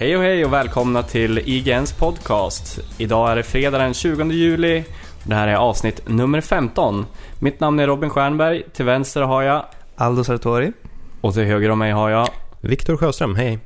Hej 0.00 0.16
och 0.16 0.22
hej 0.22 0.44
och 0.44 0.52
välkomna 0.52 1.02
till 1.02 1.38
IGNs 1.38 1.92
podcast. 1.92 2.80
Idag 2.98 3.30
är 3.30 3.36
det 3.36 3.42
fredag 3.42 3.78
den 3.78 3.94
20 3.94 4.24
juli. 4.32 4.84
Det 5.24 5.34
här 5.34 5.48
är 5.48 5.54
avsnitt 5.54 6.08
nummer 6.08 6.40
15. 6.40 7.06
Mitt 7.38 7.60
namn 7.60 7.80
är 7.80 7.86
Robin 7.86 8.10
Stjernberg. 8.10 8.62
Till 8.72 8.84
vänster 8.84 9.22
har 9.22 9.42
jag 9.42 9.64
Aldo 9.96 10.24
Sartori. 10.24 10.72
och 11.20 11.34
till 11.34 11.42
höger 11.44 11.70
om 11.70 11.78
mig 11.78 11.92
har 11.92 12.10
jag 12.10 12.28
Viktor 12.60 12.96
Sjöström, 12.96 13.36
hej. 13.36 13.58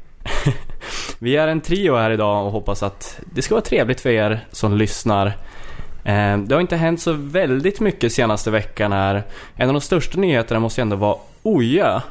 Vi 1.18 1.36
är 1.36 1.48
en 1.48 1.60
trio 1.60 1.96
här 1.96 2.10
idag 2.10 2.46
och 2.46 2.52
hoppas 2.52 2.82
att 2.82 3.20
det 3.34 3.42
ska 3.42 3.54
vara 3.54 3.64
trevligt 3.64 4.00
för 4.00 4.10
er 4.10 4.46
som 4.50 4.76
lyssnar. 4.76 5.26
Eh, 6.04 6.38
Det 6.38 6.54
har 6.54 6.60
inte 6.60 6.76
hänt 6.76 7.00
så 7.00 7.12
väldigt 7.12 7.80
mycket 7.80 8.12
senaste 8.12 8.50
veckan 8.50 8.92
här. 8.92 9.22
En 9.56 9.68
av 9.68 9.74
de 9.74 9.80
största 9.80 10.18
nyheterna 10.20 10.60
måste 10.60 10.80
ju 10.80 10.82
ändå 10.82 10.96
vara 10.96 11.16
Oja. 11.42 12.02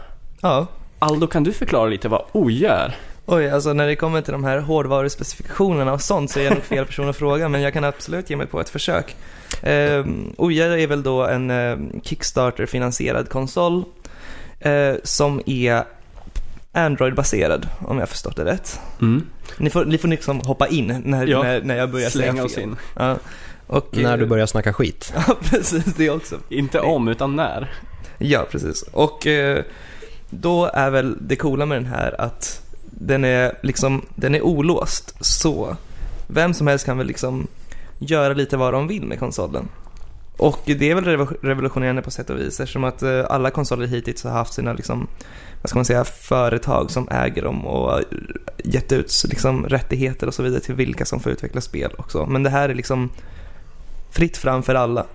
Ja. 0.42 0.68
Aldo, 1.00 1.28
kan 1.28 1.44
du 1.44 1.54
förklara 1.54 1.90
lite 1.90 2.10
vad 2.10 2.24
Oja 2.32 2.74
är? 2.74 2.96
Oj, 3.26 3.50
alltså 3.50 3.74
när 3.74 3.88
det 3.88 3.96
kommer 3.96 4.22
till 4.22 4.32
de 4.34 4.44
här 4.44 4.58
hårdvaruspecifikationerna 4.60 5.94
och 5.94 6.02
sånt 6.02 6.32
så 6.32 6.40
är 6.40 6.44
jag 6.44 6.54
nog 6.54 6.64
fel 6.64 6.86
person 6.86 7.10
att 7.10 7.16
fråga, 7.16 7.50
men 7.50 7.62
jag 7.62 7.74
kan 7.74 7.84
absolut 7.84 8.30
ge 8.30 8.36
mig 8.36 8.48
på 8.48 8.62
ett 8.62 8.70
försök. 8.70 9.16
Eh, 9.62 10.06
Oja 10.38 10.80
är 10.80 10.88
väl 10.88 11.04
då 11.04 11.26
en 11.26 11.50
eh, 11.52 11.78
Kickstarter-finansierad 12.04 13.30
konsol 13.30 13.84
eh, 14.60 14.94
som 15.04 15.42
är 15.46 15.84
Android-baserad, 16.72 17.68
om 17.88 18.00
jag 18.00 18.10
förstått 18.10 18.36
det 18.36 18.46
rätt. 18.46 18.80
Mm. 19.02 19.28
Ni 19.58 19.70
får, 19.70 19.86
ni 19.86 19.98
får 19.98 20.08
liksom 20.08 20.40
hoppa 20.40 20.68
in 20.68 21.02
när, 21.06 21.28
Ja. 21.28 21.44
när, 21.44 21.62
när 21.62 21.76
jag 21.76 21.92
börjar 21.92 22.10
Slänga 22.10 22.32
säga 22.32 22.44
oss 22.46 22.54
fel. 22.56 22.64
in. 22.64 22.76
Ja. 22.96 23.18
Och, 23.68 23.88
När 23.98 24.18
du 24.18 24.24
eh, 24.24 24.30
börjar 24.30 24.46
snacka 24.46 24.74
skit. 24.74 25.14
Ja, 25.28 25.36
precis, 25.44 25.86
det 25.86 26.10
också. 26.10 26.36
Inte 26.50 26.80
om, 26.80 27.08
utan 27.08 27.36
när. 27.36 27.72
Ja, 28.18 28.46
precis. 28.52 28.82
Och 28.92 29.28
eh, 29.28 29.64
då 30.30 30.66
är 30.74 30.90
väl 30.90 31.18
det 31.28 31.36
coola 31.36 31.66
med 31.66 31.78
den 31.78 31.86
här 31.86 32.22
att 32.22 32.60
den 33.00 33.26
är 33.26 33.58
liksom, 33.64 34.06
den 34.16 34.36
är 34.36 34.42
olåst. 34.42 35.16
Så 35.20 35.76
vem 36.28 36.54
som 36.54 36.68
helst 36.68 36.86
kan 36.86 36.98
väl 36.98 37.08
liksom 37.08 37.48
göra 38.00 38.34
lite 38.34 38.58
vad 38.58 38.74
de 38.74 38.88
vill 38.88 39.06
med 39.06 39.20
konsolen. 39.20 39.68
Och 40.38 40.60
det 40.66 40.92
är 40.92 40.96
väl 40.96 41.28
revolutionerande 41.42 42.02
på 42.02 42.12
sätt 42.12 42.30
och 42.30 42.40
vis 42.40 42.60
eftersom 42.60 42.84
att 42.84 43.04
eh, 43.04 43.26
alla 43.30 43.52
konsoler 43.52 43.88
hittills 43.88 44.24
har 44.24 44.32
haft 44.32 44.54
sina 44.54 44.74
liksom, 44.74 45.08
vad 45.62 45.70
ska 45.70 45.78
man 45.78 45.86
säga, 45.86 46.04
företag 46.04 46.92
som 46.92 47.08
äger 47.12 47.42
dem 47.42 47.68
och 47.68 48.02
gett 48.64 48.92
ut 48.92 49.24
liksom 49.30 49.66
rättigheter 49.66 50.28
och 50.28 50.34
så 50.34 50.44
vidare 50.44 50.62
till 50.62 50.76
vilka 50.76 51.06
som 51.06 51.20
får 51.20 51.32
utveckla 51.32 51.62
spel 51.62 51.92
också. 51.98 52.26
Men 52.26 52.44
det 52.44 52.50
här 52.50 52.70
är 52.70 52.74
liksom 52.74 53.10
fritt 54.12 54.38
fram 54.38 54.64
för 54.64 54.76
alla. 54.76 55.06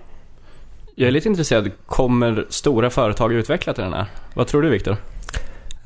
Jag 0.95 1.07
är 1.07 1.11
lite 1.11 1.29
intresserad, 1.29 1.71
kommer 1.85 2.45
stora 2.49 2.89
företag 2.89 3.33
utveckla 3.33 3.73
till 3.73 3.83
den 3.83 3.93
här? 3.93 4.05
Vad 4.33 4.47
tror 4.47 4.61
du 4.61 4.69
Viktor? 4.69 4.97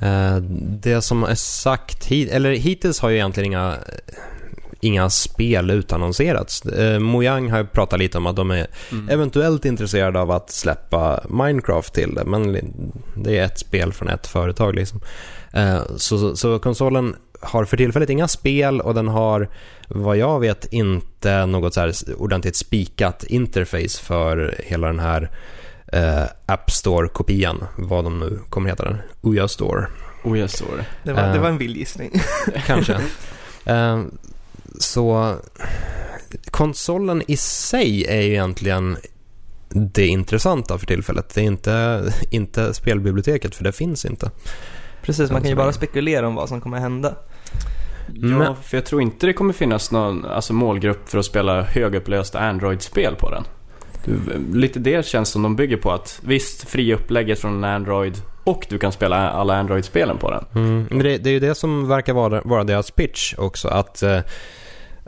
Eh, 0.04 0.36
Det 0.82 1.02
som 1.02 1.24
är 1.24 1.36
sagt, 1.36 2.06
hit, 2.06 2.32
eller 2.32 2.52
hittills 2.52 3.00
har 3.00 3.10
ju 3.10 3.16
egentligen 3.16 3.48
inga, 3.48 3.76
inga 4.80 5.10
spel 5.10 5.70
utannonserats. 5.72 6.66
Eh, 6.66 7.00
Mojang 7.00 7.52
har 7.52 7.58
ju 7.58 7.66
pratat 7.66 8.00
lite 8.00 8.18
om 8.18 8.26
att 8.28 8.36
de 8.36 8.52
är 8.52 8.68
Mm. 8.92 9.10
eventuellt 9.10 9.66
intresserade 9.66 10.20
av 10.20 10.32
att 10.32 10.50
släppa 10.52 11.24
Minecraft 11.30 11.94
till 11.94 12.16
det, 12.16 12.26
men 12.26 12.58
det 13.16 13.38
är 13.38 13.44
ett 13.46 13.60
spel 13.60 13.94
från 13.94 14.10
ett 14.10 14.28
företag 14.28 14.76
liksom. 14.76 15.02
Eh, 15.54 15.82
Så, 15.98 16.18
så, 16.18 16.36
så 16.36 16.60
konsolen 16.60 17.16
har 17.42 17.66
för 17.66 17.78
tillfället 17.78 18.10
inga 18.10 18.28
spel 18.28 18.82
och 18.82 18.94
den 18.94 19.08
har 19.08 19.50
vad 19.88 20.18
jag 20.18 20.40
vet 20.40 20.74
inte 20.74 21.46
något 21.46 21.74
så 21.74 21.80
här 21.80 21.94
ordentligt 22.18 22.56
spikat 22.56 23.24
interface 23.24 24.02
för 24.04 24.56
hela 24.66 24.88
den 24.88 25.00
här 25.00 25.30
eh, 25.94 26.24
App 26.46 26.72
Store-kopian, 26.72 27.66
vad 27.78 28.04
de 28.04 28.20
nu 28.20 28.40
kommer 28.50 28.70
heta 28.70 28.84
den, 28.84 28.98
Ouya 29.22 29.48
Store 29.48 29.88
Oja 30.24 30.48
står 30.48 30.84
Det 31.04 31.14
var, 31.14 31.24
Eh. 31.24 31.34
det 31.34 31.40
var 31.40 31.50
en 31.50 31.58
vild 31.58 31.78
gissning. 31.78 32.12
kanske. 32.68 33.00
Eh, 33.66 34.02
så 34.80 35.36
konsolen 36.52 37.22
i 37.28 37.38
sig 37.38 38.06
är 38.06 38.22
ju 38.22 38.32
egentligen 38.32 38.98
det 39.70 40.08
intressanta 40.08 40.78
för 40.78 40.86
tillfället. 40.86 41.30
Det 41.34 41.42
är 41.42 41.46
inte, 41.46 42.04
inte 42.32 42.74
spelbiblioteket, 42.74 43.56
för 43.56 43.64
det 43.64 43.72
finns 43.72 44.06
inte. 44.06 44.32
Precis, 45.02 45.32
man 45.32 45.42
kan 45.42 45.50
ju 45.50 45.56
så 45.56 45.62
bara 45.62 45.74
spekulera 45.74 46.28
om 46.28 46.36
vad 46.36 46.50
som 46.50 46.62
kommer 46.62 46.80
hända. 46.80 47.16
Ja, 48.14 48.28
Men- 48.28 48.56
för 48.56 48.78
jag 48.78 48.86
tror 48.86 49.02
inte 49.02 49.26
det 49.26 49.34
kommer 49.34 49.54
finnas 49.54 49.92
någon 49.92 50.26
alltså, 50.26 50.54
målgrupp 50.54 51.10
för 51.10 51.18
att 51.18 51.26
spela 51.26 51.62
högupplösta 51.62 52.40
Android-spel 52.40 53.16
på 53.16 53.30
den. 53.32 53.44
Lite 54.54 54.80
det 54.80 55.06
känns 55.06 55.30
som 55.30 55.44
de 55.44 55.56
bygger 55.56 55.78
på 55.78 55.92
att 55.92 56.20
visst, 56.24 56.70
fria 56.70 56.96
upplägget 56.96 57.40
från 57.40 57.64
en 57.64 57.64
Android 57.64 58.22
och 58.44 58.66
du 58.70 58.80
kan 58.80 58.92
spela 58.92 59.30
alla 59.30 59.58
Android-spelen 59.58 60.18
på 60.18 60.32
den. 60.32 60.46
Mm, 60.56 60.88
men 60.90 61.00
det, 61.00 61.18
det 61.18 61.30
är 61.30 61.34
ju 61.34 61.40
det 61.40 61.56
som 61.56 61.88
verkar 61.88 62.14
vara, 62.14 62.42
vara 62.42 62.64
deras 62.64 62.92
pitch 62.92 63.34
också. 63.38 63.68
Att, 63.68 64.04
eh, 64.04 64.20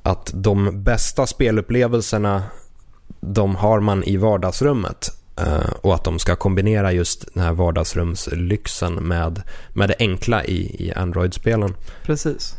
att 0.03 0.31
de 0.34 0.84
bästa 0.84 1.28
spelupplevelserna 1.28 2.44
de 3.19 3.55
har 3.55 3.79
man 3.79 4.03
i 4.03 4.17
vardagsrummet. 4.17 5.07
Eh, 5.38 5.69
och 5.81 5.94
att 5.94 6.03
de 6.03 6.19
ska 6.19 6.35
kombinera 6.35 6.91
just 6.91 7.34
den 7.34 7.44
här 7.44 7.53
vardagsrumslyxen 7.53 8.94
med, 8.94 9.41
med 9.73 9.89
det 9.89 9.95
enkla 10.00 10.44
i, 10.45 10.88
i 10.88 10.94
Android-spelen. 10.94 11.75
Precis. 12.03 12.55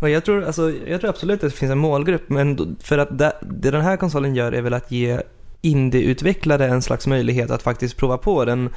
Och 0.00 0.10
jag 0.10 0.24
tror, 0.24 0.44
alltså, 0.44 0.72
jag 0.86 1.00
tror 1.00 1.10
absolut 1.10 1.44
att 1.44 1.50
det 1.50 1.56
finns 1.56 1.72
en 1.72 1.78
målgrupp, 1.78 2.28
men 2.28 2.76
för 2.80 2.98
att 2.98 3.18
det, 3.18 3.32
det 3.40 3.70
den 3.70 3.80
här 3.80 3.96
konsolen 3.96 4.34
gör 4.34 4.52
är 4.52 4.62
väl 4.62 4.74
att 4.74 4.92
ge 4.92 5.20
indieutvecklare 5.60 6.66
en 6.66 6.82
slags 6.82 7.06
möjlighet 7.06 7.50
att 7.50 7.62
faktiskt 7.62 7.96
prova 7.96 8.18
på 8.18 8.44
den 8.44 8.70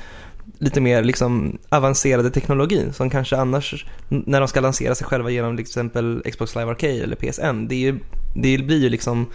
lite 0.60 0.82
mer 0.82 1.04
liksom 1.04 1.58
avancerade 1.70 2.30
teknologin 2.30 2.94
som 2.94 3.10
kanske 3.10 3.38
annars, 3.38 3.86
när 4.10 4.40
de 4.40 4.48
ska 4.48 4.60
lansera 4.62 4.96
sig 4.96 5.08
själva 5.08 5.30
genom 5.30 5.58
till 5.58 5.64
exempel 5.66 6.24
Xbox 6.32 6.56
Live 6.56 6.72
Arcade 6.72 7.04
eller 7.04 7.16
PSN, 7.16 7.68
det, 7.68 7.76
är 7.76 7.80
ju, 7.80 8.00
det 8.36 8.58
blir 8.58 8.78
ju 8.82 8.90
liksom 8.90 9.26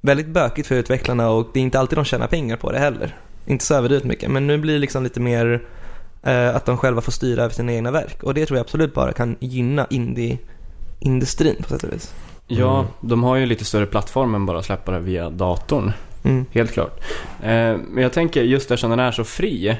väldigt 0.00 0.26
bökigt 0.28 0.68
för 0.68 0.74
utvecklarna 0.74 1.30
och 1.30 1.50
det 1.54 1.60
är 1.60 1.62
inte 1.62 1.80
alltid 1.80 1.98
de 1.98 2.04
tjänar 2.04 2.26
pengar 2.26 2.56
på 2.56 2.72
det 2.72 2.78
heller. 2.78 3.16
Inte 3.46 3.64
så 3.64 3.74
överdrivet 3.74 4.04
mycket, 4.04 4.30
men 4.30 4.46
nu 4.46 4.58
blir 4.58 4.72
det 4.74 4.78
liksom 4.80 5.02
lite 5.02 5.20
mer 5.20 5.62
eh, 6.22 6.56
att 6.56 6.66
de 6.66 6.76
själva 6.78 7.00
får 7.00 7.12
styra 7.12 7.42
över 7.42 7.54
sina 7.54 7.72
egna 7.72 7.90
verk 7.90 8.22
och 8.22 8.34
det 8.34 8.46
tror 8.46 8.56
jag 8.58 8.64
absolut 8.64 8.94
bara 8.94 9.12
kan 9.12 9.36
gynna 9.40 9.86
indie-industrin 9.90 11.56
på 11.62 11.68
sätt 11.68 11.84
och 11.84 11.92
vis. 11.92 12.14
Ja, 12.46 12.78
Mm. 12.78 12.90
de 13.00 13.22
har 13.22 13.36
ju 13.36 13.46
lite 13.46 13.64
större 13.64 13.86
plattform 13.86 14.34
än 14.34 14.46
bara 14.46 14.62
släppa 14.62 14.92
det 14.92 14.98
via 15.00 15.30
datorn. 15.30 15.92
Mm. 16.24 16.46
Helt 16.50 16.72
klart. 16.72 17.00
Eh, 17.42 17.76
men 17.76 18.02
jag 18.02 18.12
tänker 18.12 18.42
just 18.42 18.70
eftersom 18.70 18.90
den 18.90 19.00
är 19.00 19.12
så 19.12 19.24
fri, 19.24 19.76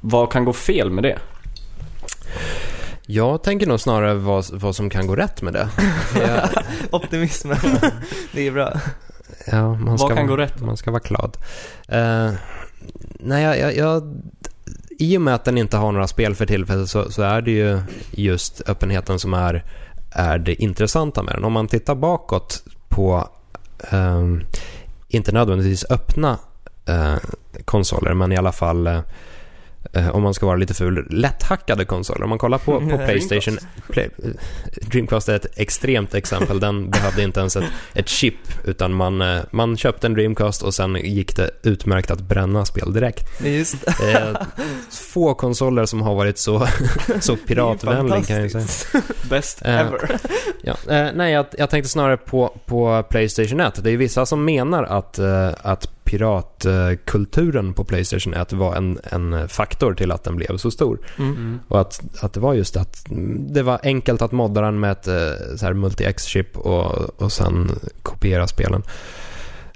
vad 0.00 0.32
kan 0.32 0.44
gå 0.44 0.52
fel 0.52 0.90
med 0.90 1.04
det? 1.04 1.18
Jag 3.06 3.42
tänker 3.42 3.66
nog 3.66 3.80
snarare 3.80 4.14
vad, 4.14 4.44
vad 4.52 4.76
som 4.76 4.90
kan 4.90 5.06
gå 5.06 5.16
rätt 5.16 5.42
med 5.42 5.52
det. 5.52 5.68
Jag, 6.20 6.48
Optimismen, 6.90 7.56
det 8.32 8.46
är 8.46 8.52
bra. 8.52 8.72
ja, 9.46 9.74
man 9.74 9.84
Vad 9.84 10.00
ska, 10.00 10.16
kan 10.16 10.26
gå 10.26 10.36
rätt? 10.36 10.60
Man 10.60 10.76
ska 10.76 10.90
vara 10.90 11.02
glad. 11.04 11.36
Eh, 11.88 12.32
nej, 13.20 13.42
jag, 13.42 13.58
jag, 13.58 13.76
jag, 13.76 14.22
I 14.98 15.16
och 15.16 15.22
med 15.22 15.34
att 15.34 15.44
den 15.44 15.58
inte 15.58 15.76
har 15.76 15.92
några 15.92 16.06
spel 16.06 16.34
för 16.34 16.46
tillfället 16.46 16.88
så, 16.88 17.10
så 17.10 17.22
är 17.22 17.40
det 17.42 17.50
ju 17.50 17.80
just 18.10 18.62
öppenheten 18.68 19.18
som 19.18 19.34
är, 19.34 19.64
är 20.10 20.38
det 20.38 20.62
intressanta 20.62 21.22
med 21.22 21.34
den. 21.34 21.44
Om 21.44 21.52
man 21.52 21.68
tittar 21.68 21.94
bakåt 21.94 22.62
på, 22.88 23.28
ehm, 23.90 24.42
inte 25.14 25.32
nödvändigtvis 25.32 25.84
öppna 25.90 26.38
eh, 26.86 27.16
konsoler, 27.64 28.14
men 28.14 28.32
i 28.32 28.36
alla 28.36 28.52
fall 28.52 28.86
eh, 28.86 29.00
om 30.12 30.22
man 30.22 30.34
ska 30.34 30.46
vara 30.46 30.56
lite 30.56 30.74
ful, 30.74 31.06
lätthackade 31.10 31.84
konsoler. 31.84 32.22
Om 32.22 32.28
man 32.28 32.38
kollar 32.38 32.58
på, 32.58 32.80
på 32.80 32.98
Playstation, 33.06 33.58
Play, 33.90 34.08
Dreamcast 34.90 35.28
är 35.28 35.36
ett 35.36 35.58
extremt 35.58 36.14
exempel. 36.14 36.60
Den 36.60 36.90
behövde 36.90 37.22
inte 37.22 37.40
ens 37.40 37.56
ett, 37.56 37.70
ett 37.94 38.08
chip, 38.08 38.34
utan 38.64 38.94
man, 38.94 39.22
eh, 39.22 39.40
man 39.50 39.76
köpte 39.76 40.06
en 40.06 40.14
Dreamcast 40.14 40.62
och 40.62 40.74
sen 40.74 40.94
gick 40.94 41.36
det 41.36 41.50
utmärkt 41.62 42.10
att 42.10 42.20
bränna 42.20 42.64
spel 42.64 42.92
direkt. 42.92 43.40
Just 43.44 43.76
få 45.12 45.34
konsoler 45.34 45.86
som 45.86 46.02
har 46.02 46.14
varit 46.14 46.38
så, 46.38 46.66
så 47.20 47.36
piratvänlig 47.36 48.26
kan 48.26 48.36
jag 48.40 48.50
säga. 48.50 49.02
Best 49.30 49.62
Eh, 49.64 49.80
ever. 49.80 50.18
Ja, 50.62 50.76
eh, 50.88 51.08
nej, 51.14 51.32
jag, 51.32 51.46
jag 51.58 51.70
tänkte 51.70 51.90
snarare 51.90 52.16
på, 52.16 52.60
på 52.66 53.02
Playstation 53.10 53.60
1. 53.60 53.84
Det 53.84 53.90
är 53.90 53.96
vissa 53.96 54.26
som 54.26 54.44
menar 54.44 54.84
att, 54.84 55.18
eh, 55.18 55.50
att 55.62 56.01
piratkulturen 56.04 57.74
på 57.74 57.84
Playstation 57.84 58.34
1 58.34 58.52
var 58.52 58.76
en, 58.76 58.98
en 59.04 59.48
faktor 59.48 59.94
till 59.94 60.10
att 60.12 60.24
den 60.24 60.36
blev 60.36 60.56
så 60.56 60.70
stor. 60.70 60.98
Mm. 61.18 61.58
Och 61.68 61.80
att, 61.80 62.00
att 62.20 62.32
det 62.32 62.40
var 62.40 62.54
just 62.54 62.76
att 62.76 63.06
det 63.38 63.62
var 63.62 63.80
enkelt 63.82 64.22
att 64.22 64.32
modda 64.32 64.60
den 64.60 64.80
med 64.80 64.92
ett 64.92 65.08
eh, 65.08 65.56
så 65.56 65.66
här 65.66 65.74
multi-X-chip 65.74 66.56
och, 66.56 67.22
och 67.22 67.32
sen 67.32 67.70
kopiera 68.02 68.46
spelen. 68.46 68.82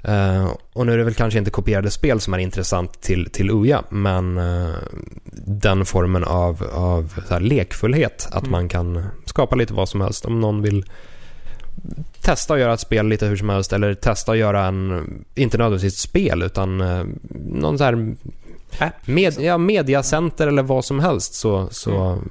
Eh, 0.03 0.51
och 0.73 0.85
nu 0.85 0.93
är 0.93 0.97
det 0.97 1.03
väl 1.03 1.13
kanske 1.13 1.39
inte 1.39 1.51
kopierade 1.51 1.91
spel 1.91 2.19
som 2.19 2.33
är 2.33 2.37
intressant 2.37 3.01
till, 3.01 3.29
till 3.29 3.51
Uja, 3.51 3.83
men 3.89 4.37
eh, 4.37 4.75
den 5.45 5.85
formen 5.85 6.23
av, 6.23 6.63
av 6.73 7.13
lekfullhet, 7.39 8.27
att 8.31 8.43
Mm. 8.43 8.51
man 8.51 8.69
kan 8.69 9.03
skapa 9.25 9.55
lite 9.55 9.73
vad 9.73 9.89
som 9.89 10.01
helst. 10.01 10.25
Om 10.25 10.39
någon 10.39 10.61
vill 10.61 10.85
testa 12.21 12.53
att 12.53 12.59
göra 12.59 12.73
ett 12.73 12.79
spel 12.79 13.07
lite 13.07 13.25
hur 13.25 13.37
som 13.37 13.49
helst 13.49 13.73
eller 13.73 13.93
testa 13.93 14.31
att 14.31 14.37
göra 14.37 14.65
en, 14.65 15.07
inte 15.35 15.57
nödvändigtvis 15.57 15.93
ett 15.93 15.99
spel 15.99 16.43
utan 16.43 16.81
eh, 16.81 17.05
någon 17.51 17.77
så 17.77 17.83
här 17.83 18.15
App, 18.79 19.07
med, 19.07 19.39
ja, 19.39 19.57
mediacenter 19.57 20.47
eller 20.47 20.63
vad 20.63 20.85
som 20.85 20.99
helst 20.99 21.33
så, 21.33 21.67
så 21.71 22.21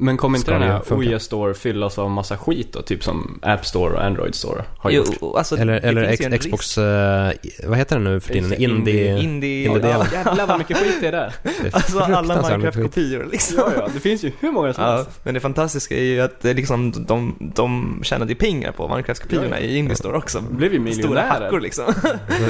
Men 0.00 0.16
kommer 0.16 0.38
inte 0.38 0.50
den 0.52 0.62
här? 0.62 0.80
OJ 0.90 1.20
Store 1.20 1.54
fyllas 1.54 1.98
av 1.98 2.10
massa 2.10 2.36
skit 2.36 2.72
då? 2.72 2.82
Typ 2.82 3.04
som 3.04 3.38
App 3.42 3.66
Store 3.66 3.94
och 3.94 4.04
Android 4.04 4.34
Store 4.34 4.64
har 4.78 4.90
Jo, 4.90 5.04
gjort? 5.20 5.36
alltså, 5.36 5.56
eller 5.56 5.72
eller 5.80 6.06
finns 6.08 6.20
ju 6.20 6.24
en 6.24 6.32
X- 6.32 6.44
Xbox, 6.46 6.78
eh, 6.78 7.30
vad 7.64 7.78
heter 7.78 7.96
den 7.96 8.04
nu 8.04 8.20
för 8.20 8.32
tiden? 8.32 8.52
Indie- 8.52 9.18
Indie... 9.18 9.18
Indie... 9.18 9.66
Ja, 9.90 10.06
Jävlar 10.12 10.46
vad 10.46 10.58
mycket 10.58 10.76
skit 10.76 10.94
det 11.00 11.06
är 11.08 11.12
där. 11.12 11.32
alltså 11.72 11.98
alla. 11.98 12.34
Minecraft-kopior 12.42 13.28
liksom. 13.32 13.56
Ja, 13.58 13.70
ja, 13.76 13.88
det 13.94 14.00
finns 14.00 14.24
ju 14.24 14.32
hur 14.40 14.52
många 14.52 14.72
som 14.72 14.84
Ja, 14.84 14.92
helst. 14.96 15.10
men 15.24 15.34
det 15.34 15.40
fantastiska 15.40 15.96
är 15.96 16.02
ju 16.02 16.20
att 16.20 16.40
det 16.40 16.54
liksom, 16.54 16.92
de, 17.06 17.34
de 17.54 18.00
tjänade 18.04 18.34
pengar 18.34 18.72
på 18.72 18.88
Minecraft-kopiorna 18.88 19.46
Ja, 19.50 19.56
ja. 19.56 19.58
i 19.66 19.76
Indie 19.76 19.96
Store 19.96 20.16
också. 20.16 20.40
De 20.50 20.56
blev 20.56 20.72
ju 20.74 20.92
Stora 20.92 21.08
miljonärer. 21.08 21.40
hackor 21.44 21.60
liksom. 21.60 21.84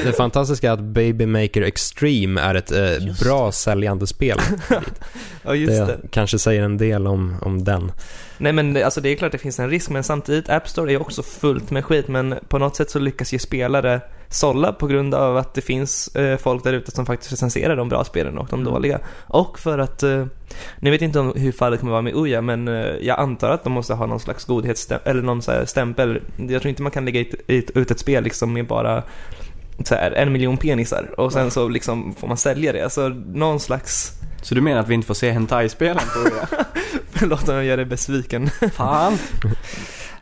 Det- 0.05 0.17
fantastiska 0.17 0.69
är 0.69 0.73
att 0.73 0.81
Baby 0.81 1.27
Maker 1.27 1.63
Extreme 1.63 2.41
är 2.41 2.55
ett 2.55 2.73
eh, 2.73 2.79
bra 3.25 3.53
säljande 3.53 4.07
spel. 4.07 4.39
ja, 5.43 5.55
just 5.55 5.73
det, 5.73 5.85
det. 5.87 5.99
kanske 6.11 6.39
säger 6.39 6.63
en 6.63 6.77
del 6.79 7.07
om, 7.07 7.37
om 7.43 7.65
den. 7.65 7.93
Nej 8.39 8.53
men 8.53 8.85
alltså 8.85 9.01
det 9.01 9.09
är 9.09 9.17
klart 9.17 9.33
det 9.33 9.39
finns 9.39 9.59
en 9.59 9.71
risk, 9.71 9.91
men 9.91 10.05
samtidigt 10.05 10.49
App 10.49 10.69
Store 10.69 10.93
är 10.93 11.01
också 11.01 11.23
fullt 11.23 11.71
med 11.71 11.85
skit, 11.85 12.09
men 12.09 12.35
på 12.49 12.59
något 12.59 12.77
sätt 12.77 12.91
så 12.91 12.99
lyckas 12.99 13.33
ju 13.35 13.39
spelare 13.39 14.01
sålla 14.29 14.73
på 14.73 14.87
grund 14.87 15.15
av 15.15 15.37
att 15.37 15.55
det 15.55 15.61
finns 15.61 16.17
eh, 16.17 16.39
folk 16.39 16.65
där 16.65 16.73
ute 16.73 16.91
som 16.91 17.07
faktiskt 17.07 17.33
recenserar 17.33 17.77
de 17.77 17.89
bra 17.89 18.05
spelen 18.05 18.39
och 18.39 18.47
de 18.51 18.61
Mm. 18.61 18.73
dåliga. 18.73 18.99
Och 19.27 19.59
för 19.59 19.79
att, 19.79 20.03
eh, 20.03 20.25
nu 20.81 20.91
vet 20.91 21.01
jag 21.01 21.09
inte 21.09 21.21
om 21.21 21.33
hur 21.37 21.53
fallet 21.53 21.81
kommer 21.81 21.93
vara 21.93 22.03
med 22.03 22.15
Uja, 22.17 22.41
men 22.41 22.69
eh, 22.69 22.75
jag 23.01 23.19
antar 23.21 23.51
att 23.51 23.65
de 23.65 23.73
måste 23.73 23.95
ha 23.95 24.07
någon 24.07 24.21
slags 24.21 24.45
godhetsstämpel, 24.45 25.11
eller 25.11 25.23
någon 25.23 25.43
så 25.43 25.53
här 25.53 25.65
stämpel. 25.65 26.21
Jag 26.37 26.63
tror 26.63 26.69
inte 26.71 26.83
man 26.83 26.93
kan 26.93 27.05
lägga 27.05 27.21
ut, 27.21 27.35
ut, 27.75 27.91
ett 27.91 27.99
spel 27.99 28.25
liksom 28.25 28.53
med 28.53 28.67
bara 28.67 29.03
så 29.85 29.95
här, 29.95 30.11
en 30.11 30.33
miljon 30.33 30.57
penisar 30.57 31.21
och 31.21 31.33
sen 31.33 31.51
så 31.51 31.69
liksom 31.69 32.15
får 32.15 32.29
man 32.29 32.37
sälja 32.37 32.73
det. 32.73 32.83
Alltså 32.83 33.09
någon 33.35 33.61
slags, 33.61 34.13
Så 34.43 34.55
du 34.55 34.61
menar 34.61 34.81
att 34.81 34.89
vi 34.89 34.95
inte 34.95 35.07
får 35.07 35.15
se 35.15 35.31
hentai-spelen 35.31 36.03
på 36.15 36.21
OJ? 36.21 36.63
förlåt 37.27 37.49
om 37.49 37.55
jag 37.55 37.65
gör 37.65 37.77
dig 37.77 37.87
besviken. 37.87 38.51
Fan! 38.73 39.19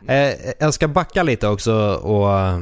Eh, 0.07 0.33
jag 0.59 0.73
ska 0.73 0.87
backa 0.87 1.23
lite 1.23 1.47
också 1.47 1.73
och 1.93 2.39
eh, 2.39 2.59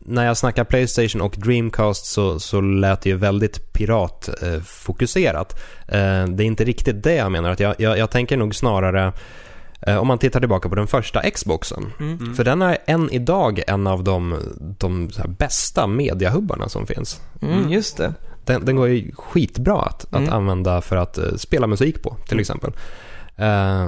när 0.00 0.26
jag 0.26 0.36
snackar 0.36 0.64
Playstation 0.64 1.20
och 1.20 1.34
Dreamcast 1.38 2.06
så, 2.06 2.40
så 2.40 2.60
lät 2.60 3.00
det 3.02 3.10
ju 3.10 3.16
väldigt 3.16 3.72
piratfokuserat. 3.72 5.60
Eh, 5.88 6.24
det 6.26 6.42
är 6.42 6.46
inte 6.46 6.64
riktigt 6.64 7.02
det 7.02 7.14
jag 7.14 7.32
menar. 7.32 7.50
Att 7.50 7.60
jag, 7.60 7.74
jag, 7.78 7.98
jag 7.98 8.10
tänker 8.10 8.36
nog 8.36 8.54
snarare 8.54 9.12
om 10.00 10.06
man 10.08 10.18
tittar 10.18 10.40
tillbaka 10.40 10.68
på 10.68 10.74
den 10.74 10.86
första 10.86 11.30
Xboxen. 11.30 11.92
Mm. 12.00 12.34
För 12.34 12.44
den 12.44 12.62
är 12.62 12.78
än 12.86 13.10
idag 13.10 13.62
en 13.66 13.86
av 13.86 14.04
de, 14.04 14.38
de 14.78 15.10
så 15.10 15.20
här 15.20 15.28
bästa 15.28 15.86
mediahubbarna 15.86 16.68
som 16.68 16.86
finns. 16.86 17.20
Mm, 17.42 17.70
just 17.72 17.96
det. 17.96 18.14
Den, 18.44 18.64
den 18.64 18.76
går 18.76 18.88
ju 18.88 19.12
skitbra 19.14 19.82
att, 19.82 20.04
att 20.04 20.14
Mm. 20.20 20.32
använda 20.32 20.80
för 20.80 20.96
att 20.96 21.18
spela 21.36 21.66
musik 21.66 22.02
på 22.02 22.16
till 22.24 22.32
Mm. 22.32 22.40
exempel. 22.40 22.72
Eh, 23.40 23.86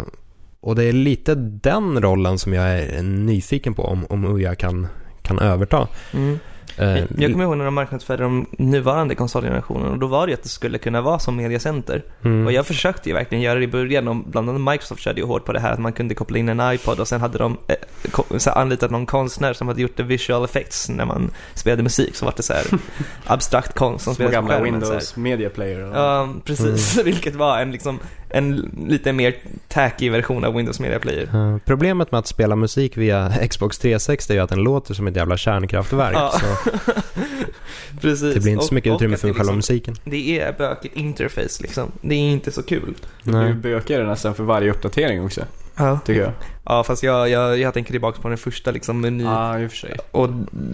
och 0.60 0.74
det 0.74 0.84
är 0.84 0.92
lite 0.92 1.34
den 1.34 2.00
rollen 2.02 2.38
som 2.38 2.52
jag 2.52 2.78
är 2.78 3.02
nyfiken 3.02 3.74
på 3.74 3.82
om, 3.84 4.06
om 4.08 4.24
Uja 4.36 4.54
kan, 4.54 4.86
kan 5.22 5.38
överta. 5.38 5.88
Mm. 6.12 6.38
Eh, 6.78 6.98
Jag 7.18 7.32
kommer 7.32 7.44
ihåg 7.44 7.56
när 7.56 7.64
de 7.64 7.74
marknadsförde 7.74 8.22
de 8.22 8.46
nuvarande 8.58 9.14
konsolgenerationen 9.14 9.86
och 9.92 9.98
då 9.98 10.06
var 10.06 10.26
det 10.26 10.30
ju 10.30 10.34
att 10.34 10.42
det 10.42 10.48
skulle 10.48 10.78
kunna 10.78 11.00
vara 11.00 11.18
som 11.18 11.36
mediacenter. 11.36 12.02
mm, 12.24 12.46
Och 12.46 12.52
jag 12.52 12.66
försökte 12.66 13.08
ju 13.08 13.14
verkligen 13.14 13.42
göra 13.42 13.58
det 13.58 13.64
i 13.64 13.68
början 13.68 14.08
och 14.08 14.16
bland 14.16 14.48
annat 14.50 14.72
Microsoft 14.72 15.02
körde 15.02 15.20
ju 15.20 15.26
hårt 15.26 15.44
på 15.44 15.52
det 15.52 15.60
här 15.60 15.72
att 15.72 15.78
man 15.78 15.92
kunde 15.92 16.14
koppla 16.14 16.38
in 16.38 16.48
en 16.48 16.72
iPod 16.74 17.00
och 17.00 17.08
sen 17.08 17.20
hade 17.20 17.38
de 17.38 17.56
eh, 17.68 18.56
anlitat 18.56 18.90
någon 18.90 19.06
konstnär 19.06 19.52
som 19.52 19.68
hade 19.68 19.82
gjort 19.82 19.96
det 19.96 20.02
visual 20.02 20.44
effects 20.44 20.88
när 20.88 21.04
man 21.04 21.30
spelade 21.54 21.82
musik 21.82 22.14
så 22.16 22.24
var 22.24 22.32
det 22.36 22.42
så 22.42 22.52
här 22.52 22.64
abstrakt 23.26 23.74
konst 23.74 24.04
som 24.04 24.14
spelades 24.14 24.36
på 24.36 24.40
gamla 24.40 24.54
skärmen. 24.54 24.74
här. 24.82 24.90
Windows 24.90 25.16
Media 25.16 25.50
Player. 25.50 25.80
Ja, 25.94 26.28
precis. 26.44 26.98
Vilket 27.04 27.34
var 27.34 27.58
en, 27.58 27.72
liksom, 27.72 27.98
en 28.34 28.70
lite 28.88 29.12
mer 29.12 29.34
tacky 29.68 30.10
version 30.10 30.44
av 30.44 30.54
Windows 30.54 30.80
Media 30.80 30.98
Player. 30.98 31.22
eh, 31.34 31.58
problemet 31.64 32.12
med 32.12 32.18
att 32.18 32.26
spela 32.26 32.56
musik 32.56 32.96
via 32.96 33.32
Xbox 33.50 33.78
360 33.78 34.32
är 34.32 34.36
ju 34.36 34.42
att 34.42 34.50
den 34.50 34.62
låter 34.62 34.94
som 34.94 35.06
ett 35.06 35.16
jävla 35.16 35.36
kärnkraftverk. 35.36 36.14
Ja. 36.16 36.32
Så 36.40 36.70
Precis. 38.00 38.34
det 38.34 38.40
blir 38.40 38.52
inte 38.52 38.64
så 38.64 38.74
mycket 38.74 38.92
och 38.92 38.96
utrymme 38.96 39.16
för 39.16 39.28
själva 39.28 39.42
liksom, 39.42 39.56
musiken. 39.56 39.94
Det 40.04 40.40
är 40.40 40.52
bökigt 40.58 40.96
interface 40.96 41.62
liksom. 41.62 41.92
Det 42.00 42.14
är 42.14 42.18
inte 42.32 42.52
så 42.52 42.62
kul. 42.62 42.94
Det 43.24 43.30
blir 43.30 43.40
Nej. 43.40 43.54
bökigare 43.54 44.06
nästan 44.06 44.34
för 44.34 44.44
varje 44.44 44.70
uppdatering 44.70 45.24
också, 45.24 45.44
Ja. 45.76 46.00
tycker 46.04 46.20
jag. 46.20 46.32
Ja, 46.64 46.84
fast 46.84 47.02
jag, 47.02 47.28
jag, 47.28 47.58
jag 47.58 47.74
tänker 47.74 47.90
tillbaka 47.92 48.22
på 48.22 48.28
den 48.28 48.38
första 48.38 48.70
liksom 48.70 49.00
meny 49.00 49.24
Ja, 49.24 49.58
i 49.58 49.66
och 49.66 49.70
för 49.70 49.76
sig. 49.76 49.96
och 50.10 50.28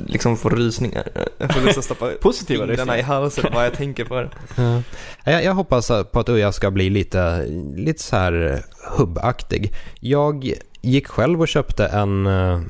liksom 0.06 0.36
får 0.36 0.50
rysningar. 0.50 1.08
Jag 1.38 1.54
får 1.54 1.68
att 1.68 1.84
stoppa 1.84 2.10
Positiva 2.22 2.66
fingrarna 2.66 2.98
i 2.98 3.02
halsen 3.02 3.44
vad 3.54 3.64
jag 3.64 3.72
tänker 3.74 4.04
på 4.04 4.14
det. 4.14 4.30
Ja. 4.56 4.82
Jag, 5.24 5.44
jag 5.44 5.54
hoppas 5.54 5.88
på 6.12 6.20
att 6.20 6.28
Uja 6.28 6.52
ska 6.52 6.70
bli 6.70 6.90
lite, 6.90 7.46
lite 7.76 8.02
så 8.02 8.16
här 8.16 8.62
hubbaktig. 8.96 9.74
Jag 10.00 10.52
gick 10.80 11.06
själv 11.08 11.40
och 11.40 11.48
köpte 11.48 11.86
en 11.86 12.26
eh, 12.26 12.60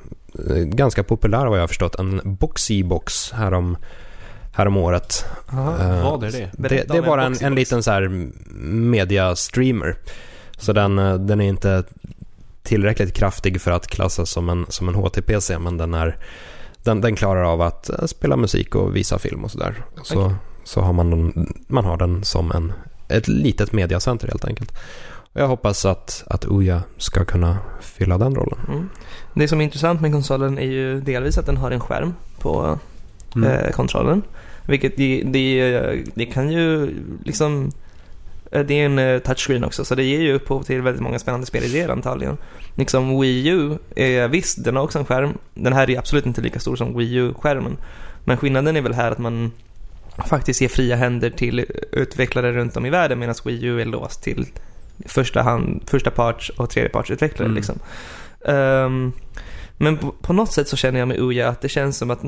ganska 0.64 1.02
populär 1.02 1.46
vad 1.46 1.58
jag 1.58 1.62
har 1.62 1.69
förstått, 1.69 1.94
en 1.94 2.20
Boxy-box 2.20 3.34
härom, 3.34 3.76
härom 4.54 4.76
året. 4.76 5.25
Eh, 5.52 6.02
Vad 6.04 6.25
är 6.25 6.30
det? 6.32 6.50
Det, 6.52 6.69
det 6.88 6.96
är 6.96 7.02
bara 7.02 7.25
en 7.25 7.32
en, 7.34 7.44
en 7.46 7.54
liten 7.54 7.82
så 7.82 7.90
här 7.90 8.08
media-streamer. 8.62 9.96
Så 10.56 10.72
den, 10.72 10.98
eh, 10.98 11.14
den 11.14 11.40
är 11.40 11.48
inte 11.48 11.84
tillräckligt 12.68 13.14
kraftig 13.14 13.60
för 13.60 13.70
att 13.70 13.86
klassas 13.86 14.30
som 14.30 14.48
en, 14.48 14.66
som 14.68 14.88
en 14.88 14.94
HTPC 14.94 15.58
men 15.58 15.76
den, 15.76 15.94
är, 15.94 16.16
den, 16.82 17.00
den 17.00 17.16
klarar 17.16 17.42
av 17.42 17.60
att 17.60 17.90
eh, 17.90 18.06
spela 18.06 18.36
musik 18.36 18.74
och 18.74 18.96
visa 18.96 19.18
film 19.18 19.44
och 19.44 19.50
sådär. 19.50 19.74
Så, 20.02 20.22
Okej. 20.24 20.34
så 20.64 20.80
har 20.80 20.92
man, 20.92 21.10
den, 21.10 21.52
man 21.68 21.84
har 21.84 21.96
den 21.96 22.24
som 22.24 22.52
en, 22.52 22.72
ett 23.08 23.28
litet 23.28 23.72
mediacenter 23.72 24.28
helt 24.28 24.44
enkelt. 24.44 24.72
Och 25.32 25.40
jag 25.40 25.48
hoppas 25.48 25.84
att, 25.84 26.24
att 26.26 26.44
Uja 26.48 26.82
ska 26.98 27.24
kunna 27.24 27.58
fylla 27.80 28.18
den 28.18 28.34
rollen. 28.34 28.58
Mm. 28.68 28.88
Det 29.34 29.48
som 29.48 29.60
är 29.60 29.64
intressant 29.64 30.00
med 30.00 30.12
konsolen 30.12 30.58
är 30.58 30.70
ju 30.70 31.00
delvis 31.00 31.38
att 31.38 31.46
den 31.46 31.56
har 31.56 31.70
en 31.70 31.80
skärm 31.80 32.14
på 32.38 32.78
Mm. 33.36 33.50
eh, 33.50 33.70
kontrollen. 33.70 34.22
Vilket 34.66 34.96
det, 34.96 35.22
det, 35.26 36.04
det 36.14 36.26
kan 36.26 36.52
ju 36.52 36.94
liksom 37.24 37.72
det 38.50 38.70
är 38.70 38.86
en 38.86 38.98
eh, 38.98 39.18
touchscreen 39.18 39.64
också 39.64 39.84
så 39.84 39.94
det 39.94 40.04
ger 40.04 40.20
ju 40.20 40.32
upphov 40.32 40.62
till 40.62 40.82
väldigt 40.82 41.02
många 41.02 41.18
spännande 41.18 41.46
spelidéer 41.46 41.88
antagligen. 41.88 42.36
Liksom 42.74 43.20
Wii 43.20 43.48
U, 43.48 43.78
är, 43.96 44.28
visst 44.28 44.64
den 44.64 44.76
har 44.76 44.82
också 44.82 44.98
en 44.98 45.04
skärm. 45.04 45.38
Den 45.54 45.72
här 45.72 45.90
är 45.90 45.98
absolut 45.98 46.26
inte 46.26 46.40
lika 46.40 46.60
stor 46.60 46.76
som 46.76 46.96
Wii 46.96 47.14
U-skärmen. 47.14 47.76
Men 48.24 48.36
skillnaden 48.36 48.76
är 48.76 48.80
väl 48.80 48.94
här 48.94 49.10
att 49.10 49.18
man 49.18 49.52
faktiskt 50.26 50.60
ger 50.60 50.68
fria 50.68 50.96
händer 50.96 51.30
till 51.30 51.66
utvecklare 51.92 52.52
runt 52.52 52.76
om 52.76 52.86
i 52.86 52.90
världen 52.90 53.18
medan 53.18 53.34
Wii 53.44 53.64
U 53.64 53.80
är 53.80 53.84
låst 53.84 54.22
till 54.22 54.46
första, 55.06 55.42
hand, 55.42 55.82
första 55.87 56.11
parts 56.11 56.50
och 56.50 56.70
tredjepartsutvecklare. 56.70 57.46
Mm. 57.46 57.56
Liksom. 57.56 57.78
Ehm, 58.44 59.12
men 59.76 59.96
på, 59.96 60.12
på 60.12 60.32
något 60.32 60.52
sätt 60.52 60.68
så 60.68 60.76
känner 60.76 60.99
jag 60.99 61.08
med 61.08 61.20
Uja 61.20 61.49
att 61.49 61.61
det 61.61 61.68
känns 61.68 61.96
som 61.96 62.11
att 62.11 62.20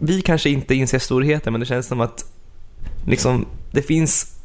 vi 0.00 0.22
kanske 0.22 0.50
inte 0.50 0.74
inser 0.74 0.98
storheten 0.98 1.52
men 1.52 1.60
det 1.60 1.66
känns 1.66 1.86
som 1.86 2.00
att 2.00 2.24
liksom, 3.06 3.46
det 3.70 3.82
finns 3.82 4.35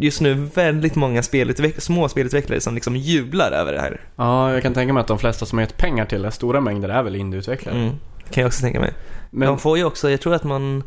just 0.00 0.20
nu 0.20 0.34
väldigt 0.34 0.96
många 0.96 1.20
spelutveck- 1.20 1.80
små 1.80 2.08
spelutvecklare 2.08 2.60
som 2.60 2.74
liksom 2.74 2.96
jublar 2.96 3.52
över 3.52 3.72
det 3.72 3.80
här. 3.80 4.00
Ja, 4.16 4.52
jag 4.52 4.62
kan 4.62 4.74
tänka 4.74 4.92
mig 4.92 5.00
att 5.00 5.06
de 5.06 5.18
flesta 5.18 5.46
som 5.46 5.58
har 5.58 5.62
gett 5.64 5.76
pengar 5.76 6.04
till 6.06 6.22
det, 6.22 6.30
stora 6.30 6.60
mängder, 6.60 6.88
är 6.88 7.02
väl 7.02 7.16
indieutvecklare. 7.16 7.74
Mm. 7.76 7.90
Kan 8.30 8.42
jag 8.42 8.46
också 8.46 8.60
tänka 8.60 8.80
mig. 8.80 8.92
Men 9.30 9.48
De 9.48 9.58
får 9.58 9.78
ju 9.78 9.84
också, 9.84 10.10
jag 10.10 10.20
tror 10.20 10.34
att 10.34 10.44
man, 10.44 10.82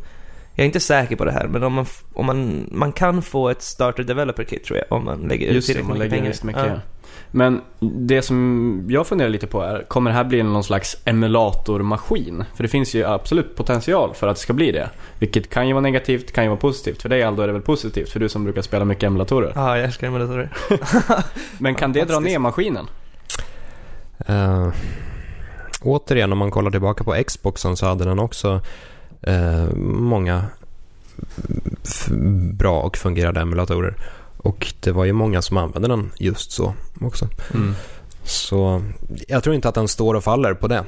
jag 0.54 0.62
är 0.62 0.66
inte 0.66 0.80
säker 0.80 1.16
på 1.16 1.24
det 1.24 1.32
här, 1.32 1.46
men 1.48 1.62
om 1.62 1.72
man, 1.72 1.86
om 2.14 2.26
man, 2.26 2.68
man 2.72 2.92
kan 2.92 3.22
få 3.22 3.48
ett 3.48 3.62
starter 3.62 4.02
developer 4.04 4.44
kit 4.44 4.64
tror 4.64 4.78
jag, 4.78 4.98
om 4.98 5.04
man 5.04 5.20
lägger 5.20 5.48
ut 5.48 5.54
just 5.54 5.66
tillräckligt 5.66 5.94
mycket 5.96 6.10
pengar. 6.10 6.28
visst 6.28 6.44
mycket. 6.44 6.66
Ja. 6.66 6.80
Men 7.36 7.60
det 7.80 8.22
som 8.22 8.86
jag 8.88 9.06
funderar 9.06 9.28
lite 9.28 9.46
på 9.46 9.62
är, 9.62 9.82
kommer 9.88 10.10
det 10.10 10.16
här 10.16 10.24
bli 10.24 10.42
någon 10.42 10.64
slags 10.64 10.96
emulatormaskin? 11.04 12.44
För 12.54 12.62
det 12.62 12.68
finns 12.68 12.94
ju 12.94 13.04
absolut 13.04 13.56
potential 13.56 14.14
för 14.14 14.26
att 14.26 14.36
det 14.36 14.42
ska 14.42 14.52
bli 14.52 14.72
det. 14.72 14.90
Vilket 15.18 15.50
kan 15.50 15.68
ju 15.68 15.72
vara 15.72 15.82
negativt, 15.82 16.32
kan 16.32 16.44
ju 16.44 16.50
vara 16.50 16.60
positivt. 16.60 17.02
För 17.02 17.08
dig 17.08 17.22
Aldo 17.22 17.42
är 17.42 17.46
det 17.46 17.52
väl 17.52 17.62
positivt, 17.62 18.08
för 18.08 18.20
du 18.20 18.28
som 18.28 18.44
brukar 18.44 18.62
spela 18.62 18.84
mycket 18.84 19.04
emulatorer. 19.04 19.52
Ja, 19.54 19.76
jag 19.76 19.84
älskar 19.84 20.06
emulatorer. 20.06 20.52
Men 21.58 21.74
kan 21.74 21.92
det 21.92 22.04
dra 22.04 22.20
ner 22.20 22.38
maskinen? 22.38 22.86
Uh, 24.30 24.72
återigen, 25.82 26.32
om 26.32 26.38
man 26.38 26.50
kollar 26.50 26.70
tillbaka 26.70 27.04
på 27.04 27.24
Xboxen 27.26 27.76
så 27.76 27.86
hade 27.86 28.04
den 28.04 28.18
också 28.18 28.60
eh, 29.22 29.74
många 29.76 30.44
bra 32.52 32.80
och 32.80 32.96
fungerande 32.96 33.40
emulatorer. 33.40 33.94
Och 34.44 34.72
det 34.80 34.92
var 34.92 35.04
ju 35.04 35.12
många 35.12 35.42
som 35.42 35.56
använde 35.56 35.88
den 35.88 36.12
just 36.18 36.50
så 36.52 36.74
också. 37.00 37.28
Mm. 37.54 37.74
Så 38.24 38.82
jag 39.28 39.42
tror 39.42 39.54
inte 39.54 39.68
att 39.68 39.74
den 39.74 39.88
står 39.88 40.14
och 40.14 40.24
faller 40.24 40.54
på 40.54 40.68
det. 40.68 40.84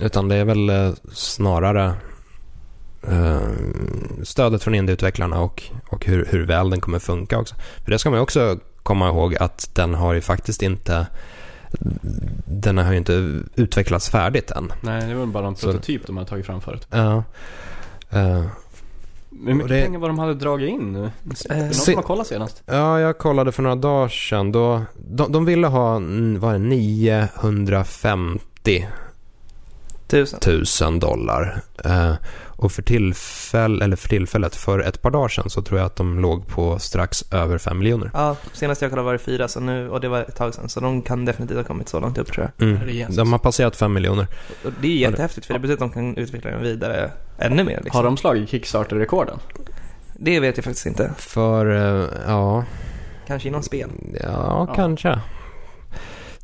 Utan 0.00 0.28
det 0.28 0.36
är 0.36 0.44
väl 0.44 0.70
eh, 0.70 0.92
snarare 1.12 1.94
eh, 3.08 3.40
stödet 4.22 4.62
från 4.62 4.74
indieutvecklarna 4.74 5.40
och, 5.40 5.62
och 5.88 6.04
hur, 6.06 6.24
hur 6.30 6.46
väl 6.46 6.70
den 6.70 6.80
kommer 6.80 6.98
funka 6.98 7.38
också. 7.38 7.54
För 7.84 7.90
det 7.90 7.98
ska 7.98 8.10
man 8.10 8.20
också 8.20 8.58
komma 8.82 9.08
ihåg 9.08 9.36
att 9.36 9.70
den 9.74 9.94
har 9.94 10.12
ju 10.14 10.20
faktiskt 10.20 10.62
inte 10.62 11.06
den 12.46 12.78
har 12.78 12.92
ju 12.92 12.98
inte 12.98 13.40
utvecklats 13.54 14.08
färdigt 14.10 14.50
än. 14.50 14.72
Nej, 14.80 15.08
det 15.08 15.14
var 15.14 15.26
bara 15.26 15.46
en 15.46 15.56
Så- 15.56 15.66
prototyp 15.66 16.06
de 16.06 16.16
har 16.16 16.24
tagit 16.24 16.46
fram 16.46 16.60
förut. 16.60 16.86
Ja. 16.90 17.22
Eh, 18.10 18.44
Hur 19.46 19.54
mycket 19.54 19.68
det- 19.68 19.82
pengar 19.84 19.98
var 19.98 20.08
de 20.08 20.18
hade 20.18 20.34
dragit 20.34 20.70
in 20.70 20.92
nu? 20.92 21.10
Är 21.48 21.54
det 21.54 21.62
någon 21.64 21.74
som 21.74 21.94
har 21.94 22.02
kollat 22.02 22.26
senast? 22.26 22.62
Ja, 22.66 23.00
jag 23.00 23.18
kollade 23.18 23.52
för 23.52 23.62
några 23.62 23.76
dagar 23.76 24.08
sedan. 24.08 24.52
Då, 24.52 24.82
de, 25.08 25.32
de 25.32 25.44
ville 25.44 25.66
ha 25.66 25.96
är 25.98 26.52
det, 26.52 26.58
950 26.58 28.86
Tusen. 30.06 30.40
000 30.90 31.00
dollar. 31.00 31.60
Eh, 31.84 32.12
och 32.56 32.72
för, 32.72 32.82
tillfäll, 32.82 33.82
eller 33.82 33.96
för 33.96 34.08
tillfället, 34.08 34.56
för 34.56 34.78
ett 34.78 35.02
par 35.02 35.10
dagar 35.10 35.28
sedan 35.28 35.50
så 35.50 35.62
tror 35.62 35.78
jag 35.78 35.86
att 35.86 35.96
de 35.96 36.18
låg 36.20 36.46
på 36.48 36.78
strax 36.78 37.24
över 37.32 37.58
5 37.58 37.78
miljoner. 37.78 38.10
Ja, 38.14 38.36
senast 38.52 38.82
jag 38.82 38.90
kollade 38.90 39.06
var 39.06 39.12
det 39.12 39.18
fyra, 39.18 39.48
så 39.48 39.60
nu, 39.60 39.88
och 39.90 40.00
det 40.00 40.08
var 40.08 40.20
ett 40.20 40.36
tag 40.36 40.54
sedan. 40.54 40.68
Så 40.68 40.80
de 40.80 41.02
kan 41.02 41.24
definitivt 41.24 41.56
ha 41.56 41.64
kommit 41.64 41.88
så 41.88 42.00
långt 42.00 42.18
upp 42.18 42.32
tror 42.32 42.50
jag. 42.56 42.68
Mm. 42.68 43.14
De 43.16 43.32
har 43.32 43.38
passerat 43.38 43.76
5 43.76 43.92
miljoner. 43.92 44.26
Och 44.64 44.70
det 44.80 44.88
är 44.88 44.96
jättehäftigt, 45.10 45.46
för 45.46 45.54
det 45.54 45.60
betyder 45.60 45.74
att 45.74 45.80
de 45.80 45.90
kan 45.90 46.16
utveckla 46.16 46.50
den 46.50 46.62
vidare 46.62 47.10
ännu 47.38 47.64
mer. 47.64 47.80
Liksom. 47.84 47.96
Har 47.98 48.04
de 48.04 48.16
slagit 48.16 48.48
Kickstarter-rekorden? 48.50 49.38
Det 50.18 50.40
vet 50.40 50.56
jag 50.56 50.64
faktiskt 50.64 50.86
inte. 50.86 51.10
För, 51.18 51.66
eh, 52.00 52.08
ja, 52.26 52.64
Kanske 53.26 53.48
inom 53.48 53.62
spel. 53.62 53.90
ja, 54.22 54.66
Ja. 54.68 54.74
kanske. 54.76 55.20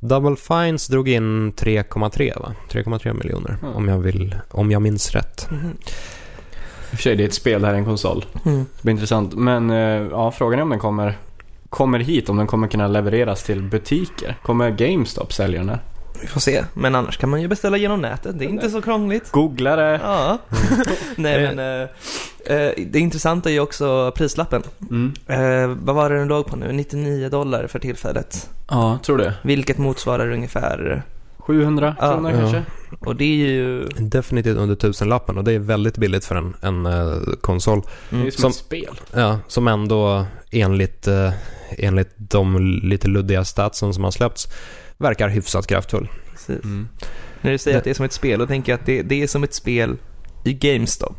Double 0.00 0.36
Fines 0.36 0.86
drog 0.88 1.08
in 1.08 1.52
3,3 1.52 2.40
va? 2.40 2.52
3,3 2.70 3.12
miljoner 3.14 3.56
Mm. 3.62 3.74
om, 3.74 3.88
jag 3.88 3.98
vill, 3.98 4.34
om 4.50 4.70
jag 4.70 4.82
minns 4.82 5.10
rätt. 5.10 5.50
Mhm. 5.50 5.70
I 5.70 6.94
och 6.94 6.96
för 6.96 7.02
sig, 7.02 7.16
det 7.16 7.22
är 7.24 7.28
ett 7.28 7.34
spel, 7.34 7.60
det 7.60 7.66
här 7.66 7.74
är 7.74 7.78
en 7.78 7.84
konsol. 7.84 8.24
Mm. 8.46 8.58
Det 8.58 8.82
blir 8.82 8.92
intressant. 8.92 9.34
Men 9.34 9.70
eh, 9.70 9.76
ja, 10.10 10.30
frågan 10.30 10.58
är 10.58 10.62
om 10.62 10.70
den 10.70 10.78
kommer, 10.78 11.18
kommer 11.68 11.98
hit, 11.98 12.28
om 12.28 12.36
den 12.36 12.46
kommer 12.46 12.68
kunna 12.68 12.88
levereras 12.88 13.42
till 13.42 13.62
butiker. 13.62 14.36
Kommer 14.42 14.70
GameStop 14.70 15.32
sälja 15.32 15.58
den 15.60 15.68
här? 15.68 15.78
Vi 16.20 16.26
får 16.26 16.40
se. 16.40 16.64
Men 16.74 16.94
annars 16.94 17.16
kan 17.18 17.28
man 17.30 17.42
ju 17.42 17.48
beställa 17.48 17.76
genom 17.76 18.00
nätet. 18.00 18.38
Det 18.38 18.44
är 18.44 18.48
inte 18.48 18.70
så 18.70 18.82
krångligt. 18.82 19.30
Googla 19.30 19.76
det. 19.76 20.00
Ja. 20.02 20.38
Nej 21.16 21.54
men, 21.54 21.58
eh, 21.58 21.88
eh, 22.56 22.72
det 22.86 22.98
intressanta 22.98 23.48
är 23.48 23.52
ju 23.52 23.60
också 23.60 24.12
prislappen. 24.16 24.62
Mm. 24.90 25.12
Eh, 25.26 25.76
vad 25.84 25.94
var 25.96 26.10
det 26.10 26.18
den 26.18 26.28
låg 26.28 26.46
på 26.46 26.56
nu? 26.56 26.72
99 26.72 27.28
dollar 27.28 27.66
för 27.66 27.78
tillfället. 27.78 28.50
Ja, 28.68 28.98
tror 29.04 29.18
det. 29.18 29.34
Vilket 29.42 29.78
motsvarar 29.78 30.30
ungefär, 30.32 31.02
700 31.38 31.96
Ja. 32.00 32.12
kronor 32.12 32.30
Ja. 32.30 32.36
kanske? 32.38 32.62
och 32.98 33.16
det 33.16 33.24
är 33.24 33.36
ju... 33.46 33.88
Definitivt 33.98 34.56
under 34.56 34.74
tusenlappen 34.74 35.38
och 35.38 35.44
det 35.44 35.52
är 35.52 35.58
väldigt 35.58 35.98
billigt 35.98 36.24
för 36.24 36.34
en, 36.34 36.56
en 36.62 36.86
eh, 36.86 37.16
konsol. 37.40 37.80
Det 38.10 38.16
är 38.16 38.18
ju 38.18 38.20
Mm. 38.20 38.30
som, 38.32 38.40
Som- 38.40 38.50
ett 38.50 38.56
spel. 38.56 39.00
Ja, 39.14 39.38
som 39.46 39.68
ändå 39.68 40.24
enligt, 40.50 41.06
eh, 41.06 41.32
enligt 41.78 42.10
de 42.16 42.58
lite 42.82 43.08
luddiga 43.08 43.44
statsen 43.44 43.94
som 43.94 44.04
har 44.04 44.10
släppts 44.10 44.48
verkar 45.00 45.28
hyfsat 45.28 45.66
kraftfull. 45.66 46.08
Precis. 46.32 46.64
Mm. 46.64 46.88
När 47.40 47.50
du 47.50 47.58
säger 47.58 47.74
Det- 47.74 47.78
att 47.78 47.84
det 47.84 47.90
är 47.90 47.94
som 47.94 48.04
ett 48.04 48.12
spel, 48.12 48.38
då 48.38 48.46
tänker 48.46 48.72
jag 48.72 48.80
att 48.80 48.86
det, 48.86 49.02
det 49.02 49.22
är 49.22 49.26
som 49.26 49.44
ett 49.44 49.54
spel 49.54 49.96
i 50.44 50.52
GameStop. 50.52 51.16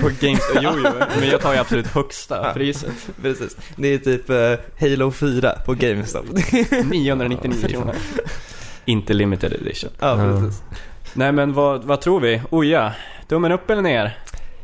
På 0.00 0.10
GameStop, 0.20 0.58
jo 0.62 0.70
jo, 0.84 0.90
men 1.20 1.28
jag 1.28 1.40
tar 1.40 1.52
ju 1.52 1.58
absolut 1.58 1.86
högsta 1.86 2.52
priset. 2.54 2.92
Precis. 3.22 3.56
Det 3.76 3.88
är 3.88 3.98
typ 3.98 4.30
eh, 4.30 4.54
Halo 4.80 5.10
4 5.10 5.52
på 5.66 5.74
GameStop. 5.74 6.24
999 6.90 7.68
kronor. 7.68 7.94
Inte 8.84 9.14
limited 9.14 9.52
edition. 9.52 9.90
ja, 9.98 10.16
precis. 10.40 10.62
Nej 11.14 11.32
men 11.32 11.52
vad, 11.52 11.84
vad 11.84 12.00
tror 12.00 12.20
vi? 12.20 12.42
Oja, 12.50 12.92
tummen 13.28 13.52
upp 13.52 13.70
eller 13.70 13.82
ner? 13.82 14.18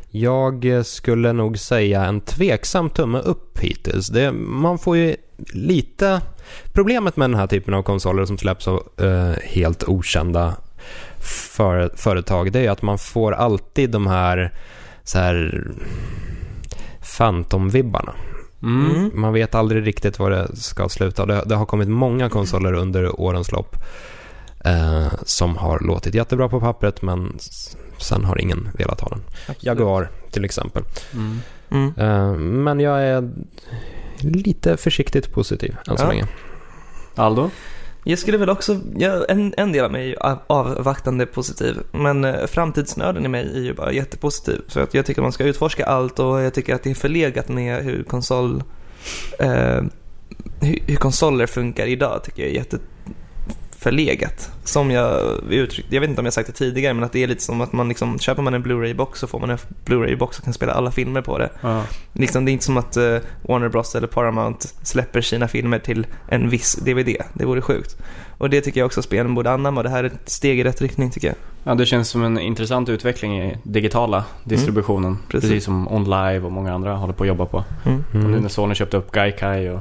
Jag 0.09 0.85
skulle 0.85 1.33
nog 1.33 1.57
säga 1.57 2.05
en 2.05 2.21
tveksam 2.21 2.89
tumme 2.89 3.19
upp 3.19 3.59
hittills. 3.59 4.07
Det, 4.07 4.31
man 4.31 4.79
får 4.79 4.97
ju 4.97 5.15
lite... 5.53 6.21
Problemet 6.73 7.17
med 7.17 7.29
den 7.29 7.39
här 7.39 7.47
typen 7.47 7.73
av 7.73 7.83
konsoler 7.83 8.25
som 8.25 8.37
släpps 8.37 8.67
av 8.67 8.83
eh, 8.97 9.33
helt 9.43 9.83
okända 9.83 10.55
för, 11.55 11.91
företag, 11.95 12.51
det 12.51 12.65
är 12.65 12.71
att 12.71 12.81
man 12.81 12.97
får 12.97 13.31
alltid 13.31 13.89
de 13.89 14.07
här, 14.07 14.53
så 15.03 15.17
här 15.17 15.63
Phantom-vibbarna. 17.17 18.13
Mm. 18.63 19.11
Man 19.13 19.33
vet 19.33 19.55
aldrig 19.55 19.87
riktigt 19.87 20.19
vad 20.19 20.31
det 20.31 20.55
ska 20.55 20.89
sluta. 20.89 21.25
Det, 21.25 21.43
det 21.45 21.55
har 21.55 21.65
kommit 21.65 21.89
många 21.89 22.29
konsoler 22.29 22.73
under 22.73 23.21
årens 23.21 23.51
lopp 23.51 23.75
eh, 24.65 25.07
som 25.25 25.57
har 25.57 25.79
låtit 25.79 26.15
jättebra 26.15 26.49
på 26.49 26.59
pappret 26.59 27.01
men 27.01 27.37
sen 27.97 28.25
har 28.25 28.41
ingen 28.41 28.69
velat 28.73 29.01
ha 29.01 29.09
den. 29.09 29.21
Jaguar 29.59 30.09
till 30.31 30.45
exempel. 30.45 30.83
Mm. 31.13 31.39
Mm. 31.69 31.93
Eh, 31.97 32.33
men 32.37 32.79
jag 32.79 33.03
är 33.03 33.31
lite 34.23 34.77
försiktigt 34.77 35.33
positiv 35.33 35.75
än 35.87 35.97
så 35.97 36.03
Ja. 36.03 36.07
länge. 36.09 36.27
Aldo? 37.15 37.49
Jag 38.03 38.19
skulle 38.19 38.37
väl 38.37 38.49
också, 38.49 38.79
ja, 38.97 39.25
en, 39.29 39.53
en 39.57 39.71
del 39.71 39.85
av 39.85 39.91
mig 39.91 40.01
är 40.03 40.07
ju 40.07 40.15
av- 40.17 40.39
avvaktande 40.47 41.25
positiv, 41.25 41.77
men 41.91 42.25
eh, 42.25 42.45
framtidsnörden 42.47 43.25
i 43.25 43.27
mig 43.27 43.51
är 43.55 43.59
ju 43.59 43.73
bara 43.73 43.91
jättepositiv. 43.91 44.61
Så 44.67 44.79
att 44.79 44.93
jag 44.93 45.05
tycker 45.05 45.21
man 45.21 45.31
ska 45.31 45.43
utforska 45.43 45.85
allt 45.85 46.19
och 46.19 46.41
jag 46.41 46.53
tycker 46.53 46.75
att 46.75 46.83
det 46.83 46.91
är 46.91 46.95
förlegat 46.95 47.49
med 47.49 47.83
hur 47.83 48.03
konsol, 48.03 48.63
eh, 49.39 49.81
hur, 50.61 50.79
hur 50.87 50.95
konsoler 50.95 51.47
funkar 51.47 51.85
idag 51.85 52.23
tycker 52.23 52.43
jag 52.43 52.51
är 52.51 52.55
jätteförlegat. 53.85 54.51
Som 54.63 54.91
jag 54.91 55.37
uttryckte, 55.49 55.95
jag 55.95 56.01
vet 56.01 56.09
inte 56.09 56.21
om 56.21 56.25
jag 56.25 56.33
sagt 56.33 56.47
det 56.47 56.53
tidigare, 56.53 56.93
men 56.93 57.03
att 57.03 57.11
det 57.11 57.23
är 57.23 57.27
lite 57.27 57.41
som 57.43 57.61
att 57.61 57.73
man 57.73 57.89
liksom, 57.89 58.19
köper 58.19 58.41
man 58.41 58.53
en 58.53 58.63
Blu-ray-box 58.63 59.19
så 59.19 59.27
får 59.27 59.39
man 59.39 59.49
en 59.49 59.57
Blu-ray-box 59.85 60.37
och 60.37 60.43
kan 60.43 60.53
spela 60.53 60.73
alla 60.73 60.91
filmer 60.91 61.21
på 61.21 61.37
det. 61.37 61.49
Ja. 61.61 61.83
Liksom, 62.13 62.45
det 62.45 62.51
är 62.51 62.53
inte 62.53 62.65
som 62.65 62.77
att 62.77 62.97
eh, 62.97 63.17
Warner 63.41 63.69
Bros 63.69 63.95
eller 63.95 64.07
Paramount 64.07 64.67
släpper 64.83 65.21
sina 65.21 65.47
filmer 65.47 65.79
till 65.79 66.07
en 66.27 66.49
viss 66.49 66.75
DVD. 66.75 67.15
Det 67.33 67.45
vore 67.45 67.61
sjukt. 67.61 67.97
Och 68.37 68.49
det 68.49 68.61
tycker 68.61 68.79
jag 68.79 68.85
också 68.85 69.01
spelen 69.01 69.35
borde 69.35 69.51
anamma 69.51 69.83
det 69.83 69.89
här 69.89 70.03
är 70.03 70.07
ett 70.07 70.29
steg 70.29 70.59
i 70.59 70.63
rätt 70.63 70.81
riktning 70.81 71.11
tycker 71.11 71.27
jag. 71.27 71.35
ja, 71.63 71.75
det 71.75 71.85
känns 71.85 72.09
som 72.09 72.23
en 72.23 72.39
intressant 72.39 72.89
utveckling 72.89 73.41
i 73.41 73.57
digitala 73.63 74.23
distributionen. 74.43 75.17
Precis. 75.27 75.49
Precis 75.49 75.65
som 75.65 75.87
OnLive 75.87 76.39
och 76.45 76.51
många 76.51 76.73
andra 76.73 76.95
håller 76.95 77.13
på 77.13 77.23
att 77.23 77.27
jobba 77.27 77.45
på. 77.45 77.63
Mm. 77.85 78.03
Och 78.09 78.15
nu 78.15 78.25
Mm. 78.25 78.41
när 78.41 78.49
Sony 78.49 78.75
köpte 78.75 78.97
upp 78.97 79.11
Gaikai 79.11 79.69
och... 79.69 79.79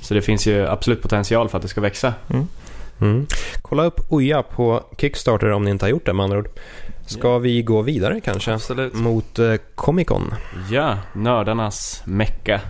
Så 0.00 0.14
det 0.14 0.22
finns 0.22 0.46
ju 0.46 0.66
absolut 0.66 1.02
potential 1.02 1.48
för 1.48 1.58
att 1.58 1.62
det 1.62 1.68
ska 1.68 1.80
växa. 1.80 2.14
Mm. 2.28 2.46
Kolla 3.62 3.84
upp 3.84 4.00
Oja 4.08 4.42
på 4.42 4.84
Kickstarter 4.98 5.50
om 5.50 5.64
ni 5.64 5.70
inte 5.70 5.84
har 5.84 5.90
gjort 5.90 6.06
det 6.06 6.12
med 6.12 6.24
andra 6.24 6.38
ord. 6.38 6.48
Ska 7.06 7.28
Ja. 7.28 7.38
vi 7.38 7.62
gå 7.62 7.82
vidare 7.82 8.20
kanske 8.20 8.54
Absolut. 8.54 8.94
mot 8.94 9.38
eh, 9.38 9.54
Comic 9.74 10.06
Con? 10.08 10.34
Ja, 10.70 10.98
nördarnas 11.12 12.02
mecka. 12.06 12.60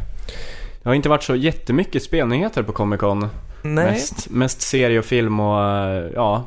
Det 0.83 0.89
har 0.89 0.95
inte 0.95 1.09
varit 1.09 1.23
så 1.23 1.35
jättemycket 1.37 2.03
spelnyheter 2.03 2.63
på 2.63 2.73
Comic 2.73 3.01
Con. 3.01 3.29
Nej. 3.63 3.85
Mest, 3.85 4.31
mest 4.31 4.61
serie 4.61 4.99
och 4.99 5.05
film 5.05 5.41
och 5.41 5.65
eh, 5.65 6.05
ja, 6.15 6.45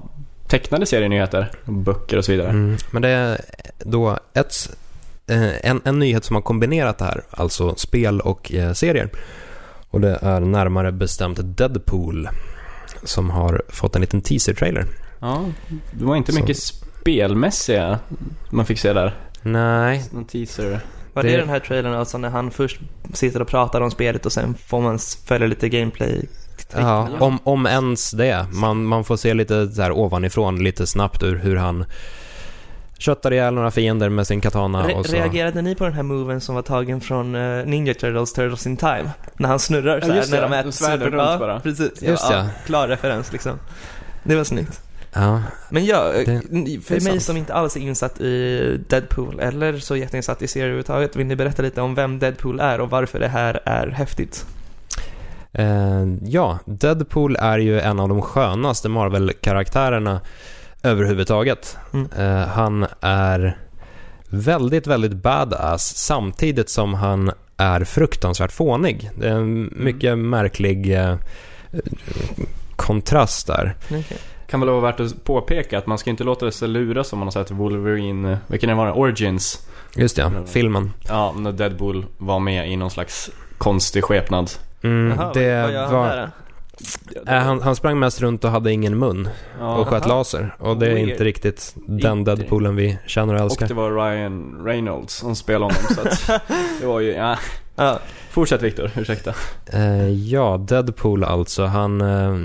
tecknade 0.48 0.86
serienyheter. 0.86 1.52
Böcker 1.66 2.18
och 2.18 2.26
så 2.26 2.32
vidare. 2.32 2.50
Mm. 2.50 2.78
Men 2.92 3.02
det 3.02 3.10
är 3.10 3.42
då 3.80 4.18
ett, 4.34 4.78
eh, 5.28 5.66
en, 5.70 5.82
en 5.86 6.00
nyhet 6.00 6.26
som 6.26 6.36
har 6.36 6.42
kombinerat 6.42 6.98
det 6.98 7.06
här, 7.06 7.24
alltså 7.32 7.76
spel 7.76 8.22
och 8.22 8.54
eh, 8.54 8.74
serier. 8.74 9.10
Och 9.90 10.02
det 10.02 10.20
är 10.22 10.40
närmare 10.40 10.92
bestämt 10.92 11.40
Deadpool 11.44 12.30
som 13.04 13.30
har 13.30 13.62
fått 13.70 13.96
en 13.96 14.02
liten 14.02 14.22
teaser-trailer. 14.22 14.86
Ja, 15.20 15.46
det 15.92 16.06
var 16.06 16.16
inte 16.16 16.32
Så. 16.32 16.40
mycket 16.40 16.58
spelmässiga 16.58 18.00
man 18.50 18.66
fick 18.66 18.80
se 18.80 18.94
där. 18.94 19.16
Nej, 19.42 20.04
Någon 20.12 20.26
teaser. 20.26 20.80
Var 21.14 21.24
det, 21.24 21.30
Det- 21.30 21.38
den 21.38 21.50
här 21.50 21.60
trailern 21.60 21.94
alltså 21.94 22.18
när 22.18 22.30
han 22.30 22.52
först 22.52 22.80
sitter 23.14 23.42
och 23.42 23.48
pratar 23.48 23.82
om 23.82 23.92
spelet 23.92 24.26
och 24.26 24.32
sen 24.32 24.56
får 24.68 24.82
man 24.82 25.00
följa 25.26 25.48
lite 25.48 25.70
gameplay? 25.70 26.28
ja, 26.74 27.10
om, 27.20 27.40
om 27.44 27.66
ens 27.66 28.12
det. 28.12 28.46
Man, 28.54 28.86
man 28.86 29.04
får 29.04 29.18
se 29.18 29.34
lite 29.34 29.68
så 29.68 29.82
här 29.82 29.92
ovanifrån, 29.92 30.64
lite 30.64 30.88
snabbt 30.88 31.24
ur 31.24 31.36
hur 31.36 31.56
han 31.56 31.86
köttar 32.98 33.34
ihjäl 33.34 33.54
några 33.54 33.72
fiender 33.72 34.10
med 34.10 34.28
sin 34.28 34.42
katana. 34.42 34.84
Re- 34.88 34.94
och 34.94 35.06
så. 35.06 35.14
Reagerade 35.16 35.62
ni 35.62 35.76
på 35.76 35.84
den 35.84 35.94
här 35.94 36.04
moven 36.04 36.42
som 36.42 36.56
var 36.56 36.62
tagen 36.62 37.02
från 37.02 37.36
eh, 37.36 37.66
Ninja 37.66 37.94
Turtles, 37.94 38.34
Turtles 38.34 38.68
in 38.68 38.78
Time? 38.78 39.10
När 39.38 39.50
han 39.50 39.60
snurrar 39.60 40.02
så 40.02 40.08
Ja, 40.08 40.14
här, 40.14 40.28
när 40.32 40.42
det. 40.42 40.48
de 40.48 40.54
äter 40.54 40.72
svärden 40.72 41.00
super- 41.00 41.12
runt 41.18 41.30
ja, 41.32 41.38
bara. 41.40 41.60
Precis, 41.60 42.02
Just 42.02 42.30
ja, 42.30 42.36
ja. 42.38 42.46
Klar 42.66 42.88
referens 42.88 43.32
liksom. 43.32 43.60
Det 44.24 44.36
var 44.36 44.44
snyggt. 44.44 44.82
Ja, 45.14 45.42
Men 45.70 45.86
ja, 45.86 46.04
Det- 46.04 46.32
eh, 46.34 46.40
det 46.52 46.82
för 46.86 46.96
är 46.96 47.02
mig 47.02 47.12
sant. 47.12 47.22
som 47.24 47.38
inte 47.38 47.54
alls 47.54 47.76
är 47.76 47.80
insatt 47.80 48.22
i 48.22 48.80
Deadpool 48.90 49.40
eller 49.40 49.78
så 49.80 49.96
jätteinsatt 49.96 50.42
i 50.42 50.48
serier 50.48 50.66
överhuvudtaget, 50.66 51.16
vill 51.16 51.28
ni 51.28 51.36
berätta 51.36 51.62
lite 51.62 51.82
om 51.82 51.96
vem 51.96 52.20
Deadpool 52.20 52.60
är 52.60 52.82
och 52.82 52.90
varför 52.90 53.20
det 53.20 53.28
här 53.28 53.60
är 53.66 53.88
häftigt? 53.88 54.46
Eh, 55.54 56.06
ja, 56.26 56.60
Deadpool 56.66 57.36
är 57.36 57.58
ju 57.58 57.80
en 57.80 58.00
av 58.00 58.10
de 58.10 58.22
skönaste 58.22 58.90
Marvel-karaktärerna 58.90 60.22
överhuvudtaget. 60.88 61.78
Mm. 61.94 62.10
Eh, 62.18 62.48
han 62.48 62.86
är 63.02 63.58
väldigt, 64.30 64.88
väldigt 64.88 65.14
badass 65.14 65.98
samtidigt 65.98 66.70
som 66.70 66.94
han 66.94 67.32
är 67.58 67.84
fruktansvärt 67.84 68.52
fånig. 68.52 69.10
Det 69.16 69.28
är 69.28 69.32
en 69.34 69.74
mycket 69.76 70.18
märklig 70.18 70.98
eh, 71.00 71.16
kontrast 72.76 73.48
där. 73.48 73.76
Okay. 73.90 74.18
Kan 74.48 74.60
väl 74.60 74.70
vara 74.70 74.82
värt 74.82 75.00
att 75.00 75.24
påpeka 75.24 75.78
att 75.78 75.88
man 75.88 75.98
ska 75.98 76.10
inte 76.10 76.24
låta 76.24 76.52
sig 76.52 76.68
luras 76.68 77.14
om 77.14 77.20
man 77.20 77.26
har 77.26 77.32
sett 77.32 77.52
Wolverine, 77.52 78.38
vilken 78.48 78.70
det 78.70 78.76
var, 78.76 78.92
Origins. 78.98 79.68
Just 79.96 80.16
det, 80.16 80.22
Mm. 80.22 80.48
filmen. 80.48 80.94
Ja, 81.08 81.34
när 81.38 81.52
Deadpool 81.52 82.06
var 82.18 82.40
med 82.40 82.72
i 82.72 82.76
någon 82.76 82.92
slags 82.92 83.30
konstig 83.58 84.04
skepnad. 84.04 84.52
Mm, 84.82 85.18
Jaha, 85.18 85.34
det 85.34 85.62
vad 85.62 85.72
gör 85.74 85.86
han 85.86 85.94
var... 85.94 86.08
där 86.08 86.30
han, 87.26 87.62
han 87.62 87.76
sprang 87.76 88.00
mest 88.00 88.22
runt 88.22 88.44
och 88.44 88.52
hade 88.52 88.72
ingen 88.72 89.00
mun 89.00 89.30
Ja. 89.60 89.76
och 89.76 89.88
sköt 89.88 90.04
Aha. 90.06 90.18
laser. 90.18 90.56
Och 90.60 90.78
det 90.78 90.88
är 90.92 90.98
inte 90.98 91.24
riktigt 91.24 91.76
den 91.88 92.18
Inte. 92.20 92.36
Deadpoolen 92.36 92.76
vi 92.76 92.98
känner 93.06 93.34
och 93.34 93.40
Och 93.40 93.46
älskar. 93.46 93.68
det 93.68 93.74
var 93.74 93.92
Ryan 93.92 94.62
Reynolds 94.66 95.14
som 95.14 95.36
spelade 95.36 95.74
honom 95.74 95.96
så 95.96 96.02
att 96.02 96.42
det 96.82 96.86
var 96.88 97.00
ju, 97.00 97.12
ja. 97.12 97.38
Ja, 97.76 98.00
Fortsätt 98.30 98.62
Viktor, 98.62 98.92
ursäkta. 98.98 99.34
Eh, 99.66 100.10
ja, 100.10 100.58
Deadpool 100.58 101.24
alltså. 101.24 101.66
Han, 101.66 102.02
eh, 102.02 102.38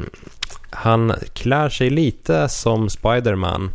han 0.70 1.12
klär 1.32 1.68
sig 1.68 1.90
lite 1.90 2.48
som 2.48 2.88
Spiderman. 2.90 3.70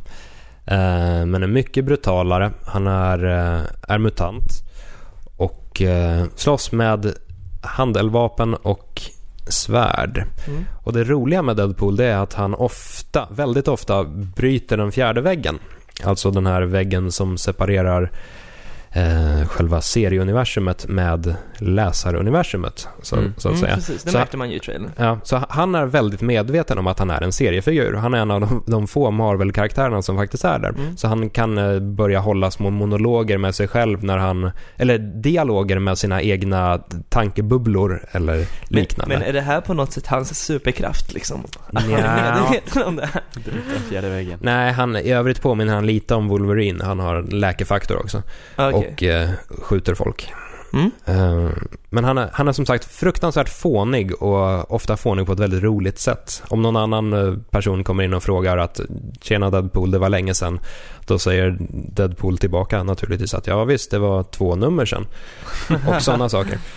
Eh, 0.65 1.25
men 1.25 1.43
är 1.43 1.47
mycket 1.47 1.85
brutalare. 1.85 2.51
Han 2.65 2.87
är, 2.87 3.23
eh, 3.25 3.61
är 3.87 3.97
mutant. 3.97 4.49
Och 5.37 5.81
eh, 5.81 6.25
slåss 6.35 6.71
med 6.71 7.13
handeldvapen 7.61 8.53
och 8.53 9.01
svärd. 9.49 10.23
Mm. 10.47 10.65
Och 10.83 10.93
det 10.93 11.03
roliga 11.03 11.41
med 11.41 11.55
Deadpool 11.55 11.95
det 11.95 12.05
är 12.05 12.17
att 12.17 12.33
han 12.33 12.53
ofta, 12.53 13.27
väldigt 13.31 13.67
ofta, 13.67 14.03
bryter 14.35 14.77
den 14.77 14.91
fjärde 14.91 15.21
väggen. 15.21 15.59
Alltså 16.03 16.31
den 16.31 16.45
här 16.45 16.61
väggen 16.61 17.11
som 17.11 17.37
separerar 17.37 18.11
eh, 18.97 19.47
själva 19.47 19.81
serieuniversumet 19.81 20.87
med 20.87 21.35
läsaruniversumet. 21.57 22.87
Så, 23.01 23.15
Mm. 23.15 23.33
så 23.37 23.49
att 23.49 23.55
mm, 23.55 23.61
säga. 23.65 23.75
precis. 23.75 24.03
Det 24.03 24.11
Så- 24.11 24.17
märkte 24.17 24.37
man 24.37 24.49
ju 24.49 24.55
i 24.55 24.59
trailern. 24.59 24.91
Ja, 24.97 25.19
så 25.23 25.41
han 25.49 25.75
är 25.75 25.85
väldigt 25.85 26.21
medveten 26.21 26.77
om 26.77 26.87
att 26.87 26.99
han 26.99 27.09
är 27.09 27.21
en 27.23 27.31
seriefigur. 27.31 27.93
Han 27.93 28.13
är 28.13 28.17
en 28.17 28.31
av 28.31 28.41
de, 28.41 28.63
de 28.67 28.87
få 28.87 29.11
Marvel-karaktärerna 29.11 30.01
som 30.01 30.17
faktiskt 30.17 30.45
är 30.45 30.59
där. 30.59 30.69
Mm. 30.69 30.97
Så 30.97 31.07
han 31.07 31.29
kan 31.29 31.57
eh, 31.57 31.79
börja 31.79 32.19
hålla 32.19 32.51
små 32.51 32.69
monologer 32.69 33.37
med 33.37 33.55
sig 33.55 33.67
själv 33.67 34.03
när 34.03 34.17
han, 34.17 34.51
eller 34.77 34.97
dialoger 34.97 35.79
med 35.79 35.97
sina 35.97 36.21
egna 36.21 36.79
tankebubblor 37.09 38.05
eller 38.11 38.45
liknande. 38.67 39.13
Men, 39.13 39.19
men 39.19 39.29
är 39.29 39.33
det 39.33 39.41
här 39.41 39.61
på 39.61 39.73
något 39.73 39.91
sätt 39.93 40.07
hans 40.07 40.39
superkraft 40.45 41.13
liksom? 41.13 41.43
Han 41.73 41.83
är 41.93 42.41
medveten 42.41 42.83
om 42.83 42.95
det 42.95 43.05
här. 43.13 43.21
Bryta 43.33 43.79
fjärde 43.89 44.09
väggen. 44.09 44.39
Nej, 44.41 44.71
han, 44.71 44.95
i 44.95 45.11
övrigt 45.11 45.41
påminner 45.41 45.73
han 45.75 45.85
lite 45.85 46.15
om 46.15 46.27
Wolverine. 46.27 46.83
Han 46.83 46.99
har 46.99 47.21
läkefaktor 47.21 47.97
också 47.99 48.23
Okej. 48.55 48.73
och 48.73 48.85
eh, 49.03 49.29
skjuter 49.49 49.95
folk. 49.95 50.33
Mm. 50.73 50.91
Eh, 51.05 51.51
men 51.89 52.03
han 52.03 52.17
är, 52.17 52.29
han 52.33 52.47
är 52.47 52.51
som 52.51 52.65
sagt 52.65 52.85
fruktansvärt 52.85 53.49
fånig 53.49 54.21
och 54.23 54.71
ofta 54.71 54.97
fånig 54.97 55.25
på 55.25 55.33
ett 55.33 55.39
väldigt 55.39 55.63
roligt 55.63 55.99
sätt. 55.99 56.43
Om 56.47 56.61
någon 56.61 56.75
annan 56.75 57.13
eh, 57.13 57.33
person 57.49 57.83
kommer 57.83 58.03
in 58.03 58.13
och 58.13 58.23
frågar 58.23 58.57
att 58.57 58.79
“Tjena 59.21 59.49
Deadpool, 59.49 59.91
det 59.91 59.99
var 59.99 60.09
länge 60.09 60.33
sedan”, 60.33 60.59
då 61.05 61.19
säger 61.19 61.57
Deadpool 61.69 62.37
tillbaka 62.37 62.83
naturligtvis 62.83 63.33
att 63.33 63.47
“Ja 63.47 63.63
visst, 63.63 63.91
det 63.91 63.99
var 63.99 64.23
två 64.23 64.55
nummer 64.55 64.85
sedan” 64.85 65.07
och 65.87 66.01
sådana 66.01 66.29
saker. 66.29 66.59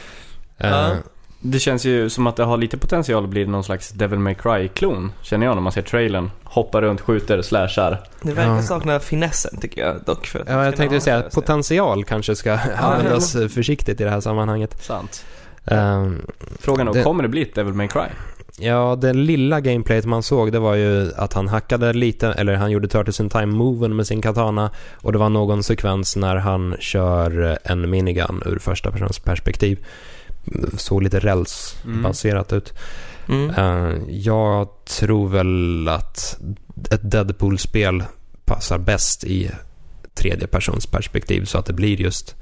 Eh. 0.62 0.92
Det 1.42 1.58
känns 1.58 1.84
ju 1.84 2.10
som 2.10 2.26
att 2.26 2.36
det 2.36 2.44
har 2.44 2.56
lite 2.56 2.78
potential 2.78 3.24
att 3.24 3.30
bli 3.30 3.46
någon 3.46 3.64
slags 3.64 3.90
Devil 3.90 4.18
May 4.18 4.34
Cry-klon, 4.34 5.12
känner 5.22 5.46
jag 5.46 5.54
när 5.54 5.62
man 5.62 5.72
ser 5.72 5.82
trailern. 5.82 6.30
Hoppar 6.44 6.82
runt, 6.82 7.00
skjuter, 7.00 7.42
slashar. 7.42 8.00
Det 8.22 8.32
verkar 8.32 8.54
Ja. 8.54 8.62
sakna 8.62 9.00
finessen 9.00 9.56
tycker 9.60 9.80
jag 9.86 9.96
dock. 10.06 10.26
För 10.26 10.38
att 10.40 10.48
Ja, 10.48 10.64
jag 10.64 10.76
tänkte 10.76 11.00
säga 11.00 11.16
att 11.16 11.34
potential 11.34 12.04
kanske 12.04 12.36
ska 12.36 12.52
användas 12.78 13.32
försiktigt 13.32 14.00
i 14.00 14.04
det 14.04 14.10
här 14.10 14.20
sammanhanget. 14.20 14.82
Sant. 14.82 15.24
Eh, 15.64 16.10
Frågan 16.58 16.88
är, 16.88 16.92
Det- 16.92 17.02
kommer 17.02 17.22
det 17.22 17.28
bli 17.28 17.42
ett 17.42 17.54
Devil 17.54 17.74
May 17.74 17.88
Cry? 17.88 18.02
Ja, 18.58 18.96
det 19.00 19.12
lilla 19.12 19.60
gameplayet 19.60 20.04
man 20.06 20.22
såg 20.22 20.52
det 20.52 20.58
var 20.58 20.74
ju 20.74 21.12
att 21.16 21.32
han 21.32 21.48
hackade 21.48 21.92
lite, 21.92 22.28
eller 22.28 22.54
han 22.54 22.70
gjorde 22.70 22.88
Turtles 22.88 23.20
in 23.20 23.28
Time-moven 23.28 23.96
med 23.96 24.06
sin 24.06 24.22
katana 24.22 24.70
och 24.96 25.12
det 25.12 25.18
var 25.18 25.28
någon 25.28 25.62
sekvens 25.62 26.16
när 26.16 26.36
han 26.36 26.76
kör 26.80 27.58
en 27.64 27.90
minigun 27.90 28.42
ur 28.46 28.58
första 28.58 28.90
persons 28.90 29.18
perspektiv. 29.18 29.78
Såg 30.76 31.02
lite 31.02 31.18
rälsbaserat 31.18 32.52
ut. 32.52 32.74
Mm. 33.28 33.50
Eh, 33.50 33.98
jag 34.08 34.68
tror 34.84 35.28
väl 35.28 35.88
att 35.88 36.38
ett 36.90 37.10
Deadpool-spel 37.10 38.04
passar 38.44 38.78
bäst 38.78 39.24
i 39.24 39.50
tredje 40.14 40.46
persons 40.46 40.86
perspektiv 40.86 41.44
så 41.44 41.58
att 41.58 41.66
det 41.66 41.72
blir 41.72 42.00
just, 42.00 42.36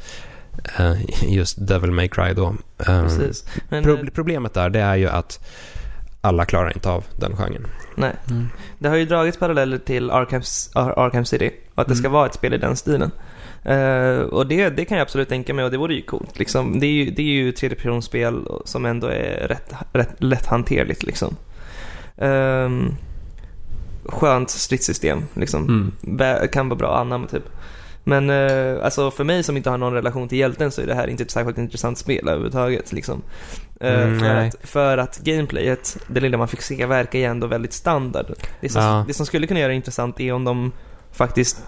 eh, 0.78 0.94
just 1.28 1.66
Devil 1.66 1.90
May 1.90 2.08
Cry 2.08 2.32
då. 2.34 2.54
Precis. 2.78 3.44
Men, 3.68 3.84
Pro- 3.84 4.06
problemet 4.14 4.54
där 4.54 4.70
det 4.70 4.80
är 4.80 4.96
ju 4.96 5.08
att 5.08 5.40
alla 6.20 6.44
klarar 6.44 6.72
inte 6.74 6.90
av 6.90 7.04
den 7.16 7.36
genren. 7.36 7.66
nej. 7.96 8.12
Det 8.78 8.88
har 8.88 8.96
ju 8.96 9.04
dragits 9.06 9.38
paralleller 9.38 9.78
till 9.78 10.10
Arkham, 10.10 10.42
Ar- 10.74 10.98
Arkham 11.06 11.24
City 11.24 11.50
och 11.74 11.82
att 11.82 11.88
det 11.88 11.94
ska 11.96 12.06
Mm. 12.06 12.12
vara 12.12 12.26
ett 12.26 12.34
spel 12.34 12.54
i 12.54 12.58
den 12.58 12.76
stilen. 12.76 13.10
Eh, 13.64 14.18
och 14.20 14.46
det, 14.46 14.70
det 14.70 14.84
kan 14.84 14.98
jag 14.98 15.02
absolut 15.02 15.28
tänka 15.28 15.54
mig 15.54 15.64
och 15.64 15.70
det 15.70 15.76
vore 15.76 15.94
ju 15.94 16.02
coolt. 16.02 16.38
Liksom. 16.38 16.80
Det 16.80 16.86
är 16.86 16.90
ju, 16.90 17.10
det 17.10 17.22
är 17.22 17.26
ju 17.26 17.52
tredjepersonsspel 17.52 18.46
som 18.64 18.86
ändå 18.86 19.06
är 19.06 19.48
rätt, 19.48 19.72
rätt 19.92 20.14
lätthanterligt. 20.18 21.02
Liksom. 21.02 21.36
Um, 22.16 22.96
skönt 24.04 24.50
stridssystem. 24.50 25.22
Liksom. 25.34 25.92
Mm. 26.02 26.48
Kan 26.52 26.68
vara 26.68 26.78
bra 26.78 26.94
att 26.94 27.00
anamma 27.00 27.26
typ. 27.26 27.44
Men 28.04 28.30
eh, 28.30 28.84
alltså 28.84 29.10
för 29.10 29.24
mig 29.24 29.42
som 29.42 29.56
inte 29.56 29.70
har 29.70 29.78
någon 29.78 29.92
relation 29.92 30.28
till 30.28 30.38
hjälten 30.38 30.70
så 30.70 30.80
är 30.82 30.86
det 30.86 30.94
här 30.94 31.06
inte 31.08 31.22
ett 31.22 31.30
särskilt 31.30 31.58
intressant 31.58 31.98
spel 31.98 32.28
överhuvudtaget. 32.28 32.92
Liksom. 32.92 33.22
Eh, 33.80 34.02
Mm, 34.02 34.20
för, 34.20 34.34
att, 34.36 34.56
för 34.62 34.98
att 34.98 35.18
gameplayet, 35.18 35.96
det 36.06 36.20
lilla 36.20 36.38
man 36.38 36.48
fick 36.48 36.62
se, 36.62 36.86
verkar 36.86 37.18
ju 37.18 37.24
ändå 37.24 37.46
väldigt 37.46 37.72
standard. 37.72 38.26
Det 38.60 38.68
som, 38.68 38.82
Ja. 38.82 39.04
det 39.08 39.14
som 39.14 39.26
skulle 39.26 39.46
kunna 39.46 39.60
göra 39.60 39.68
det 39.68 39.74
intressant 39.74 40.20
är 40.20 40.32
om 40.32 40.44
de 40.44 40.72
faktiskt 41.12 41.62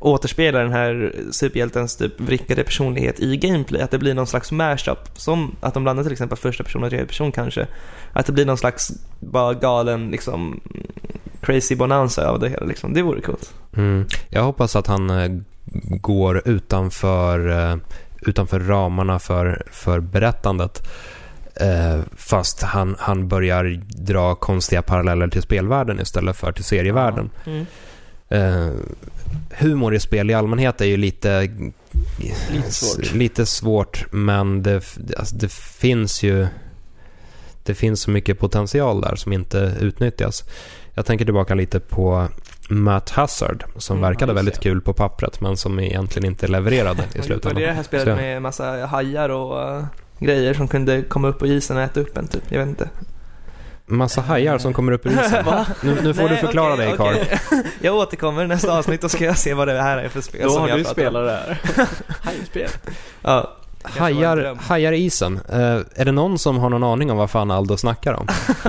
återspelar 0.00 0.62
den 0.62 0.72
här 0.72 1.12
superhjältens 1.30 1.96
typ 1.96 2.20
vrickade 2.20 2.64
personlighet 2.64 3.20
i 3.20 3.36
gameplay. 3.36 3.82
Att 3.82 3.90
det 3.90 3.98
blir 3.98 4.14
någon 4.14 4.26
slags 4.26 4.52
mashup. 4.52 4.98
Som 5.14 5.56
att 5.60 5.74
de 5.74 5.82
blandar 5.82 6.02
till 6.02 6.12
exempel 6.12 6.38
första 6.38 6.64
person 6.64 6.84
och 6.84 6.90
tredje 6.90 7.06
person 7.06 7.32
kanske. 7.32 7.66
Att 8.12 8.26
det 8.26 8.32
blir 8.32 8.46
någon 8.46 8.58
slags 8.58 8.92
bara 9.20 9.54
galen 9.54 10.10
liksom 10.10 10.60
crazy 11.40 11.76
bonanza 11.76 12.30
av 12.30 12.40
det 12.40 12.48
hela 12.48 12.66
liksom. 12.66 12.92
Det 12.92 13.02
vore 13.02 13.20
coolt. 13.20 13.54
Mm. 13.76 14.06
Jag 14.28 14.42
hoppas 14.42 14.76
att 14.76 14.86
han 14.86 15.10
eh, 15.10 15.30
går 16.00 16.42
utanför, 16.44 17.48
eh, 17.48 17.76
utanför 18.20 18.60
ramarna 18.60 19.18
för, 19.18 19.62
för 19.70 20.00
berättandet. 20.00 20.88
Eh, 21.60 22.00
fast 22.16 22.62
han, 22.62 22.96
han 22.98 23.28
börjar 23.28 23.64
dra 23.88 24.34
konstiga 24.34 24.82
paralleller 24.82 25.28
till 25.28 25.42
spelvärlden 25.42 26.00
istället 26.00 26.36
för 26.36 26.52
till 26.52 26.64
serievärlden. 26.64 27.30
Mm. 27.46 27.66
Humor 29.50 29.94
i 29.94 30.00
spel 30.00 30.30
i 30.30 30.34
allmänhet 30.34 30.80
är 30.80 30.84
ju 30.84 30.96
lite, 30.96 31.48
Lite 32.50 32.70
svårt. 32.72 33.12
lite 33.14 33.46
svårt 33.46 34.04
men 34.12 34.62
det, 34.62 34.74
alltså 35.16 35.36
det 35.36 35.52
finns 35.52 36.22
ju 36.22 36.46
det 37.62 37.74
finns 37.74 38.00
så 38.00 38.10
mycket 38.10 38.38
potential 38.38 39.00
där 39.00 39.16
som 39.16 39.32
inte 39.32 39.76
utnyttjas. 39.80 40.44
Jag 40.94 41.06
tänker 41.06 41.24
tillbaka 41.24 41.54
lite 41.54 41.80
på 41.80 42.28
Matt 42.68 43.10
Hazard 43.10 43.64
som 43.76 43.96
Mm, 43.96 44.08
verkade 44.10 44.32
väldigt 44.32 44.54
det. 44.54 44.60
kul 44.60 44.80
på 44.80 44.92
pappret 44.92 45.40
men 45.40 45.56
som 45.56 45.80
egentligen 45.80 46.26
inte 46.26 46.46
levererade 46.46 47.04
i 47.14 47.22
slutändan. 47.22 47.62
det 47.62 47.72
här 47.72 47.82
spelet 47.82 48.04
Så- 48.04 48.16
med 48.16 48.42
massa 48.42 48.86
hajar 48.86 49.28
och 49.28 49.62
eh, 49.76 49.84
grejer 50.18 50.54
som 50.54 50.68
kunde 50.68 51.02
komma 51.02 51.28
upp 51.28 51.38
på 51.38 51.46
isen 51.46 51.76
och 51.76 51.82
äta 51.82 52.00
upp 52.00 52.16
en 52.16 52.26
typ. 52.28 52.42
Jag 52.48 52.58
vet 52.58 52.68
inte. 52.68 52.88
Massa 53.88 54.20
hajar 54.20 54.58
som 54.58 54.72
kommer 54.72 54.92
upp 54.92 55.06
ur 55.06 55.10
isen. 55.10 55.44
Nu, 55.82 55.96
nu 56.02 56.14
får 56.14 56.22
du 56.22 56.28
Nej, 56.28 56.38
förklara 56.38 56.72
okej, 56.74 56.86
dig 56.86 56.96
Karl. 56.96 57.14
okej. 57.22 57.62
jag 57.80 57.94
återkommer 57.94 58.44
i 58.44 58.46
nästa 58.48 58.78
avsnitt 58.78 59.04
och 59.04 59.10
ska 59.10 59.24
jag 59.24 59.38
se 59.38 59.54
vad 59.54 59.68
det 59.68 59.82
här 59.82 59.98
är 59.98 60.08
för 60.08 60.20
spel 60.20 60.40
Då 60.42 60.50
som 60.50 60.62
har 60.62 60.68
jag 60.68 60.78
du 60.78 60.84
spelat 60.84 61.24
det 61.26 61.30
här. 61.32 61.60
Hajspel. 62.22 62.68
Ja. 63.22 63.52
Hajar, 63.82 64.58
hajar 64.60 64.92
i 64.92 64.96
isen. 65.04 65.40
Eh, 65.48 65.58
är 65.94 66.04
det 66.04 66.12
någon 66.12 66.38
som 66.38 66.58
har 66.58 66.70
någon 66.70 66.84
aning 66.84 67.10
om 67.10 67.16
vad 67.16 67.30
fan 67.30 67.50
Aldo 67.50 67.76
snackar 67.76 68.14
om? 68.14 68.26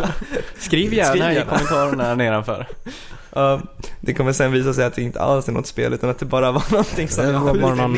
Skriv 0.60 0.94
gärna, 0.94 1.10
Skriv 1.12 1.24
i 1.24 1.34
gärna. 1.36 1.46
kommentarerna 1.52 2.16
nedanför. 2.16 2.68
Ja, 3.34 3.62
det 4.02 4.14
kommer 4.14 4.34
sen 4.34 4.52
visa 4.52 4.74
sig 4.74 4.86
att 4.86 4.96
det 4.96 5.02
inte 5.02 5.22
alls 5.22 5.48
är 5.48 5.52
något 5.52 5.68
spel 5.68 5.94
utan 5.94 6.10
att 6.10 6.20
det 6.20 6.26
bara 6.26 6.52
var 6.52 6.64
någonting 6.72 7.08
som 7.10 7.26
Det 7.26 7.34
var 7.34 7.54
bara 7.56 7.76
någon 7.76 7.96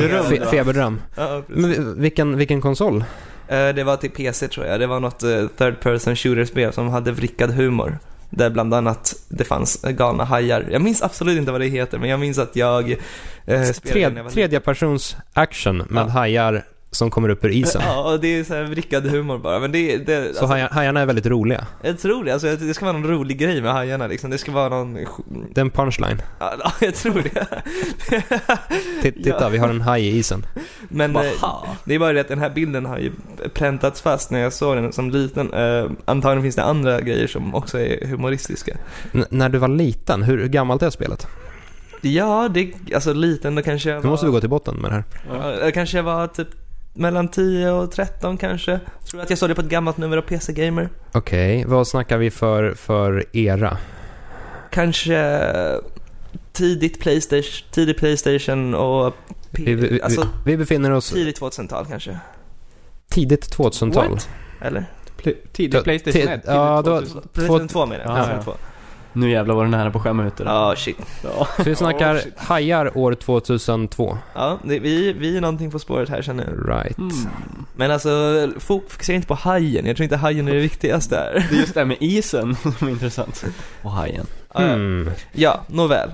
feberdröm. 0.50 1.00
Ja. 1.16 1.42
Men 1.46 2.00
vilken, 2.00 2.36
vilken 2.36 2.60
konsol? 2.60 3.04
Eh, 3.50 3.68
Det 3.74 3.84
var 3.84 3.96
till 3.96 4.10
PC 4.10 4.48
tror 4.48 4.66
jag. 4.66 4.80
Det 4.80 4.86
var 4.86 5.00
något 5.00 5.22
eh, 5.22 5.46
third 5.58 5.80
person 5.80 6.16
shooter-spel 6.16 6.72
som 6.72 6.88
hade 6.88 7.12
vrickad 7.12 7.50
humor. 7.50 7.98
Där 8.30 8.50
bland 8.50 8.74
annat 8.74 9.14
det 9.28 9.44
fanns 9.44 9.84
eh, 9.84 9.90
galna 9.90 10.24
hajar. 10.24 10.66
Jag 10.70 10.82
minns 10.82 11.02
absolut 11.02 11.38
inte 11.38 11.52
vad 11.52 11.60
det 11.60 11.66
heter, 11.66 11.98
men 11.98 12.08
jag 12.10 12.20
minns 12.20 12.38
att 12.38 12.56
jag 12.56 12.90
eh, 13.46 13.62
Tred, 13.72 14.18
tredje 14.32 14.60
persons 14.60 15.16
action 15.32 15.76
med 15.88 16.02
Ja. 16.02 16.08
hajar 16.08 16.64
som 16.92 17.10
kommer 17.10 17.28
upp 17.28 17.44
ur 17.44 17.48
isen. 17.50 17.82
Ja, 17.84 18.12
och 18.12 18.20
det 18.20 18.38
är 18.38 18.44
så 18.44 18.54
här 18.54 18.62
vrickad 18.64 19.06
humor 19.06 19.38
bara. 19.38 19.58
Men 19.60 19.72
det, 19.72 19.96
det 19.96 20.22
Så 20.22 20.28
alltså, 20.28 20.46
hajar, 20.46 20.68
hajarna 20.68 21.00
är 21.00 21.06
väldigt 21.06 21.26
roliga. 21.26 21.66
jag 21.82 21.98
tror 21.98 22.24
det. 22.24 22.32
Alltså, 22.32 22.56
det 22.56 22.74
ska 22.74 22.84
vara 22.84 22.98
någon 22.98 23.10
rolig 23.10 23.38
grej 23.38 23.62
med 23.62 23.72
hajarna 23.72 24.06
liksom. 24.06 24.30
Det 24.30 24.38
ska 24.38 24.52
vara 24.52 24.68
någon... 24.68 24.94
Det 24.94 25.60
är 25.60 25.60
en 25.60 25.70
punchline. 25.70 26.22
Ja, 26.38 26.72
jag 26.80 26.94
tror 26.94 27.22
det. 27.22 27.46
Titta, 29.02 29.28
Ja. 29.40 29.48
vi 29.48 29.58
har 29.58 29.68
en 29.68 29.80
haj 29.80 30.02
i 30.06 30.18
isen. 30.18 30.46
Men 30.88 31.16
eh, 31.16 31.22
Baha. 31.40 31.66
det 31.84 31.94
är 31.94 31.98
bara 31.98 32.12
det 32.12 32.20
att 32.20 32.28
den 32.28 32.38
här 32.38 32.50
bilden 32.50 32.86
har 32.86 32.98
ju 32.98 33.12
präntats 33.54 34.00
fast 34.02 34.30
när 34.30 34.40
jag 34.40 34.52
såg 34.52 34.76
den 34.76 34.92
som 34.92 35.10
liten. 35.10 35.52
Eh, 35.54 35.90
antagligen 36.04 36.42
finns 36.42 36.56
det 36.56 36.62
andra 36.64 37.00
grejer 37.00 37.26
som 37.26 37.54
också 37.54 37.78
är 37.78 38.06
humoristiska. 38.06 38.76
N- 39.14 39.24
när 39.30 39.48
du 39.48 39.58
var 39.58 39.68
liten, 39.68 40.22
hur, 40.22 40.46
gammalt 40.48 40.82
är 40.82 40.90
spelet? 40.90 41.26
Ja, 42.02 42.48
det, 42.54 42.72
alltså 42.94 43.12
liten, 43.12 43.54
då 43.54 43.62
kanske 43.62 43.88
jag 43.90 43.96
Nu 43.96 44.02
var... 44.02 44.10
måste 44.10 44.26
vi 44.26 44.32
gå 44.32 44.40
till 44.40 44.48
botten 44.50 44.76
med 44.76 44.90
det 44.90 44.94
här. 44.94 45.04
Ja, 45.64 45.70
kanske 45.74 45.96
jag 45.98 46.02
var 46.04 46.26
typ 46.26 46.48
mellan 46.94 47.28
10 47.28 47.70
och 47.70 47.92
13 47.92 48.36
kanske. 48.38 48.70
Jag 48.70 48.80
tror 49.10 49.20
att 49.22 49.30
jag 49.30 49.38
såg 49.38 49.48
det 49.50 49.54
på 49.54 49.60
ett 49.60 49.68
gammalt 49.68 49.96
nummer 49.96 50.16
av 50.16 50.22
PC 50.22 50.52
Gamer. 50.52 50.88
Okej, 51.12 51.64
vad 51.66 51.86
snackar 51.88 52.18
vi 52.18 52.30
för, 52.30 52.74
för 52.74 53.24
era? 53.36 53.78
Kanske 54.70 55.40
tidigt 56.52 57.00
Playstation, 57.00 57.66
tidig 57.70 57.98
Playstation 57.98 58.74
och 58.74 59.14
P- 59.52 59.62
Vi, 59.64 59.74
vi, 59.74 60.02
alltså 60.02 60.28
vi, 60.44 60.56
befinner 60.56 60.90
oss 60.90 61.10
tidigt 61.10 61.40
2000-tal 61.40 61.86
kanske. 61.86 62.18
tidigt 63.08 63.56
2000-tal. 63.56 64.08
What? 64.10 64.28
Eller? 64.62 64.84
Pl- 65.22 65.36
tidig 65.52 65.72
Då- 65.72 65.82
Playstation 65.82 66.22
ti- 66.22 66.34
1, 66.34 66.42
ja, 66.46 66.82
då- 66.84 66.98
tidigt 66.98 67.12
2000. 67.12 67.28
Playstation 67.32 67.68
2 67.68 67.86
menar 67.86 68.04
jag. 68.04 68.10
Ja, 68.10 68.14
Playstation 68.24 68.54
ja. 68.62 68.68
2. 69.12 69.18
Nu 69.20 69.30
jävlar 69.30 69.54
var 69.54 69.64
du 69.64 69.70
nära 69.70 69.90
på 69.90 69.98
att 69.98 70.04
skämma 70.04 70.26
ut 70.26 70.36
det 70.36 70.44
där. 70.44 70.50
Ja, 70.50 70.74
shit. 70.76 70.96
Ja. 71.24 71.48
Så 71.56 71.62
vi 71.62 71.74
snackar 71.76 72.14
Oh, 72.16 72.18
shit. 72.20 72.34
hajar 72.38 72.98
år 72.98 73.14
2002. 73.14 74.18
Ja, 74.34 74.58
det, 74.64 74.78
vi, 74.78 75.12
vi 75.12 75.36
är 75.36 75.40
någonting 75.40 75.70
på 75.70 75.78
spåret 75.78 76.08
här 76.08 76.22
känner 76.22 76.44
jag. 76.44 76.68
Right. 76.78 76.98
Mm. 76.98 77.10
Men 77.76 77.90
alltså, 77.90 78.48
fokusera 78.58 79.14
inte 79.16 79.28
på 79.28 79.34
hajen. 79.34 79.86
Jag 79.86 79.96
tror 79.96 80.04
inte 80.04 80.16
hajen 80.16 80.48
är 80.48 80.54
det 80.54 80.60
viktigaste 80.60 81.16
här. 81.16 81.46
Det 81.50 81.56
är 81.56 81.60
just 81.60 81.74
det 81.74 81.80
här 81.80 81.84
med 81.86 81.96
isen 82.00 82.56
som 82.78 82.88
är 82.88 82.92
intressant. 82.92 83.44
Och 83.82 83.90
hajen. 83.90 84.26
Ja, 84.54 84.60
Hmm. 84.60 85.10
Ja, 85.32 85.60
nåväl. 85.66 86.10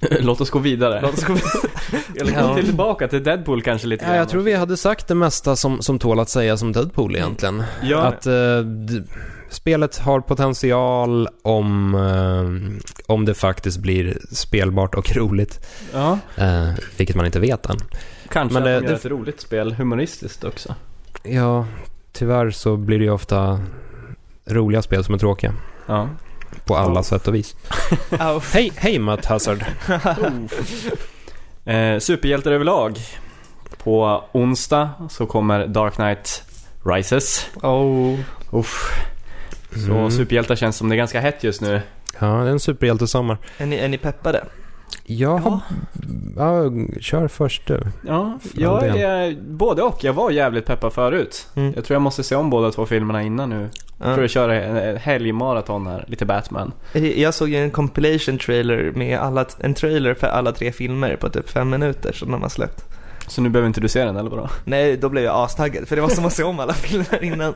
Låt 0.20 0.40
oss 0.40 0.50
gå 0.50 0.58
vidare. 0.58 1.00
Låt 1.02 1.14
oss 1.14 1.24
gå 1.24 1.34
Eller 2.20 2.32
Ja. 2.40 2.46
gå 2.48 2.54
tillbaka 2.62 3.08
till 3.08 3.24
Deadpool 3.24 3.62
kanske 3.62 3.86
lite 3.86 4.04
Ja, 4.04 4.08
grann. 4.08 4.18
jag 4.18 4.28
tror 4.28 4.42
vi 4.42 4.54
hade 4.54 4.76
sagt 4.76 5.08
det 5.08 5.14
mesta 5.14 5.56
som, 5.56 5.82
som 5.82 5.98
tål 5.98 6.20
att 6.20 6.28
säga 6.28 6.56
som 6.56 6.72
Deadpool 6.72 7.16
egentligen. 7.16 7.62
Ja, 7.82 7.98
Att 8.02 8.26
eh, 8.26 8.32
spelet 9.54 9.98
har 9.98 10.20
potential 10.20 11.28
om, 11.42 11.94
eh, 11.94 13.04
om 13.06 13.24
det 13.24 13.34
faktiskt 13.34 13.78
blir 13.78 14.18
spelbart 14.32 14.94
och 14.94 15.12
roligt. 15.16 15.66
ja. 15.92 16.18
Eh, 16.36 16.70
vilket 16.96 17.16
man 17.16 17.26
inte 17.26 17.40
vet 17.40 17.66
än. 17.66 17.76
kanske 18.30 18.54
Men 18.60 18.62
att 18.62 18.64
det- 18.64 18.80
de 18.80 18.84
gör 18.86 18.90
det- 18.90 18.96
ett 18.96 19.06
roligt 19.06 19.40
spel, 19.40 19.72
humoristiskt 19.72 20.44
också. 20.44 20.74
Ja, 21.22 21.66
tyvärr 22.12 22.50
så 22.50 22.76
blir 22.76 22.98
det 22.98 23.04
ju 23.04 23.10
ofta 23.10 23.60
roliga 24.46 24.82
spel 24.82 25.04
som 25.04 25.14
är 25.14 25.18
tråkiga. 25.18 25.54
Ja. 25.86 26.08
På 26.64 26.76
alla 26.76 26.94
Ja. 26.98 27.02
sätt 27.02 27.28
och 27.28 27.34
vis. 27.34 27.56
Hej, 28.52 28.72
hej 28.76 28.98
Matt 28.98 29.24
Hazard. 29.24 29.64
Eh, 31.66 31.98
superhjältar 31.98 32.52
överlag. 32.52 32.98
På 33.84 34.24
onsdag 34.32 34.90
så 35.10 35.26
kommer 35.26 35.66
Dark 35.66 35.94
Knight 35.94 36.42
Rises. 36.84 37.46
Oh. 37.62 38.18
Uff. 38.52 38.92
Så 39.86 39.92
Mm. 39.92 40.10
superhjältar 40.10 40.56
känns 40.56 40.76
som 40.76 40.88
det 40.88 40.94
är 40.94 40.96
ganska 40.96 41.20
hett 41.20 41.44
just 41.44 41.60
nu. 41.60 41.80
Ja, 42.18 42.26
det 42.26 42.32
är 42.48 42.52
en 42.52 42.60
superhjältesommar. 42.60 43.38
Är 43.58 43.66
ni, 43.66 43.76
är 43.76 43.88
ni 43.88 43.98
peppade? 43.98 44.44
Jag 45.06 45.38
har... 45.38 45.60
Ja, 46.36 46.62
kör 47.00 47.28
först 47.28 47.66
du. 47.66 47.80
Ja, 48.06 48.38
jag 48.54 48.86
är 48.86 49.36
både 49.48 49.82
och. 49.82 50.04
Jag 50.04 50.12
var 50.12 50.30
jävligt 50.30 50.66
peppad 50.66 50.92
förut. 50.92 51.46
Mm. 51.54 51.72
Jag 51.76 51.84
tror 51.84 51.94
jag 51.94 52.02
måste 52.02 52.22
se 52.22 52.34
om 52.36 52.50
båda 52.50 52.70
två 52.70 52.86
filmerna 52.86 53.22
innan 53.22 53.50
nu. 53.50 53.68
Jag 53.98 54.04
tror 54.06 54.16
Ja. 54.18 54.20
jag 54.22 54.30
kör 54.30 54.48
en 54.48 54.76
en 54.76 54.96
helgmaraton 54.96 55.86
här, 55.86 56.04
lite 56.08 56.24
Batman. 56.26 56.72
Jag 57.16 57.34
såg 57.34 57.48
ju 57.48 57.56
en 57.56 57.70
compilation 57.70 58.38
trailer 58.38 58.92
med 58.94 59.18
alla, 59.18 59.44
en 59.60 59.74
trailer 59.74 60.14
för 60.14 60.26
alla 60.26 60.52
tre 60.52 60.72
filmer 60.72 61.16
på 61.16 61.28
typ 61.28 61.50
fem 61.50 61.70
minuter 61.70 62.12
som 62.12 62.30
de 62.30 62.42
har 62.42 62.48
släppt. 62.48 62.84
Så 63.28 63.40
nu 63.42 63.48
behöver 63.48 63.66
inte 63.66 63.80
du 63.80 63.88
se 63.88 64.04
den 64.04 64.16
eller 64.16 64.30
vadå? 64.30 64.48
Nej, 64.64 64.96
då 64.96 65.08
blev 65.08 65.24
jag 65.24 65.34
astaggad 65.44 65.88
för 65.88 65.96
det 65.96 66.02
var 66.02 66.08
som 66.08 66.24
att 66.24 66.32
se 66.32 66.42
om 66.42 66.60
alla 66.60 66.72
filmer 66.74 67.24
innan. 67.24 67.54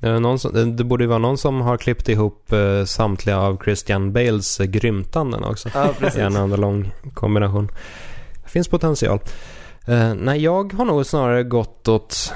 Någon 0.00 0.38
som, 0.38 0.76
det- 0.76 0.84
borde 0.84 1.04
ju 1.04 1.08
vara 1.08 1.18
någon 1.18 1.38
som 1.38 1.60
har 1.60 1.76
klippt 1.76 2.08
ihop 2.08 2.52
eh, 2.52 2.84
samtliga 2.84 3.38
av 3.38 3.58
Christian 3.64 4.12
Bales 4.12 4.60
eh, 4.60 4.66
grymtanden 4.66 5.44
också. 5.44 5.68
Ja, 5.74 5.88
precis. 5.98 6.18
en 6.18 6.36
enda 6.36 6.56
lång 6.56 6.90
kombination. 7.14 7.68
Det 8.44 8.50
finns 8.50 8.68
potential. 8.68 9.18
Eh, 9.86 10.14
nej, 10.14 10.42
jag 10.42 10.72
har 10.72 10.84
nog 10.84 11.06
snarare 11.06 11.42
gått 11.42 11.88
åt... 11.88 12.32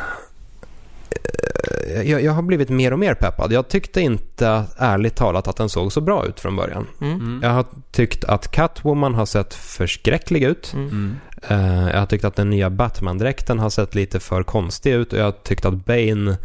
Eh, 1.89 2.03
jag, 2.11 2.23
jag 2.23 2.33
har 2.33 2.43
blivit 2.43 2.69
mer 2.69 2.93
och 2.93 2.99
mer 2.99 3.15
peppad. 3.15 3.53
Jag 3.53 3.69
tyckte 3.69 4.01
inte, 4.01 4.65
ärligt 4.79 5.17
talat, 5.17 5.49
att 5.49 5.57
den 5.57 5.69
såg 5.69 5.93
så 5.93 6.01
bra 6.01 6.27
ut 6.27 6.41
från 6.41 6.57
början. 6.57 6.87
Mm. 7.01 7.41
Jag 7.43 7.51
har 7.51 7.65
tyckt 7.91 8.25
att 8.25 8.51
Catwoman 8.51 9.15
har 9.15 9.27
sett 9.27 9.55
förskräcklig 9.55 10.43
ut. 10.43 10.73
Mm. 10.75 10.89
Mm. 10.89 11.17
Eh, 11.49 11.91
jag 11.91 11.99
har 11.99 12.07
tyckt 12.07 12.25
att 12.25 12.37
den 12.37 12.51
nya 12.51 12.71
Batman-dräkten 12.71 13.59
har 13.59 13.71
sett 13.71 13.95
lite 13.95 14.21
för 14.21 14.43
konstig 14.43 14.93
ut 14.93 15.13
och 15.13 15.19
jag 15.19 15.25
har 15.25 15.33
tyckt 15.33 15.65
att 15.65 15.75
Bane 15.87 16.37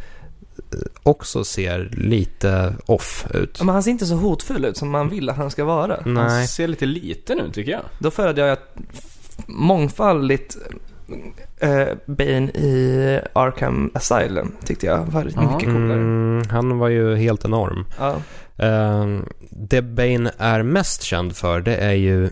också 1.04 1.44
ser 1.44 1.90
lite 1.98 2.74
off 2.86 3.26
ut. 3.34 3.60
Men 3.64 3.70
han 3.74 3.84
ser 3.84 3.92
inte 3.92 4.06
så 4.06 4.16
hotfull 4.16 4.66
ut 4.66 4.78
som 4.78 4.90
man 4.90 5.10
vill 5.10 5.30
att 5.30 5.38
han 5.38 5.52
ska 5.52 5.66
vara. 5.66 6.00
Han 6.04 6.14
Nej. 6.14 6.48
ser 6.48 6.68
lite 6.68 6.86
liten 6.86 7.40
ut 7.40 7.54
tycker 7.54 7.72
jag. 7.72 7.82
Då 8.00 8.12
föredrar 8.12 8.46
jag 8.48 8.58
mångfaldigt 9.48 10.58
eh, 11.60 11.88
Bane 12.06 12.50
i 12.52 13.20
Arkham 13.34 13.92
Asylum 13.94 14.52
tyckte 14.66 14.86
jag 14.86 14.98
var 15.06 15.24
mycket 15.24 15.42
Ja. 15.42 15.60
coolare. 15.60 15.94
Mm, 16.00 16.44
han 16.50 16.78
var 16.78 16.88
ju 16.88 17.16
helt 17.16 17.46
enorm. 17.46 17.86
Ja. 18.00 18.16
Eh, 18.66 19.20
det 19.50 19.82
Bane 19.82 20.32
är 20.38 20.64
mest 20.64 21.04
känd 21.04 21.36
för 21.36 21.62
det 21.62 21.76
är 21.76 21.94
ju 21.94 22.30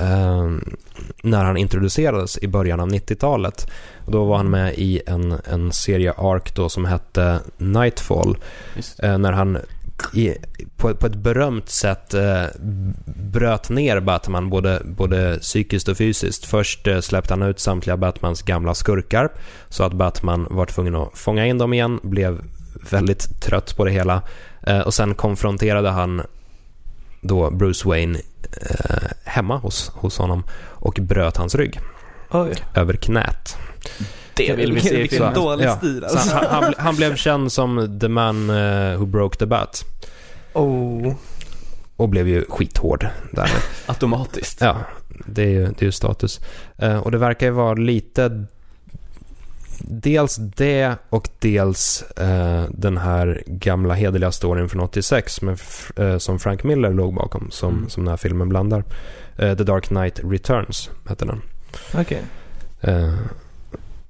eh, 0.00 0.50
när 1.22 1.44
han 1.44 1.56
introducerades 1.56 2.38
i 2.38 2.48
början 2.48 2.80
av 2.80 2.88
90-talet. 2.88 3.70
Och 4.04 4.12
Då 4.12 4.24
var 4.24 4.36
han 4.36 4.50
med 4.50 4.74
i 4.74 5.02
en, 5.06 5.34
en 5.44 5.72
serie 5.72 6.12
Ark 6.12 6.54
då 6.56 6.68
som 6.68 6.84
hette 6.84 7.40
Nightfall. 7.58 8.38
Eh, 9.02 9.18
när 9.18 9.32
han 9.32 9.58
i, 10.14 10.34
på, 10.76 10.94
på 10.94 11.06
ett 11.06 11.14
berömt 11.14 11.68
sätt 11.68 12.14
eh, 12.14 12.44
bröt 13.04 13.68
ner 13.68 14.00
Batman 14.00 14.50
både, 14.50 14.82
både 14.84 15.38
psykiskt 15.38 15.88
och 15.88 15.96
fysiskt. 15.96 16.44
Först 16.44 16.86
eh, 16.86 17.00
släppte 17.00 17.32
han 17.34 17.42
ut 17.42 17.60
samtliga 17.60 17.96
Batmans 17.96 18.42
gamla 18.42 18.74
skurkar 18.74 19.28
så 19.68 19.84
att 19.84 19.92
Batman 19.92 20.46
var 20.50 20.66
tvungen 20.66 20.96
att 20.96 21.18
fånga 21.18 21.46
in 21.46 21.58
dem 21.58 21.72
igen, 21.72 22.00
blev 22.02 22.40
väldigt 22.90 23.42
trött 23.42 23.76
på 23.76 23.84
det 23.84 23.90
hela 23.90 24.22
eh, 24.62 24.80
och 24.80 24.94
sen 24.94 25.14
konfronterade 25.14 25.90
han 25.90 26.22
då 27.20 27.50
Bruce 27.50 27.88
Wayne 27.88 28.18
eh, 28.52 29.08
hemma 29.24 29.56
hos, 29.56 29.88
hos 29.94 30.18
honom 30.18 30.44
och 30.60 30.98
bröt 31.02 31.36
hans 31.36 31.54
rygg 31.54 31.80
Oj. 32.30 32.54
över 32.74 32.94
knät. 32.94 33.56
Det 34.34 34.54
vill 34.56 34.72
vi 34.72 34.80
se 34.80 34.94
i 34.94 35.00
Vilken 35.00 35.16
filmen. 35.18 35.34
dålig 35.34 35.64
Ja. 35.64 35.76
stil 35.76 36.04
Så 36.08 36.16
alltså. 36.18 36.36
han, 36.36 36.62
han, 36.64 36.74
han 36.78 36.96
blev 36.96 37.16
känd 37.16 37.52
som 37.52 37.98
the 38.00 38.08
man 38.08 38.50
eh, 38.50 38.96
who 38.98 39.06
broke 39.06 39.36
the 39.38 39.46
bat 39.46 39.84
Oh. 40.52 41.14
och 41.96 42.08
blev 42.08 42.28
ju 42.28 42.44
skithård 42.48 43.06
därmed. 43.32 43.62
Automatiskt. 43.86 44.60
Ja, 44.60 44.76
det 45.26 45.42
är 45.42 45.48
ju, 45.48 45.66
det 45.66 45.82
är 45.82 45.84
ju 45.86 45.92
status. 45.92 46.40
Eh, 46.78 46.96
och 46.98 47.10
det 47.10 47.18
verkar 47.18 47.46
ju 47.46 47.52
vara 47.52 47.74
lite 47.74 48.44
dels 49.80 50.36
det 50.36 50.94
och 51.10 51.28
dels 51.38 52.02
eh, 52.02 52.64
den 52.70 52.98
här 52.98 53.42
gamla 53.46 53.94
hederliga 53.94 54.32
storyn 54.32 54.68
från 54.68 54.80
86 54.82 55.42
med, 55.42 55.58
eh, 55.96 56.18
som 56.18 56.38
Frank 56.38 56.64
Miller 56.64 56.92
låg 56.92 57.14
bakom 57.14 57.50
som, 57.50 57.74
Mm. 57.74 57.88
som 57.88 58.04
den 58.04 58.10
här 58.10 58.16
filmen 58.16 58.48
blandar. 58.48 58.84
Eh, 59.36 59.56
The 59.56 59.64
Dark 59.64 59.84
Knight 59.88 60.20
Returns 60.24 60.90
hette 61.08 61.24
den. 61.24 61.42
Okej. 61.94 62.22
Eh, 62.80 63.14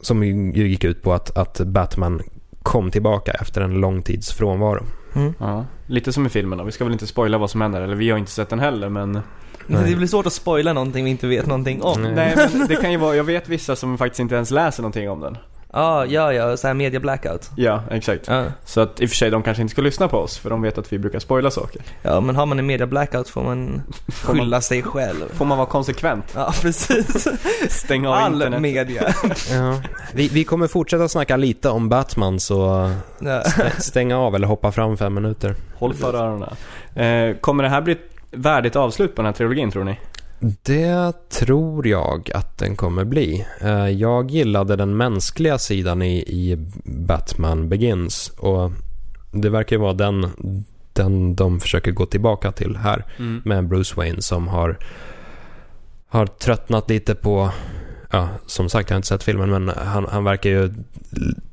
som 0.01 0.25
ju, 0.25 0.53
ju 0.55 0.69
gick 0.69 0.85
ut 0.85 1.03
på 1.03 1.13
att, 1.13 1.37
att 1.39 1.61
Batman 1.61 2.23
kom 2.63 2.91
tillbaka 2.91 3.33
efter 3.33 3.61
en 3.61 3.75
lång 3.75 4.03
tids 4.03 4.33
frånvaro. 4.33 4.85
Mm. 5.15 5.35
Ja, 5.39 5.65
lite 5.87 6.13
som 6.13 6.27
i 6.27 6.29
filmen 6.29 6.59
då. 6.59 6.65
Vi 6.65 6.73
ska 6.73 6.85
väl 6.85 6.93
inte 6.93 7.07
spoila 7.07 7.39
vad 7.39 7.51
som 7.51 7.61
händer, 7.61 7.81
eller 7.81 7.95
vi 7.95 8.11
har 8.11 8.19
inte 8.19 8.31
sett 8.31 8.49
den 8.49 8.59
heller 8.61 8.89
men... 8.89 9.21
Nej. 9.69 9.91
Det 9.91 9.97
blir 9.97 10.07
svårt 10.07 10.27
att 10.27 10.33
spoila 10.33 10.73
någonting 10.73 11.05
vi 11.05 11.11
inte 11.11 11.27
vet 11.27 11.47
någonting 11.47 11.83
om. 11.83 12.03
Nej. 12.03 12.13
Nej 12.15 12.49
men 12.55 12.67
det 12.67 12.77
kan 12.77 12.93
ju 12.93 12.99
vara, 12.99 13.17
jag 13.17 13.25
vet 13.25 13.49
vissa 13.49 13.77
som 13.77 13.99
faktiskt 13.99 14.21
inte 14.21 14.35
ens 14.35 14.51
läser 14.51 14.83
någonting 14.83 15.11
om 15.11 15.21
den. 15.21 15.37
Ja, 15.77 16.07
ja, 16.07 16.33
ja, 16.33 16.57
så 16.57 16.67
här 16.67 16.75
media 16.75 17.01
blackout. 17.01 17.51
Ja, 17.57 17.83
exakt. 17.91 18.25
Ja. 18.29 18.45
Så 18.65 18.81
att 18.81 19.01
i 19.01 19.05
och 19.07 19.09
för 19.11 19.17
sig 19.17 19.31
de 19.31 19.43
kanske 19.43 19.63
inte 19.63 19.73
ska 19.73 19.83
lyssna 19.83 20.09
på 20.09 20.19
oss, 20.19 20.39
för 20.39 20.51
de 20.51 20.63
vet 20.63 20.79
att 20.79 20.93
vi 20.93 20.99
brukar 20.99 21.19
spoila 21.19 21.51
saker. 21.51 21.83
ja, 22.03 22.21
men 22.21 22.37
har 22.37 22.47
man 22.47 22.59
en 22.59 22.67
media 22.67 22.87
blackout 22.87 23.29
får 23.29 23.43
man 23.43 23.83
skylla 24.23 24.61
sig 24.61 24.83
själv. 24.83 25.25
Får 25.35 25.45
man 25.45 25.59
vara 25.59 25.69
konsekvent? 25.69 26.25
Ja, 26.35 26.53
precis. 26.63 27.29
Stänga 27.69 28.09
av 28.09 28.15
All 28.15 28.33
internet. 28.33 28.61
media. 28.61 29.03
Ja. 29.51 29.81
Vi, 30.15 30.29
vi 30.29 30.45
kommer 30.45 30.67
fortsätta 30.67 31.09
snacka 31.09 31.37
lite 31.37 31.69
om 31.69 31.89
Batman 31.89 32.41
så 32.41 32.91
Ja. 33.19 33.27
stä- 33.43 33.81
stänga 33.81 34.19
av 34.19 34.35
eller 34.35 34.47
hoppa 34.47 34.73
fram 34.73 34.97
fem 34.97 35.15
minuter. 35.15 35.55
Håll 35.75 35.95
för 35.95 36.15
öronen. 36.15 36.55
Eh, 36.95 37.37
kommer 37.41 37.63
det 37.63 37.69
här 37.71 37.81
bli 37.81 37.93
ett 37.93 38.11
värdigt 38.31 38.77
avslut 38.77 39.15
på 39.15 39.23
den 39.23 39.27
här 39.27 39.33
trilogin 39.33 39.71
tror 39.71 39.85
ni? 39.85 39.99
Det 40.41 41.13
tror 41.29 41.87
jag 41.87 42.31
att 42.35 42.59
den 42.59 42.77
kommer 42.77 43.05
bli. 43.05 43.47
Eh, 43.61 43.89
Jag 43.89 44.31
gillade 44.31 44.77
den 44.77 44.97
mänskliga 44.97 45.59
sidan 45.59 46.03
i, 46.03 46.17
i 46.19 46.57
Batman 46.85 47.69
Begins 47.69 48.33
och 48.39 48.73
det 49.33 49.51
verkar 49.51 49.79
vara 49.79 49.93
den, 49.93 50.31
den 50.93 51.35
de 51.35 51.61
försöker 51.61 51.91
gå 51.93 52.07
tillbaka 52.07 52.53
till 52.53 52.77
här 52.77 53.05
med 53.45 53.69
Bruce 53.69 53.95
Wayne 53.97 54.23
som 54.23 54.49
har, 54.49 54.79
har 56.09 56.27
tröttnat 56.27 56.91
lite 56.91 57.15
på 57.15 57.51
Ja, 58.11 58.29
som 58.47 58.69
sagt, 58.69 58.91
jag 58.91 58.95
har 58.95 58.99
inte 58.99 59.09
sett 59.09 59.23
filmen, 59.23 59.51
men 59.51 59.69
han, 59.69 60.07
han 60.11 60.25
verkar 60.25 60.51
ju 60.51 60.75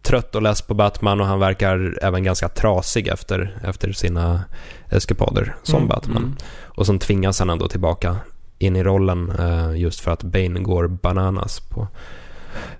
trött 0.01 0.35
och 0.35 0.41
less 0.41 0.61
på 0.61 0.73
Batman 0.73 1.21
och 1.21 1.27
han 1.27 1.39
verkar 1.39 1.99
även 2.01 2.23
ganska 2.23 2.49
trasig 2.49 3.07
efter, 3.07 3.57
efter 3.63 3.91
sina 3.91 4.43
eskapader 4.89 5.55
som 5.63 5.75
Mm, 5.75 5.87
Batman. 5.87 6.17
Mm. 6.23 6.35
Och 6.63 6.85
sen 6.85 6.99
tvingas 6.99 7.39
han 7.39 7.49
ändå 7.49 7.67
tillbaka 7.67 8.17
in 8.65 8.75
i 8.75 8.83
rollen 8.83 9.31
eh, 9.39 9.75
just 9.81 9.99
för 9.99 10.11
att 10.11 10.23
Bane 10.23 10.59
går 10.59 10.87
bananas 10.87 11.59
på, 11.59 11.87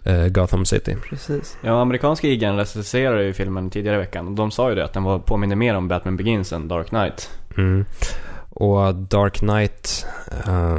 eh, 0.04 0.28
Gotham 0.28 0.66
City. 0.66 0.96
Precis. 1.10 1.58
Ja, 1.64 1.82
amerikanska 1.82 2.28
IGN 2.28 2.56
recenserade 2.58 3.24
ju 3.24 3.34
filmen 3.34 3.70
tidigare 3.70 3.96
i 3.96 4.00
veckan 4.00 4.28
och 4.28 4.34
de 4.34 4.52
sa 4.52 4.70
ju 4.70 4.76
det 4.76 4.86
att 4.86 4.94
den 4.94 5.04
var, 5.04 5.20
påminner 5.20 5.56
mer 5.56 5.76
om 5.76 5.88
Batman 5.88 6.18
Begins 6.18 6.54
än 6.54 6.68
Dark 6.68 6.88
Knight. 6.90 7.30
Mm. 7.58 7.86
Och 8.56 8.96
Dark 8.96 9.34
Knight 9.38 10.06
eh, 10.48 10.78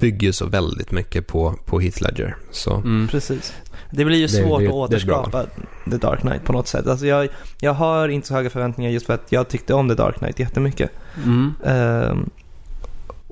bygger 0.00 0.32
så 0.32 0.46
väldigt 0.46 0.90
mycket 0.92 1.26
på, 1.26 1.54
på 1.64 1.80
Heath 1.80 2.02
Ledger. 2.02 2.36
Så 2.50 2.74
Mm. 2.76 3.08
Precis. 3.08 3.54
Det 3.90 4.04
blir 4.04 4.18
ju 4.18 4.28
svårt 4.28 4.44
det- 4.48 4.54
att 4.54 4.60
det 4.60 4.66
bra 4.68 4.74
återskapa 5.20 5.44
The 5.90 5.96
Dark 5.96 6.20
Knight 6.20 6.44
på 6.44 6.52
något 6.52 6.68
sätt. 6.68 6.86
Alltså 6.86 7.06
jag, 7.06 7.28
jag 7.60 7.72
har 7.72 8.08
inte 8.08 8.28
så 8.28 8.34
höga 8.34 8.50
förväntningar 8.50 8.90
just 8.90 9.06
för 9.06 9.14
att 9.14 9.32
jag 9.32 9.48
tyckte 9.48 9.74
om 9.74 9.88
The 9.88 9.94
Dark 9.94 10.16
Knight 10.18 10.38
jättemycket. 10.38 10.90
Mm. 11.24 11.54
Ehm, 11.64 12.30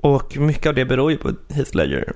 och 0.05 0.37
mycket 0.37 0.65
av 0.65 0.73
det 0.73 0.85
beror 0.85 1.11
ju 1.11 1.17
på 1.17 1.31
Heath 1.49 1.75
Ledger. 1.75 2.13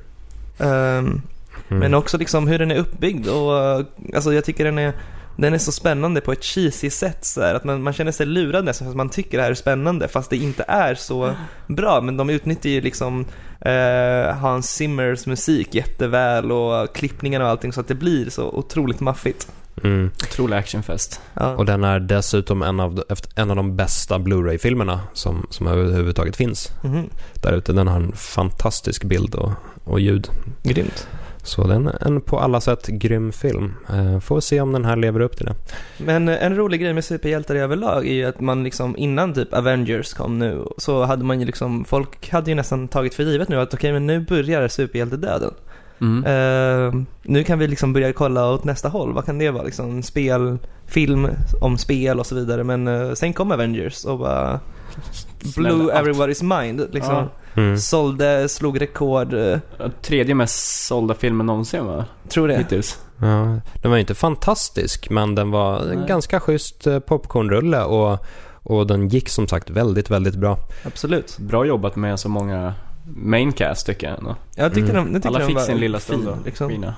Ehm, 0.58 0.68
mm. 0.68 1.22
Men 1.68 1.94
också 1.94 2.18
liksom 2.18 2.48
hur 2.48 2.60
den 2.60 2.72
är 2.72 2.76
uppbyggd 2.76 3.28
och 3.28 3.80
uh, 3.80 3.86
alltså 4.16 4.34
jag 4.34 4.46
tycker 4.46 4.66
den 4.66 4.78
är, 4.78 4.94
den 5.36 5.54
är 5.54 5.58
så 5.58 5.72
spännande 5.72 6.22
på 6.22 6.32
ett 6.32 6.44
cheesy 6.44 6.90
sätt 6.90 7.26
så 7.26 7.42
här, 7.42 7.56
att 7.56 7.64
man, 7.64 7.84
man 7.84 7.94
känner 7.94 8.12
sig 8.12 8.26
lurad 8.26 8.66
nästan 8.66 8.86
för 8.86 8.90
att 8.90 8.98
man 8.98 9.10
tycker 9.10 9.38
det 9.38 9.44
här 9.44 9.52
är 9.52 9.56
spännande 9.56 10.08
fast 10.08 10.30
det 10.30 10.38
inte 10.38 10.66
är 10.68 10.96
så 10.96 11.36
bra. 11.68 12.02
Men 12.02 12.18
de 12.18 12.30
utnyttjar 12.30 12.70
ju 12.70 12.82
liksom 12.82 13.26
eh, 13.62 14.36
Hans 14.36 14.70
Zimmers 14.70 15.26
musik 15.26 15.76
jätteväl 15.76 16.52
och 16.52 16.96
klippningen 16.96 17.42
och 17.42 17.48
allting 17.48 17.74
så 17.74 17.82
att 17.82 17.88
det 17.88 17.96
blir 17.96 18.30
så 18.30 18.50
otroligt 18.50 19.00
maffigt. 19.00 19.48
Mm. 19.84 20.12
Otrolig 20.24 20.58
actionfest. 20.58 21.22
Ja. 21.34 21.56
Och 21.56 21.66
den 21.66 21.84
är 21.84 22.00
dessutom 22.00 22.62
en 22.62 22.80
av, 22.80 23.04
en 23.36 23.50
av 23.50 23.56
de 23.56 23.76
bästa 23.76 24.20
Blu-ray-filmerna 24.20 25.00
som, 25.14 25.48
som 25.50 25.68
överhuvudtaget 25.68 26.36
finns 26.36 26.72
Mhm. 26.84 27.10
där 27.34 27.54
ute. 27.54 27.74
Den 27.74 27.88
har 27.88 27.96
en 27.96 28.12
fantastisk 28.12 29.04
bild 29.04 29.36
och, 29.36 29.52
och 29.84 30.00
ljud. 30.00 30.28
Grymt. 30.64 31.08
Så 31.44 31.68
den 31.68 31.88
är 31.88 32.08
en 32.08 32.22
på 32.22 32.40
alla 32.40 32.62
sätt 32.62 32.88
grym 32.88 33.32
film. 33.32 33.74
Eh, 33.94 34.20
får 34.20 34.40
se 34.40 34.62
om 34.62 34.72
den 34.72 34.86
här 34.86 34.96
lever 34.96 35.20
upp 35.20 35.38
till 35.38 35.46
det. 35.46 35.56
Men 35.98 36.30
en 36.30 36.56
rolig 36.56 36.82
grej 36.82 36.94
med 36.94 37.06
superhjältar 37.06 37.56
i 37.56 37.60
överlag 37.60 38.08
är 38.08 38.14
ju 38.14 38.26
att 38.26 38.40
man 38.40 38.64
liksom 38.64 38.98
innan 38.98 39.34
typ 39.34 39.54
Avengers 39.54 40.14
kom 40.14 40.40
nu 40.40 40.66
så 40.78 41.04
hade 41.06 41.24
man 41.24 41.40
ju 41.40 41.46
liksom, 41.46 41.86
folk 41.86 42.30
hade 42.32 42.52
ju 42.52 42.56
nästan 42.56 42.88
tagit 42.88 43.14
för 43.14 43.24
givet 43.24 43.50
nu 43.50 43.60
att 43.60 43.74
okej 43.74 43.92
men 43.94 44.08
nu 44.08 44.20
börjar 44.20 44.68
superhjältedöden. 44.68 45.54
Mm. 46.02 46.26
Eh, 46.26 47.02
nu 47.24 47.44
kan 47.44 47.60
vi 47.60 47.68
liksom 47.68 47.94
börja 47.94 48.14
kolla 48.14 48.52
åt 48.52 48.64
nästa 48.64 48.90
håll. 48.90 49.14
Vad 49.14 49.26
kan 49.26 49.38
det 49.38 49.52
vara? 49.52 49.64
Liksom 49.64 50.04
spel, 50.04 50.58
film 50.88 51.28
om 51.62 51.78
spel 51.78 52.20
och 52.20 52.26
så 52.26 52.36
vidare. 52.36 52.64
Men 52.64 52.88
eh, 52.88 53.14
sen 53.14 53.34
kom 53.34 53.52
Avengers 53.52 54.06
och 54.06 54.20
bara 54.20 54.60
blew 55.56 55.92
allt. 55.92 56.08
everybody's 56.08 56.62
mind. 56.62 56.88
Liksom. 56.92 57.14
Ja. 57.16 57.28
Mm. 57.56 57.78
Sålde, 57.78 58.50
slog 58.50 58.82
rekord. 58.82 59.34
eh, 59.34 59.58
Tredje 60.02 60.36
mest 60.36 60.86
sålda 60.88 61.14
filmen 61.14 61.46
någonsin 61.46 61.86
va? 61.86 62.06
tror 62.30 62.48
det. 62.48 62.58
Hittills. 62.58 63.00
Ja, 63.22 63.60
den 63.82 63.92
var 63.92 63.98
inte 63.98 64.16
fantastisk, 64.16 65.10
men 65.10 65.36
den 65.36 65.52
var 65.52 65.80
en 65.80 65.98
Nej. 65.98 66.08
ganska 66.08 66.40
schysst 66.40 66.88
popcornrulle 67.06 67.84
och, 67.84 68.26
och 68.64 68.88
den 68.88 69.08
gick 69.08 69.30
som 69.30 69.48
sagt 69.48 69.70
väldigt, 69.70 70.10
väldigt 70.10 70.36
bra. 70.36 70.58
Absolut. 70.86 71.38
Bra 71.40 71.66
jobbat 71.66 71.96
med 71.96 72.20
så 72.20 72.30
många 72.30 72.74
maincast 73.16 73.86
tycker 73.86 74.08
jag 74.10 74.18
ändå. 74.18 74.36
Jag 74.56 74.74
tyckte 74.74 74.92
Mm. 74.92 75.14
jag 75.14 75.24
tyckte 75.24 75.28
Alla 75.38 75.48
fick 75.48 75.60
sin 75.60 75.78
lilla 75.78 76.00
fin, 76.00 76.04
stund 76.16 76.26
då. 76.26 76.38
liksom. 76.46 76.70
Fina. 76.70 76.96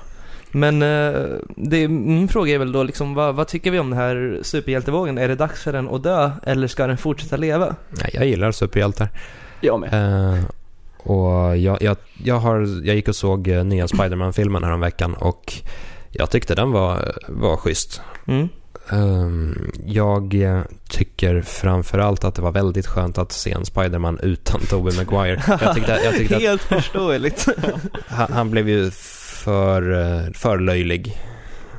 Men 0.54 0.82
eh, 0.82 1.20
det, 1.56 1.88
min 1.88 2.28
fråga 2.28 2.54
är 2.54 2.58
väl 2.58 2.72
då 2.72 2.82
liksom, 2.82 3.14
vad, 3.14 3.34
vad 3.34 3.48
tycker 3.48 3.70
vi 3.70 3.78
om 3.78 3.90
den 3.90 3.98
här 3.98 4.38
superhjältevågen? 4.42 5.18
Är 5.18 5.28
det 5.28 5.34
dags 5.34 5.62
för 5.62 5.72
den 5.72 5.88
att 5.88 6.02
dö 6.02 6.30
eller 6.42 6.66
ska 6.66 6.86
den 6.86 6.96
fortsätta 6.98 7.36
leva? 7.36 7.74
Nej, 7.90 8.10
jag 8.14 8.26
gillar 8.26 8.52
superhjältar. 8.52 9.08
Jag 9.60 9.80
med. 9.80 9.92
Eh, 10.34 10.44
och 10.98 11.56
jag, 11.56 11.82
jag, 11.82 11.96
jag, 12.24 12.38
har, 12.38 12.60
jag 12.86 12.94
gick 12.96 13.08
och 13.08 13.16
såg 13.16 13.48
eh, 13.48 13.64
nya 13.64 13.88
Spider-Man-filmen 13.88 14.64
häromveckan 14.64 15.14
och 15.14 15.52
jag 16.10 16.30
tyckte 16.30 16.54
den 16.54 16.70
var, 16.72 17.12
var 17.28 17.56
schysst. 17.56 18.00
Mm. 18.26 18.48
Ehm, 18.90 19.70
jag 19.86 20.36
tycker 20.88 21.42
framförallt 21.42 22.24
att 22.24 22.34
det 22.34 22.42
var 22.42 22.52
väldigt 22.52 22.86
skönt 22.86 23.18
att 23.18 23.32
se 23.32 23.52
en 23.52 23.64
Spider-Man 23.64 24.18
utan 24.22 24.60
Tobey 24.60 24.96
Maguire. 24.96 25.42
Jag 25.60 25.74
tyckte, 25.74 26.00
jag 26.04 26.14
tyckte 26.14 26.36
att 26.36 26.42
Helt 26.48 26.62
förståeligt. 26.62 27.46
han, 28.06 28.32
han 28.32 28.50
blev 28.50 28.68
ju 28.68 28.90
för, 28.90 29.92
eh, 30.02 30.32
för 30.34 30.58
löjlig. 30.58 31.18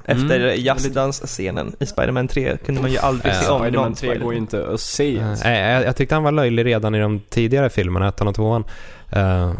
Efter 0.05 0.39
Mm. 0.39 0.63
jazzdans-scenen 0.63 1.75
i 1.79 1.85
Spider-Man 1.85 2.27
3 2.27 2.57
kunde 2.65 2.81
man 2.81 2.91
ju 2.91 2.97
aldrig 2.97 3.33
Ja, 3.33 3.39
se 3.41 3.47
om 3.49 3.59
Spiderman 3.61 3.83
någon 3.85 3.95
3 3.95 4.17
går 4.17 4.33
ju 4.33 4.39
inte 4.39 4.67
att 4.67 4.81
se. 4.81 5.17
Eh, 5.45 5.59
jag, 5.59 5.83
jag 5.83 5.95
tyckte 5.95 6.15
han 6.15 6.23
var 6.23 6.31
löjlig 6.31 6.65
redan 6.65 6.95
i 6.95 6.99
de 6.99 7.19
tidigare 7.29 7.69
filmerna, 7.69 8.07
ettan 8.07 8.27
och 8.27 8.35
tvåan. 8.35 8.63
Eh, 9.09 9.51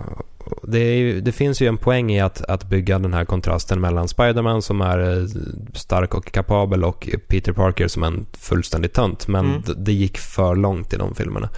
det, 0.64 0.80
är 0.80 1.22
det 1.22 1.32
finns 1.32 1.62
ju 1.62 1.68
en 1.68 1.78
poäng 1.78 2.12
i 2.12 2.20
att, 2.22 2.42
att 2.42 2.70
bygga 2.70 3.00
den 3.00 3.14
här 3.14 3.26
kontrasten 3.26 3.82
mellan 3.82 4.08
Spider-Man 4.08 4.62
som 4.62 4.82
är 4.82 5.00
eh, 5.22 5.26
stark 5.74 6.14
och 6.14 6.32
kapabel 6.32 6.84
och 6.84 7.10
Peter 7.28 7.52
Parker 7.54 7.88
som 7.88 8.04
är 8.04 8.08
en 8.08 8.26
fullständig 8.34 8.94
tönt. 8.94 9.28
Men 9.28 9.46
Mm. 9.46 9.62
det 9.78 9.94
gick 9.94 10.18
för 10.18 10.56
långt 10.56 10.94
i 10.94 10.98
de 10.98 11.16
filmerna. 11.16 11.50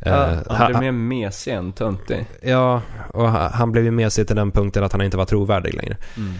Eh, 0.00 0.12
Ja, 0.12 0.36
Han 0.48 0.56
ha- 0.56 0.66
blev 0.78 0.80
mer 0.80 0.92
mesig 0.92 1.52
än 1.52 1.72
töntig. 1.72 2.26
Ja, 2.42 2.82
och 3.14 3.30
ha- 3.30 3.48
han 3.54 3.72
blev 3.72 3.84
ju 3.84 3.90
mesig 3.90 4.26
till 4.26 4.36
den 4.36 4.50
punkten 4.50 4.84
att 4.84 4.92
han 4.92 5.02
inte 5.02 5.16
var 5.16 5.24
trovärdig 5.24 5.74
längre. 5.74 5.96
Mm. 6.16 6.34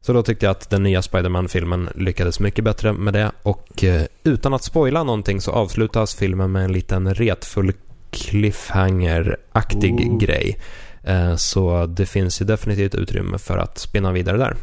Så 0.00 0.12
då 0.12 0.22
tyckte 0.22 0.46
jag 0.46 0.50
att 0.50 0.70
den 0.70 0.82
nya 0.82 1.02
Spider-Man-filmen 1.02 1.88
lyckades 1.94 2.40
mycket 2.40 2.64
bättre 2.64 2.92
med 2.92 3.14
det. 3.14 3.30
Och 3.42 3.84
eh, 3.84 4.02
utan 4.24 4.54
att 4.54 4.62
spoila 4.62 5.02
någonting 5.02 5.40
så 5.40 5.52
avslutas 5.52 6.14
filmen 6.14 6.52
med 6.52 6.64
en 6.64 6.72
liten 6.72 7.14
retfull 7.14 7.72
cliffhanger-aktig 8.10 9.92
Ooh. 9.92 10.18
grej. 10.18 10.58
Eh, 11.02 11.36
så 11.36 11.86
det 11.86 12.06
finns 12.06 12.40
ju 12.42 12.46
definitivt 12.46 12.94
utrymme 12.94 13.38
för 13.38 13.58
att 13.58 13.78
spinna 13.78 14.12
vidare 14.12 14.36
där. 14.36 14.56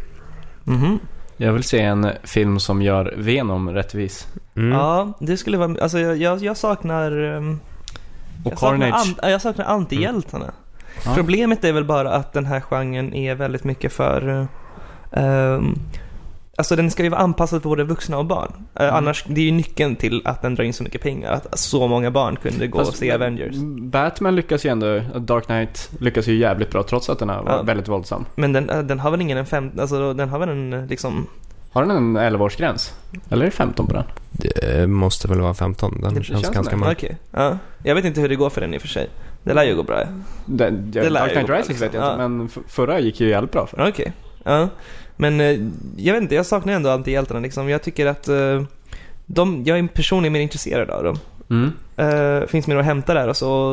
Mhm. 0.64 1.00
Jag 1.38 1.54
vill 1.54 1.64
se 1.64 1.82
en 1.82 2.08
film 2.24 2.60
som 2.60 2.82
gör 2.82 3.14
Venom 3.18 3.70
rättvis. 3.70 4.28
Mm. 4.56 4.72
Ja, 4.72 5.14
det 5.20 5.38
skulle 5.38 5.58
vara, 5.58 5.76
alltså 5.82 6.00
jag, 6.00 6.18
jag, 6.18 6.44
jag 6.44 6.58
saknar... 6.58 7.12
ehm, 7.38 7.60
Och 8.46 8.52
jag 8.52 8.60
saknar, 8.60 8.90
Carnage. 8.90 9.16
an, 9.22 9.32
jag 9.32 9.42
saknar 9.42 9.66
antihjältarna. 9.66 10.54
Ja. 11.06 11.12
Problemet 11.16 11.64
är 11.64 11.72
väl 11.74 11.86
bara 11.86 12.12
att 12.12 12.34
den 12.34 12.46
här 12.46 12.60
genren 12.62 13.14
är 13.14 13.36
väldigt 13.36 13.64
mycket 13.64 13.94
för... 13.94 14.48
ehm, 15.12 15.76
alltså 16.58 16.76
den 16.76 16.92
ska 16.92 17.04
ju 17.04 17.10
vara 17.10 17.22
anpassad 17.22 17.62
för 17.62 17.70
både 17.70 17.84
vuxna 17.84 18.18
och 18.18 18.26
barn. 18.26 18.52
Eh, 18.76 18.84
Mm. 18.84 18.96
Annars, 18.96 19.24
det 19.28 19.42
är 19.42 19.46
ju 19.46 19.52
nyckeln 19.52 19.96
till 19.96 20.22
att 20.26 20.42
den 20.42 20.56
drar 20.56 20.64
in 20.64 20.74
så 20.74 20.84
mycket 20.84 21.02
pengar. 21.02 21.32
Att 21.32 21.60
så 21.60 21.88
många 21.88 22.12
barn 22.12 22.36
kunde 22.36 22.68
gå 22.68 22.78
Fast 22.80 22.92
och 22.92 22.98
se 22.98 23.12
Avengers. 23.12 23.56
Batman 23.82 24.36
lyckas 24.36 24.66
ju 24.66 24.70
ändå, 24.70 25.02
Dark 25.20 25.46
Knight 25.46 25.90
lyckas 26.00 26.28
ju 26.28 26.36
jävligt 26.38 26.70
bra 26.72 26.84
trots 26.84 27.10
att 27.10 27.20
den 27.20 27.30
är 27.30 27.42
Ja. 27.46 27.62
väldigt 27.62 27.88
våldsam. 27.88 28.26
Men 28.36 28.54
den, 28.54 28.70
eh, 28.70 28.80
den 28.80 29.00
har 29.00 29.12
väl 29.12 29.22
ingen 29.22 29.38
en 29.38 29.46
fem, 29.46 29.72
alltså 29.80 30.14
den 30.14 30.30
har 30.30 30.40
väl 30.40 30.50
en 30.50 30.74
eh, 30.74 30.86
liksom... 30.86 31.28
Har 31.72 31.86
den 31.86 31.92
en 31.92 32.18
11-årsgräns? 32.18 32.94
Eller 33.30 33.42
är 33.46 33.50
det 33.50 33.56
15 33.56 33.88
på 33.88 33.94
den? 33.94 34.04
Det 34.32 34.88
måste 34.88 35.28
väl 35.28 35.42
vara 35.42 35.54
15. 35.54 36.02
Den 36.02 36.14
Det 36.14 36.24
känns, 36.24 36.42
känns 36.42 36.56
ganska 36.56 36.72
det. 36.76 36.78
mörk. 36.80 36.98
Okej, 36.98 37.18
ja. 37.32 37.58
Jag 37.84 37.96
vet 37.96 38.06
inte 38.06 38.22
hur 38.22 38.30
det 38.30 38.36
går 38.36 38.50
för 38.50 38.62
den 38.62 38.74
i 38.74 38.78
och 38.78 38.82
för 38.82 38.88
sig. 38.88 39.10
Det 39.44 39.54
lär 39.54 39.64
ju 39.64 39.76
gå 39.76 39.84
bra. 39.84 40.04
Den, 40.46 40.92
Det 40.92 41.10
lär 41.10 41.20
Dark 41.20 41.32
Knight 41.32 41.50
Rises 41.50 41.70
vet 41.82 41.94
jag 41.94 42.02
liksom. 42.02 42.10
inte, 42.12 42.28
men 42.28 42.46
f- 42.46 42.58
förra 42.68 43.00
gick 43.00 43.20
ju 43.22 43.30
jävligt 43.30 43.52
bra 43.52 43.68
för 43.68 43.78
den. 43.78 43.88
Okej, 43.88 44.14
ja. 44.44 44.70
Men 45.18 45.42
eh, 45.42 45.60
jag 45.98 46.14
vet 46.14 46.22
inte, 46.22 46.36
jag 46.36 46.46
saknar 46.46 46.74
ändå 46.74 46.90
antihjältarna 46.90 47.40
liksom. 47.40 47.70
Jag 47.70 47.84
tycker 47.84 48.06
att 48.06 48.28
eh, 48.28 48.64
de, 49.26 49.64
jag 49.66 49.80
är 49.80 49.88
personligen 49.88 50.34
mer 50.34 50.40
intresserad 50.40 50.90
av 50.90 51.04
dem. 51.04 51.20
Mm. 51.50 51.72
Uh, 52.00 52.48
finns 52.48 52.68
mer 52.68 52.76
att 52.76 52.86
hämta 52.86 53.14
där 53.14 53.28
och 53.28 53.38
så, 53.38 53.72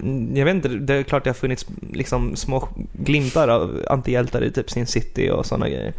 mm, 0.00 0.36
jag 0.36 0.44
vet 0.44 0.54
inte, 0.54 0.68
det 0.68 0.94
är 0.94 1.02
klart 1.02 1.24
det 1.24 1.30
har 1.30 1.34
funnits 1.34 1.66
liksom 1.92 2.36
små 2.36 2.68
glimtar 2.92 3.48
av 3.48 3.80
antihjältar 3.90 4.44
i 4.44 4.50
typ 4.52 4.70
Sin 4.70 4.86
City 4.86 5.30
och 5.30 5.46
sådana 5.46 5.68
grejer. 5.68 5.92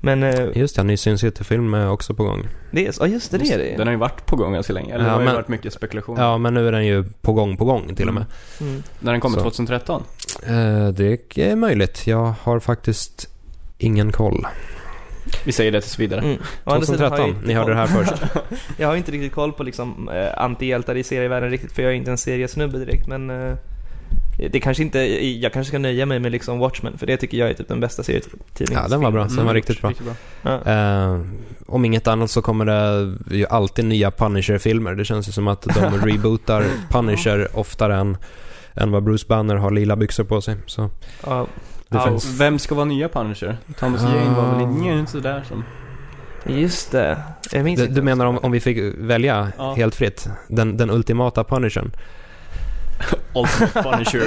Men 0.00 0.22
eh, 0.22 0.58
Just 0.58 0.76
det, 0.76 0.80
en 0.80 0.86
ny 0.86 0.96
Sin 0.96 1.18
City-film 1.18 1.74
är 1.74 1.90
också 1.90 2.14
på 2.14 2.24
gång. 2.24 2.46
det 2.70 2.86
är, 2.86 2.94
ja 3.00 3.06
just 3.06 3.30
det, 3.30 3.38
det 3.38 3.52
är 3.52 3.58
det 3.58 3.76
Den 3.76 3.86
har 3.86 3.92
ju 3.92 3.98
varit 3.98 4.26
på 4.26 4.36
gång 4.36 4.52
ganska 4.52 4.72
länge. 4.72 4.94
Eller 4.94 5.04
Ja, 5.04 5.08
det 5.08 5.12
har 5.14 5.20
ju 5.20 5.24
men- 5.24 5.34
varit 5.34 5.48
mycket 5.48 5.72
spekulation. 5.72 6.16
Ja, 6.18 6.38
men 6.38 6.54
nu 6.54 6.68
är 6.68 6.72
den 6.72 6.86
ju 6.86 7.04
på 7.20 7.32
gång 7.32 7.56
på 7.56 7.64
gång 7.64 7.94
till 7.94 8.08
och 8.08 8.14
med. 8.14 8.24
mm. 8.60 8.82
När 9.00 9.12
den 9.12 9.20
kommer 9.20 9.36
Så. 9.36 9.42
2013. 9.42 10.02
Eh, 10.46 10.88
det 10.88 11.38
är 11.38 11.56
möjligt. 11.56 12.06
Jag 12.06 12.34
har 12.42 12.60
faktiskt 12.60 13.28
ingen 13.80 14.12
koll. 14.12 14.46
Vi 15.44 15.52
säger 15.52 15.72
det 15.72 15.80
tills 15.80 15.98
vidare. 15.98 16.20
Mm. 16.20 16.38
Å 16.64 16.70
andra 16.70 16.86
sidan 16.86 17.12
har 17.12 17.18
jag 17.18 17.26
2013, 17.26 17.28
inte 17.28 17.46
ni 17.46 17.54
hörde 17.54 17.70
det 17.70 17.76
här 17.76 17.86
först. 17.86 18.22
Jag 18.76 18.88
har 18.88 18.96
inte 18.96 19.12
riktigt 19.12 19.32
koll 19.32 19.52
på 19.52 19.62
liksom 19.62 20.08
eh, 20.08 20.42
antihjältar 20.42 20.94
i 20.94 21.02
serievärlden 21.02 21.50
riktigt 21.50 21.72
för 21.72 21.82
jag 21.82 21.92
är 21.92 21.96
inte 21.96 22.10
en 22.10 22.18
seriesnubbe 22.18 22.78
direkt 22.78 23.06
men 23.06 23.30
eh, 23.30 23.54
det 24.52 24.60
kanske 24.60 24.82
inte, 24.82 24.98
jag 25.26 25.52
kanske 25.52 25.68
ska 25.68 25.78
nöja 25.78 26.06
mig 26.06 26.18
med 26.18 26.32
liksom 26.32 26.58
Watchmen 26.58 26.98
för 26.98 27.06
det 27.06 27.16
tycker 27.16 27.38
jag 27.38 27.50
är 27.50 27.54
typ 27.54 27.68
den 27.68 27.80
bästa 27.80 28.02
serietidningen. 28.02 28.82
Ja, 28.82 28.88
den 28.88 29.00
var 29.00 29.10
bra. 29.10 29.24
Den 29.24 29.46
var 29.46 29.54
riktigt 29.54 29.80
bra. 29.80 29.92
Ja. 30.42 30.60
Eh, 30.72 31.20
om 31.66 31.84
inget 31.84 32.06
annat 32.06 32.30
så 32.30 32.42
kommer 32.42 32.64
det 32.64 33.12
ju 33.36 33.46
alltid 33.46 33.84
nya 33.84 34.10
Punisher-filmer. 34.10 34.94
Det 34.94 35.04
känns 35.04 35.28
ju 35.28 35.32
som 35.32 35.48
att 35.48 35.62
de 35.62 35.98
rebootar 36.06 36.64
Punisher 36.90 37.48
oftare 37.54 37.96
än, 37.96 38.16
än 38.74 38.90
vad 38.90 39.02
Bruce 39.02 39.26
Banner 39.28 39.56
har 39.56 39.70
lila 39.70 39.96
byxor 39.96 40.24
på 40.24 40.40
sig. 40.40 40.56
Så 40.66 40.90
Ja, 41.26 41.46
Ja, 41.90 42.04
finns... 42.08 42.24
Vem 42.40 42.58
ska 42.58 42.74
vara 42.74 42.84
nya 42.84 43.08
Punisher? 43.08 43.56
Thomas 43.78 44.04
Ah. 44.04 44.14
Jane 44.16 44.36
var 44.36 44.52
väl 44.54 44.60
ingen 44.62 45.06
sådär 45.06 45.44
som... 45.48 45.64
just 46.46 46.92
det. 46.92 47.22
Jag 47.52 47.64
minns 47.64 47.80
Du, 47.80 47.84
inte. 47.86 47.94
du 48.00 48.02
menar 48.02 48.26
om, 48.26 48.38
om 48.38 48.52
vi 48.52 48.60
fick 48.60 48.94
välja 48.98 49.48
Ja. 49.58 49.74
helt 49.74 49.94
fritt? 49.94 50.28
Den, 50.48 50.76
den 50.76 50.90
ultimata 50.90 51.44
Punishern? 51.44 51.90
Ultimate 53.34 53.82
Punisher. 53.82 54.22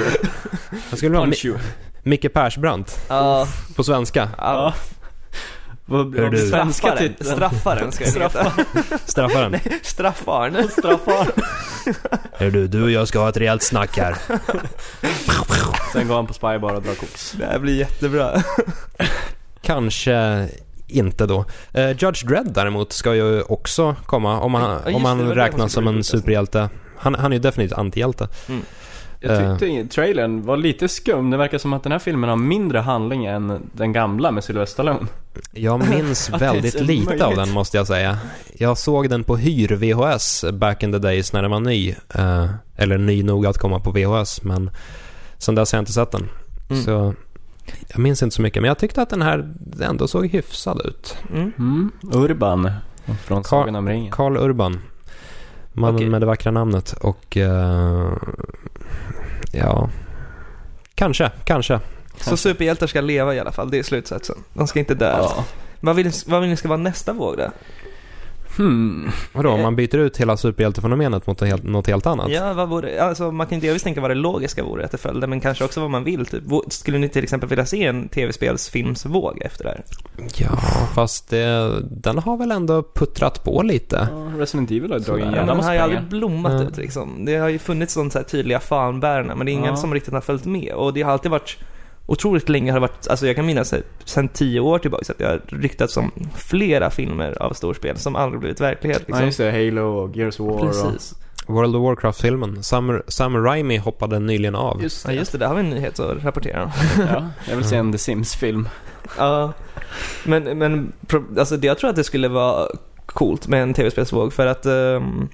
Jag 0.90 0.98
skulle 0.98 1.18
vara. 1.18 1.30
Micke 2.02 2.32
Persbrandt 2.32 3.04
Ja, 3.08 3.46
på 3.76 3.84
svenska. 3.84 4.28
ja. 4.38 4.74
Vad 5.86 6.16
Hör 6.16 6.30
du? 6.30 6.38
svenska 6.38 6.86
Straffaren, 6.88 7.08
titeln? 7.14 7.30
straffaren 7.36 7.92
ska 7.92 8.04
det 8.04 8.10
heta. 8.10 8.52
Straffaren. 9.06 9.58
Straffaren. 9.82 10.68
Straffar. 10.70 11.28
Hör 12.38 12.50
du, 12.50 12.66
du 12.68 12.82
och 12.82 12.90
jag 12.90 13.08
ska 13.08 13.18
ha 13.18 13.28
ett 13.28 13.36
rejält 13.36 13.62
snack 13.62 13.98
här. 13.98 14.16
Sen 15.92 16.08
går 16.08 16.14
han 16.14 16.26
på 16.26 16.34
Spy 16.34 16.58
bara 16.58 16.76
och 16.76 16.82
drar 16.82 16.94
koks. 16.94 17.32
Det 17.32 17.46
här 17.46 17.58
blir 17.58 17.78
jättebra. 17.78 18.42
Kanske 19.62 20.48
inte 20.88 21.26
då. 21.26 21.44
Eh, 21.72 21.88
Judge 21.90 22.24
Dredd 22.26 22.52
däremot 22.54 22.92
ska 22.92 23.14
ju 23.14 23.42
också 23.42 23.96
komma 24.06 24.40
om 24.40 24.54
Ja, 24.54 24.60
han, 24.60 24.70
just 24.76 24.86
om 24.96 25.02
det, 25.02 25.08
han 25.08 25.18
det 25.18 25.24
var 25.24 25.34
det 25.34 25.40
räknas 25.44 25.72
som 25.72 25.88
en 25.88 26.04
superhjälte. 26.04 26.68
Han, 26.98 27.14
han 27.14 27.32
är 27.32 27.36
ju 27.36 27.42
definitivt 27.42 27.78
antihjälte. 27.78 28.28
Jag 29.20 29.58
tyckte 29.60 29.94
trailern 29.94 30.42
var 30.42 30.56
lite 30.56 30.88
skum. 30.88 31.30
Det 31.30 31.36
verkar 31.36 31.58
som 31.58 31.72
att 31.72 31.82
den 31.82 31.92
här 31.92 31.98
filmen 31.98 32.30
har 32.30 32.36
mindre 32.36 32.78
handling 32.78 33.24
än 33.24 33.70
den 33.72 33.92
gamla 33.92 34.30
med 34.30 34.44
Sylvester 34.44 34.72
Stallone. 34.72 35.06
Jag 35.52 35.88
minns 35.88 36.30
väldigt 36.38 36.80
lite 36.80 37.04
möjligt. 37.04 37.22
av 37.22 37.36
den 37.36 37.50
måste 37.50 37.76
jag 37.76 37.86
säga. 37.86 38.18
Jag 38.52 38.78
såg 38.78 39.10
den 39.10 39.24
på 39.24 39.36
hyr-VHS 39.36 40.44
back 40.52 40.82
in 40.82 40.92
the 40.92 40.98
days 40.98 41.32
när 41.32 41.42
den 41.42 41.50
var 41.50 41.60
ny. 41.60 41.94
Eh, 42.14 42.46
eller 42.76 42.98
ny 42.98 43.22
nog 43.22 43.46
att 43.46 43.58
komma 43.58 43.80
på 43.80 43.90
VHS, 43.90 44.42
men 44.42 44.70
sen 45.38 45.54
dess 45.54 45.72
har 45.72 45.76
jag 45.76 45.82
inte 45.82 45.92
sett 45.92 46.10
den. 46.10 46.28
Mm. 46.70 46.82
Så 46.82 47.14
jag 47.88 47.98
minns 47.98 48.22
inte 48.22 48.36
så 48.36 48.42
mycket, 48.42 48.62
men 48.62 48.68
jag 48.68 48.78
tyckte 48.78 49.02
att 49.02 49.10
den 49.10 49.22
här 49.22 49.54
ändå 49.82 50.08
såg 50.08 50.26
hyfsad 50.26 50.80
ut. 50.84 51.16
Mm. 51.32 51.52
Mm. 51.58 51.90
Urban. 52.12 52.70
Från 53.24 53.44
Sagan 53.44 53.76
om 53.76 53.88
ringen. 53.88 54.12
Carl 54.12 54.36
Urban. 54.36 54.80
Mannen 55.76 55.94
Okej. 55.94 56.08
med 56.08 56.22
det 56.22 56.26
vackra 56.26 56.52
namnet 56.52 56.92
och... 56.92 57.36
eh, 57.36 58.12
ja... 59.52 59.90
Kanske, 60.94 61.30
kanske. 61.44 61.80
Så 62.20 62.36
superhjältar 62.36 62.86
ska 62.86 63.00
leva 63.00 63.34
i 63.34 63.40
alla 63.40 63.52
fall, 63.52 63.70
det 63.70 63.78
är 63.78 63.82
slutsatsen. 63.82 64.36
De 64.52 64.66
ska 64.66 64.78
inte 64.78 64.94
dö. 64.94 65.16
Ja. 65.18 65.44
Vad, 65.80 65.96
vill, 65.96 66.10
vad 66.26 66.40
vill 66.40 66.50
ni 66.50 66.56
ska 66.56 66.68
vara 66.68 66.78
nästa 66.78 67.12
våg 67.12 67.36
då? 67.36 67.50
Hmm. 68.56 69.10
Vadå, 69.32 69.50
om 69.50 69.60
man 69.62 69.76
byter 69.76 69.96
ut 69.96 70.16
hela 70.16 70.36
superhjältefenomenet 70.36 71.26
mot 71.26 71.40
något 71.40 71.48
helt, 71.48 71.62
något 71.64 71.86
helt 71.86 72.06
annat? 72.06 72.30
Ja, 72.30 72.52
vad 72.52 72.68
vore, 72.68 73.02
alltså 73.02 73.30
man 73.32 73.46
kan 73.46 73.54
inte 73.54 73.66
delvis 73.66 73.82
tänka 73.82 74.00
vad 74.00 74.10
det 74.10 74.14
logiska 74.14 74.64
vore 74.64 74.84
att 74.84 74.90
det 74.90 74.98
följde, 74.98 75.26
men 75.26 75.40
kanske 75.40 75.64
också 75.64 75.80
vad 75.80 75.90
man 75.90 76.04
vill 76.04 76.26
typ. 76.26 76.42
Skulle 76.68 76.98
ni 76.98 77.08
till 77.08 77.22
exempel 77.22 77.48
vilja 77.48 77.66
se 77.66 77.86
en 77.86 78.08
tv-spelsfilmsvåg 78.08 79.38
efter 79.42 79.64
det 79.64 79.70
här? 79.70 79.84
Ja, 80.36 80.58
fast 80.94 81.30
det, 81.30 81.70
den 81.90 82.18
har 82.18 82.36
väl 82.36 82.50
ändå 82.50 82.82
puttrat 82.94 83.44
på 83.44 83.62
lite. 83.62 84.08
Ja, 84.12 84.32
Resident 84.40 84.70
Evil 84.70 84.90
har 84.90 84.98
ju 84.98 85.04
dragit 85.04 85.24
jävla 85.24 85.54
den 85.54 85.64
har 85.64 85.72
ju 85.72 85.78
aldrig 85.78 86.02
blommat 86.02 86.52
Mm. 86.52 86.66
ut 86.66 86.76
liksom. 86.76 87.24
Det 87.24 87.36
har 87.36 87.48
ju 87.48 87.58
funnits 87.58 87.94
sånt 87.94 88.12
så 88.12 88.18
här 88.18 88.24
tydliga 88.26 88.60
fanbärarna, 88.60 89.34
men 89.34 89.46
det 89.46 89.52
är 89.52 89.54
ingen 89.54 89.64
Ja. 89.70 89.76
som 89.76 89.94
riktigt 89.94 90.14
har 90.14 90.20
följt 90.20 90.44
med. 90.44 90.72
Och 90.74 90.92
det 90.94 91.02
har 91.02 91.12
alltid 91.12 91.30
varit 91.30 91.56
otroligt 92.06 92.48
länge 92.48 92.72
har 92.72 92.76
det 92.80 92.86
varit, 92.86 93.08
alltså 93.08 93.26
jag 93.26 93.36
kan 93.36 93.46
minnas 93.46 93.74
sen 94.04 94.28
tio 94.28 94.60
år 94.60 94.78
tillbaka 94.78 95.12
att 95.12 95.18
det 95.18 95.24
har 95.24 95.40
ryktats 95.46 95.96
om 95.96 96.10
flera 96.36 96.90
filmer 96.90 97.42
av 97.42 97.52
storspel 97.52 97.98
som 97.98 98.16
aldrig 98.16 98.40
blivit 98.40 98.60
verklighet. 98.60 99.02
Ja 99.06 99.12
Liksom. 99.12 99.26
just 99.26 99.38
det, 99.38 99.50
Halo 99.52 99.82
och 99.82 100.16
Gears 100.16 100.40
of 100.40 100.46
War 100.52 100.66
Precis. 100.66 101.14
World 101.46 101.76
of 101.76 101.82
Warcraft-filmen. 101.82 102.62
Sam, 102.62 103.02
Sam 103.08 103.36
Raimi 103.44 103.76
hoppade 103.76 104.18
nyligen 104.18 104.54
av. 104.54 104.76
och... 104.76 104.82
Just 104.82 105.04
Ja 105.08 105.12
just 105.12 105.32
det, 105.32 105.38
där 105.38 105.46
har 105.46 105.54
vi 105.54 105.60
en 105.60 105.70
nyhet 105.70 106.00
att 106.00 106.24
rapportera 106.24 106.64
om. 106.64 106.70
ja, 106.98 107.28
jag 107.48 107.56
vill 107.56 107.64
se 107.64 107.76
en 107.76 107.92
The 107.92 107.98
Sims-film. 107.98 108.68
Ja, 109.18 109.52
men, 110.24 110.58
men 110.58 110.92
pro- 111.06 111.38
alltså, 111.38 111.56
det- 111.56 111.66
jag 111.66 111.78
tror 111.78 111.90
att 111.90 111.96
det 111.96 112.04
skulle 112.04 112.28
vara 112.28 112.68
coolt 113.06 113.48
med 113.48 113.62
en 113.62 113.74
tv-spelsvåg 113.74 114.32
för 114.32 114.46
att 114.46 114.66
um, 114.66 115.28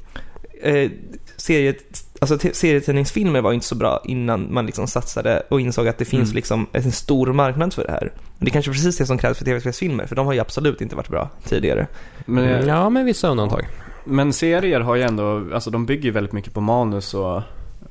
eh, 0.63 0.91
seriet, 1.37 2.05
alltså, 2.21 2.39
serietidningsfilmer 2.53 3.41
var 3.41 3.53
inte 3.53 3.67
så 3.67 3.75
bra 3.75 4.03
innan 4.05 4.55
man 4.55 4.67
liksom 4.67 4.87
satsade 4.87 5.43
och 5.49 5.61
insåg 5.61 5.89
att 5.89 5.99
det 5.99 6.05
finns 6.05 6.29
Mm. 6.29 6.37
liksom 6.37 6.67
en 6.73 6.93
stor 6.93 7.33
marknad 7.33 7.75
för 7.75 7.85
det 7.85 7.91
här. 7.93 8.13
Men 8.39 8.45
det 8.45 8.49
är 8.51 8.53
kanske 8.53 8.73
precis 8.73 8.97
det 8.99 9.07
som 9.07 9.19
krävs 9.19 9.39
för 9.39 9.45
tv-spelsfilmer 9.45 10.07
för 10.07 10.17
de 10.17 10.27
har 10.27 10.33
ju 10.33 10.41
absolut 10.41 10.81
inte 10.81 10.97
varit 10.97 11.09
bra 11.09 11.29
tidigare. 11.45 11.87
Men, 12.27 12.45
Mm, 12.45 12.69
Ja, 12.69 12.91
med 12.91 13.05
vissa 13.05 13.29
undantag. 13.29 13.67
men 14.05 14.33
serier 14.33 14.81
har 14.81 14.95
ju 14.95 15.03
ändå, 15.03 15.45
alltså 15.55 15.71
de 15.71 15.87
bygger 15.87 16.05
ju 16.05 16.11
väldigt 16.11 16.33
mycket 16.33 16.55
på 16.55 16.61
manus 16.61 17.15
och 17.15 17.43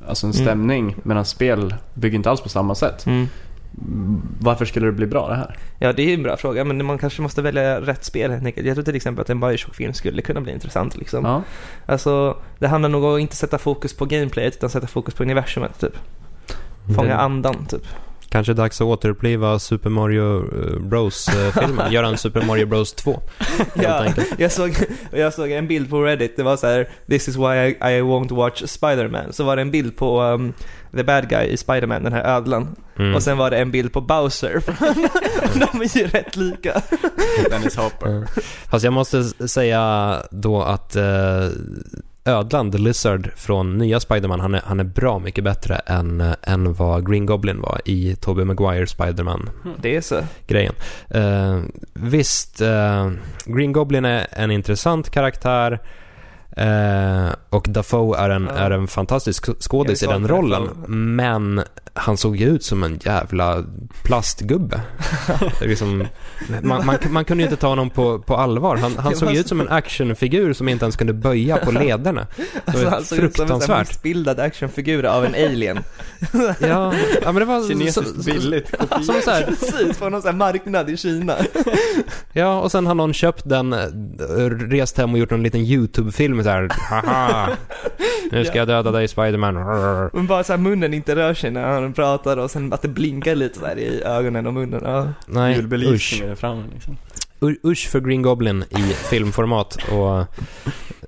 Alltså 0.07 0.27
en 0.27 0.33
Mm. 0.33 0.45
stämning, 0.45 0.95
medan 1.03 1.25
spel 1.25 1.75
bygger 1.93 2.15
inte 2.15 2.29
alls 2.29 2.41
på 2.41 2.49
samma 2.49 2.75
sätt. 2.75 3.05
Varför 4.39 4.65
skulle 4.65 4.85
det 4.85 4.91
bli 4.91 5.05
bra 5.05 5.29
det 5.29 5.35
här? 5.35 5.57
Ja, 5.79 5.93
det 5.93 6.03
är 6.03 6.13
en 6.13 6.23
bra 6.23 6.37
fråga, 6.37 6.63
men 6.63 6.85
man 6.85 6.97
kanske 6.97 7.21
måste 7.21 7.41
välja 7.41 7.81
rätt 7.81 8.03
spel 8.03 8.31
helt 8.31 8.45
enkelt. 8.45 8.67
Jag 8.67 8.75
tror 8.75 8.83
till 8.83 8.95
exempel 8.95 9.21
att 9.21 9.29
en 9.29 9.39
Bioshock-film 9.39 9.93
skulle 9.93 10.21
kunna 10.21 10.41
bli 10.41 10.51
intressant 10.51 10.97
liksom. 10.97 11.25
Ja. 11.25 11.43
Alltså, 11.85 12.37
det 12.59 12.67
handlar 12.67 12.89
nog 12.89 13.03
om 13.03 13.15
att 13.15 13.19
inte 13.19 13.35
sätta 13.35 13.57
fokus 13.57 13.93
på 13.93 14.05
gameplayet 14.05 14.55
utan 14.55 14.69
sätta 14.69 14.87
fokus 14.87 15.13
på 15.13 15.23
universumet 15.23 15.79
typ. 15.79 15.97
Fånga 16.95 17.15
andan 17.15 17.65
typ. 17.65 17.83
Kanske 18.29 18.53
dags 18.53 18.81
att 18.81 18.87
återuppliva 18.87 19.59
Super 19.59 19.89
Mario 19.89 20.37
eh, 20.37 20.79
Bros-filmen. 20.79 21.91
Göra 21.91 22.07
en 22.07 22.17
Super 22.17 22.41
Mario 22.41 22.65
Bros 22.65 22.93
2. 22.93 23.21
Helt 23.75 24.17
Ja, 24.17 24.23
jag 24.37 24.51
såg, 24.51 24.75
jag 25.11 25.33
såg 25.33 25.51
en 25.51 25.67
bild 25.67 25.89
på 25.89 26.03
Reddit, 26.03 26.37
det 26.37 26.43
var 26.43 26.57
så 26.57 26.67
här: 26.67 26.89
This 27.07 27.27
is 27.27 27.35
why 27.35 27.55
I, 27.55 27.69
I 27.69 28.01
won't 28.01 28.35
watch 28.35 28.63
Spider-Man. 28.63 29.33
Så 29.33 29.43
var 29.43 29.55
det 29.55 29.61
en 29.61 29.71
bild 29.71 29.97
på 29.97 30.21
um, 30.21 30.53
the 30.95 31.03
bad 31.03 31.29
guy 31.29 31.47
i 31.47 31.57
Spider-Man, 31.57 32.03
den 32.03 32.13
här 32.13 32.37
ödlan. 32.37 32.75
Mm. 32.99 33.15
Och 33.15 33.23
sen 33.23 33.37
var 33.37 33.49
det 33.49 33.57
en 33.57 33.71
bild 33.71 33.93
på 33.93 34.01
Bowser. 34.01 34.61
De 35.59 35.81
är 35.81 35.97
ju 35.97 36.07
rätt 36.07 36.35
lika. 36.35 36.81
Dennis 37.49 37.75
Hopper. 37.75 38.27
Fast 38.69 38.85
jag 38.85 38.93
måste 38.93 39.23
säga 39.47 40.15
då 40.31 40.61
att 40.61 40.95
eh, 40.95 41.03
ödlan, 42.29 42.71
The 42.71 42.77
Lizard 42.77 43.29
från 43.35 43.77
nya 43.77 43.99
Spider-Man, 43.99 44.39
han 44.39 44.55
är, 44.55 44.61
han 44.65 44.79
är 44.79 44.83
bra 44.83 45.19
mycket 45.19 45.43
bättre 45.43 45.75
än, 45.75 46.23
än 46.41 46.73
vad 46.73 47.09
Green 47.09 47.25
Goblin 47.25 47.61
var 47.61 47.81
i 47.85 48.15
Tobey 48.15 48.45
Maguire 48.45 48.87
Spider-Man-grejen. 48.87 49.75
Det 49.81 49.95
är 49.95 50.01
så. 50.01 50.15
Eh, 51.09 51.59
visst, 51.93 52.61
eh, 52.61 53.11
Green 53.45 53.71
Goblin 53.71 54.05
är 54.05 54.27
en 54.31 54.51
intressant 54.51 55.09
karaktär 55.09 55.79
eh, 56.59 57.29
och 57.49 57.65
Dafoe 57.69 58.17
är 58.17 58.29
en, 58.29 58.49
Ja. 58.55 58.57
är 58.57 58.71
en 58.71 58.87
fantastisk 58.87 59.47
sk- 59.47 59.55
skådis 59.59 60.03
i 60.03 60.05
den 60.05 60.27
rollen. 60.27 60.61
Dafoe. 60.65 60.87
Men 60.89 61.61
han 61.93 62.17
såg 62.17 62.35
ju 62.37 62.45
ut 62.47 62.63
som 62.63 62.83
en 62.83 62.99
jävla 63.03 63.63
plastgubbe. 64.03 64.81
Liksom, 65.61 66.07
man, 66.61 66.85
man, 66.85 66.95
man 67.09 67.25
kunde 67.25 67.43
ju 67.43 67.49
inte 67.49 67.61
ta 67.61 67.67
honom 67.67 67.89
på, 67.89 68.19
på 68.19 68.35
allvar. 68.35 68.77
Han, 68.77 68.97
han 68.97 69.15
såg 69.15 69.25
var 69.27 69.33
ju 69.33 69.39
ut 69.39 69.47
som 69.47 69.61
en 69.61 69.69
actionfigur 69.69 70.53
som 70.53 70.69
inte 70.69 70.85
ens 70.85 70.95
kunde 70.95 71.13
böja 71.13 71.57
på 71.57 71.71
lederna. 71.71 72.27
Det 72.35 72.43
Alltså, 72.65 72.83
var 72.83 72.91
han 72.91 73.03
såg 73.03 73.17
ut 73.19 73.35
som 73.35 73.43
en 73.43 73.47
fruktansvärt. 73.49 73.87
missbildad 73.89 74.39
actionfigur 74.39 75.05
av 75.05 75.25
en 75.25 75.33
alien. 75.35 75.79
Ja, 76.59 76.93
ja, 77.21 77.31
men 77.31 77.35
det 77.35 77.45
var... 77.45 77.67
Kinesiskt 77.67 78.15
så- 78.15 78.23
billigt. 78.31 78.73
Som 79.05 79.15
så 79.23 79.31
här, 79.31 79.43
Precis, 79.45 79.97
på 79.97 80.09
någon 80.09 80.21
sån 80.21 80.29
här 80.31 80.37
marknad 80.37 80.89
i 80.89 80.97
Kina. 80.97 81.35
Ja, 82.33 82.59
och 82.59 82.71
sen 82.71 82.87
har 82.87 82.95
någon 82.95 83.13
köpt 83.13 83.49
den, 83.49 83.75
rest 84.71 84.97
hem 84.97 85.13
och 85.13 85.19
gjort 85.19 85.31
en 85.31 85.43
liten 85.43 85.61
YouTube-film 85.61 86.43
så 86.49 86.53
här. 86.53 86.69
Haha, 87.01 87.49
nu 88.31 88.45
ska 88.45 88.57
jag 88.57 88.67
döda 88.67 88.91
dig 88.91 89.07
Spiderman. 89.07 89.53
Men 90.13 90.27
bara 90.27 90.43
så 90.43 90.53
här 90.53 90.57
munnen 90.57 90.93
inte 90.93 91.15
rör 91.15 91.33
sig 91.33 91.51
när 91.51 91.81
han 91.81 91.93
pratar 91.93 92.37
och 92.37 92.51
sen 92.51 92.73
att 92.73 92.81
det 92.81 92.87
blinkar 92.87 93.35
lite 93.35 93.59
där 93.59 93.79
i 93.79 94.03
ögonen 94.03 94.47
och 94.47 94.53
munnen. 94.53 94.81
Ja. 94.83 95.07
Nej, 95.27 95.67
usch. 95.73 96.23
Framme 96.35 96.63
liksom. 96.73 96.97
Usch 97.63 97.89
för 97.89 97.99
Green 97.99 98.21
Goblin 98.21 98.63
i 98.69 98.81
filmformat 98.93 99.77
och 99.91 100.19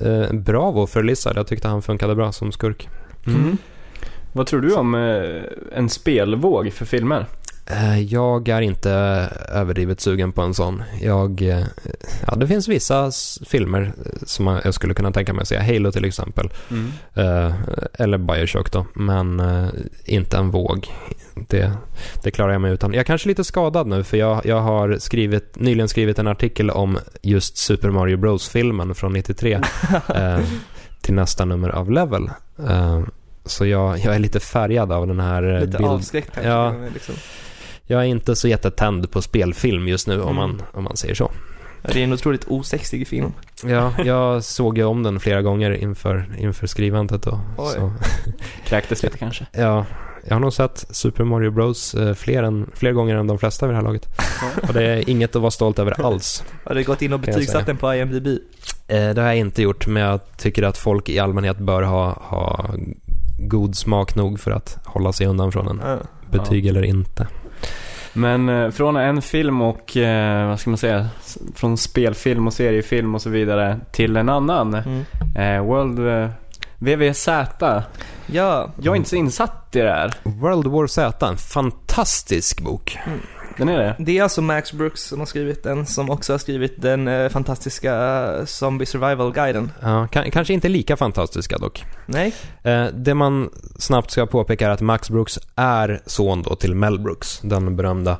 eh, 0.08 0.34
bravo 0.34 0.88
för 0.88 1.04
Lizard. 1.04 1.38
Jag 1.38 1.48
tyckte 1.48 1.68
han 1.68 1.82
funkade 1.82 2.16
bra 2.16 2.32
som 2.32 2.52
skurk. 2.52 2.90
Mm. 3.28 3.58
Vad 4.34 4.48
tror 4.48 4.62
du 4.62 4.74
om 4.74 4.96
eh, 4.96 5.78
en 5.78 5.90
spelvåg 5.90 6.74
för 6.74 6.86
filmer? 6.86 7.26
Eh, 7.72 8.00
Jag 8.00 8.48
är 8.50 8.62
inte 8.62 8.92
överdrivet 9.50 10.02
sugen 10.02 10.32
på 10.32 10.42
en 10.42 10.54
sån. 10.54 10.84
Jag, 11.02 11.42
eh, 11.42 11.64
ja, 12.28 12.36
det 12.36 12.48
finns 12.48 12.68
vissa 12.68 13.12
filmer 13.46 13.82
eh, 14.06 14.12
som 14.26 14.48
jag 14.64 14.74
skulle 14.74 14.94
kunna 14.94 15.12
tänka 15.12 15.34
mig 15.34 15.42
att 15.42 15.48
se. 15.48 15.58
Halo 15.58 15.92
till 15.92 16.06
exempel. 16.06 16.50
Eh, 17.14 17.54
eller 17.94 18.18
Bioshock 18.18 18.72
då, 18.72 18.86
men 18.94 19.42
inte 20.06 20.38
en 20.38 20.52
våg. 20.52 20.88
Det, 21.48 21.72
det 22.24 22.32
klarar 22.32 22.52
jag 22.52 22.62
mig 22.62 22.72
utan. 22.74 22.94
Jag 22.94 23.00
är 23.00 23.04
kanske 23.04 23.28
lite 23.28 23.44
skadad 23.44 23.88
nu 23.88 24.04
för 24.04 24.18
jag, 24.18 24.46
jag 24.46 24.60
har 24.60 24.98
skrivit, 25.00 25.56
nyligen 25.56 25.88
skrivit 25.90 26.20
en 26.20 26.28
artikel 26.28 26.70
om 26.70 26.98
just 27.22 27.58
Super 27.58 27.90
Mario 27.90 28.18
Bros-filmen 28.18 28.96
från 28.96 29.14
93 29.14 29.54
eh, 30.16 30.40
till 31.02 31.14
nästa 31.14 31.46
nummer 31.46 31.70
av 31.70 31.92
Level. 31.92 32.30
Så 33.46 33.66
jag, 33.66 34.00
jag 34.00 34.16
är 34.16 34.20
lite 34.20 34.40
färgad 34.40 34.92
av 34.92 35.08
den 35.08 35.20
här 35.20 35.44
eh, 35.44 35.60
Lite 35.60 35.78
bild... 35.78 35.90
avskräckt 35.90 36.30
kanske. 36.34 36.50
Ja. 36.50 36.76
Liksom. 36.94 37.16
Jag 37.92 38.02
är 38.02 38.06
inte 38.06 38.36
så 38.36 38.48
jättetänd 38.48 39.12
på 39.12 39.22
spelfilm 39.22 39.88
just 39.88 40.08
nu 40.08 40.22
om, 40.22 40.22
Mm. 40.22 40.36
man, 40.36 40.62
om 40.74 40.84
man 40.84 40.98
säger 40.98 41.16
så. 41.16 41.32
Ja, 41.84 41.89
Det 41.94 42.00
är 42.00 42.04
en 42.04 42.14
otroligt 42.14 42.46
osexig 42.48 43.08
film. 43.08 43.34
Ja, 43.64 43.94
jag 44.06 44.44
såg 44.44 44.78
ju 44.78 44.84
om 44.84 45.04
den 45.04 45.20
flera 45.20 45.42
gånger 45.42 45.72
inför, 45.72 46.26
inför 46.38 46.68
skrivandet 46.68 47.24
då. 47.24 47.39
Oj. 47.58 47.68
Så, 47.76 47.94
Kräktes 48.66 49.04
lite 49.04 49.18
kanske. 49.18 49.46
ja, 49.52 49.86
jag 50.28 50.36
har 50.36 50.39
nog 50.39 50.54
sett 50.54 50.86
Super 50.89 51.24
Mario 51.24 51.52
Bros 51.52 51.94
eh, 51.94 52.14
fler, 52.14 52.44
än, 52.44 52.70
fler 52.76 52.92
gånger 52.92 53.16
än 53.16 53.28
de 53.28 53.39
flesta 53.39 53.68
vid 53.68 53.74
det 53.74 53.78
här 53.78 53.84
laget. 53.84 54.10
Och 54.68 54.74
det 54.74 54.84
är 54.84 55.10
inget 55.10 55.36
att 55.36 55.42
vara 55.42 55.52
stolt 55.52 55.80
över 55.80 56.06
alls. 56.06 56.44
Har 56.66 56.76
du 56.76 56.84
gått 56.84 57.02
in 57.02 57.14
och 57.14 57.20
betygsatt 57.20 57.66
den 57.66 57.78
på 57.78 57.96
IMDB? 57.96 58.28
Eh, 58.28 59.10
det 59.10 59.22
har 59.22 59.28
jag 59.28 59.38
inte 59.38 59.62
gjort, 59.62 59.88
men 59.88 60.04
jag 60.04 60.20
tycker 60.38 60.64
att 60.64 60.78
folk 60.78 61.10
i 61.10 61.20
allmänhet 61.20 61.58
bör 61.58 61.82
ha, 61.84 62.12
ha 62.22 62.70
god 63.39 63.76
smak 63.76 64.16
nog 64.16 64.39
för 64.39 64.52
att 64.52 64.80
hålla 64.86 65.14
sig 65.14 65.28
undan 65.28 65.52
från 65.52 65.68
en 65.68 65.82
Ja. 65.86 65.98
betyg 66.32 66.66
eller 66.68 66.84
inte. 66.84 67.28
Men 68.14 68.49
eh, 68.49 68.70
från 68.70 68.95
en 68.95 69.22
film 69.22 69.62
och, 69.62 69.97
eh, 69.97 70.47
vad 70.47 70.59
ska 70.59 70.70
man 70.70 70.78
säga, 70.78 71.07
från 71.55 71.78
spelfilm 71.78 72.47
och 72.47 72.53
seriefilm 72.53 73.16
och 73.16 73.22
så 73.22 73.30
vidare 73.30 73.80
till 73.91 74.18
en 74.18 74.30
annan. 74.30 74.74
Mm. 74.74 75.03
Eh, 75.36 75.66
World 75.66 75.99
VVZ. 76.78 77.28
Ja, 78.26 78.70
Jag 78.82 78.91
är 78.91 78.95
inte 78.95 79.09
så 79.09 79.16
insatt 79.16 79.76
i 79.76 79.80
det 79.80 79.91
här. 79.91 80.14
World 80.24 80.68
War 80.68 80.88
Z, 80.88 81.28
en 81.28 81.38
fantastisk 81.38 82.62
bok. 82.62 82.97
Den 83.62 83.70
är 83.70 83.78
det? 83.78 83.95
det 83.99 84.18
är 84.18 84.24
alltså 84.24 84.41
Max 84.41 84.74
Brooks 84.74 85.01
som 85.03 85.20
har 85.20 85.26
skrivit 85.26 85.64
den, 85.64 85.86
som 85.86 86.09
också 86.09 86.34
har 86.34 86.38
skrivit 86.38 86.82
den 86.82 87.07
eh, 87.07 87.30
fantastiska 87.30 88.45
Zombie 88.45 88.86
Survival-guiden. 88.86 89.72
Ja, 89.82 90.07
kan, 90.07 90.32
kanske 90.32 90.53
inte 90.53 90.70
lika 90.70 90.97
fantastiska 90.97 91.57
dock. 91.57 91.86
Nej? 92.05 92.34
Eh, 92.64 92.86
det 92.86 93.14
man 93.14 93.49
snabbt 93.76 94.12
ska 94.12 94.26
påpeka 94.26 94.68
är 94.68 94.70
att 94.70 94.82
Max 94.82 95.09
Brooks 95.09 95.39
är 95.55 96.01
son 96.05 96.41
då 96.41 96.55
till 96.55 96.76
Mel 96.76 96.99
Brooks, 96.99 97.39
den 97.39 97.76
berömda 97.76 98.18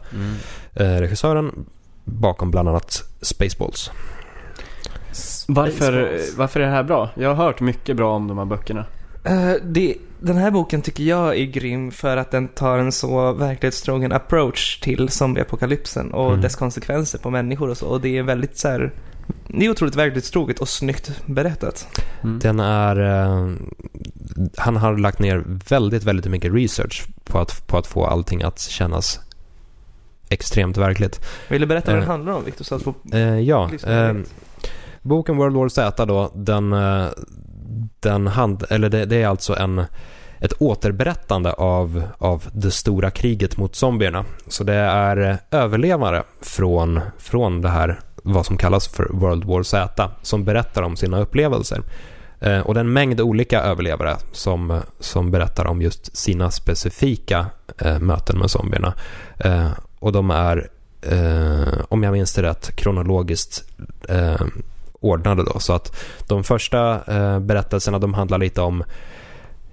eh, 0.74 0.86
regissören 0.86 1.66
bakom 2.04 2.52
bland 2.52 2.70
annat 2.70 3.04
Spaceballs. 3.22 3.92
Varför, 5.48 5.72
Spaceballs. 5.72 6.36
varför 6.38 6.60
är 6.60 6.66
det 6.66 6.72
här 6.72 6.84
bra? 6.84 7.10
Jag 7.16 7.36
har 7.36 7.46
hört 7.46 7.62
mycket 7.62 7.98
bra 7.98 8.16
om 8.16 8.28
de 8.28 8.38
här 8.38 8.46
böckerna. 8.46 8.86
Eh, 9.24 9.54
det, 9.64 9.96
den 10.22 10.38
här 10.38 10.52
boken 10.52 10.82
tycker 10.82 11.04
jag 11.04 11.38
är 11.38 11.46
grym 11.46 11.92
för 11.92 12.18
att 12.18 12.32
den 12.32 12.48
tar 12.48 12.78
en 12.78 12.92
så 12.92 13.34
verklighetstrogen 13.34 14.12
approach 14.12 14.80
till 14.80 15.10
zombieapokalypsen 15.10 16.14
och 16.14 16.28
Mm. 16.30 16.42
dess 16.42 16.56
konsekvenser 16.56 17.20
på 17.20 17.30
människor 17.30 17.70
och 17.70 17.78
så. 17.78 17.86
Och 17.88 18.02
det 18.02 18.18
är 18.18 18.24
väldigt 18.24 18.58
så 18.58 18.68
här, 18.68 18.92
det 19.48 19.66
är 19.66 19.70
otroligt 19.70 19.96
verklighetstroget 19.96 20.60
och 20.60 20.70
snyggt 20.70 21.12
berättat. 21.26 21.88
Mm. 22.24 22.40
Den 22.40 22.60
är... 22.60 23.00
Eh, 23.00 23.50
han 24.58 24.76
har 24.76 24.98
lagt 24.98 25.20
ner 25.20 25.44
väldigt, 25.70 26.04
väldigt 26.04 26.32
mycket 26.32 26.54
research 26.54 27.04
på 27.24 27.40
att, 27.40 27.68
på 27.68 27.78
att 27.78 27.88
få 27.88 28.06
allting 28.06 28.44
att 28.44 28.60
kännas 28.60 29.20
extremt 30.30 30.78
verkligt. 30.78 31.20
Vill 31.50 31.62
du 31.62 31.68
berätta 31.68 31.92
vad 31.92 31.96
den 32.02 32.04
Eh. 32.04 32.12
handlar 32.12 32.34
om 32.34 32.44
Victor? 32.46 32.66
Så 32.66 32.76
att 32.76 32.82
få 32.82 32.94
Eh, 33.14 33.40
ja, 33.40 33.70
eh, 33.88 34.14
boken 35.02 35.38
World 35.38 35.56
War 35.56 35.70
Z 35.70 36.06
då, 36.06 36.32
den, 36.36 36.74
eh, 36.74 37.06
den 38.00 38.28
hand, 38.28 38.64
eller 38.70 38.90
det, 38.90 39.06
det 39.06 39.22
är 39.22 39.28
alltså 39.28 39.56
en, 39.56 39.86
ett 40.40 40.54
återberättande 40.60 41.54
av, 41.54 42.04
av 42.18 42.44
det 42.54 42.72
stora 42.72 43.12
kriget 43.12 43.58
mot 43.58 43.76
zombierna. 43.76 44.26
Så 44.48 44.64
det 44.64 44.74
är 44.74 45.18
eh, 45.18 45.36
överlevare 45.52 46.24
från, 46.42 47.00
från 47.18 47.62
det 47.62 47.70
här, 47.70 48.00
vad 48.24 48.46
som 48.46 48.58
kallas 48.58 48.88
för 48.88 49.08
World 49.14 49.44
War 49.44 49.64
Z, 49.64 50.10
som 50.22 50.46
berättar 50.46 50.82
om 50.82 50.96
sina 50.96 51.20
upplevelser. 51.20 51.82
Eh, 52.40 52.60
och 52.60 52.74
det 52.74 52.80
är 52.80 52.84
en 52.86 52.94
mängd 52.94 53.22
olika 53.22 53.62
överlevare 53.62 54.18
som, 54.32 54.82
som 55.00 55.32
berättar 55.32 55.66
om 55.66 55.82
just 55.82 56.18
sina 56.18 56.52
specifika 56.52 57.46
eh, 57.78 58.00
möten 58.00 58.40
med 58.40 58.52
zombierna. 58.52 58.94
Eh, 59.38 59.72
och 60.00 60.12
de 60.12 60.32
är 60.32 60.70
eh, 61.02 61.84
om 61.90 62.04
jag 62.04 62.12
minns 62.12 62.34
det 62.34 62.44
rätt, 62.44 62.76
kronologiskt 62.76 63.64
eh, 64.10 64.42
ordnade 65.02 65.44
då. 65.44 65.60
Så 65.60 65.74
att 65.74 65.96
de 66.28 66.44
första 66.44 67.04
eh, 67.08 67.40
berättelserna 67.40 68.00
de 68.00 68.14
handlar 68.14 68.38
lite 68.38 68.62
om 68.62 68.84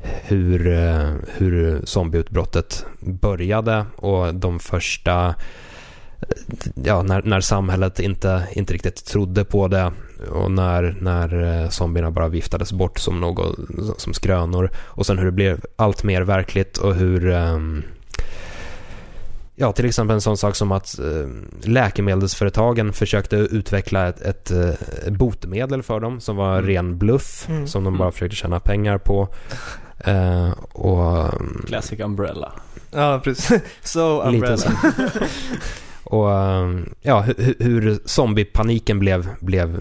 hur, 0.03 0.67
eh, 0.67 1.13
hur 1.37 1.81
zombieutbrottet 1.85 2.87
började 3.01 3.87
och 3.97 4.35
de 4.35 4.61
första 4.61 5.27
eh, 5.27 5.35
ja, 6.85 7.03
när, 7.03 7.23
när 7.23 7.41
samhället 7.41 8.01
inte, 8.01 8.49
inte 8.53 8.75
riktigt 8.75 9.05
trodde 9.05 9.45
på 9.45 9.69
det 9.69 9.93
och 10.31 10.51
när, 10.51 10.97
när 11.01 11.63
eh, 11.63 11.69
zombierna 11.69 12.11
bara 12.11 12.29
viftades 12.29 12.73
bort 12.73 12.99
som, 12.99 13.21
något, 13.21 13.59
som 13.97 14.15
skrönor 14.15 14.71
och 14.77 15.07
sen 15.07 15.19
hur 15.19 15.25
det 15.25 15.33
blev 15.33 15.61
allt 15.77 16.05
mer 16.05 16.23
verkligt 16.23 16.79
och 16.79 16.95
hur 16.95 17.31
ehm, 17.31 17.83
Ja, 19.61 19.73
till 19.73 19.87
exempel 19.87 20.15
en 20.15 20.21
sån 20.21 20.37
sak 20.37 20.57
som 20.57 20.73
att 20.73 20.99
eh, 20.99 21.29
läkemedelsföretagen 21.69 22.93
försökte 22.93 23.37
utveckla 23.37 24.09
ett, 24.09 24.21
ett, 24.21 24.51
eh, 24.51 25.13
botemedel 25.13 25.83
för 25.83 26.01
dem 26.01 26.21
som 26.21 26.37
var 26.37 26.53
Mm. 26.59 26.67
ren 26.67 26.99
bluff, 26.99 27.47
Mm. 27.49 27.67
som 27.67 27.85
de 27.85 27.89
Mm. 27.89 27.99
bara 27.99 28.13
försökte 28.13 28.37
tjäna 28.37 28.61
pengar 28.61 28.99
på. 28.99 29.29
Eh, 29.99 30.51
och 30.73 31.35
mm, 31.35 31.65
Classic 31.67 32.01
Umbrella. 32.01 32.53
Ja, 32.91 33.21
precis. 33.25 33.61
So 33.83 34.17
Lite 34.31 34.37
umbrella. 34.37 34.57
så. 34.57 34.71
Och 36.05 36.29
ja, 37.03 37.21
hur, 37.21 37.55
hur 37.59 37.99
zombiepaniken 38.05 38.99
blev, 38.99 39.29
blev 39.41 39.81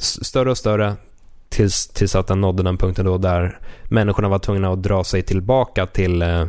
större 0.00 0.50
och 0.50 0.58
större 0.58 0.94
tills, 1.48 1.86
tills 1.88 2.14
att 2.16 2.26
den 2.26 2.40
nådde 2.40 2.62
den 2.62 2.76
punkten 2.78 3.04
då 3.04 3.18
där 3.18 3.58
människorna 3.84 4.28
var 4.28 4.38
tvungna 4.38 4.72
att 4.72 4.82
dra 4.82 5.04
sig 5.04 5.22
tillbaka 5.22 5.86
till, 5.86 6.22
eh, 6.22 6.46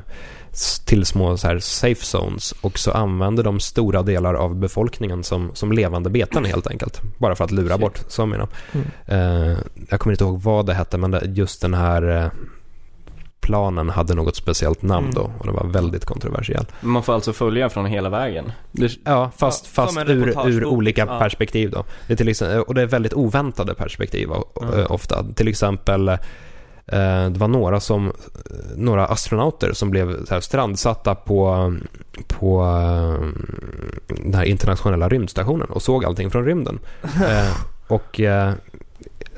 till 0.86 1.06
små 1.06 1.38
så 1.38 1.48
här 1.48 1.60
safe 1.60 2.06
zones 2.06 2.52
och 2.62 2.80
så 2.80 2.92
använde 2.92 3.44
de 3.44 3.60
stora 3.60 4.02
delar 4.04 4.34
av 4.34 4.56
befolkningen 4.56 5.24
som, 5.24 5.52
som 5.54 5.72
levande 5.72 6.10
beten 6.10 6.46
helt 6.46 6.68
enkelt. 6.68 7.02
Bara 7.18 7.36
för 7.36 7.44
att 7.44 7.52
lura 7.52 7.74
Shit. 7.74 7.82
bort 7.82 8.00
zombierna. 8.08 8.48
Mm. 8.74 8.88
Eh, 9.52 9.58
jag 9.90 10.00
kommer 10.00 10.14
inte 10.14 10.24
ihåg 10.24 10.42
vad 10.42 10.66
det 10.66 10.74
hette 10.74 10.98
men 10.98 11.12
det, 11.12 11.22
just 11.26 11.62
den 11.62 11.74
här 11.74 12.18
eh, 12.24 12.28
planen 13.40 13.90
hade 13.90 14.14
något 14.16 14.36
speciellt 14.36 14.82
namn 14.82 15.06
Mm. 15.10 15.14
då 15.16 15.32
och 15.40 15.46
det 15.46 15.52
var 15.52 15.68
väldigt 15.68 16.06
kontroversiellt. 16.06 16.70
Man 16.82 17.04
får 17.04 17.14
alltså 17.14 17.34
följa 17.34 17.70
från 17.70 17.86
hela 17.86 18.10
vägen. 18.10 18.52
Det, 18.72 18.92
Ja, 19.04 19.32
fast, 19.38 19.66
Ja, 19.78 19.84
fast 19.86 19.98
ur, 20.10 20.48
ur 20.50 20.66
olika 20.66 21.06
Ja. 21.10 21.20
perspektiv 21.20 21.72
då. 21.72 21.84
Det 22.08 22.14
är 22.14 22.18
till 22.18 22.28
exempel, 22.30 22.62
och 22.62 22.74
det 22.76 22.82
är 22.82 22.86
väldigt 22.86 23.14
oväntade 23.14 23.74
perspektiv 23.74 24.30
Mm. 24.62 24.80
eh, 24.80 24.92
ofta. 24.92 25.24
Till 25.36 25.48
exempel, 25.48 26.08
eh, 26.10 26.18
det 27.32 27.38
var 27.38 27.48
några 27.48 27.80
som, 27.80 28.14
några 28.76 29.06
astronauter 29.06 29.74
som 29.74 29.90
blev 29.90 30.26
så 30.26 30.34
här 30.34 30.42
strandsatta 30.42 31.16
på, 31.16 31.74
på 32.28 32.62
eh, 32.64 33.28
den 34.24 34.34
här 34.34 34.44
internationella 34.44 35.10
rymdstationen 35.10 35.68
och 35.70 35.82
såg 35.82 36.06
allting 36.06 36.32
från 36.32 36.46
rymden. 36.46 36.80
Eh, 37.28 37.58
och 37.88 38.20
eh, 38.20 38.54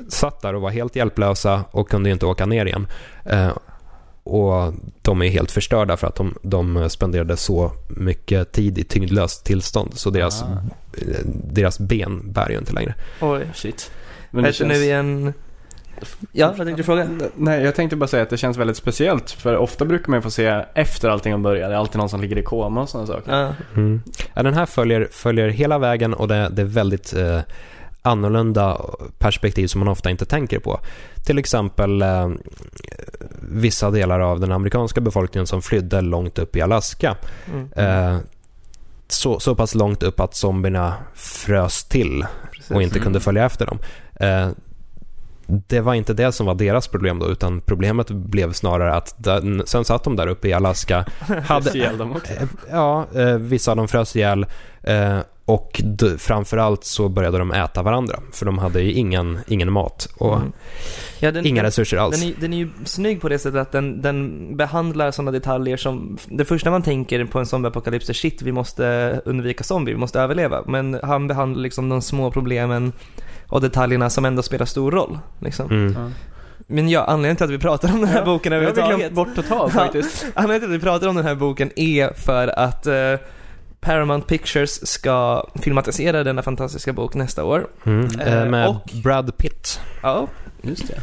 satt 0.08 0.40
där 0.40 0.54
och 0.54 0.62
var 0.62 0.70
helt 0.70 0.96
hjälplösa 0.96 1.64
och 1.70 1.88
kunde 1.88 2.10
inte 2.10 2.26
åka 2.26 2.46
ner 2.46 2.66
igen. 2.66 2.86
Eh, 3.24 3.50
och 4.24 4.72
de 5.02 5.22
är 5.22 5.28
helt 5.28 5.50
förstörda 5.50 5.96
för 5.96 6.06
att 6.06 6.14
de, 6.16 6.34
de 6.42 6.90
spenderade 6.90 7.36
så 7.36 7.72
mycket 7.88 8.52
tid 8.52 8.78
i 8.78 8.84
tyngdlöst 8.84 9.44
tillstånd. 9.44 9.90
Så 9.94 10.10
deras, 10.10 10.42
Ah. 10.42 10.46
eh, 10.98 11.20
deras 11.52 11.78
ben 11.78 12.32
bär 12.32 12.50
ju 12.50 12.58
inte 12.58 12.72
längre. 12.72 12.94
Oj. 13.20 13.46
Shit. 13.54 13.90
Här 14.32 14.52
känner 14.52 14.74
vi 14.74 14.90
en... 14.90 15.32
Ja, 16.32 16.46
vad 16.46 16.56
tänkte 16.56 16.72
du 16.76 16.82
fråga? 16.84 17.08
Nej, 17.36 17.62
jag 17.62 17.74
tänkte 17.74 17.96
bara 17.96 18.06
säga 18.06 18.22
att 18.22 18.30
det 18.30 18.36
känns 18.36 18.56
väldigt 18.56 18.76
speciellt. 18.76 19.30
För 19.30 19.56
ofta 19.56 19.84
brukar 19.84 20.10
man 20.10 20.18
ju 20.18 20.22
få 20.22 20.30
se 20.30 20.64
efter 20.74 21.08
allting 21.08 21.32
har 21.32 21.38
börjat. 21.40 21.70
Det 21.70 21.74
är 21.74 21.78
alltid 21.78 21.96
någon 21.98 22.08
som 22.08 22.20
ligger 22.20 22.38
i 22.38 22.42
koma 22.42 22.82
och 22.82 22.88
sådana 22.88 23.06
saker. 23.06 23.32
Ja. 23.32 23.54
Mm. 23.76 24.02
Ja, 24.34 24.42
den 24.42 24.54
här 24.54 24.66
följer, 24.66 25.08
följer 25.12 25.48
hela 25.48 25.78
vägen 25.78 26.14
och 26.14 26.28
det, 26.28 26.48
det 26.52 26.62
är 26.62 26.66
väldigt 26.66 27.12
eh, 27.14 27.40
annorlunda 28.02 28.80
perspektiv 29.18 29.66
som 29.66 29.78
man 29.78 29.88
ofta 29.88 30.10
inte 30.10 30.24
tänker 30.24 30.58
på. 30.58 30.80
Till 31.26 31.38
exempel 31.38 32.02
eh, 32.02 32.28
vissa 33.40 33.90
delar 33.90 34.20
av 34.20 34.40
den 34.40 34.52
amerikanska 34.52 35.00
befolkningen 35.00 35.46
som 35.46 35.62
flydde 35.62 36.00
långt 36.00 36.38
upp 36.38 36.56
i 36.56 36.60
Alaska. 36.60 37.16
Mm. 37.52 37.68
Eh, 37.72 38.18
så, 39.08 39.40
så 39.40 39.54
pass 39.54 39.74
långt 39.74 40.02
upp 40.02 40.20
att 40.20 40.34
zombierna 40.34 40.94
frös 41.14 41.84
till 41.84 42.26
Precis. 42.52 42.70
och 42.70 42.82
inte 42.82 42.96
Mm. 42.96 43.04
kunde 43.04 43.20
följa 43.20 43.44
efter 43.46 43.66
dem. 43.66 43.78
Eh, 44.14 44.48
det 45.48 45.80
var 45.80 45.94
inte 45.94 46.14
det 46.14 46.32
som 46.32 46.46
var 46.46 46.54
deras 46.54 46.88
problem 46.88 47.18
då, 47.18 47.28
utan 47.28 47.60
problemet 47.60 48.10
blev 48.10 48.52
snarare 48.52 48.94
att 48.94 49.14
den, 49.18 49.62
sen 49.66 49.84
satt 49.84 50.04
de 50.04 50.16
där 50.16 50.26
uppe 50.26 50.48
i 50.48 50.52
Alaska, 50.52 51.04
hade. 51.44 51.84
Eh, 51.84 52.46
Ja, 52.70 53.06
eh, 53.14 53.34
vissa 53.36 53.70
av 53.70 53.76
dem 53.76 53.88
frös 53.88 54.16
ihjäl 54.16 54.46
eh, 54.82 55.18
och 55.44 55.82
framförallt 56.18 56.84
så 56.84 57.08
började 57.08 57.38
de 57.38 57.52
äta 57.52 57.82
varandra 57.82 58.20
för 58.32 58.46
de 58.46 58.58
hade 58.58 58.80
ju 58.80 58.92
ingen, 58.92 59.38
ingen 59.46 59.72
mat 59.72 60.08
och 60.18 60.36
Mm. 60.36 60.52
Ja, 61.20 61.32
den, 61.32 61.46
inga 61.46 61.62
den, 61.62 61.64
resurser 61.64 61.96
alls. 61.96 62.20
den, 62.20 62.28
är, 62.28 62.34
den 62.40 62.52
är 62.52 62.56
ju 62.58 62.70
snygg 62.84 63.20
på 63.20 63.28
det 63.28 63.38
sättet 63.38 63.60
att 63.60 63.72
den, 63.72 64.02
den 64.02 64.56
behandlar 64.56 65.10
sådana 65.10 65.30
detaljer 65.30 65.76
som, 65.76 66.18
det 66.26 66.44
första 66.44 66.70
man 66.70 66.82
tänker 66.82 67.24
på 67.24 67.38
en 67.38 67.46
zombieapokalyps 67.46 68.08
är 68.08 68.14
shit, 68.14 68.42
vi 68.42 68.52
måste 68.52 69.20
undvika 69.24 69.64
zombie, 69.64 69.92
vi 69.92 69.98
måste 69.98 70.20
överleva. 70.20 70.62
Men 70.66 71.00
han 71.02 71.28
behandlar 71.28 71.62
liksom 71.62 71.88
de 71.88 72.02
små 72.02 72.30
problemen 72.30 72.92
och 73.48 73.60
detaljerna 73.60 74.10
som 74.10 74.24
ändå 74.24 74.42
spelar 74.42 74.66
stor 74.66 74.90
roll. 74.90 75.18
Liksom. 75.40 75.70
Mm. 75.70 75.94
Ja. 75.98 76.10
Men 76.66 76.88
ja, 76.88 77.04
anledningen 77.04 77.36
till 77.36 77.44
att 77.44 77.50
vi 77.50 77.58
pratar 77.58 77.88
om 77.92 78.00
den 78.00 78.08
här 78.08 78.18
Ja, 78.18 78.24
boken 78.24 78.52
Jag 78.52 78.58
har 78.58 78.64
glömt 78.64 78.78
överhuvudtaget. 78.78 79.12
bort 79.12 79.34
totalt 79.34 79.72
Ja. 79.74 79.80
faktiskt. 79.80 80.26
Anledningen 80.34 80.60
till 80.60 80.70
att 80.70 80.80
vi 80.80 80.84
pratar 80.84 81.08
om 81.08 81.16
den 81.16 81.24
här 81.26 81.34
boken 81.34 81.70
är 81.76 82.12
för 82.12 82.48
att 82.58 82.86
eh, 82.86 83.14
Paramount 83.80 84.26
Pictures 84.26 84.88
ska 84.88 85.46
filmatisera 85.62 86.24
denna 86.24 86.42
fantastiska 86.42 86.92
bok 86.92 87.14
nästa 87.14 87.44
år. 87.44 87.66
Mm. 87.84 88.20
Eh, 88.20 88.34
Eh, 88.42 88.46
med 88.48 88.68
och- 88.68 88.90
Brad 89.04 89.36
Pitt. 89.36 89.80
Ja, 90.02 90.28
Just 90.62 90.88
det. 90.88 91.00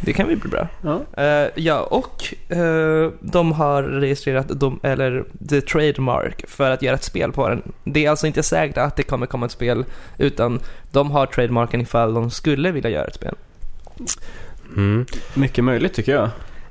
Det 0.00 0.12
kan 0.12 0.28
vi 0.28 0.36
bli 0.36 0.50
bra. 0.50 0.68
Ja. 0.82 1.22
Eh, 1.22 1.48
ja, 1.54 1.80
och 1.80 2.34
eh, 2.56 3.10
de 3.20 3.52
har 3.52 3.82
registrerat 3.82 4.46
de, 4.48 4.80
eller 4.82 5.24
the 5.48 5.60
trademark 5.60 6.44
för 6.48 6.70
att 6.70 6.82
göra 6.82 6.94
ett 6.94 7.04
spel 7.04 7.32
på 7.32 7.48
den. 7.48 7.62
Det 7.84 8.06
är 8.06 8.10
alltså 8.10 8.26
inte 8.26 8.42
säkert 8.42 8.78
att 8.78 8.96
det 8.96 9.02
kommer 9.02 9.26
komma 9.26 9.46
ett 9.46 9.52
spel, 9.52 9.84
utan 10.18 10.60
de 10.90 11.10
har 11.10 11.26
trademarken 11.26 11.80
ifall 11.80 12.14
de 12.14 12.30
skulle 12.30 12.70
vilja 12.70 12.90
göra 12.90 13.04
ett 13.04 13.14
spel. 13.14 13.34
Mm. 14.76 15.06
Mycket 15.34 15.64
möjligt 15.64 15.94
tycker 15.94 16.12
jag. 16.12 16.30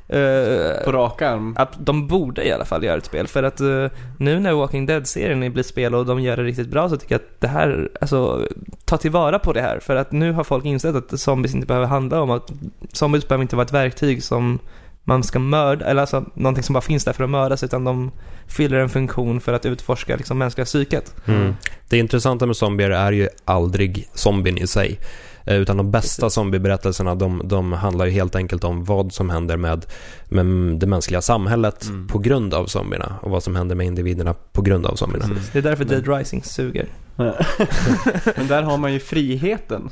Eh, 0.10 0.84
På 0.86 0.92
rak 0.92 1.22
arm. 1.22 1.56
att 1.58 1.74
de 1.80 2.08
borde 2.08 2.48
i 2.48 2.52
alla 2.52 2.66
fall 2.66 2.84
göra 2.84 2.98
ett 2.98 3.06
spel. 3.06 3.28
För 3.28 3.44
att 3.44 3.60
eh, 3.60 3.86
nu 4.18 4.40
när 4.40 4.54
Walking 4.54 4.86
Dead-serien 4.86 5.54
blir 5.54 5.64
spel 5.64 5.96
och 5.96 6.06
de 6.06 6.20
gör 6.22 6.38
det 6.38 6.44
riktigt 6.44 6.68
bra 6.70 6.90
så 6.90 6.98
tycker 6.98 7.16
jag 7.16 7.20
att 7.22 7.42
det 7.42 7.48
här, 7.48 7.90
alltså 8.02 8.48
ta 8.86 8.98
tillvara 8.98 9.40
på 9.40 9.54
det 9.54 9.62
här. 9.62 9.80
För 9.80 9.96
att 9.96 10.12
nu 10.12 10.32
har 10.32 10.44
folk 10.44 10.66
insett 10.66 10.96
att 10.96 11.20
zombies 11.20 11.56
inte 11.56 11.68
behöver 11.68 11.88
handla 11.88 12.22
om 12.22 12.32
att 12.32 12.52
zombies 12.94 13.28
behöver 13.28 13.42
inte 13.42 13.56
vara 13.56 13.66
ett 13.66 13.74
verktyg 13.74 14.24
som 14.24 14.60
man 15.04 15.24
ska 15.24 15.40
mörda, 15.40 15.86
eller 15.86 16.02
alltså 16.02 16.26
någonting 16.34 16.64
som 16.64 16.74
bara 16.74 16.82
finns 16.82 17.06
där 17.06 17.14
för 17.14 17.24
att 17.24 17.30
mördas 17.30 17.64
utan 17.64 17.84
de 17.84 18.12
fyller 18.48 18.78
en 18.78 18.90
funktion 18.90 19.42
för 19.42 19.54
att 19.54 19.66
utforska 19.66 20.16
liksom 20.16 20.38
mänskliga 20.38 20.66
psyket. 20.66 21.16
Mm. 21.26 21.56
Det 21.90 21.98
intressanta 21.98 22.46
med 22.46 22.56
zombier 22.56 22.90
är 22.90 23.12
ju 23.12 23.28
aldrig 23.46 24.10
zombien 24.14 24.58
i 24.58 24.68
sig. 24.68 25.00
Eh, 25.50 25.56
Utan 25.56 25.78
de 25.78 25.92
bästa 25.92 26.30
zombieberättelserna 26.30 27.16
de, 27.16 27.42
de 27.46 27.74
handlar 27.74 28.06
ju 28.06 28.12
helt 28.12 28.36
enkelt 28.36 28.64
om 28.64 28.84
vad 28.86 29.14
som 29.14 29.30
händer 29.30 29.58
med, 29.58 29.86
med 30.26 30.46
det 30.80 30.88
mänskliga 30.88 31.22
samhället 31.22 31.84
Mm. 31.88 32.08
på 32.08 32.18
grund 32.20 32.54
av 32.54 32.66
zombierna 32.66 33.16
och 33.22 33.32
vad 33.32 33.44
som 33.44 33.56
händer 33.56 33.76
med 33.76 33.88
individerna 33.88 34.34
på 34.34 34.62
grund 34.62 34.86
av 34.86 34.96
zombierna. 34.96 35.26
Mm. 35.26 35.38
Det 35.54 35.58
är 35.60 35.64
därför 35.64 35.86
Men- 35.86 36.04
Dead 36.04 36.18
Rising 36.18 36.44
suger. 36.44 36.88
Men 38.38 38.48
där 38.48 38.62
har 38.64 38.78
man 38.78 38.94
ju 38.94 39.00
friheten. 39.00 39.90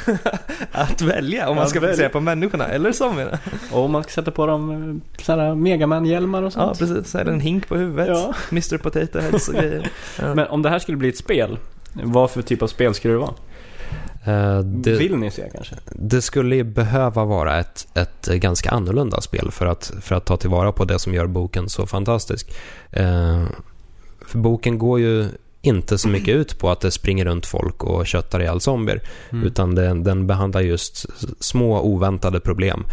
att 0.72 1.02
välja 1.02 1.48
om 1.48 1.56
man 1.56 1.68
ska 1.68 1.80
fokusera 1.80 2.08
på 2.08 2.20
människorna 2.20 2.66
eller 2.66 2.92
zombierna. 2.92 3.38
Och 3.72 3.90
man 3.90 4.02
ska 4.02 4.12
sätta 4.12 4.30
på 4.30 4.46
dem 4.46 4.70
eh, 5.18 5.22
sådana 5.24 5.54
Megaman-hjälmar 5.54 6.42
och 6.42 6.46
Ja, 6.56 6.74
sånt. 6.74 6.78
precis. 6.78 7.10
Så 7.10 7.18
är 7.18 7.24
det 7.24 7.30
en 7.32 7.40
hink 7.40 7.68
på 7.68 7.76
huvudet. 7.76 8.08
Ja. 8.08 8.34
Mr 8.50 8.78
Potato 8.78 9.18
Heads 9.20 9.48
och 9.48 9.54
grejer. 9.54 9.90
Ja. 10.18 10.34
Men 10.34 10.46
om 10.48 10.62
det 10.62 10.68
här 10.68 10.78
skulle 10.78 10.96
bli 10.96 11.08
ett 11.08 11.18
spel, 11.18 11.58
vad 11.92 12.30
för 12.30 12.42
typ 12.42 12.62
av 12.62 12.66
spel 12.66 12.94
skulle 12.94 13.14
det 13.14 13.18
vara? 13.20 13.34
Eh, 14.24 14.58
det, 14.60 14.92
Vill 14.92 15.16
ni 15.16 15.30
se 15.30 15.50
kanske? 15.54 15.74
det 15.92 16.22
skulle 16.22 16.64
behöva 16.64 17.24
vara 17.24 17.60
ett, 17.60 17.86
ett 17.94 18.26
ganska 18.26 18.70
annorlunda 18.70 19.20
spel 19.20 19.50
för 19.50 19.66
att, 19.66 19.92
för 20.00 20.14
att 20.14 20.24
ta 20.24 20.36
tillvara 20.36 20.72
på 20.72 20.84
det 20.84 20.98
som 20.98 21.14
gör 21.14 21.26
boken 21.26 21.68
så 21.68 21.86
fantastisk. 21.86 22.52
Eh, 22.90 23.44
för 24.26 24.38
boken 24.38 24.78
går 24.78 25.00
ju 25.00 25.26
inte 25.62 25.98
så 25.98 26.08
mycket 26.08 26.34
ut 26.34 26.58
på 26.58 26.70
att 26.70 26.80
det 26.80 26.90
springer 26.90 27.24
runt 27.24 27.46
folk 27.46 27.84
och 27.84 28.06
köttar 28.06 28.40
ihjäl 28.40 28.60
zombier. 28.60 29.02
Mm. 29.30 29.46
Utan 29.46 29.74
den, 29.74 30.04
den 30.04 30.26
behandlar 30.26 30.60
just 30.60 31.06
små 31.40 31.80
oväntade 31.80 32.40
problem. 32.40 32.84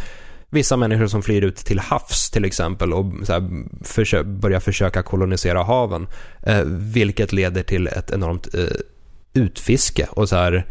Vissa 0.49 0.77
människor 0.77 1.07
som 1.07 1.21
flyr 1.23 1.41
ut 1.41 1.55
till 1.55 1.79
havs 1.79 2.29
till 2.31 2.45
exempel 2.45 2.93
och 2.93 3.05
så 3.23 3.33
här, 3.33 3.39
försö- 3.83 4.39
börjar 4.39 4.59
försöka 4.59 5.03
kolonisera 5.03 5.63
haven. 5.63 6.07
Eh, 6.43 6.61
vilket 6.65 7.33
leder 7.33 7.63
till 7.63 7.87
ett 7.87 8.11
enormt 8.11 8.53
eh, 8.53 8.61
utfiske 9.33 10.07
och 10.11 10.29
så 10.29 10.35
här 10.35 10.65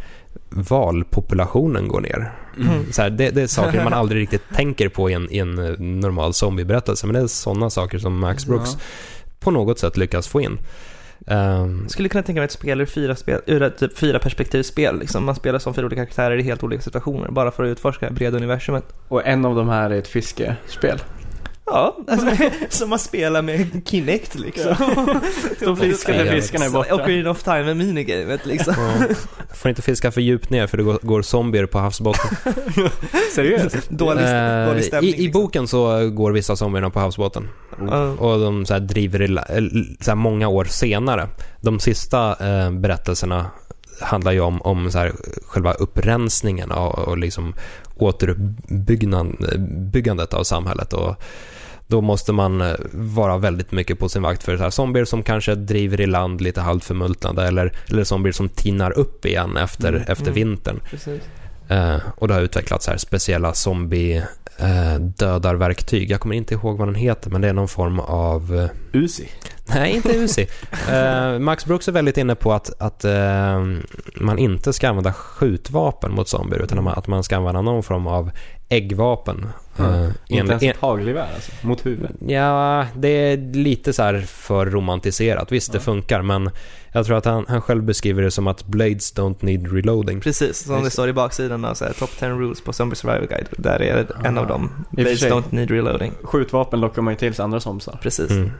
valpopulationen 0.50 1.88
går 1.88 2.00
ner. 2.00 2.32
Mm. 2.60 2.92
Så 2.92 3.02
här, 3.02 3.10
det, 3.10 3.30
det 3.30 3.42
är 3.42 3.46
saker 3.46 3.84
man 3.84 3.92
aldrig 3.92 4.22
riktigt 4.22 4.42
tänker 4.54 4.88
på 4.88 5.10
i 5.10 5.12
en, 5.12 5.32
i 5.32 5.38
en 5.38 5.58
eh, 5.58 5.78
normal 5.78 6.34
zombieberättelse 6.34 7.06
men 7.06 7.14
det 7.14 7.20
är 7.20 7.26
sådana 7.26 7.70
saker 7.70 7.98
som 7.98 8.18
Max 8.18 8.46
Brooks 8.46 8.70
Ja. 8.72 8.80
på 9.40 9.50
något 9.50 9.78
sätt 9.78 9.96
lyckas 9.96 10.28
få 10.28 10.40
in. 10.40 10.58
Ehm, 11.26 11.88
Skulle 11.88 12.08
kunna 12.08 12.22
tänka 12.22 12.40
mig 12.40 12.44
ett 12.44 12.52
spel 12.52 12.80
ur 12.80 12.86
fyra, 12.86 13.16
spel, 13.16 13.40
ur 13.46 13.62
ett 13.62 13.78
typ 13.78 13.98
fyra 13.98 14.18
perspektivspel. 14.18 14.98
Liksom. 14.98 15.24
Man 15.24 15.34
spelar 15.34 15.58
som 15.58 15.74
fyra 15.74 15.86
olika 15.86 16.00
karaktärer 16.04 16.36
i 16.36 16.42
helt 16.42 16.62
olika 16.62 16.82
situationer. 16.82 17.28
Bara 17.30 17.50
för 17.50 17.64
att 17.64 17.68
utforska 17.68 18.06
det 18.08 18.12
breda 18.14 18.36
universumet. 18.36 18.84
Och 19.08 19.26
en 19.26 19.44
av 19.44 19.56
de 19.56 19.68
här 19.68 19.90
är 19.90 19.98
ett 19.98 20.08
fiskespel. 20.08 20.98
Ja, 21.66 21.96
alltså, 22.08 22.26
som 22.68 22.90
man 22.90 22.98
spelar 22.98 23.42
med 23.42 23.88
Kinect 23.88 24.34
liksom. 24.34 24.74
De 25.60 25.76
fiskade 25.76 26.24
Ja, 26.24 26.32
fiskarna 26.32 26.64
är 26.64 26.70
borta. 26.70 26.94
Ocarina 26.94 27.30
of 27.30 27.42
Time 27.42 27.62
med 27.62 27.76
minigamet 27.76 28.46
liksom. 28.46 28.74
ja. 28.78 28.92
Får 29.54 29.68
inte 29.68 29.82
fiska 29.82 30.12
för 30.12 30.20
djupt 30.20 30.50
ner 30.50 30.66
för 30.66 30.76
det 30.76 30.82
går, 30.82 30.98
går 31.02 31.22
zombier 31.22 31.66
på 31.66 31.78
havsbotten. 31.78 32.36
Seriöst? 33.34 33.90
Dålig, 33.90 34.22
Eh, 34.22 34.66
dålig 34.66 34.84
stämning. 34.84 35.14
I, 35.14 35.24
I 35.24 35.30
boken 35.30 35.68
så 35.68 36.10
går 36.10 36.32
vissa 36.32 36.56
zombierna 36.56 36.90
på 36.90 37.00
havsbotten. 37.00 37.48
Ja. 37.80 38.10
Och 38.10 38.40
de 38.40 38.66
så 38.66 38.72
här 38.72 38.80
driver 38.80 39.20
eller, 39.20 39.44
så 40.00 40.10
här 40.10 40.16
många 40.16 40.48
år 40.48 40.64
senare. 40.64 41.28
De 41.60 41.80
sista 41.80 42.46
eh, 42.48 42.70
berättelserna 42.70 43.46
handlar 44.00 44.32
ju 44.32 44.40
om, 44.40 44.62
om 44.62 44.90
så 44.90 44.98
här, 44.98 45.12
själva 45.46 45.72
upprensningen 45.72 46.72
och, 46.72 46.98
och 46.98 47.18
liksom 47.18 47.54
återuppbyggandet 47.96 50.34
av 50.34 50.44
samhället. 50.44 50.92
Och 50.92 51.16
då 51.86 52.00
måste 52.00 52.32
man 52.32 52.60
eh, 52.60 52.74
vara 52.92 53.38
väldigt 53.38 53.72
mycket 53.72 53.98
på 53.98 54.08
sin 54.08 54.22
vakt 54.22 54.42
för 54.42 54.56
så 54.56 54.62
här, 54.62 54.70
zombier 54.70 55.04
som 55.04 55.22
kanske 55.22 55.54
driver 55.54 56.00
i 56.00 56.06
land 56.06 56.40
lite 56.40 56.60
halvt 56.60 56.84
förmultnade 56.84 57.46
eller, 57.46 57.72
eller 57.90 58.04
zombier 58.04 58.32
som 58.32 58.48
tinar 58.48 58.98
upp 58.98 59.24
igen 59.26 59.56
efter, 59.56 59.88
Mm. 59.88 60.02
efter 60.02 60.22
Mm. 60.22 60.34
vintern. 60.34 60.80
Eh, 61.68 61.96
och 62.16 62.28
det 62.28 62.34
har 62.34 62.40
utvecklats 62.40 62.84
så 62.84 62.90
här 62.90 62.98
speciella 62.98 63.54
zombie 63.54 64.16
eh, 64.58 64.94
dödarverktyg. 65.00 66.10
Jag 66.10 66.20
kommer 66.20 66.34
inte 66.36 66.54
ihåg 66.54 66.78
vad 66.78 66.88
den 66.88 66.94
heter, 66.94 67.30
men 67.30 67.40
det 67.40 67.48
är 67.48 67.52
någon 67.52 67.68
form 67.68 68.00
av... 68.00 68.54
Eh, 68.94 69.00
Uzi. 69.00 69.28
nej, 69.66 69.92
inte 69.94 70.08
Uzi. 70.18 70.46
Eh, 70.90 71.38
Max 71.38 71.66
Brooks 71.66 71.88
är 71.88 71.92
väldigt 71.92 72.16
inne 72.18 72.34
på 72.34 72.52
att, 72.52 72.70
att 72.82 73.04
eh, 73.04 73.64
man 74.20 74.38
inte 74.38 74.72
ska 74.72 74.88
använda 74.88 75.12
skjutvapen 75.12 76.12
mot 76.12 76.28
zombier, 76.28 76.62
utan 76.62 76.78
att 76.78 76.84
man- 76.84 76.94
att 76.98 77.06
man 77.06 77.24
ska 77.24 77.36
använda 77.36 77.62
någon 77.62 77.82
form 77.82 78.06
av 78.06 78.30
äggvapen. 78.68 79.46
Eh, 79.78 80.04
Inte 80.04 80.14
en- 80.28 80.46
ens 80.50 80.62
en- 80.62 80.70
ett 80.70 80.76
hagelgevär 80.76 81.28
alltså, 81.34 81.52
mot 81.66 81.86
huvudet. 81.86 82.12
Ja, 82.26 82.86
det 82.96 83.08
är 83.08 83.36
lite 83.54 83.92
så 83.92 84.02
här 84.02 84.20
för 84.20 84.66
romantiserat. 84.66 85.52
Visst, 85.52 85.72
det 85.72 85.78
Ja. 85.78 85.82
funkar, 85.82 86.22
men 86.22 86.50
jag 86.92 87.06
tror 87.06 87.16
att 87.18 87.24
han, 87.24 87.44
han 87.48 87.60
själv 87.62 87.82
beskriver 87.82 88.22
det 88.22 88.30
som 88.30 88.46
att 88.46 88.64
blades 88.66 89.14
don't 89.14 89.36
need 89.44 89.72
reloading. 89.72 90.20
Precis, 90.20 90.58
som 90.64 90.76
det 90.78 90.84
det. 90.84 90.90
står 90.90 91.08
i 91.08 91.12
baksidan 91.12 91.64
av 91.64 91.74
så 91.74 91.84
här, 91.84 91.92
Top 91.92 92.10
10 92.18 92.28
Rules 92.28 92.60
på 92.60 92.72
Zombie 92.72 92.96
Survival 92.96 93.26
Guide. 93.26 93.46
Där 93.58 93.82
är 93.82 94.06
en 94.24 94.38
Ah. 94.38 94.40
av 94.40 94.46
dem. 94.46 94.70
Och 94.80 94.86
för 94.88 94.96
Blades 94.96 95.20
sig. 95.20 95.30
don't 95.30 95.44
need 95.54 95.70
reloading. 95.70 96.12
Skjutvapen 96.22 96.80
lockar 96.80 97.02
man 97.02 97.12
ju 97.12 97.18
till 97.18 97.34
sig 97.34 97.42
andra 97.42 97.60
zombisar. 97.60 97.98
Precis. 98.02 98.30
Mm. 98.30 98.50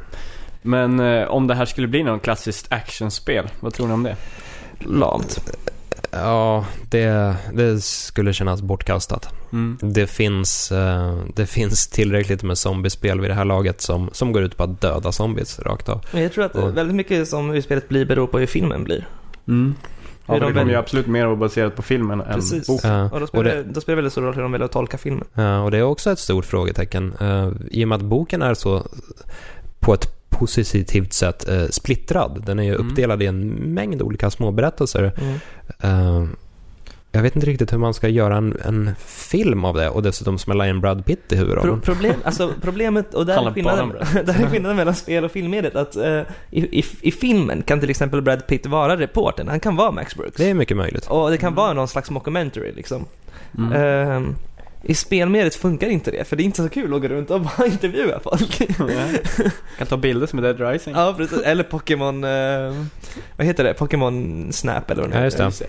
Men 0.62 1.00
eh, 1.00 1.28
om 1.28 1.46
det 1.46 1.54
här 1.54 1.64
skulle 1.64 1.88
bli 1.88 2.02
någon 2.02 2.20
klassiskt 2.20 2.72
actionspel, 2.72 3.48
vad 3.60 3.74
tror 3.74 3.86
ni 3.86 3.92
om 3.94 4.02
det? 4.02 4.16
Lamt. 4.78 5.40
Ja, 6.22 6.64
det, 6.90 7.36
det 7.52 7.80
skulle 7.82 8.32
kännas 8.32 8.62
bortkastat. 8.62 9.28
Mm. 9.52 9.78
Det 9.82 10.06
finns, 10.06 10.72
eh, 10.72 11.18
det 11.34 11.46
finns 11.46 11.88
tillräckligt 11.88 12.42
med 12.42 12.58
zombiespel 12.58 13.20
vid 13.20 13.30
det 13.30 13.34
här 13.34 13.44
laget 13.44 13.80
som, 13.80 14.10
som 14.12 14.32
går 14.32 14.42
ut 14.42 14.56
på 14.56 14.62
att 14.62 14.80
döda 14.80 15.12
zombies 15.12 15.58
rakt 15.58 15.88
av. 15.88 16.00
Jag 16.12 16.32
tror 16.32 16.44
att 16.44 16.54
Och- 16.56 16.76
väldigt 16.76 16.96
mycket 16.96 17.28
som 17.28 17.50
hur 17.50 17.60
spelet 17.60 17.88
blir 17.88 18.04
beror 18.06 18.26
på 18.26 18.38
hur 18.38 18.46
filmen 18.46 18.84
blir. 18.84 19.06
Mm. 19.48 19.74
Ja, 20.28 20.34
Hur 20.34 20.40
de 20.40 20.46
det 20.52 20.58
kommer 20.58 20.72
ju 20.72 20.78
absolut 20.78 21.06
mer 21.06 21.26
vara 21.26 21.36
baserat 21.36 21.76
på 21.76 21.82
filmen 21.82 22.20
än 22.20 22.34
Precis. 22.34 22.66
boken. 22.66 22.90
Ja, 22.90 23.04
Och 23.04 23.10
då 23.18 23.22
och, 23.22 23.28
spelar, 23.28 23.44
det, 23.44 23.62
det, 23.62 23.72
då 23.72 23.80
spelar 23.80 23.96
det 23.96 24.02
väldigt 24.02 24.12
stor 24.12 24.22
roll 24.22 24.34
hur 24.34 24.42
de 24.42 24.52
väljer 24.52 24.64
att 24.64 24.72
tolka 24.72 24.98
filmen. 24.98 25.24
ja, 25.34 25.60
och 25.60 25.70
det 25.70 25.78
är 25.78 25.82
också 25.82 26.10
ett 26.10 26.18
stort 26.18 26.44
frågetecken. 26.44 27.14
Eh, 27.20 27.50
I 27.70 27.84
och 27.84 27.88
med 27.88 27.96
att 27.96 28.02
boken 28.02 28.42
är 28.42 28.54
så 28.54 28.86
på 29.80 29.94
ett 29.94 30.15
positivt 30.28 31.12
sätt 31.12 31.48
eh, 31.48 31.64
splittrad. 31.70 32.42
Den 32.46 32.58
är 32.58 32.62
ju 32.62 32.74
Mm. 32.74 32.86
uppdelad 32.88 33.22
i 33.22 33.26
en 33.26 33.48
mängd 33.48 34.02
olika 34.02 34.30
småberättelser. 34.30 35.12
Mm. 35.18 35.34
Eh, 35.80 36.28
jag 37.12 37.22
vet 37.22 37.36
inte 37.36 37.46
riktigt 37.48 37.72
hur 37.72 37.78
man 37.78 37.94
ska 37.94 38.08
göra 38.08 38.36
en, 38.36 38.56
en 38.64 38.90
film 39.06 39.64
av 39.64 39.74
det 39.76 39.88
och 39.88 40.02
dessutom 40.02 40.38
smälla 40.38 40.68
in 40.68 40.80
Brad 40.80 41.04
Pitt 41.04 41.18
i 41.18 41.28
Pro, 41.28 41.36
huvudrollen. 41.38 41.80
problem, 41.80 42.14
alltså 42.24 42.52
problemet, 42.62 43.14
och 43.14 43.26
där 43.26 43.46
är, 43.48 43.52
skillnaden, 43.52 43.88
där 44.12 44.42
är 44.44 44.46
skillnaden 44.50 44.76
mellan 44.76 44.94
spel 44.94 45.24
och 45.24 45.30
filmmediet, 45.30 45.76
att 45.76 45.96
eh, 45.96 46.20
i, 46.50 46.78
i, 46.80 46.84
i 47.00 47.12
filmen 47.12 47.62
kan 47.62 47.80
till 47.80 47.90
exempel 47.90 48.22
Brad 48.22 48.46
Pitt 48.46 48.66
vara 48.66 48.96
reportern, 48.96 49.48
han 49.48 49.60
kan 49.60 49.76
vara 49.76 49.90
Max 49.90 50.16
Brooks. 50.16 50.36
Det 50.36 50.50
är 50.50 50.54
mycket 50.54 50.76
möjligt. 50.76 51.06
Och 51.06 51.30
det 51.30 51.36
kan 51.38 51.46
Mm. 51.48 51.56
vara 51.56 51.72
någon 51.72 51.88
slags 51.88 52.10
mockumentary 52.10 52.72
liksom. 52.72 53.04
Mm. 53.58 54.34
I 54.88 54.94
spelmediet 54.94 55.54
funkar 55.54 55.88
inte 55.88 56.10
det, 56.10 56.24
för 56.24 56.36
det 56.36 56.42
är 56.42 56.44
inte 56.44 56.62
så 56.62 56.68
kul 56.68 56.94
att 56.94 57.02
gå 57.02 57.08
runt 57.08 57.30
och 57.30 57.40
bara 57.58 57.66
intervjua 57.66 58.20
folk. 58.20 58.60
Ja. 58.78 58.86
kan 59.78 59.86
ta 59.86 59.96
bilder 59.96 60.26
som 60.26 60.38
är 60.38 60.42
Dead 60.42 60.60
Rising. 60.60 60.94
ja, 60.94 61.14
precis. 61.16 61.42
Eller 61.42 61.64
Pokémon, 61.64 62.24
eh, 62.24 62.30
vad 63.36 63.46
heter 63.46 63.64
det? 63.64 63.74
Pokémon 63.74 64.48
Snap 64.52 64.90
eller 64.90 65.02
vad 65.02 65.10
det 65.10 65.18
Ja, 65.18 65.24
just 65.24 65.58
det. 65.58 65.66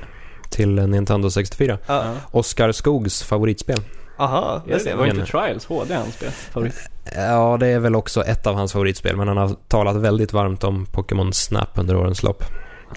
Till 0.50 0.76
Nintendo 0.76 1.30
64. 1.30 1.78
Ja. 1.88 2.14
Oskar 2.32 2.72
Skogs 2.72 3.24
favoritspel. 3.24 3.78
Aha, 4.20 4.62
det, 4.68 4.80
ser 4.80 4.96
var 4.96 5.06
inte 5.06 5.26
Trials 5.26 5.66
HD 5.66 5.96
hans 5.96 6.14
spel? 6.14 6.32
Favorit? 6.32 6.90
Ja, 7.16 7.58
det 7.60 7.68
är 7.68 7.80
väl 7.80 7.96
också 7.96 8.24
ett 8.24 8.48
av 8.48 8.56
hans 8.56 8.74
favoritspel, 8.74 9.16
men 9.16 9.28
han 9.28 9.38
har 9.38 9.56
talat 9.68 9.96
väldigt 9.96 10.34
varmt 10.34 10.64
om 10.64 10.86
Pokémon 10.86 11.34
Snap 11.34 11.70
under 11.76 11.96
årens 11.96 12.24
lopp. 12.24 12.44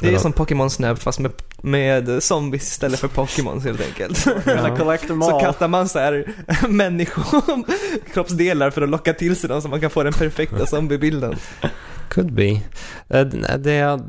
Det 0.01 0.15
är 0.15 0.19
som 0.19 0.33
Pokémon 0.33 0.71
Snap 0.71 0.99
fast 0.99 1.19
med, 1.19 1.33
med 1.63 2.23
zombies 2.23 2.63
istället 2.63 3.01
för 3.01 3.09
Pokémons 3.09 3.65
helt 3.65 3.81
enkelt. 3.87 4.25
Them 5.07 5.23
Så 5.23 5.31
all. 5.35 5.41
kastar 5.41 5.69
man 5.69 5.89
så 5.89 5.99
här 5.99 6.35
människokroppsdelar 6.69 8.71
för 8.75 8.83
att 8.83 8.89
locka 8.89 9.13
till 9.15 9.37
sig 9.37 9.49
dem 9.49 9.63
så 9.63 9.69
man 9.69 9.81
kan 9.81 9.91
få 9.91 10.03
den 10.03 10.13
perfekta 10.13 10.67
zombiebilden. 10.67 11.35
Could 12.09 12.33
be. 12.33 12.61
Eh, 13.09 13.27
Det 13.59 13.75
jag, 13.75 14.03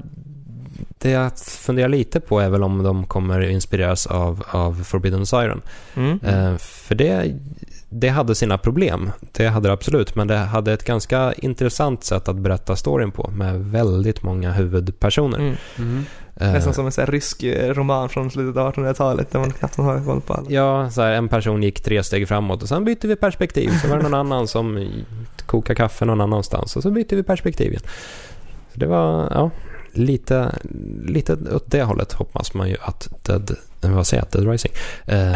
det 0.97 1.09
jag 1.09 1.32
funderar 1.39 1.89
lite 1.89 2.19
på 2.19 2.39
är 2.39 2.49
väl 2.49 2.63
om 2.63 2.84
de 2.84 3.05
kommer 3.07 3.41
inspireras 3.49 4.07
av, 4.07 4.43
av 4.49 4.84
Forbidden 4.84 5.25
Siren. 5.25 5.61
Mm. 5.95 6.19
Eh, 6.23 6.57
För 6.57 6.95
det, 6.95 7.39
det 7.93 8.09
hade 8.09 8.35
sina 8.35 8.57
problem. 8.57 9.11
Det 9.31 9.47
hade 9.47 9.69
det 9.69 9.73
absolut, 9.73 10.15
men 10.15 10.27
det 10.27 10.37
hade 10.37 10.73
ett 10.73 10.85
ganska 10.85 11.33
intressant 11.33 12.03
sätt 12.03 12.27
att 12.27 12.35
berätta 12.35 12.75
storyn 12.75 13.11
på 13.11 13.29
med 13.31 13.59
väldigt 13.59 14.23
många 14.23 14.51
huvudpersoner. 14.51 15.39
Mm. 15.39 15.55
Mm. 15.77 16.03
Eh, 16.35 16.51
Nästan 16.53 16.73
som 16.73 16.85
en 16.85 16.91
sån 16.91 17.05
här 17.05 17.11
rysk 17.11 17.43
eh, 17.43 17.73
roman 17.73 18.09
från 18.09 18.31
slutet 18.31 18.57
av 18.57 18.73
1800-talet 18.73 19.31
där 19.31 19.39
man 19.39 19.51
knappt 19.51 19.77
har 19.77 20.05
koll 20.05 20.21
på 20.21 20.33
alla. 20.33 20.49
Ja, 20.49 20.89
så 20.89 21.01
här, 21.01 21.11
en 21.11 21.29
person 21.29 21.63
gick 21.63 21.81
tre 21.83 22.03
steg 22.03 22.27
framåt 22.27 22.63
och 22.63 22.69
sen 22.69 22.85
bytte 22.85 23.07
vi 23.07 23.15
perspektiv. 23.15 23.69
Så 23.81 23.87
var 23.87 23.97
det 23.97 24.03
någon 24.03 24.13
annan 24.13 24.47
som 24.47 24.89
kokade 25.45 25.75
kaffe 25.75 26.05
någon 26.05 26.21
annanstans 26.21 26.75
och 26.75 26.83
så 26.83 26.91
bytte 26.91 27.15
vi 27.15 27.23
perspektiv 27.23 27.71
igen. 27.71 27.83
Så 28.73 28.79
det 28.79 28.85
var, 28.85 29.29
ja, 29.31 29.51
lite, 29.91 30.55
lite 31.05 31.33
åt 31.33 31.71
det 31.71 31.83
hållet 31.83 32.13
hoppas 32.13 32.53
man 32.53 32.69
ju 32.69 32.77
att 32.81 33.09
Dead, 33.25 33.57
vad 33.82 34.07
säger 34.07 34.23
jag, 34.23 34.41
Dead 34.41 34.51
Rising? 34.51 34.71
Eh, 35.05 35.36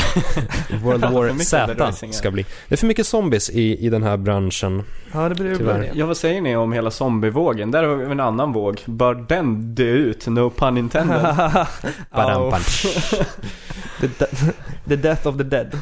World 0.83 1.05
War 1.05 1.43
Z 1.43 1.91
ska 2.11 2.31
bli. 2.31 2.45
Det 2.67 2.75
är 2.75 2.77
för 2.77 2.87
mycket 2.87 3.07
zombies 3.07 3.49
i, 3.49 3.85
i 3.85 3.89
den 3.89 4.03
här 4.03 4.17
branschen. 4.17 4.83
Ja, 5.13 5.29
det 5.29 5.35
blir 5.35 5.55
bra. 5.55 5.83
Ja, 5.93 6.05
vad 6.05 6.17
säger 6.17 6.41
ni 6.41 6.55
om 6.55 6.73
hela 6.73 6.91
zombievågen? 6.91 7.71
Där 7.71 7.83
har 7.83 7.95
vi 7.95 8.05
en 8.05 8.19
annan 8.19 8.53
våg. 8.53 8.81
Bör 8.85 9.13
den 9.15 9.75
dö 9.75 9.83
ut? 9.83 10.27
No 10.27 10.49
pun 10.49 10.77
intended. 10.77 11.21
The, 14.01 14.07
de- 14.07 14.53
the 14.87 14.95
death 14.95 15.27
of 15.27 15.37
the 15.37 15.43
dead. 15.43 15.79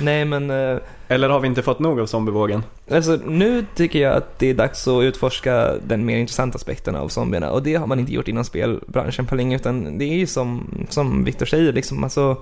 Nej 0.00 0.24
men, 0.24 0.50
eh, 0.50 0.78
eller 1.10 1.28
har 1.28 1.40
vi 1.40 1.48
inte 1.48 1.62
fått 1.62 1.78
nog 1.78 2.00
av 2.00 2.06
zombievågen? 2.06 2.62
alltså 2.90 3.18
nu 3.26 3.66
tycker 3.74 3.98
jag 3.98 4.16
att 4.16 4.38
det 4.38 4.46
är 4.46 4.54
dags 4.54 4.88
att 4.88 5.02
utforska 5.02 5.74
den 5.86 6.04
mer 6.04 6.16
intressanta 6.16 6.56
aspekten 6.56 6.96
av 6.96 7.08
zombierna 7.08 7.50
och 7.50 7.62
det 7.62 7.74
har 7.74 7.86
man 7.86 7.98
inte 7.98 8.12
gjort 8.12 8.28
inom 8.28 8.44
spelbranschen 8.44 9.26
på 9.26 9.34
länge 9.34 9.56
utan 9.56 9.98
det 9.98 10.04
är 10.04 10.16
ju 10.16 10.26
som, 10.26 10.66
som 10.88 11.24
Victor 11.24 11.46
säger 11.46 11.72
liksom, 11.72 12.04
alltså 12.04 12.36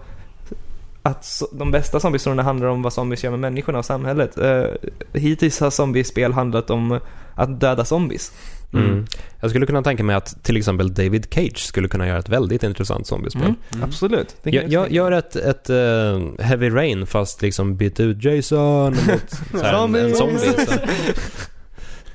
att 1.02 1.42
de 1.52 1.70
bästa 1.70 2.00
zombiestorierna 2.00 2.42
handlar 2.42 2.68
om 2.68 2.82
vad 2.82 2.92
zombies 2.92 3.24
gör 3.24 3.30
med 3.30 3.40
människorna 3.40 3.78
och 3.78 3.84
samhället. 3.84 4.38
Uh, 4.38 4.64
hittills 5.12 5.60
har 5.60 5.70
zombiespel 5.70 6.32
handlat 6.32 6.70
om 6.70 7.00
att 7.34 7.60
döda 7.60 7.84
zombies. 7.84 8.32
Mm. 8.72 9.06
Jag 9.40 9.50
skulle 9.50 9.66
kunna 9.66 9.82
tänka 9.82 10.04
mig 10.04 10.16
att 10.16 10.44
till 10.44 10.56
exempel 10.56 10.94
David 10.94 11.26
Cage 11.30 11.58
skulle 11.58 11.88
kunna 11.88 12.06
göra 12.08 12.18
ett 12.18 12.28
väldigt 12.28 12.62
intressant 12.62 13.06
zombiespel. 13.06 13.42
Mm, 13.42 13.54
Mm. 13.72 13.84
Absolut. 13.84 14.36
Jag, 14.42 14.72
jag 14.72 14.92
gör 14.92 15.12
ett, 15.12 15.36
ett 15.36 15.70
eh, 15.70 16.44
Heavy 16.46 16.70
Rain 16.70 17.06
fast 17.06 17.42
liksom 17.42 17.76
byt 17.76 18.00
ut 18.00 18.24
Jason 18.24 18.90
mot 18.92 19.30
så 19.60 19.62
här, 19.62 19.84
en, 19.84 19.94
en 19.94 20.14
zombie. 20.14 20.38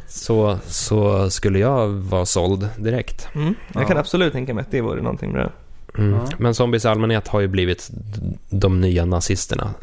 Så, 0.07 0.57
så, 0.67 1.29
skulle 1.29 1.59
jag 1.59 1.87
vara 1.87 2.25
såld 2.25 2.69
direkt. 2.77 3.27
Mm, 3.35 3.55
jag 3.73 3.83
Ja. 3.83 3.87
kan 3.87 3.97
absolut 3.97 4.33
tänka 4.33 4.53
mig 4.53 4.61
att 4.61 4.71
det 4.71 4.81
vore 4.81 5.01
någonting 5.01 5.33
bra. 5.33 5.51
Mm. 5.97 6.13
Ja. 6.13 6.27
Men 6.37 6.53
zombies 6.53 6.85
i 6.85 6.87
allmänhet 6.87 7.27
har 7.27 7.39
ju 7.39 7.47
blivit 7.47 7.89
de 8.49 8.81
nya 8.81 9.05
nazisterna. 9.05 9.73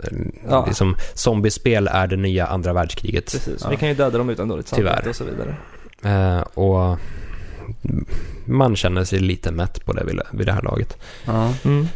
Ja. 0.48 0.64
Liksom, 0.66 0.96
zombiespel 1.14 1.88
är 1.92 2.06
det 2.06 2.16
nya 2.16 2.46
andra 2.46 2.72
världskriget. 2.72 3.24
Precis, 3.32 3.60
Ja. 3.64 3.70
vi 3.70 3.76
kan 3.76 3.88
ju 3.88 3.94
döda 3.94 4.18
dem 4.18 4.30
utan 4.30 4.48
dåligt 4.48 4.68
samvete 4.68 5.08
och 5.08 5.16
så 5.16 5.24
vidare. 5.24 5.56
Eh, 6.04 6.40
och 6.40 6.98
man 8.44 8.76
känner 8.76 9.04
sig 9.04 9.18
lite 9.18 9.50
mätt 9.52 9.84
på 9.84 9.92
det 9.92 10.04
vid, 10.04 10.20
vid 10.32 10.46
det 10.46 10.52
här 10.52 10.62
laget. 10.62 10.98
Ja. 11.26 11.52
Mm, 11.64 11.86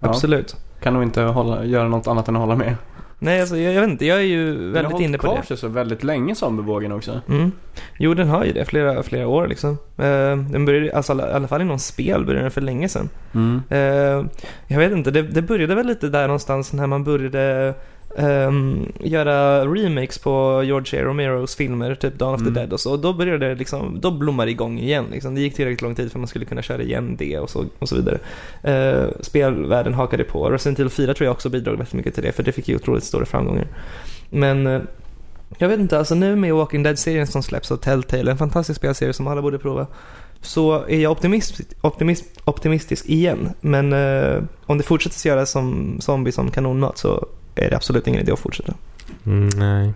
Ja. 0.00 0.08
absolut. 0.08 0.56
Kan 0.82 0.94
nog 0.94 1.02
inte 1.02 1.22
hålla, 1.22 1.64
göra 1.64 1.88
något 1.88 2.06
annat 2.06 2.28
än 2.28 2.36
att 2.36 2.40
hålla 2.42 2.56
med. 2.56 2.74
Nej, 3.18 3.40
alltså 3.40 3.56
jag, 3.56 3.74
jag 3.74 3.80
vet 3.80 3.90
inte, 3.90 4.06
jag 4.06 4.18
är 4.18 4.22
ju 4.22 4.54
Den 4.54 4.64
har 4.66 4.72
väldigt 4.72 4.92
hållit 4.92 5.04
inne 5.04 5.18
på 5.18 5.22
kvar 5.26 5.36
det. 5.40 5.46
sig 5.46 5.56
så 5.56 5.68
väldigt 5.68 6.04
länge 6.04 6.34
zombievågen 6.34 6.92
också. 6.92 7.20
Mm. 7.28 7.52
Jo, 7.98 8.14
den 8.14 8.28
har 8.28 8.44
ju 8.44 8.52
det, 8.52 8.64
flera, 8.64 9.02
flera 9.02 9.28
år 9.28 9.46
liksom. 9.46 9.70
Eh, 9.98 10.36
den 10.36 10.64
började, 10.64 10.96
alltså 10.96 11.18
i 11.18 11.22
alla 11.22 11.48
fall 11.48 11.60
inom 11.60 11.78
spel 11.78 12.24
började 12.24 12.44
den 12.44 12.50
för 12.50 12.60
länge 12.60 12.88
sedan. 12.88 13.08
Mm. 13.34 13.62
Eh, 13.68 14.26
jag 14.66 14.78
vet 14.78 14.92
inte, 14.92 15.10
det, 15.10 15.22
det 15.22 15.42
började 15.42 15.74
väl 15.74 15.86
lite 15.86 16.08
där 16.08 16.26
någonstans 16.26 16.72
när 16.72 16.86
man 16.86 17.04
började 17.04 17.74
ehm, 18.18 18.92
göra 19.00 19.66
remakes 19.66 20.18
på 20.18 20.62
George 20.64 21.00
A. 21.00 21.04
Romeros 21.04 21.56
filmer, 21.56 21.94
typ 21.94 22.18
Dawn 22.18 22.34
of 22.34 22.40
Mm. 22.40 22.54
the 22.54 22.60
Dead 22.60 22.72
och 22.72 22.80
så. 22.80 22.92
Och 22.92 22.98
då 22.98 23.12
började 23.12 23.48
det 23.48 23.54
liksom, 23.54 23.98
då 24.00 24.10
blommade 24.10 24.46
det 24.48 24.52
igång 24.52 24.78
igen 24.78 25.04
liksom. 25.12 25.34
Det 25.34 25.40
gick 25.40 25.54
tillräckligt 25.56 25.82
lång 25.82 25.94
tid 25.94 26.12
för 26.12 26.18
att 26.18 26.20
man 26.20 26.28
skulle 26.28 26.44
kunna 26.44 26.62
köra 26.62 26.82
igen 26.82 27.16
det 27.18 27.38
och 27.38 27.50
så, 27.50 27.64
och 27.78 27.88
så 27.88 27.96
vidare. 27.96 28.18
Eh, 28.62 29.08
spelvärlden 29.20 29.94
hakade 29.94 30.24
på. 30.24 30.50
Resident 30.50 30.78
Evil 30.78 30.90
4 30.90 31.14
tror 31.14 31.24
jag 31.26 31.32
också 31.32 31.48
bidrog 31.48 31.76
väldigt 31.76 31.94
mycket 31.94 32.14
till 32.14 32.22
det, 32.22 32.32
för 32.32 32.42
det 32.42 32.52
fick 32.52 32.68
ju 32.68 32.76
otroligt 32.76 33.04
stora 33.04 33.24
framgångar. 33.24 33.66
Men 34.30 34.66
eh, 34.66 34.80
jag 35.58 35.68
vet 35.68 35.80
inte, 35.80 35.98
alltså 35.98 36.14
nu 36.14 36.36
med 36.36 36.54
Walking 36.54 36.82
Dead-serien 36.82 37.26
som 37.26 37.42
släpps 37.42 37.70
av 37.72 37.76
Telltale, 37.76 38.30
en 38.30 38.38
fantastisk 38.38 38.78
spelserie 38.78 39.12
som 39.12 39.26
alla 39.26 39.42
borde 39.42 39.58
prova, 39.58 39.86
så 40.40 40.84
är 40.88 40.98
jag 40.98 41.12
optimist, 41.12 41.60
optimist, 41.80 42.24
optimistisk 42.44 43.06
igen. 43.08 43.50
Men 43.60 43.92
eh, 43.92 44.42
om 44.66 44.78
det 44.78 44.84
fortsätter 44.84 45.28
göra 45.28 45.46
som 45.46 45.96
zombie 46.00 46.32
som 46.32 46.50
kanonmat 46.50 46.98
så 46.98 47.26
är 47.56 47.70
det 47.70 47.76
absolut 47.76 48.06
ingen 48.06 48.20
idé 48.20 48.32
att 48.32 48.38
fortsätta. 48.38 48.74
Mm, 49.26 49.48
nej. 49.48 49.92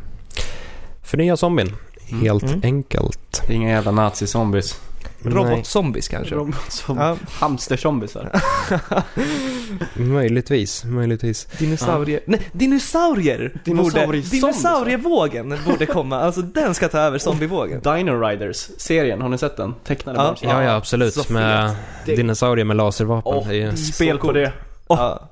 Förnya 1.02 1.36
zombien. 1.36 1.76
Mm. 2.08 2.22
Helt 2.22 2.42
Mm. 2.42 2.60
enkelt. 2.64 3.42
Det 3.46 3.52
är 3.52 3.56
inga 3.56 3.68
jävla 3.70 3.90
nazi-zombies. 3.90 4.74
Robotzombies 5.22 6.08
kanske? 6.08 6.34
Robotzombies. 6.34 7.06
Ja, 7.06 7.16
Hamsterzombisar. 7.30 8.30
Möjligtvis, 9.94 10.84
möjligtvis. 10.84 11.44
dinosaurier. 11.58 12.20
Nej, 12.26 12.40
dinosaurier! 12.52 13.52
Borde, 13.64 14.20
dinosaurievågen 14.20 15.54
borde 15.66 15.86
komma. 15.86 16.20
Alltså 16.20 16.42
den 16.42 16.74
ska 16.74 16.88
ta 16.88 16.98
över 16.98 17.18
zombievågen. 17.18 17.80
Dino 17.80 18.20
Riders, 18.28 18.56
serien, 18.76 19.20
har 19.22 19.28
ni 19.28 19.38
sett 19.38 19.56
den? 19.56 19.74
Tecknade 19.84 20.18
Ja. 20.18 20.36
Ja, 20.40 20.62
ja, 20.62 20.74
absolut. 20.74 21.14
så 21.14 21.32
med 21.32 21.76
Det- 22.06 22.16
dinosaurier 22.16 22.64
med 22.64 22.76
laservapen. 22.76 23.32
Åh, 23.34 23.48
det 23.48 23.54
är 23.62 23.70
ju... 23.70 23.76
Spel 23.76 24.18
på 24.18 24.32
det. 24.32 24.52
Ja. 24.88 25.29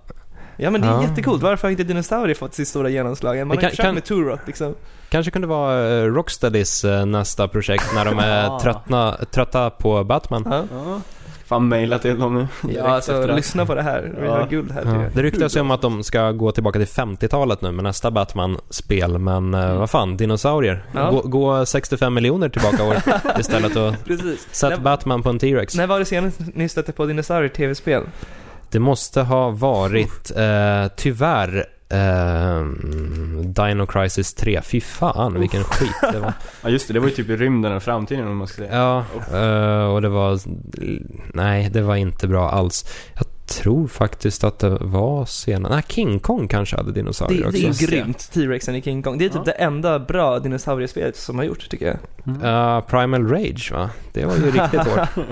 Ja 0.58 0.70
men 0.70 0.80
det 0.80 0.86
är 0.86 0.90
Ja. 0.92 1.02
jättecoolt. 1.02 1.42
Varför 1.42 1.62
har 1.68 1.70
inte 1.70 1.84
dinosaurier 1.84 2.34
fått 2.34 2.54
sitt 2.54 2.68
stora 2.68 2.88
genomslag? 2.88 3.38
Man 3.46 3.56
Det 3.56 3.62
har 3.66 3.70
kan- 3.70 3.84
kan- 3.84 3.94
med 3.94 4.04
Turok 4.04 4.40
liksom. 4.46 4.74
Kanske 5.10 5.30
kunde 5.30 5.48
vara 5.48 5.88
eh, 5.98 6.04
Rocksteadys 6.04 6.84
eh, 6.84 7.06
nästa 7.06 7.48
projekt 7.48 7.84
när 7.94 8.04
de 8.04 8.18
är 8.18 8.58
tröttna, 8.58 9.16
trötta 9.30 9.70
på 9.70 10.04
Batman. 10.04 10.44
Ja, 10.50 10.64
Ja. 10.72 11.00
Fan 11.46 11.68
mejla 11.68 11.98
till 11.98 12.18
dem 12.18 12.34
nu. 12.34 12.72
ja 12.74 12.88
alltså 12.88 13.26
lyssna 13.26 13.66
på 13.66 13.74
det 13.74 13.82
här. 13.82 14.12
Vi 14.20 14.26
Ja. 14.26 14.32
har 14.38 14.46
guld 14.46 14.72
här 14.72 14.82
Ja. 14.84 15.04
Det 15.14 15.22
ryktas 15.22 15.56
ju 15.56 15.60
om 15.60 15.70
att 15.70 15.82
de 15.82 16.02
ska 16.02 16.32
gå 16.32 16.52
tillbaka 16.52 16.78
till 16.78 16.88
50-talet 16.88 17.62
nu 17.62 17.70
med 17.72 17.84
nästa 17.84 18.10
Batman-spel, 18.10 19.18
men 19.18 19.54
eh, 19.54 19.78
vad 19.78 19.90
fan, 19.90 20.16
dinosaurier. 20.16 20.84
Ja. 20.94 21.10
Gå, 21.10 21.20
gå 21.20 21.66
65 21.66 22.14
miljoner 22.14 22.48
tillbaka 22.48 22.84
år 22.84 22.96
istället 23.40 23.76
och 23.76 23.94
sätt 24.52 24.80
Batman 24.80 25.22
på 25.22 25.30
en 25.30 25.38
T-Rex. 25.38 25.74
När 25.76 25.86
var 25.86 25.98
det 25.98 26.04
senast 26.04 26.40
ni 26.54 26.68
stötte 26.68 26.92
på 26.92 27.04
dinosaurier-tv-spel? 27.06 28.02
Det 28.70 28.78
måste 28.78 29.22
ha 29.22 29.50
varit, 29.50 30.30
eh, 30.36 30.86
tyvärr, 30.96 31.66
eh, 31.88 32.64
Dino 33.44 33.86
Crisis 33.86 34.34
3. 34.34 34.60
Fy 34.62 34.80
fan 34.80 35.40
vilken 35.40 35.64
skit 35.64 36.12
det 36.12 36.18
var. 36.18 36.32
Ja 36.62 36.68
just 36.68 36.88
det, 36.88 36.94
det 36.94 37.00
var 37.00 37.08
ju 37.08 37.14
typ 37.14 37.28
i 37.28 37.36
rymden 37.36 37.72
och 37.72 37.82
framtiden 37.82 38.28
om 38.28 38.36
man 38.36 38.46
ska 38.46 38.56
säga. 38.56 38.76
Ja, 38.76 39.04
eh, 39.38 39.84
och 39.84 40.02
det 40.02 40.08
var... 40.08 40.38
Nej, 41.34 41.70
det 41.70 41.82
var 41.82 41.96
inte 41.96 42.28
bra 42.28 42.50
alls. 42.50 42.84
Jag 43.14 43.26
tror 43.48 43.88
faktiskt 43.88 44.44
att 44.44 44.58
det 44.58 44.70
var 44.80 45.24
senare. 45.24 45.74
Nej, 45.74 45.82
King 45.88 46.18
Kong 46.20 46.48
kanske 46.48 46.76
hade 46.76 46.88
Det, 46.90 46.94
dinosaurier 47.00 47.40
det 47.42 47.48
också. 47.48 47.84
är 47.84 47.86
det. 47.90 47.96
grymt, 47.96 48.30
T-Rexen 48.32 48.74
i 48.74 48.82
King 48.82 49.02
Kong. 49.02 49.18
Det 49.18 49.24
är 49.24 49.28
typ 49.28 49.36
Ja. 49.36 49.42
det 49.44 49.52
enda 49.52 49.98
bra 49.98 50.38
dinosauriespelet 50.38 51.16
som 51.16 51.38
har 51.38 51.44
gjorts 51.44 51.68
tycker 51.68 51.86
jag. 51.86 51.96
Mm. 52.26 52.48
Ja, 52.48 52.82
Primal 52.88 53.28
Rage 53.28 53.72
va? 53.72 53.90
Det 54.12 54.24
var 54.24 54.34
ju 54.36 54.50
riktigt 54.50 54.80
hårt. 54.80 55.08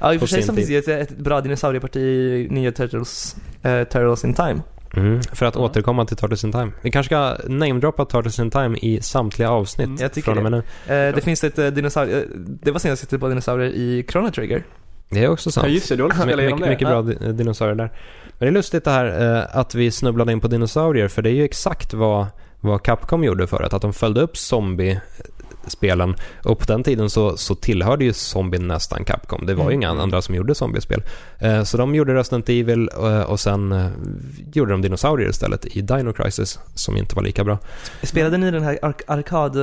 Ja, 0.00 0.14
i 0.14 0.16
och 0.16 0.20
för 0.20 0.26
sig 0.26 0.42
så 0.42 0.52
finns 0.54 0.68
det 0.68 0.88
ett, 0.88 1.18
bra 1.18 1.40
dinosaurieparti 1.40 1.96
i 2.00 2.48
nya 2.50 2.72
Turtles, 2.72 3.36
eh, 3.62 3.84
Turtles 3.84 4.24
in 4.24 4.34
Time. 4.34 4.60
Mm, 4.96 5.22
för 5.22 5.46
att 5.46 5.54
Ja. 5.54 5.60
återkomma 5.60 6.04
till 6.04 6.16
Turtles 6.16 6.44
in 6.44 6.52
Time. 6.52 6.72
Vi 6.82 6.90
kanske 6.90 7.08
ska 7.08 7.36
namedroppa 7.48 8.04
Turtles 8.04 8.38
in 8.38 8.50
Time 8.50 8.78
i 8.78 9.00
samtliga 9.02 9.50
avsnitt 9.50 9.86
Mm, 9.86 9.98
jag 10.00 10.12
tycker 10.12 10.24
från 10.34 10.46
och 10.46 10.50
med 10.50 10.64
nu. 10.86 10.94
Eh, 10.94 11.14
det 11.14 11.20
finns 11.24 11.44
ett 11.44 11.58
eh, 11.58 11.66
dinosaurie, 11.66 12.24
det 12.36 12.70
var 12.70 12.78
senast 12.78 13.02
jag 13.02 13.08
tittade 13.08 13.20
på 13.20 13.28
dinosaurier 13.28 13.70
i 13.70 14.04
Chrono 14.10 14.30
Trigger. 14.30 14.64
Det 15.10 15.24
är 15.24 15.28
också 15.28 15.50
sant. 15.50 15.66
Ja 15.66 15.72
just 15.72 15.88
det, 15.88 15.96
du 15.96 16.02
håller 16.02 16.14
på 16.14 16.20
att 16.22 16.28
spela 16.28 16.42
igenom 16.42 16.60
det. 16.60 16.68
mycket 16.68 16.88
bra 16.88 17.02
di- 17.02 17.32
dinosaurier 17.32 17.74
där. 17.74 17.90
Men 18.24 18.38
det 18.38 18.46
är 18.46 18.50
lustigt 18.50 18.84
det 18.84 18.90
här 18.90 19.36
eh, 19.36 19.56
att 19.56 19.74
vi 19.74 19.90
snubblade 19.90 20.32
in 20.32 20.40
på 20.40 20.48
dinosaurier 20.48 21.08
för 21.08 21.22
det 21.22 21.30
är 21.30 21.34
ju 21.34 21.44
exakt 21.44 21.94
vad, 21.94 22.26
vad 22.60 22.82
Capcom 22.82 23.24
gjorde 23.24 23.46
förut. 23.46 23.72
Att 23.72 23.82
de 23.82 23.92
följde 23.92 24.20
upp 24.20 24.36
zombie-spelen 25.64 26.14
och 26.44 26.58
på 26.58 26.64
den 26.64 26.82
tiden 26.82 27.10
så, 27.10 27.36
så 27.36 27.54
tillhörde 27.54 28.04
ju 28.04 28.12
zombie 28.12 28.58
nästan 28.58 29.04
Capcom. 29.04 29.46
Det 29.46 29.54
var 29.54 29.64
ju 29.64 29.74
Mm. 29.76 29.82
inga 29.92 30.02
andra 30.02 30.22
som 30.22 30.34
gjorde 30.34 30.54
zombiespel. 30.54 31.02
Eh, 31.38 31.62
så 31.62 31.76
de 31.76 31.94
gjorde 31.94 32.14
Resident 32.14 32.48
Evil 32.48 32.90
eh, 32.96 33.20
och 33.20 33.40
sen 33.40 33.72
eh, 33.72 33.86
gjorde 34.52 34.70
de 34.72 34.82
dinosaurier 34.82 35.30
istället 35.30 35.64
i 35.76 35.80
Dino 35.80 36.12
Crisis 36.12 36.58
som 36.74 36.96
inte 36.96 37.14
var 37.16 37.22
lika 37.22 37.44
bra. 37.44 37.58
Spelade 38.02 38.36
ni 38.38 38.50
den 38.50 38.62
här 38.62 38.78
ark- 38.82 39.02
arkad 39.06 39.56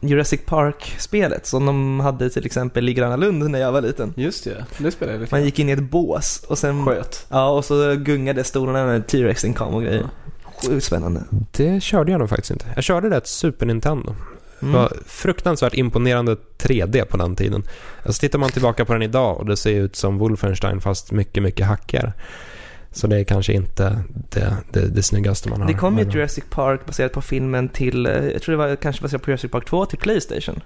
Jurassic 0.00 0.40
Park-spelet 0.46 1.46
som 1.46 1.66
de 1.66 2.00
hade 2.00 2.30
till 2.30 2.46
exempel 2.46 2.88
i 2.88 2.94
Gröna 2.94 3.16
Lund 3.16 3.50
när 3.50 3.58
jag 3.60 3.72
var 3.72 3.80
liten? 3.80 4.12
Just 4.16 4.44
det, 4.44 4.64
det 4.78 4.90
spelade 4.90 5.18
jag. 5.18 5.28
Man 5.32 5.44
gick 5.44 5.58
in 5.58 5.68
i 5.68 5.72
ett 5.72 5.82
bås 5.90 6.44
och 6.48 6.58
sen 6.58 6.86
Sköt. 6.86 7.26
Ja, 7.28 7.50
och 7.50 7.64
så 7.64 7.94
gungade 7.96 8.44
stolarna 8.44 8.86
när 8.86 9.00
T-Rexen 9.00 9.54
kom 9.54 9.74
och 9.74 9.82
grejer. 9.82 10.06
Sjukt 10.66 10.84
spännande. 10.84 11.20
Det 11.50 11.82
körde 11.82 12.10
jag 12.12 12.18
nog 12.18 12.28
faktiskt 12.28 12.50
inte. 12.50 12.64
Jag 12.74 12.84
körde 12.84 13.08
det 13.08 13.16
ett 13.16 13.26
Super 13.26 13.66
Nintendo. 13.66 14.14
Det 14.62 14.68
Mm. 14.68 14.80
var 14.80 14.92
fruktansvärt 15.06 15.74
imponerande 15.74 16.36
3D 16.58 17.04
på 17.04 17.16
den 17.16 17.36
tiden. 17.36 17.62
Alltså 18.06 18.20
tittar 18.20 18.38
man 18.38 18.50
tillbaka 18.50 18.84
på 18.84 18.92
den 18.92 19.02
idag 19.02 19.38
och 19.38 19.46
det 19.46 19.56
ser 19.56 19.70
ut 19.80 19.96
som 19.96 20.18
Wolfenstein 20.18 20.80
fast 20.80 21.12
mycket, 21.12 21.42
mycket 21.42 21.66
hackigare. 21.66 22.12
Så 22.92 23.06
det 23.06 23.18
är 23.20 23.24
kanske 23.24 23.52
inte 23.52 23.98
det, 24.30 24.56
det, 24.72 24.88
det 24.94 25.02
snyggaste 25.02 25.48
man 25.48 25.60
har. 25.60 25.68
Det 25.68 25.74
kom 25.74 25.98
ju 25.98 26.04
Jurassic 26.04 26.44
Park 26.50 26.86
baserat 26.86 27.12
på 27.12 27.22
filmen 27.22 27.68
till, 27.68 28.06
eh, 28.06 28.12
jag 28.12 28.42
tror 28.42 28.52
det 28.52 28.56
var 28.68 28.76
kanske 28.76 29.02
baserat 29.02 29.22
på 29.22 29.30
Jurassic 29.30 29.50
Park 29.50 29.64
2 29.64 29.86
till 29.86 29.98
Playstation. 29.98 30.60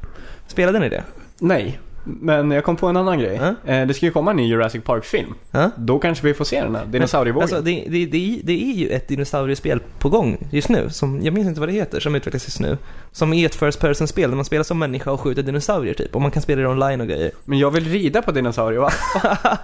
Spelade 0.47 0.79
ni 0.79 0.89
det? 0.89 1.05
Nej. 1.41 1.79
Men 2.07 2.51
jag 2.51 2.65
kom 2.65 2.77
på 2.77 2.87
en 2.87 2.97
annan 2.97 3.19
grej. 3.19 3.41
Eh, 3.65 3.87
Det 3.87 3.95
ska 3.95 4.07
ju 4.07 4.13
komma 4.13 4.31
en 4.31 4.37
ny 4.37 4.47
Jurassic 4.49 4.85
Park-film. 4.85 5.35
Ja? 5.51 5.71
Då 5.77 5.99
kanske 5.99 6.27
vi 6.27 6.35
får 6.35 6.45
se 6.45 6.61
den 6.63 6.75
här 6.75 6.87
dinosaurievågen. 6.87 7.43
Alltså 7.43 7.61
det, 7.61 7.85
det, 7.89 8.07
det, 8.07 8.41
det 8.45 8.53
är 8.71 8.75
ju 8.75 8.89
ett 8.89 9.09
dinosauriespel 9.09 9.81
på 9.99 10.09
gång 10.09 10.39
just 10.51 10.69
nu, 10.69 10.91
som, 10.91 11.21
jag 11.23 11.35
minns 11.35 11.49
inte 11.49 11.61
vad 11.61 11.69
det 11.69 11.73
heter, 11.73 12.01
som 12.01 12.15
utvecklas 12.15 12.47
just 12.47 12.61
nu. 12.61 12.79
Som 13.13 13.33
är 13.33 13.47
ett 13.47 13.55
first 13.55 13.81
person-spel 13.81 14.31
där 14.31 14.37
man 14.37 14.45
spelar 14.45 14.65
som 14.65 14.79
människa 14.79 15.11
och 15.11 15.21
skjuter 15.21 15.43
dinosaurier 15.43 15.95
typ, 15.95 16.15
och 16.15 16.23
man 16.23 16.31
kan 16.31 16.43
spela 16.43 16.63
det 16.63 16.69
online 16.69 17.01
och 17.01 17.07
grejer. 17.07 17.31
Men 17.45 17.59
jag 17.59 17.71
vill 17.71 17.85
rida 17.85 18.23
på 18.23 18.33
dinosaurier, 18.33 18.81
va? 18.81 18.91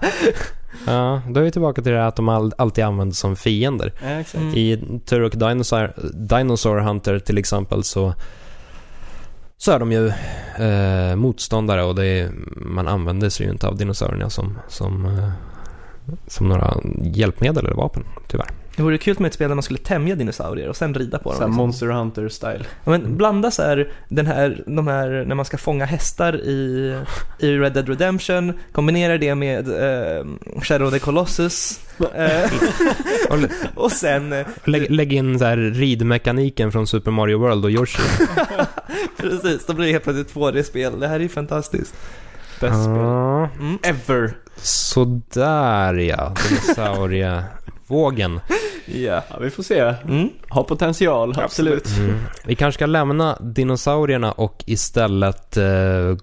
Ja, 0.87 1.23
då 1.29 1.41
är 1.41 1.45
vi 1.45 1.51
tillbaka 1.51 1.83
till 1.83 1.93
det 1.93 1.99
här 1.99 2.09
att 2.09 2.17
de 2.17 2.29
all, 2.29 2.53
alltid 2.59 2.85
används 2.85 3.19
som 3.19 3.37
fiender. 3.37 3.93
Ja, 4.03 4.09
exakt. 4.11 4.43
Mm. 4.43 4.55
I 4.57 5.01
Turok 5.07 5.33
Dinosaur, 5.35 5.93
Dinosaur 6.15 6.79
Hunter 6.79 7.19
till 7.19 7.39
exempel 7.39 7.85
så, 7.85 8.15
så 9.63 9.73
är 9.73 9.79
de 9.79 9.93
ju 9.93 10.07
eh, 10.67 11.17
motståndare 11.17 11.85
och 11.85 11.95
det 11.95 12.07
är, 12.07 12.31
man 12.57 12.89
använder 12.89 13.31
sig 13.31 13.47
ju 13.47 13.53
inte 13.53 13.67
av 13.67 13.77
dinosaurierna 13.77 14.31
som, 14.31 14.59
som, 14.69 15.05
eh, 15.05 15.31
som 16.27 16.49
några 16.49 16.77
hjälpmedel 17.03 17.67
eller 17.67 17.77
vapen, 17.77 18.05
tyvärr. 18.29 18.49
Det 18.77 18.83
vore 18.83 18.99
kul 18.99 19.17
med 19.19 19.27
ett 19.27 19.35
spel 19.35 19.49
där 19.49 19.55
man 19.55 19.63
skulle 19.63 19.79
tämja 19.79 20.15
dinosaurier 20.15 20.69
och 20.69 20.77
sen 20.77 20.95
rida 20.95 21.19
på 21.19 21.29
dem. 21.29 21.37
Såhär 21.37 21.49
liksom. 21.49 21.57
Monster 21.57 21.87
Hunter-style. 21.87 22.65
Ja, 22.85 22.91
men 22.91 23.17
blanda 23.17 23.51
så 23.51 23.63
här, 23.63 23.93
den 24.09 24.27
här, 24.27 24.65
de 24.67 24.87
här, 24.87 25.25
när 25.27 25.35
man 25.35 25.45
ska 25.45 25.59
fånga 25.59 25.85
hästar 25.85 26.37
i, 26.37 26.97
i 27.39 27.59
Red 27.59 27.73
Dead 27.73 27.89
Redemption, 27.89 28.53
kombinera 28.73 29.19
det 29.19 29.35
med 29.35 29.69
eh, 29.69 30.25
Shadow 30.63 30.87
of 30.87 30.93
the 30.95 30.99
Colossus 30.99 31.81
eh, 32.15 32.51
Och 33.75 33.93
sen, 33.93 34.33
eh, 34.33 34.47
lägg, 34.65 34.91
lägg 34.91 35.13
in 35.13 35.39
så 35.39 35.45
här 35.45 35.57
ridmekaniken 35.57 36.73
från 36.73 36.87
Super 36.87 37.11
Mario 37.11 37.39
World 37.39 37.65
och 37.65 37.71
Yoshi. 37.71 38.03
precis, 39.17 39.67
då 39.67 39.75
blir 39.75 39.87
det 39.87 39.93
helt 39.93 40.05
plötsligt 40.05 40.35
2D-spel. 40.35 41.01
Det 41.01 41.09
här 41.09 41.17
är 41.17 41.21
ju 41.21 41.29
fantastiskt. 41.29 41.95
Bäst 42.61 42.83
spel. 42.83 42.97
Mm. 43.61 43.79
Ever. 43.83 44.35
Sådär 44.57 45.95
ja, 45.95 46.35
dinosaurievågen. 46.49 48.41
Ja. 48.49 48.57
Ja, 48.87 49.23
vi 49.41 49.51
får 49.51 49.63
se. 49.63 49.95
Mm. 50.09 50.29
Har 50.49 50.63
potential, 50.63 51.35
absolut. 51.39 51.89
Mm. 51.99 52.19
Vi 52.45 52.55
kanske 52.55 52.79
ska 52.79 52.87
lämna 52.87 53.39
dinosaurierna 53.41 54.33
och 54.33 54.65
istället 54.67 55.57
eh, 55.57 55.65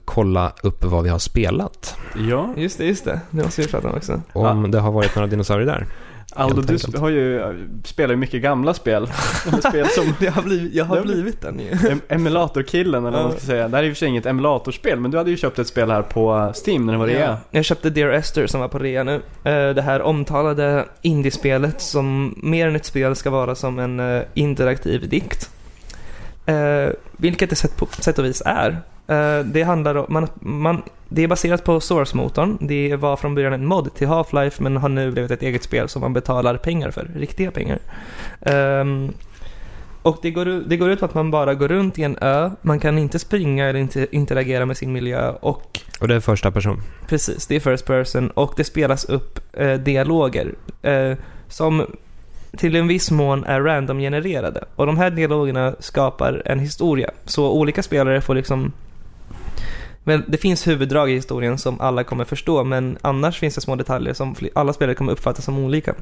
kolla 0.05 0.53
upp 0.63 0.83
vad 0.83 1.03
vi 1.03 1.09
har 1.09 1.19
spelat. 1.19 1.95
Ja. 2.29 2.53
Just 2.57 2.77
det, 2.77 2.85
just 2.85 3.05
det. 3.05 3.19
Det 3.29 3.43
måste 3.43 3.61
vi 3.61 3.67
prata 3.67 3.89
om 3.89 3.95
också. 3.95 4.21
Om 4.33 4.71
det 4.71 4.79
har 4.79 4.91
varit 4.91 5.15
några 5.15 5.27
dinosaurier 5.27 5.65
där. 5.65 5.87
Aldo, 6.35 6.61
du 6.61 6.73
sp- 6.77 6.97
har 6.97 7.09
ju, 7.09 7.55
spelar 7.85 8.09
ju 8.09 8.15
mycket 8.17 8.41
gamla 8.41 8.73
spel. 8.73 9.07
spel 9.69 9.87
som 9.87 10.13
Jag 10.19 10.31
har 10.31 10.41
blivit, 10.41 10.73
jag 10.73 10.85
har 10.85 11.01
blivit 11.01 11.41
den 11.41 11.59
ju. 11.59 11.71
em- 11.71 12.01
emulatorkillen 12.09 13.05
eller 13.05 13.17
vad 13.17 13.25
man 13.25 13.31
ska 13.37 13.41
säga. 13.47 13.67
Det 13.67 13.77
här 13.77 13.83
är 13.83 13.87
i 13.87 13.91
och 13.91 13.95
för 13.95 13.99
sig 13.99 14.07
inget 14.07 14.25
emulatorspel, 14.25 14.99
men 14.99 15.11
du 15.11 15.17
hade 15.17 15.31
ju 15.31 15.37
köpt 15.37 15.59
ett 15.59 15.67
spel 15.67 15.91
här 15.91 16.01
på 16.01 16.53
Steam 16.67 16.85
när 16.85 16.93
det 16.93 16.99
var 16.99 17.07
rea. 17.07 17.37
Jag 17.51 17.65
köpte 17.65 17.89
Dear 17.89 18.09
Esther 18.11 18.47
som 18.47 18.59
var 18.61 18.67
på 18.67 18.79
rea 18.79 19.03
nu. 19.03 19.15
Eh, 19.43 19.69
Det 19.69 19.81
här 19.81 20.01
omtalade 20.01 20.85
indiespelet 21.01 21.81
som 21.81 22.39
mer 22.43 22.67
än 22.67 22.75
ett 22.75 22.85
spel 22.85 23.15
ska 23.15 23.29
vara 23.29 23.55
som 23.55 23.79
en 23.79 23.99
eh, 23.99 24.21
interaktiv 24.33 25.09
dikt. 25.09 25.49
Eh, 26.45 26.89
Vilket 27.17 27.49
det 27.49 27.55
sätt, 27.55 27.77
på 27.77 27.85
sätt 27.85 28.19
och 28.19 28.25
vis 28.25 28.41
är. 28.45 28.77
Eh, 29.09 29.39
Det 29.45 29.63
handlar 29.63 29.95
om, 29.95 30.05
man, 30.09 30.27
man, 30.41 30.81
det 31.09 31.23
är 31.23 31.27
baserat 31.27 31.63
på 31.63 31.79
Source-motorn. 31.79 32.57
Det 32.61 32.95
var 32.95 33.15
från 33.15 33.35
början 33.35 33.53
en 33.53 33.65
mod 33.65 33.93
till 33.93 34.07
Half-Life 34.07 34.61
men 34.61 34.77
har 34.77 34.89
nu 34.89 35.11
blivit 35.11 35.31
ett 35.31 35.41
eget 35.43 35.63
spel 35.63 35.89
som 35.89 36.01
man 36.01 36.13
betalar 36.13 36.57
pengar 36.57 36.91
för, 36.91 37.11
riktiga 37.15 37.51
pengar. 37.51 37.79
Ehm, 38.41 39.13
och 40.01 40.17
det 40.21 40.31
går, 40.31 40.45
det 40.45 40.77
går 40.77 40.89
ut 40.89 40.99
på 40.99 41.05
att 41.05 41.13
man 41.13 41.31
bara 41.31 41.53
går 41.53 41.67
runt 41.67 41.99
i 41.99 42.03
en 42.03 42.17
ö, 42.21 42.51
man 42.61 42.79
kan 42.79 42.97
inte 42.97 43.19
springa 43.19 43.65
eller 43.69 43.79
inte 43.79 44.07
interagera 44.11 44.65
med 44.65 44.77
sin 44.77 44.91
miljö 44.93 45.29
och 45.29 45.79
Och 46.01 46.07
det 46.07 46.15
är 46.15 46.19
första 46.19 46.51
person. 46.51 46.81
Precis, 47.07 47.47
det 47.47 47.55
är 47.55 47.59
first 47.59 47.85
person 47.85 48.29
och 48.29 48.53
det 48.57 48.63
spelas 48.63 49.05
upp 49.05 49.39
eh, 49.53 49.73
dialoger 49.73 50.53
eh, 50.81 51.13
som 51.47 51.85
till 52.57 52.75
en 52.75 52.87
viss 52.87 53.11
mån 53.11 53.43
är 53.43 53.61
random-genererade. 53.61 54.63
Och 54.75 54.85
de 54.85 54.97
här 54.97 55.09
dialogerna 55.09 55.75
skapar 55.79 56.41
en 56.45 56.59
historia. 56.59 57.11
Så 57.25 57.51
olika 57.51 57.83
spelare 57.83 58.21
får 58.21 58.35
liksom... 58.35 58.71
Men 60.09 60.23
det 60.27 60.37
finns 60.37 60.67
huvuddrag 60.67 61.09
i 61.11 61.13
historien 61.13 61.57
som 61.57 61.81
alla 61.81 62.03
kommer 62.03 62.25
förstå, 62.25 62.63
men 62.63 62.97
annars 63.01 63.39
finns 63.39 63.55
det 63.55 63.61
små 63.61 63.75
detaljer 63.75 64.13
som 64.13 64.35
alla 64.55 64.73
spelare 64.73 64.95
kommer 64.95 65.11
uppfatta 65.11 65.41
som 65.41 65.57
olika. 65.59 65.93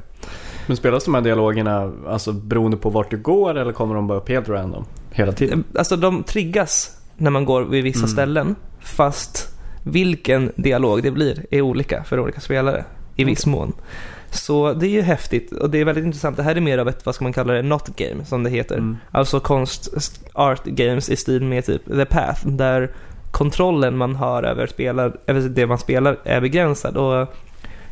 Men 0.66 0.76
spelas 0.76 1.04
de 1.04 1.14
här 1.14 1.20
dialogerna 1.20 1.92
alltså 2.08 2.32
beroende 2.32 2.76
på 2.76 2.90
vart 2.90 3.10
du 3.10 3.16
går 3.16 3.54
eller 3.58 3.72
kommer 3.72 3.94
de 3.94 4.06
bara 4.06 4.18
upp 4.18 4.28
helt 4.28 4.48
random? 4.48 4.84
Hela 5.10 5.32
tiden? 5.32 5.64
Alltså 5.74 5.96
de 5.96 6.22
triggas 6.22 6.96
när 7.16 7.30
man 7.30 7.44
går 7.44 7.62
vid 7.62 7.84
vissa 7.84 7.98
Mm. 7.98 8.08
ställen, 8.08 8.54
fast 8.80 9.48
vilken 9.82 10.52
dialog 10.56 11.02
det 11.02 11.10
blir 11.10 11.46
är 11.50 11.60
olika 11.60 12.04
för 12.04 12.20
olika 12.20 12.40
spelare 12.40 12.84
i 13.16 13.24
viss 13.24 13.46
mån. 13.46 13.72
Så 14.30 14.72
det 14.72 14.86
är 14.86 14.90
ju 14.90 15.02
häftigt 15.02 15.52
och 15.52 15.70
det 15.70 15.78
är 15.78 15.84
väldigt 15.84 16.04
intressant. 16.04 16.36
Det 16.36 16.42
här 16.42 16.56
är 16.56 16.60
mer 16.60 16.78
av 16.78 16.88
ett, 16.88 17.06
vad 17.06 17.14
ska 17.14 17.24
man 17.24 17.32
kalla 17.32 17.52
det, 17.52 17.62
not 17.62 17.96
game 17.96 18.24
som 18.24 18.42
det 18.42 18.50
heter. 18.50 18.74
Mm. 18.78 18.96
Alltså 19.10 19.40
konst, 19.40 19.88
art 20.32 20.64
games 20.64 21.10
i 21.10 21.16
stil 21.16 21.42
med 21.42 21.64
typ 21.66 21.84
The 21.84 22.04
Path, 22.04 22.46
där 22.46 22.90
kontrollen 23.30 23.96
man 23.96 24.16
har 24.16 24.42
över, 24.42 24.66
spelar, 24.66 25.16
över 25.26 25.40
det 25.40 25.66
man 25.66 25.78
spelar 25.78 26.18
är 26.24 26.40
begränsad. 26.40 26.96
Och 26.96 27.34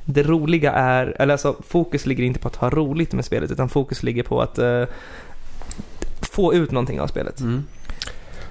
det 0.04 0.22
roliga 0.22 0.72
är, 0.72 1.16
eller 1.18 1.34
alltså 1.34 1.56
fokus 1.68 2.06
ligger 2.06 2.24
inte 2.24 2.40
på 2.40 2.48
att 2.48 2.56
ha 2.56 2.70
roligt 2.70 3.12
med 3.12 3.24
spelet, 3.24 3.50
utan 3.50 3.68
fokus 3.68 4.02
ligger 4.02 4.22
på 4.22 4.42
att 4.42 4.58
eh, 4.58 4.84
få 6.20 6.54
ut 6.54 6.70
någonting 6.70 7.00
av 7.00 7.06
spelet. 7.06 7.40
Mm. 7.40 7.64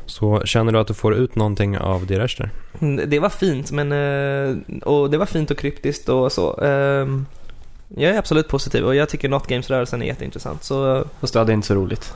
Så 0.05 0.41
känner 0.45 0.71
du 0.71 0.79
att 0.79 0.87
du 0.87 0.93
får 0.93 1.15
ut 1.15 1.35
någonting 1.35 1.77
av 1.77 2.05
det 2.05 2.19
rester? 2.19 2.49
Mm, 2.81 3.09
Det 3.09 3.19
var 3.19 3.29
fint, 3.29 3.71
men 3.71 3.91
eh, 3.91 4.55
och 4.83 5.09
det 5.11 5.17
var 5.17 5.25
fint 5.25 5.51
och 5.51 5.57
kryptiskt 5.57 6.09
och 6.09 6.31
så. 6.31 6.61
Ehm, 6.61 7.25
Jag 7.97 8.13
är 8.13 8.17
absolut 8.19 8.47
positiv 8.47 8.85
och 8.85 8.95
jag 8.95 9.09
tycker 9.09 9.29
Not 9.29 9.47
Games-rörelsen 9.47 10.01
är 10.01 10.05
jätteintressant. 10.05 10.63
Så 10.63 11.03
Fast 11.19 11.33
du 11.33 11.39
hade 11.39 11.53
inte 11.53 11.67
så 11.67 11.75
roligt. 11.75 12.13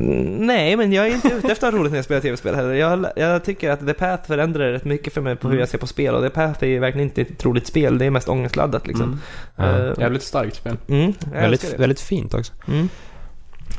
Mm, 0.00 0.46
nej, 0.46 0.76
men 0.76 0.92
jag 0.92 1.06
är 1.06 1.14
inte 1.14 1.28
ute 1.28 1.52
efter 1.52 1.66
att 1.66 1.72
ha 1.74 1.80
roligt 1.80 1.92
när 1.92 1.98
jag 1.98 2.04
spelar 2.04 2.20
tv-spel 2.20 2.54
heller. 2.54 2.74
Jag, 2.74 3.06
jag 3.16 3.44
tycker 3.44 3.70
att 3.70 3.86
The 3.86 3.94
Path 3.94 4.26
förändrar 4.26 4.72
rätt 4.72 4.84
mycket 4.84 5.12
för 5.12 5.20
mig 5.20 5.36
på 5.36 5.48
hur 5.48 5.52
Mm. 5.54 5.60
jag 5.60 5.68
ser 5.68 5.78
på 5.78 5.86
spel 5.86 6.14
och 6.14 6.22
The 6.22 6.30
Path 6.30 6.64
är 6.64 6.68
ju 6.68 6.78
verkligen 6.78 7.08
inte 7.08 7.20
ett 7.22 7.44
roligt 7.44 7.66
spel. 7.66 7.98
Det 7.98 8.04
är 8.04 8.10
mest 8.10 8.28
ångestladdat 8.28 8.86
liksom. 8.86 9.20
Mm. 9.56 9.74
Ja. 9.80 9.86
Eh, 9.88 9.92
Jävligt 10.00 10.22
starkt 10.22 10.56
spel. 10.56 10.76
Mm, 10.88 11.12
väldigt, 11.32 11.74
väldigt 11.78 12.00
fint 12.00 12.34
också. 12.34 12.52
Mm. 12.68 12.88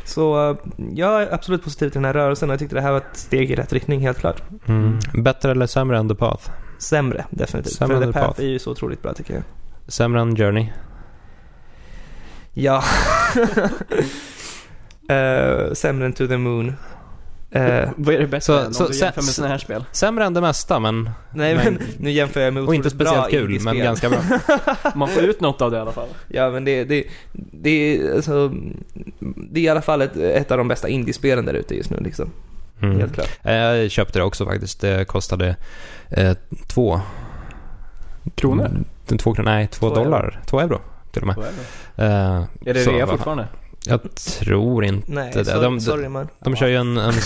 Så 0.05 0.49
eh, 0.49 0.57
jag 0.93 1.22
är 1.24 1.34
absolut 1.34 1.63
positiv 1.63 1.89
till 1.89 2.01
den 2.01 2.05
här 2.05 2.13
rörelsen 2.13 2.49
och 2.49 2.53
jag 2.53 2.59
tyckte 2.59 2.76
det 2.76 2.82
här 2.82 2.91
var 2.91 2.97
ett 2.97 3.17
steg 3.17 3.51
i 3.51 3.55
rätt 3.55 3.74
riktning 3.74 3.99
helt 3.99 4.17
klart. 4.20 4.43
Mm. 4.67 4.99
Bättre 5.13 5.51
eller 5.51 5.67
sämre 5.67 5.97
än 5.97 6.09
The 6.09 6.15
Path? 6.15 6.51
Sämre, 6.80 7.26
definitivt. 7.30 7.74
Sämre 7.74 7.97
För 7.97 8.05
The 8.05 8.13
Path 8.13 8.28
Path. 8.28 8.41
är 8.41 8.45
ju 8.47 8.59
så 8.59 8.72
otroligt 8.72 9.01
bra 9.01 9.13
tycker 9.13 9.34
jag. 9.34 9.43
Sämre 9.88 10.22
än 10.22 10.36
Journey? 10.36 10.67
Ja. 12.53 12.84
uh, 15.10 15.74
sämre 15.74 16.05
än 16.05 16.14
To 16.14 16.28
the 16.28 16.38
Moon. 16.38 16.74
Eh, 17.51 17.89
Vad 17.95 18.16
är 18.16 18.20
det 18.20 18.28
bästa 18.28 18.53
så- 18.53 18.60
än 18.60 18.68
om 18.68 18.74
så- 18.74 18.88
du 18.88 18.93
så- 18.93 19.05
jämför 19.05 19.22
med 19.22 19.30
sådana 19.30 19.51
här 19.51 19.57
spel? 19.60 19.86
Sämre 19.91 20.26
än 20.26 20.34
det 20.34 20.41
mesta, 20.41 20.80
men... 20.80 21.10
nej 21.34 21.55
Men- 21.55 21.74
men 21.74 21.84
nu 21.97 22.12
jämför 22.12 22.41
jag 22.41 22.53
med 22.53 22.64
Och 22.64 22.76
inte 22.76 22.89
speciellt 22.89 23.30
kul, 23.30 23.60
men 23.64 23.78
ganska 23.78 24.10
bra. 24.10 24.20
Man 24.95 25.07
får 25.07 25.24
ut 25.24 25.41
något 25.41 25.62
av 25.62 25.72
det 25.72 25.78
i 25.78 25.80
alla 25.80 25.91
fall. 25.91 26.07
Ja 26.28 26.49
men 26.49 26.66
det, 26.66 26.84
det, 26.84 27.03
det, 27.34 27.70
är, 27.70 28.16
alltså, 28.16 28.51
det 29.36 29.60
är 29.60 29.64
i 29.64 29.70
alla 29.70 29.82
fall 29.82 30.01
ett, 30.01 30.16
ett 30.18 30.51
av 30.51 30.57
de 30.57 30.68
bästa 30.68 30.88
indiespelen 30.88 31.45
där 31.45 31.53
ute 31.53 31.76
just 31.76 31.89
nu 31.89 31.97
liksom. 31.99 32.30
Mm. 32.82 32.99
Helt 32.99 33.14
klart. 33.14 33.30
Eh, 33.43 33.53
Jag 33.53 33.91
köpte 33.91 34.20
det 34.20 34.24
också 34.24 34.45
faktiskt. 34.45 34.82
Det 34.82 35.05
kostade 35.05 35.55
eh, 36.10 36.34
två... 36.68 37.01
Kronor? 38.36 38.66
Mm, 38.66 38.86
två 39.18 39.34
kronor? 39.34 39.49
Nej, 39.51 39.68
två, 39.68 39.89
Två 39.89 39.95
dollar. 39.95 40.41
Två 40.45 40.60
euro 40.60 40.82
till 41.12 41.22
och 41.22 41.28
med. 41.28 41.38
Är 41.38 41.41
det? 41.95 42.05
Eh, 42.05 42.70
Är 42.70 42.74
det 42.74 42.84
rea 42.91 43.07
fortfarande? 43.07 43.47
Jag 43.86 44.15
tror 44.15 44.86
inte 44.86 45.11
Nej, 45.11 45.32
det. 45.34 45.45
sorry, 45.45 45.61
De, 45.61 45.82
sorry 45.82 46.09
man. 46.09 46.27
de 46.39 46.55
kör 46.55 46.67
ju 46.67 46.75
en... 46.75 46.97
en 46.97 47.13
Kan 47.13 47.21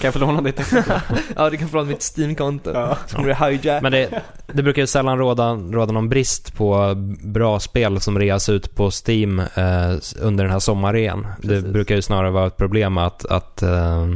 jag 0.00 0.12
få 0.12 0.20
låna 0.20 0.42
ditt? 0.42 0.60
Ja, 1.36 1.50
du 1.50 1.56
kan 1.56 1.68
få 1.68 1.76
låna 1.76 1.88
mitt 1.88 2.12
Steam-konto. 2.16 2.70
Ja. 2.74 2.98
Så 3.06 3.16
kommer 3.16 3.28
det 3.28 3.46
hijack. 3.46 3.82
men 3.82 3.92
det, 3.92 4.22
det 4.52 4.62
brukar 4.62 4.82
ju 4.82 4.86
sällan 4.86 5.18
råda, 5.18 5.54
råda 5.54 5.92
någon 5.92 6.08
brist 6.08 6.54
på 6.56 6.94
bra 7.22 7.60
spel 7.60 8.00
som 8.00 8.18
reas 8.18 8.48
ut 8.48 8.74
på 8.74 8.90
Steam 9.06 9.38
eh, 9.38 9.96
under 10.20 10.44
den 10.44 10.52
här 10.52 10.58
sommarrean. 10.58 11.26
Det 11.42 11.62
brukar 11.62 11.94
ju 11.94 12.02
snarare 12.02 12.30
vara 12.30 12.46
ett 12.46 12.56
problem 12.56 12.98
att, 12.98 13.24
att 13.24 13.62
eh, 13.62 14.06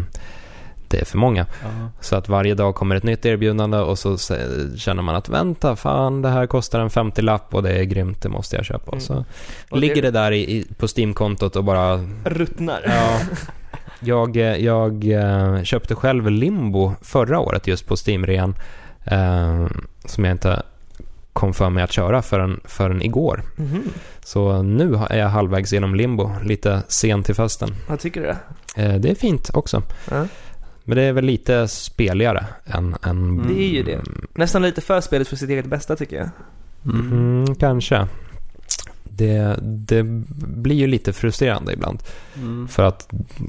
det 0.93 1.01
är 1.01 1.05
för 1.05 1.19
många. 1.19 1.47
Ja. 1.63 1.69
Så 2.01 2.17
att 2.17 2.29
varje 2.29 2.55
dag 2.55 2.75
kommer 2.75 2.97
ett 2.97 3.03
nytt 3.03 3.27
erbjudande 3.27 3.79
och 3.79 3.99
så 3.99 4.19
känner 4.77 5.03
man 5.03 5.15
att 5.15 5.29
vänta, 5.29 5.77
fan 5.77 6.23
det 6.23 6.29
här 6.29 6.47
kostar 6.47 6.81
en 6.81 6.89
50-lapp 6.89 7.55
och 7.55 7.63
det 7.63 7.73
är 7.73 7.85
grymt, 7.85 8.23
det 8.23 8.29
måste 8.29 8.57
jag 8.57 8.65
köpa. 8.65 8.93
Mm. 8.93 9.01
Så 9.01 9.25
Och 9.71 9.79
ligger 9.79 10.03
det 10.03 10.11
där 10.11 10.33
i, 10.33 10.57
i, 10.57 10.67
på 10.79 10.89
Steam-kontot 10.89 11.57
och 11.57 11.65
bara... 11.65 12.01
Ruttnar. 12.25 12.83
Ja, 12.85 13.21
jag, 14.01 14.37
jag 14.61 15.11
eh, 15.11 15.63
köpte 15.63 15.95
själv 15.95 16.31
Limbo 16.31 16.93
förra 17.03 17.41
året 17.41 17.67
just 17.67 17.87
på 17.87 17.97
Steam-rean. 17.97 18.55
Eh, 19.05 19.67
som 20.05 20.25
jag 20.25 20.35
inte 20.35 20.63
kom 21.33 21.55
för 21.55 21.71
mig 21.71 21.85
att 21.85 21.93
köra 21.93 22.23
förrän, 22.23 22.61
förrän 22.65 23.03
igår. 23.03 23.43
Mhm. 23.57 23.83
Så 24.25 24.63
nu 24.63 24.99
är 25.11 25.19
jag 25.19 25.29
halvvägs 25.29 25.73
genom 25.73 25.95
Limbo, 25.95 26.31
lite 26.45 26.83
sent 26.89 27.27
till 27.27 27.35
festen. 27.35 27.75
Vad 27.89 28.01
tycker 28.01 28.21
du? 28.21 28.29
Eh, 28.83 28.95
det 28.95 29.11
är 29.11 29.15
fint 29.15 29.51
också. 29.55 29.83
Ja. 30.11 30.27
Men 30.85 30.97
det 30.97 31.03
är 31.03 31.13
väl 31.13 31.25
lite 31.25 31.69
speligare 31.69 32.47
än... 32.65 32.97
än 33.03 33.49
Det 33.49 33.63
är 33.63 33.69
ju 33.69 33.83
det. 33.83 34.01
Nästan 34.35 34.63
lite 34.63 34.81
för 34.81 35.01
spelet 35.01 35.29
för 35.29 35.37
sitt 35.37 35.51
eget 35.51 35.67
bästa 35.67 35.97
tycker 35.97 36.17
jag. 36.17 36.29
Mm. 36.85 37.13
Mm, 37.13 37.55
kanske. 37.55 38.07
Det, 39.05 39.57
det 39.63 40.03
blir 40.03 40.77
ju 40.77 40.87
lite 40.87 41.13
frustrerande 41.13 41.73
ibland. 41.73 42.03
Mm. 42.37 42.69
För 42.69 42.83
att 42.83 43.09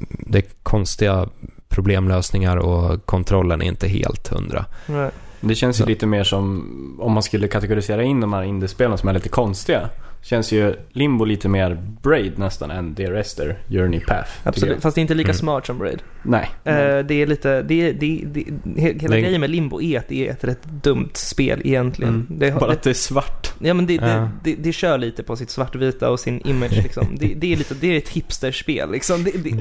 det 0.09 0.37
är 0.37 0.43
konstiga 0.63 1.29
problemlösningar 1.69 2.57
och 2.57 3.05
kontrollen 3.05 3.61
är 3.61 3.65
inte 3.65 3.87
helt 3.87 4.27
hundra. 4.27 4.65
Nej. 4.85 5.11
Det 5.41 5.55
känns 5.55 5.79
ju 5.79 5.83
Så. 5.83 5.89
lite 5.89 6.05
mer 6.05 6.23
som 6.23 6.99
om 7.01 7.11
man 7.11 7.23
skulle 7.23 7.47
kategorisera 7.47 8.03
in 8.03 8.19
de 8.19 8.33
här 8.33 8.43
indiespelen 8.43 8.97
som 8.97 9.09
är 9.09 9.13
lite 9.13 9.29
konstiga. 9.29 9.89
Känns 10.23 10.51
ju 10.51 10.75
Limbo 10.91 11.25
lite 11.25 11.49
mer 11.49 11.77
Braid 12.01 12.37
nästan 12.39 12.71
än 12.71 12.93
Dear 12.93 13.13
Esther, 13.13 13.57
Journey 13.69 13.99
Path. 13.99 14.29
Absolut. 14.43 14.81
Fast 14.81 14.95
det 14.95 14.99
är 14.99 15.01
inte 15.01 15.13
lika 15.13 15.29
Mm. 15.29 15.37
smart 15.37 15.65
som 15.65 15.77
Braid. 15.77 16.01
Nej. 16.23 16.49
Eh, 16.63 16.73
det 17.05 17.13
är 17.13 17.27
lite, 17.27 17.61
det, 17.61 17.91
det, 17.91 18.21
det, 18.25 18.39
he- 18.65 18.99
hela 18.99 19.15
Det- 19.15 19.21
grejen 19.21 19.41
med 19.41 19.49
Limbo 19.49 19.81
är 19.81 19.99
att 19.99 20.07
det 20.07 20.27
är 20.27 20.31
ett 20.31 20.43
rätt 20.43 20.63
dumt 20.63 21.09
spel 21.13 21.61
egentligen. 21.63 22.13
Mm. 22.13 22.27
Det, 22.29 22.51
Bara 22.51 22.67
det, 22.67 22.73
att 22.73 22.83
det 22.83 22.89
är 22.89 22.93
svart. 22.93 23.53
ja 23.59 23.73
men 23.73 23.85
det, 23.85 23.97
det, 23.97 24.07
Ja. 24.09 24.29
det, 24.43 24.55
det 24.55 24.71
kör 24.73 24.97
lite 24.97 25.23
på 25.23 25.35
sitt 25.35 25.49
svartvita 25.49 26.09
och 26.09 26.19
sin 26.19 26.41
image 26.47 26.83
liksom. 26.83 27.07
Det, 27.19 27.33
det 27.37 27.53
är 27.53 27.57
lite, 27.57 27.73
det 27.73 27.87
är 27.87 27.97
ett 27.97 28.09
hipsterspel 28.09 28.91
liksom. 28.91 29.23
Det, 29.23 29.31
det, 29.43 29.51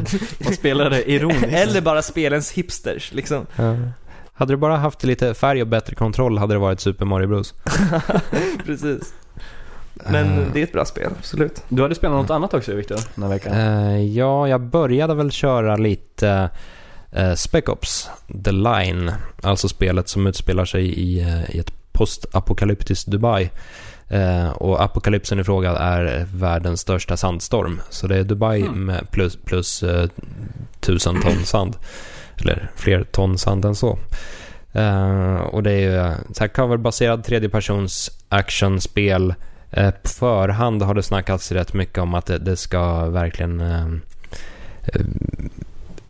Man 0.44 0.52
spelar 0.54 0.90
det 0.90 1.10
ironiskt. 1.10 1.44
eller 1.52 1.80
bara 1.80 2.02
spelens 2.02 2.52
hipsters 2.52 3.12
liksom. 3.12 3.46
Hade 4.34 4.52
du 4.52 4.56
bara 4.56 4.76
haft 4.76 5.04
lite 5.04 5.34
färg 5.34 5.60
och 5.62 5.68
bättre 5.68 5.94
kontroll 5.94 6.38
hade 6.38 6.54
det 6.54 6.58
varit 6.58 6.80
Super 6.80 7.04
Mario 7.04 7.26
Bros. 7.28 7.54
Precis. 8.66 9.14
Men 10.10 10.38
Eh, 10.38 10.52
det 10.52 10.60
är 10.60 10.64
ett 10.64 10.72
bra 10.72 10.84
spel, 10.84 11.10
absolut. 11.18 11.64
Du 11.68 11.82
hade 11.82 11.94
spelat 11.94 12.16
något 12.16 12.30
annat 12.30 12.54
också 12.54 12.74
Viktor, 12.74 12.98
den 13.14 13.22
här 13.24 13.30
veckan. 13.30 13.52
Eh, 13.52 14.02
ja, 14.04 14.48
jag 14.48 14.60
började 14.60 15.14
väl 15.14 15.30
köra 15.30 15.76
lite 15.76 16.50
uh, 17.18 17.34
Spec 17.34 17.68
Ops 17.68 18.10
The 18.44 18.52
Line, 18.52 19.12
alltså 19.42 19.68
spelet 19.68 20.08
som 20.08 20.26
utspelar 20.26 20.64
sig 20.64 20.86
i, 20.86 21.20
i 21.48 21.58
ett 21.58 21.72
postapokalyptiskt 21.92 23.06
Dubai. 23.06 23.50
Och 24.54 24.82
apokalypsen 24.82 25.40
i 25.40 25.44
fråga 25.44 25.70
är 25.70 26.26
världens 26.34 26.80
största 26.80 27.16
sandstorm. 27.16 27.80
Så 27.90 28.06
det 28.06 28.16
är 28.18 28.24
Dubai 28.24 28.60
Mm. 28.62 28.84
med 28.84 29.10
plus, 29.10 29.36
plus 29.36 29.84
tusen 30.80 31.20
ton 31.22 31.44
sand. 31.44 31.76
Eller 32.40 32.70
fler 32.76 33.04
ton 33.04 33.38
sand 33.38 33.64
än 33.64 33.74
så. 33.74 33.98
Eh, 34.72 35.34
och 35.36 35.62
det 35.62 35.72
är 35.72 35.78
ju 35.78 36.14
så 36.34 36.40
här 36.44 36.48
coverbaserad 36.48 37.24
tredjepersons 37.24 38.10
actionspel. 38.28 39.34
Eh, 39.72 39.90
på 39.90 40.08
förhand 40.08 40.82
har 40.82 40.94
det 40.94 41.02
snackats 41.02 41.52
rätt 41.52 41.72
mycket 41.72 41.98
om 41.98 42.14
att 42.14 42.26
det, 42.26 42.38
det 42.38 42.56
ska 42.56 43.04
verkligen 43.04 43.60
eh, 43.60 43.86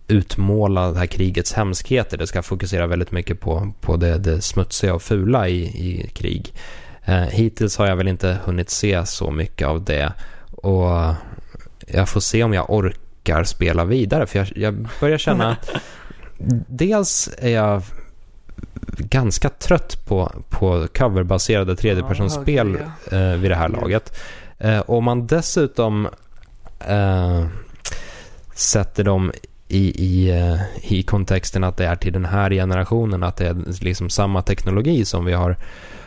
utmåla 0.09 0.93
det 0.93 0.99
här 0.99 1.07
krigets 1.07 1.53
hemskheter. 1.53 2.19
Det 2.19 2.27
ska 2.27 2.43
fokusera 2.43 2.87
väldigt 2.87 3.13
mycket 3.13 3.41
på, 3.41 3.73
på 3.81 3.97
det, 3.97 4.19
det 4.19 4.41
smutsiga 4.41 4.95
och 4.95 5.03
fula 5.03 5.49
i, 5.49 5.63
i 5.63 6.11
krig. 6.15 6.55
Eh, 7.05 7.23
hittills 7.23 7.77
har 7.77 7.87
jag 7.87 7.97
väl 7.97 8.09
inte 8.09 8.39
hunnit 8.45 8.71
se 8.71 9.07
så 9.07 9.31
mycket 9.31 9.69
av 9.69 9.85
det. 9.85 10.13
Och 10.51 11.15
jag 11.87 12.09
får 12.09 12.21
se 12.21 12.45
om 12.45 12.53
jag 12.53 12.71
orkar 12.71 13.45
spela 13.45 13.85
vidare. 13.85 14.27
För 14.27 14.39
jag, 14.39 14.53
jag 14.57 14.89
börjar 15.01 15.19
känna 15.19 15.51
att 15.51 15.71
dels 16.67 17.31
är 17.39 17.51
jag 17.51 17.83
ganska 18.99 19.49
trött 19.49 20.07
på, 20.07 20.33
på 20.51 20.87
coverbaserade 20.99 21.77
tredjepersonsspel 21.77 22.79
Ah, 23.11 23.17
eh, 23.17 23.37
vid 23.37 23.51
det 23.51 23.55
här 23.57 23.69
laget. 23.69 24.19
Eh, 24.59 24.79
och 24.79 24.97
om 24.99 25.05
man 25.05 25.27
dessutom 25.27 26.09
eh, 26.89 27.45
sätter 28.55 29.05
dem 29.05 29.33
i, 29.69 30.05
i, 30.05 30.31
eh, 30.31 30.61
i 30.93 31.03
kontexten 31.03 31.65
att 31.65 31.77
det 31.77 31.87
är 31.87 31.97
till 31.97 32.13
den 32.13 32.25
här 32.25 32.51
generationen, 32.51 33.23
att 33.23 33.37
det 33.37 33.47
är 33.47 33.83
liksom 33.85 34.11
samma 34.11 34.43
okej 34.79 35.05
som 35.05 35.25
vi 35.25 35.33
har, 35.33 35.57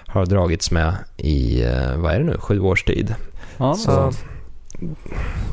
har 0.08 0.26
dragits 0.26 0.72
med 0.72 0.94
i, 1.18 1.64
eh, 1.64 1.96
vad 1.98 2.14
är 2.14 2.20
det 2.20 2.26
nu, 2.26 2.38
sju 2.38 2.60
års 2.60 2.84
tid. 2.84 3.16
Ja, 3.58 3.74
Så 3.74 3.92
Ja. 3.92 4.12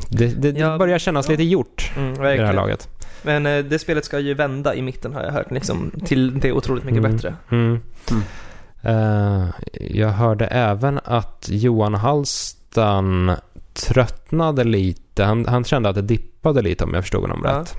det, 0.09 0.27
det, 0.27 0.51
det 0.51 0.59
Ja, 0.59 0.77
börjar 0.77 0.99
kännas 0.99 1.25
ja. 1.25 1.31
lite 1.31 1.43
gjort 1.43 1.91
Mm, 1.97 2.13
i 2.13 2.37
det 2.37 2.45
här 2.45 2.53
laget. 2.53 2.89
Men 3.23 3.45
eh, 3.45 3.63
det 3.65 3.79
spelet 3.79 4.05
ska 4.05 4.19
ju 4.19 4.33
vända 4.33 4.75
i 4.75 4.81
mitten 4.81 5.13
har 5.13 5.23
jag 5.23 5.31
hört, 5.31 5.51
liksom, 5.51 5.91
till 6.05 6.39
det 6.39 6.51
otroligt 6.51 6.83
mycket 6.83 6.99
Mm. 6.99 7.11
bättre. 7.15 7.35
Mm. 7.51 7.79
Mm. 8.11 8.23
Eh, 8.81 9.47
jag 9.81 10.09
hörde 10.09 10.45
även 10.47 10.99
att 11.03 11.47
Johan 11.51 11.93
Hallstan 11.93 13.31
tröttnade 13.73 14.63
lite. 14.63 15.23
Han, 15.23 15.45
han 15.45 15.63
kände 15.63 15.89
att 15.89 15.95
det 15.95 16.01
dippade 16.01 16.61
lite 16.61 16.83
om 16.83 16.93
jag 16.93 17.03
förstod 17.03 17.21
honom 17.21 17.41
Ja. 17.45 17.59
rätt. 17.59 17.75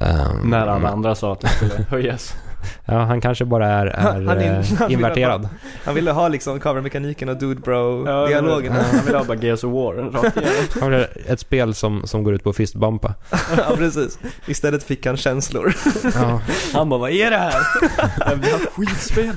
Eh, 0.00 0.34
När 0.44 0.66
alla 0.66 0.88
andra 0.88 1.14
sa 1.14 1.32
att 1.32 1.40
det 1.40 1.48
skulle 1.48 1.84
höjas. 1.88 2.34
Ja, 2.84 2.98
han 2.98 3.20
kanske 3.20 3.44
bara 3.44 3.66
är, 3.68 3.86
är 3.86 4.00
Han 4.00 4.28
är- 4.28 4.58
eh, 4.58 4.64
han 4.78 4.88
vill 4.88 4.96
inverterad. 4.96 5.48
Han 5.84 5.94
ville 5.94 6.10
ha 6.10 6.28
liksom 6.28 6.60
covermekaniken 6.60 7.28
och 7.28 7.36
dude 7.36 7.60
Ja, 7.60 7.62
bro-dialogen. 7.64 8.72
Han 8.72 9.04
vill 9.06 9.14
ha 9.14 9.24
bara 9.24 9.38
Gears 9.38 9.64
of 9.64 9.72
War 9.72 9.94
rakt. 9.94 10.36
Han 10.80 10.90
vill 10.90 10.98
ha 11.00 11.06
ett 11.26 11.40
spel 11.40 11.74
som, 11.74 12.06
som 12.06 12.22
går 12.24 12.34
ut 12.34 12.44
på 12.44 12.52
fistbumpa. 12.52 13.14
ja, 13.56 13.76
precis. 13.76 14.18
Istället 14.46 14.82
fick 14.82 15.06
han 15.06 15.16
känslor. 15.16 15.74
Ja, 16.14 16.40
Han 16.72 16.88
bara, 16.88 17.00
vad 17.00 17.10
är 17.10 17.30
det 17.30 17.36
här? 17.36 17.54
Jag 18.18 18.36
vill 18.36 18.50
ha 18.52 18.58
skitspel. 18.58 19.36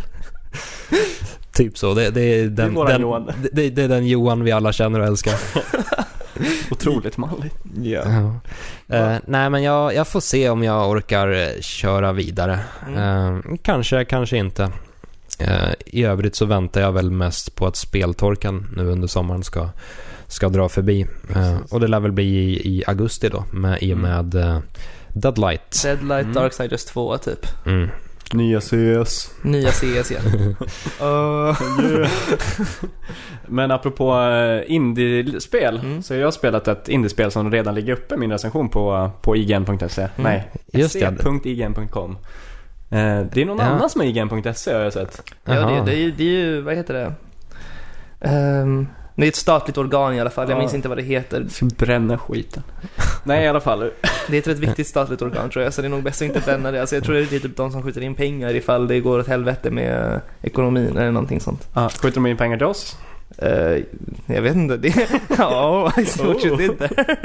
typ 1.53 1.77
så. 1.77 1.93
Det, 1.93 2.09
det, 2.09 2.21
är 2.21 2.47
den, 2.47 2.73
våran 2.73 2.91
den, 2.91 3.01
Johan. 3.01 3.31
Det, 3.53 3.69
det 3.69 3.83
är 3.83 3.87
den 3.87 4.07
Johan 4.07 4.43
vi 4.43 4.51
alla 4.51 4.71
känner 4.73 4.99
och 4.99 5.05
älskar. 5.05 5.33
Otroligt 6.71 7.17
malligt. 7.17 7.55
Ja. 7.83 8.01
Ja. 8.87 8.95
Eh, 8.95 9.17
nej, 9.27 9.49
men 9.49 9.63
jag, 9.63 9.95
jag 9.95 10.07
får 10.07 10.19
se 10.19 10.49
om 10.49 10.63
jag 10.63 10.89
orkar 10.89 11.27
eh, 11.31 11.61
köra 11.61 12.13
vidare. 12.13 12.59
Mm. 12.87 13.35
Eh, 13.35 13.55
kanske, 13.61 14.05
kanske 14.05 14.37
inte. 14.37 14.71
Eh, 15.39 15.69
I 15.85 16.03
övrigt 16.03 16.35
så 16.35 16.45
väntar 16.45 16.81
jag 16.81 16.91
väl 16.91 17.11
mest 17.11 17.55
på 17.55 17.67
att 17.67 17.75
speltorkan 17.75 18.67
nu 18.75 18.85
under 18.85 19.07
sommaren 19.07 19.43
ska, 19.43 19.69
ska 20.27 20.49
dra 20.49 20.69
förbi. 20.69 21.07
Och 21.69 21.79
det 21.79 21.87
lär 21.87 21.99
väl 21.99 22.11
bli 22.11 22.23
i, 22.25 22.67
i 22.77 22.83
augusti 22.87 23.29
då, 23.29 23.43
med, 23.53 23.83
i 23.83 23.93
och 23.93 23.97
Mm. 23.97 24.11
med 24.31 24.35
uh, 24.35 24.59
Deadlight. 25.13 25.83
Deadlight 25.83 26.23
Mm. 26.23 26.33
Darksiders 26.33 26.85
2 26.85 27.17
typ. 27.17 27.65
Mm. 27.65 27.89
Nya 28.33 28.61
CS. 28.61 29.31
Nya 29.41 29.71
CS 29.71 30.11
igen. 30.11 30.55
Uh, 31.01 31.57
Men 33.47 33.71
apropå 33.71 34.13
eh, 34.19 34.71
indiespel 34.71 35.77
Mm. 35.79 36.03
så 36.03 36.13
har 36.13 36.21
jag 36.21 36.33
spelat 36.33 36.67
ett 36.67 36.89
indiespel 36.89 37.31
som 37.31 37.51
redan 37.51 37.75
ligger 37.75 37.93
uppe 37.93 38.17
min 38.17 38.31
recension 38.31 38.69
på, 38.69 39.11
på 39.21 39.35
ign.se. 39.35 40.07
Nej, 40.15 40.51
Just 40.73 40.93
det. 40.93 40.99
se.ign.com. 41.43 42.11
Eh, 42.89 43.21
det 43.33 43.41
är 43.41 43.45
någon 43.45 43.57
Ja. 43.57 43.63
annan 43.63 43.89
som 43.89 44.01
har 44.01 44.07
ign.se 44.07 44.73
har 44.73 44.81
jag 44.81 44.93
sett. 44.93 45.21
ja, 45.45 45.53
det, 45.53 45.81
det, 45.85 45.91
är, 45.91 45.99
ju- 45.99 46.11
det 46.11 46.23
är 46.23 46.27
ju, 46.45 46.61
vad 46.61 46.75
heter 46.75 46.93
det? 46.93 47.13
Ehm, 48.21 48.87
det 49.21 49.25
är 49.25 49.29
ett 49.29 49.35
statligt 49.35 49.77
organ 49.77 50.13
i 50.13 50.19
alla 50.19 50.29
fall, 50.29 50.49
jag 50.49 50.55
Ja. 50.55 50.59
minns 50.59 50.73
inte 50.73 50.87
vad 50.89 50.97
det 50.97 51.03
heter. 51.03 51.41
Jag 51.41 51.51
ska 51.51 51.65
bränna 51.65 52.17
skiten. 52.17 52.63
Nej 53.23 53.43
i 53.43 53.47
alla 53.47 53.59
fall. 53.59 53.79
Det 54.27 54.37
är 54.37 54.39
ett 54.39 54.47
rätt 54.47 54.59
viktigt 54.59 54.87
statligt 54.87 55.21
organ 55.21 55.49
tror 55.49 55.63
jag, 55.63 55.73
så 55.73 55.81
det 55.81 55.87
är 55.87 55.89
nog 55.89 56.03
bäst 56.03 56.21
att 56.21 56.25
inte 56.27 56.39
bränna 56.45 56.71
det. 56.71 56.79
Alltså, 56.81 56.95
jag 56.95 57.03
tror 57.03 57.15
det 57.15 57.21
är 57.35 57.39
typ 57.39 57.57
de 57.57 57.71
som 57.71 57.83
skjuter 57.83 58.01
in 58.01 58.15
pengar 58.15 58.55
ifall 58.55 58.87
det 58.87 58.99
går 58.99 59.19
åt 59.19 59.27
helvete 59.27 59.71
med 59.71 60.21
ekonomin 60.41 60.97
eller 60.97 61.11
någonting 61.11 61.39
sånt. 61.39 61.67
Ah, 61.73 61.89
skjuter 61.89 62.15
de 62.15 62.27
in 62.27 62.37
pengar 62.37 62.57
till 62.57 62.65
oss? 62.65 62.97
Eh, 63.37 63.83
jag 64.25 64.41
vet 64.41 64.55
inte, 64.55 64.77
det... 64.77 65.09
Ja, 65.37 65.93
I 65.97 66.05
see 66.05 66.27
what 66.27 66.45
you 66.45 66.57
did 66.57 66.79
there. 66.79 67.17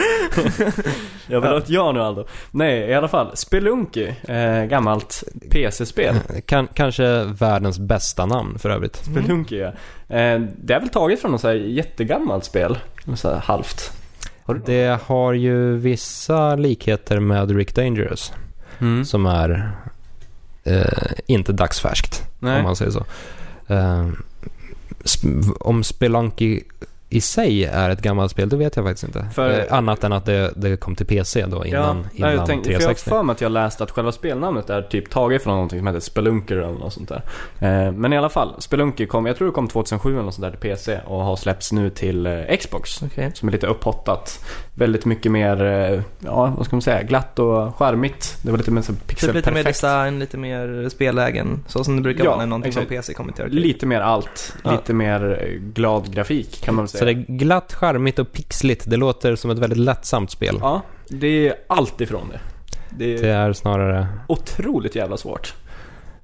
Jag 1.26 1.40
vill 1.40 1.50
ha 1.50 1.58
ett 1.58 1.70
ja 1.70 1.92
nu 1.92 2.00
Aldo. 2.00 2.26
Nej, 2.50 2.78
i 2.78 2.94
alla 2.94 3.08
fall. 3.08 3.36
Spelunky. 3.36 4.08
Eh, 4.28 4.64
gammalt 4.64 5.24
PC-spel. 5.50 6.16
Kan, 6.46 6.68
kanske 6.74 7.24
världens 7.24 7.78
bästa 7.78 8.26
namn 8.26 8.58
för 8.58 8.70
övrigt. 8.70 8.96
Spelunky 8.96 9.56
ja. 9.58 9.66
Eh, 10.16 10.40
det 10.56 10.74
är 10.74 10.80
väl 10.80 10.88
taget 10.88 11.20
från 11.20 11.30
något 11.30 11.40
så 11.40 11.48
här 11.48 11.54
jättegammalt 11.54 12.44
spel. 12.44 12.78
Så 13.16 13.30
här 13.30 13.40
halvt. 13.40 13.92
Har 14.44 14.62
Det 14.66 15.00
har 15.06 15.32
ju 15.32 15.76
vissa 15.76 16.56
likheter 16.56 17.20
med 17.20 17.56
Rick 17.56 17.74
Dangerous. 17.74 18.32
mm. 18.78 19.04
som 19.04 19.26
är 19.26 19.70
eh, 20.64 21.12
inte 21.26 21.52
dagsfärskt, 21.52 22.22
Nej. 22.38 22.58
om 22.58 22.64
man 22.64 22.76
säger 22.76 22.90
så. 22.90 23.04
Om 25.60 25.82
Spelunky 25.82 26.64
i 27.12 27.20
sig 27.20 27.64
är 27.64 27.90
ett 27.90 28.02
gammalt 28.02 28.30
spel, 28.30 28.48
det 28.48 28.56
vet 28.56 28.76
jag 28.76 28.84
faktiskt 28.84 29.04
inte. 29.04 29.26
För- 29.34 29.50
eh, 29.50 29.64
annat 29.70 30.04
än 30.04 30.12
att 30.12 30.24
det, 30.26 30.52
det 30.56 30.76
kom 30.76 30.94
till 30.96 31.06
PC 31.06 31.46
då 31.46 31.64
innan, 31.66 31.96
nej, 32.00 32.06
innan 32.14 32.32
jag 32.34 32.46
tänkte, 32.46 32.64
för 32.68 32.72
jag 32.72 32.78
har 32.80 32.84
360. 32.84 33.10
för 33.10 33.22
mig 33.22 33.32
att 33.32 33.40
jag 33.40 33.52
läst 33.52 33.80
att 33.80 33.90
själva 33.90 34.12
spelnamnet 34.12 34.70
är 34.70 34.82
typ 34.82 35.10
taget 35.10 35.42
från 35.42 35.52
någonting 35.54 35.78
som 35.80 35.86
heter 35.86 36.00
Spelunker 36.00 36.56
eller 36.56 36.78
något 36.78 36.92
sånt 36.92 37.08
där. 37.08 37.22
Eh, 37.60 37.92
men 37.92 38.12
i 38.12 38.18
alla 38.18 38.28
fall, 38.28 38.54
Spelunky 38.58 39.06
kom, 39.06 39.26
jag 39.26 39.36
tror 39.36 39.48
det 39.48 39.54
kom 39.54 39.68
2007 39.68 40.12
eller 40.12 40.22
något 40.22 40.34
sånt 40.34 40.42
där 40.42 40.50
till 40.50 40.70
PC 40.70 40.98
och 41.06 41.20
har 41.24 41.36
släppts 41.36 41.72
nu 41.72 41.90
till 41.90 42.26
eh, 42.26 42.56
Xbox. 42.60 43.02
Okej. 43.02 43.30
Som 43.34 43.48
är 43.48 43.52
lite 43.52 43.66
upphottat. 43.66 44.44
Väldigt 44.74 45.04
mycket 45.04 45.32
mer, 45.32 45.64
eh, 45.64 46.00
ja 46.18 46.52
vad 46.56 46.66
ska 46.66 46.76
man 46.76 46.82
säga, 46.82 47.02
glatt 47.02 47.38
och 47.38 47.76
charmigt. 47.76 48.38
Det 48.42 48.50
var 48.50 48.58
lite 48.58 48.70
mer 48.70 48.82
så 48.82 48.92
Typ 48.92 49.00
lite 49.08 49.24
mer 49.26 49.32
pixelperfekt. 49.32 49.66
design, 49.68 50.18
lite 50.18 50.36
mer 50.38 50.88
spellägen. 50.88 51.64
Så 51.68 51.84
som 51.84 51.96
det 51.96 52.02
brukar 52.02 52.24
Ja, 52.24 52.30
vara 52.30 52.38
när 52.40 52.46
någonting 52.46 52.68
exakt. 52.68 52.88
från 52.88 52.96
PC 52.96 53.14
kommer 53.14 53.32
till 53.32 53.42
arcade. 53.44 53.60
Lite 53.60 53.86
mer 53.86 54.00
allt. 54.00 54.54
Ja. 54.64 54.72
Lite 54.72 54.94
mer 54.94 55.42
eh, 55.42 55.48
glad 55.74 56.14
grafik 56.14 56.62
kan 56.64 56.74
man 56.74 56.84
väl 56.84 56.88
säga. 56.88 57.01
Så 57.02 57.06
det 57.06 57.10
är 57.12 57.24
glatt, 57.36 57.72
charmigt 57.72 58.18
och 58.18 58.32
pixligt. 58.32 58.90
Det 58.90 58.96
låter 58.96 59.36
som 59.36 59.50
ett 59.50 59.58
väldigt 59.58 59.78
lättsamt 59.78 60.30
spel. 60.30 60.58
Ja, 60.60 60.80
det 61.08 61.48
är 61.48 61.54
allt 61.66 62.00
ifrån 62.00 62.28
det. 62.32 62.40
Det 62.90 63.14
är 63.14 63.22
Det 63.22 63.28
är 63.28 63.52
snarare... 63.52 64.06
otroligt 64.28 64.94
jävla 64.96 65.16
svårt. 65.16 65.54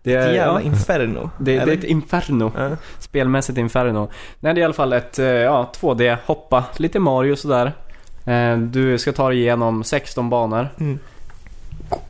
Det 0.03 0.15
Ett 0.15 0.27
är, 0.27 0.33
jävla 0.33 0.61
ja, 0.61 0.67
inferno. 0.67 1.31
det, 1.39 1.53
det 1.65 1.73
är 1.73 1.77
ett 1.77 1.85
inferno. 1.85 2.53
Ja. 2.57 2.71
Spelmässigt 2.99 3.59
inferno. 3.59 4.11
Nej, 4.41 4.55
det 4.55 4.59
är 4.59 4.63
i 4.63 4.65
alla 4.65 4.75
fall 4.75 4.93
ett 4.93 5.19
eh, 5.19 5.27
ja, 5.27 5.73
2D, 5.81 6.17
hoppa, 6.27 6.65
lite 6.77 6.99
Mario 7.01 7.37
sådär. 7.37 7.73
Eh, 8.25 8.59
Du 8.59 8.99
ska 8.99 9.13
ta 9.13 9.29
dig 9.29 9.39
igenom 9.39 9.85
16 9.85 10.31
banor. 10.31 10.69
Mm. 10.81 10.99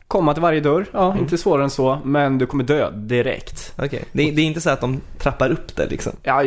Komma 0.07 0.33
till 0.33 0.41
varje 0.41 0.59
dörr, 0.61 0.85
ja, 0.91 1.05
Mm. 1.11 1.17
inte 1.23 1.37
svårare 1.37 1.63
än 1.63 1.69
så. 1.69 1.99
Men 2.03 2.37
du 2.37 2.45
kommer 2.45 2.63
dö 2.63 2.91
direkt. 2.91 3.73
Okej, 3.77 4.03
det, 4.11 4.31
det 4.31 4.41
är 4.41 4.45
inte 4.45 4.61
så 4.61 4.69
att 4.69 4.81
de 4.81 5.01
trappar 5.17 5.49
upp 5.49 5.75
det 5.75 5.85
liksom? 5.85 6.13
Ja, 6.23 6.43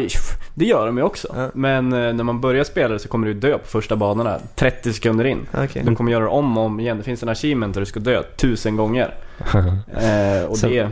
det 0.55 0.64
gör 0.64 0.87
de 0.87 0.97
ju 0.99 1.03
också. 1.03 1.28
Ja. 1.37 1.51
Men 1.55 1.93
eh, 1.93 2.12
när 2.12 2.24
man 2.24 2.41
börjar 2.41 2.64
spela 2.64 2.99
så 2.99 3.09
kommer 3.09 3.26
du 3.26 3.35
dö 3.35 3.59
på 3.59 3.66
första 3.66 3.97
banorna 3.97 4.39
30 4.55 4.93
sekunder 4.93 5.24
in. 5.24 5.47
Okej. 5.55 5.83
De 5.85 5.97
kommer 5.97 6.12
göra 6.12 6.24
det 6.24 6.30
om 6.30 6.59
och 6.59 6.64
om 6.64 6.80
igen. 6.80 6.97
Det 6.97 7.03
finns 7.03 7.22
en 7.22 7.28
achievement 7.28 7.74
där 7.74 7.80
du 7.80 7.87
ska 7.87 8.01
dö 8.01 8.22
tusen 8.22 8.76
gånger. 8.76 9.14
Eh, 9.97 10.45
och 10.49 10.59
Så- 10.59 10.66
det, 10.68 10.89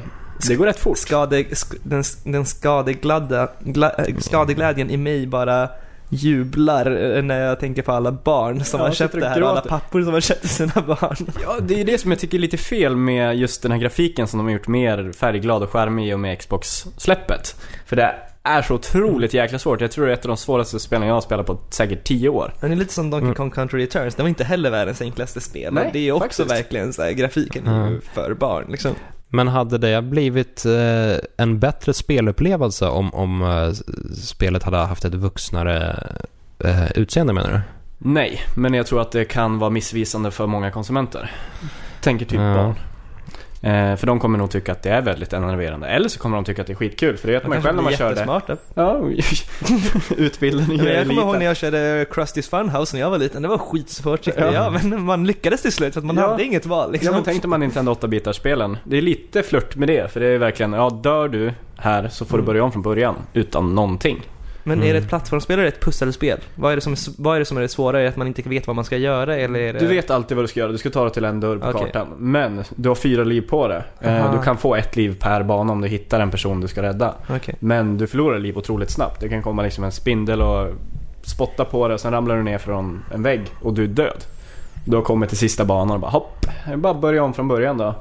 det 0.48 0.54
går 0.54 0.66
rätt 0.66 0.78
fort. 0.80 0.98
Skade, 0.98 1.44
sk, 1.52 1.74
den, 1.82 2.02
den 2.24 2.46
skadegladda, 2.46 3.48
gla, 3.60 3.90
äh, 3.98 4.16
skadeglädjen 4.18 4.90
i 4.90 4.96
mig 4.96 5.26
bara 5.26 5.68
jublar 6.10 7.16
eh, 7.16 7.22
när 7.22 7.40
jag 7.40 7.60
tänker 7.60 7.82
på 7.82 7.92
alla 7.92 8.12
barn 8.12 8.64
som 8.64 8.80
Ja, 8.80 8.86
har 8.86 8.92
köpt 8.94 9.14
det 9.20 9.28
här 9.28 9.42
och 9.42 9.48
alla 9.50 9.60
pappor 9.60 10.02
som 10.02 10.12
har 10.12 10.20
köpt 10.20 10.40
till 10.40 10.48
sina 10.56 10.72
barn. 10.86 11.16
Ja, 11.42 11.56
det 11.62 11.80
är 11.80 11.84
det 11.84 11.98
som 11.98 12.10
jag 12.10 12.20
tycker 12.20 12.36
är 12.38 12.42
lite 12.42 12.56
fel 12.56 12.96
med 12.96 13.36
just 13.36 13.62
den 13.62 13.72
här 13.72 13.78
grafiken 13.78 14.26
som 14.26 14.38
de 14.38 14.46
har 14.46 14.52
gjort 14.52 14.68
mer 14.68 15.12
färgglad 15.12 15.62
och 15.62 15.70
charmig 15.70 16.08
i 16.10 16.14
och 16.14 16.20
med 16.20 16.38
Xbox-släppet. 16.38 17.56
För 17.86 17.96
det 17.96 18.14
är 18.42 18.62
så 18.62 18.74
otroligt 18.74 19.34
jäkla 19.34 19.58
svårt. 19.58 19.80
Jag 19.80 19.90
tror 19.90 20.06
det 20.06 20.12
är 20.12 20.14
ett 20.14 20.24
av 20.24 20.28
de 20.28 20.36
svåraste 20.36 20.80
spelen 20.80 21.08
jag 21.08 21.14
har 21.14 21.20
spelat 21.20 21.46
på 21.46 21.58
säkert 21.70 22.04
10 22.04 22.28
år. 22.28 22.54
Men 22.60 22.70
det 22.70 22.74
är 22.74 22.78
lite 22.78 22.94
som 22.94 23.10
Donkey 23.10 23.24
Mm. 23.26 23.34
Kong 23.34 23.50
Country 23.50 23.82
Returns, 23.82 24.14
det 24.14 24.22
var 24.22 24.28
inte 24.28 24.44
heller 24.44 24.70
världens 24.70 25.00
enklaste 25.02 25.40
spel. 25.40 25.74
Nej, 25.74 25.90
det 25.92 26.08
är 26.08 26.12
också 26.12 26.24
faktiskt. 26.42 26.50
verkligen 26.50 26.92
så 26.92 27.02
här, 27.02 27.12
grafiken 27.12 27.66
Mm. 27.66 28.00
för 28.14 28.34
barn 28.34 28.64
liksom. 28.68 28.94
Men 29.32 29.48
hade 29.48 29.78
det 29.78 30.02
blivit 30.02 30.64
eh, 30.66 31.16
en 31.36 31.58
bättre 31.58 31.94
spelupplevelse 31.94 32.86
om, 32.88 33.14
om 33.14 33.42
eh, 33.42 33.72
spelet 34.14 34.62
hade 34.62 34.76
haft 34.76 35.04
ett 35.04 35.14
vuxnare 35.14 36.06
eh, 36.64 36.90
utseende 36.94 37.32
menar 37.32 37.52
du? 37.52 37.60
Nej, 37.98 38.40
men 38.56 38.74
jag 38.74 38.86
tror 38.86 39.00
att 39.00 39.12
det 39.12 39.24
kan 39.24 39.58
vara 39.58 39.70
missvisande 39.70 40.30
för 40.30 40.46
många 40.46 40.70
konsumenter. 40.70 41.30
Tänker 42.00 42.26
typ 42.26 42.40
Ja. 42.40 42.54
barn. 42.54 42.74
Eh, 43.62 43.96
för 43.96 44.06
de 44.06 44.20
kommer 44.20 44.38
nog 44.38 44.50
tycka 44.50 44.72
att 44.72 44.82
det 44.82 44.90
är 44.90 45.02
väldigt 45.02 45.32
enerverande. 45.32 45.86
Eller 45.88 46.08
så 46.08 46.18
kommer 46.18 46.36
de 46.36 46.44
tycka 46.44 46.60
att 46.60 46.66
det 46.66 46.72
är 46.72 46.74
skitkul. 46.74 47.16
För 47.16 47.26
det 47.28 47.34
vet 47.34 47.46
man 47.46 47.58
ju 47.58 47.62
själv 47.62 47.76
när 47.76 47.82
man 47.82 47.92
kör 47.92 48.04
det. 48.04 48.10
jättesmarta. 48.10 48.56
Ja, 48.74 49.00
utbilda 50.16 50.66
nya 50.66 50.84
Ja, 50.84 50.90
jag 50.90 51.06
kommer 51.08 51.22
ihåg 51.22 51.38
när 51.38 51.46
jag 51.46 51.56
körde 51.56 52.04
Krusty's 52.04 52.50
Funhouse 52.50 52.96
när 52.96 53.00
jag 53.00 53.10
var 53.10 53.18
liten. 53.18 53.42
Det 53.42 53.48
var 53.48 53.58
skitsvårt 53.58 54.22
tyckte 54.22 54.40
Ja. 54.40 54.52
jag, 54.52 54.72
men 54.72 55.02
man 55.04 55.26
lyckades 55.26 55.62
till 55.62 55.72
slut 55.72 55.92
för 55.94 56.00
att 56.00 56.06
man 56.06 56.16
Ja. 56.16 56.30
hade 56.30 56.44
inget 56.44 56.66
val 56.66 56.92
liksom. 56.92 57.06
Ja 57.06 57.12
men 57.12 57.22
tänk 57.24 57.42
dig 57.42 57.48
man 57.48 57.60
Nintendo 57.60 57.92
8-bitars-spelen. 57.94 58.78
Det 58.84 58.98
är 58.98 59.02
lite 59.02 59.42
flört 59.42 59.76
med 59.76 59.88
det, 59.88 60.12
för 60.12 60.20
det 60.20 60.26
är 60.26 60.38
verkligen, 60.38 60.72
ja 60.72 60.90
dör 61.02 61.28
du 61.28 61.52
här 61.76 62.08
så 62.08 62.24
får 62.24 62.36
du 62.36 62.42
Mm. 62.42 62.46
börja 62.46 62.64
om 62.64 62.72
från 62.72 62.82
början. 62.82 63.14
Utan 63.32 63.74
någonting. 63.74 64.22
Men 64.64 64.78
är 64.78 64.82
det 64.84 64.90
Mm. 64.90 65.02
ett 65.02 65.08
plattformsspel 65.08 65.58
eller 65.58 65.68
ett 65.68 65.80
pusselspel? 65.84 66.38
Vad 66.54 66.72
är, 66.72 66.76
det 66.76 66.82
som 66.82 66.92
är, 66.92 66.98
vad 67.22 67.34
är 67.34 67.38
det 67.38 67.44
som 67.44 67.56
är 67.56 67.60
det 67.60 67.68
svåra? 67.68 67.98
Är 67.98 68.02
det 68.02 68.08
att 68.08 68.16
man 68.16 68.26
inte 68.26 68.42
vet 68.48 68.66
vad 68.66 68.76
man 68.76 68.84
ska 68.84 68.96
göra 68.96 69.36
eller 69.36 69.60
är 69.60 69.72
det... 69.72 69.78
Du 69.78 69.86
vet 69.86 70.10
alltid 70.10 70.36
vad 70.36 70.44
du 70.44 70.48
ska 70.48 70.60
göra, 70.60 70.72
du 70.72 70.78
ska 70.78 70.90
ta 70.90 71.02
dig 71.04 71.12
till 71.12 71.24
en 71.24 71.40
dörr 71.40 71.56
på 71.58 71.68
Okej. 71.68 71.80
kartan. 71.84 72.08
Men 72.18 72.64
du 72.76 72.88
har 72.88 72.96
fyra 72.96 73.24
liv 73.24 73.40
på 73.48 73.68
det. 73.68 73.84
Eh, 74.00 74.24
Aha. 74.24 74.36
Du 74.36 74.42
kan 74.42 74.56
få 74.56 74.74
ett 74.74 74.96
liv 74.96 75.16
per 75.20 75.42
bana 75.42 75.72
om 75.72 75.80
du 75.80 75.88
hittar 75.88 76.20
en 76.20 76.30
person 76.30 76.60
du 76.60 76.68
ska 76.68 76.82
rädda. 76.82 77.14
Okej. 77.30 77.54
Men 77.60 77.98
du 77.98 78.06
förlorar 78.06 78.38
liv 78.38 78.58
otroligt 78.58 78.90
snabbt. 78.90 79.20
Det 79.20 79.28
kan 79.28 79.42
komma 79.42 79.62
liksom 79.62 79.84
en 79.84 79.92
spindel 79.92 80.42
och 80.42 80.68
spotta 81.22 81.64
på 81.64 81.88
dig 81.88 81.94
och 81.94 82.00
sen 82.00 82.12
ramlar 82.12 82.36
du 82.36 82.42
ner 82.42 82.58
från 82.58 83.04
en 83.14 83.22
vägg 83.22 83.40
och 83.62 83.74
du 83.74 83.84
är 83.84 83.88
död. 83.88 84.24
Du 84.84 84.96
har 84.96 85.02
kommit 85.02 85.28
till 85.28 85.38
sista 85.38 85.64
banan 85.64 85.94
och 85.94 86.00
bara 86.00 86.10
hopp, 86.10 86.46
bara 86.76 86.94
börja 86.94 87.22
om 87.24 87.34
från 87.34 87.48
början 87.48 87.78
då. 87.78 87.94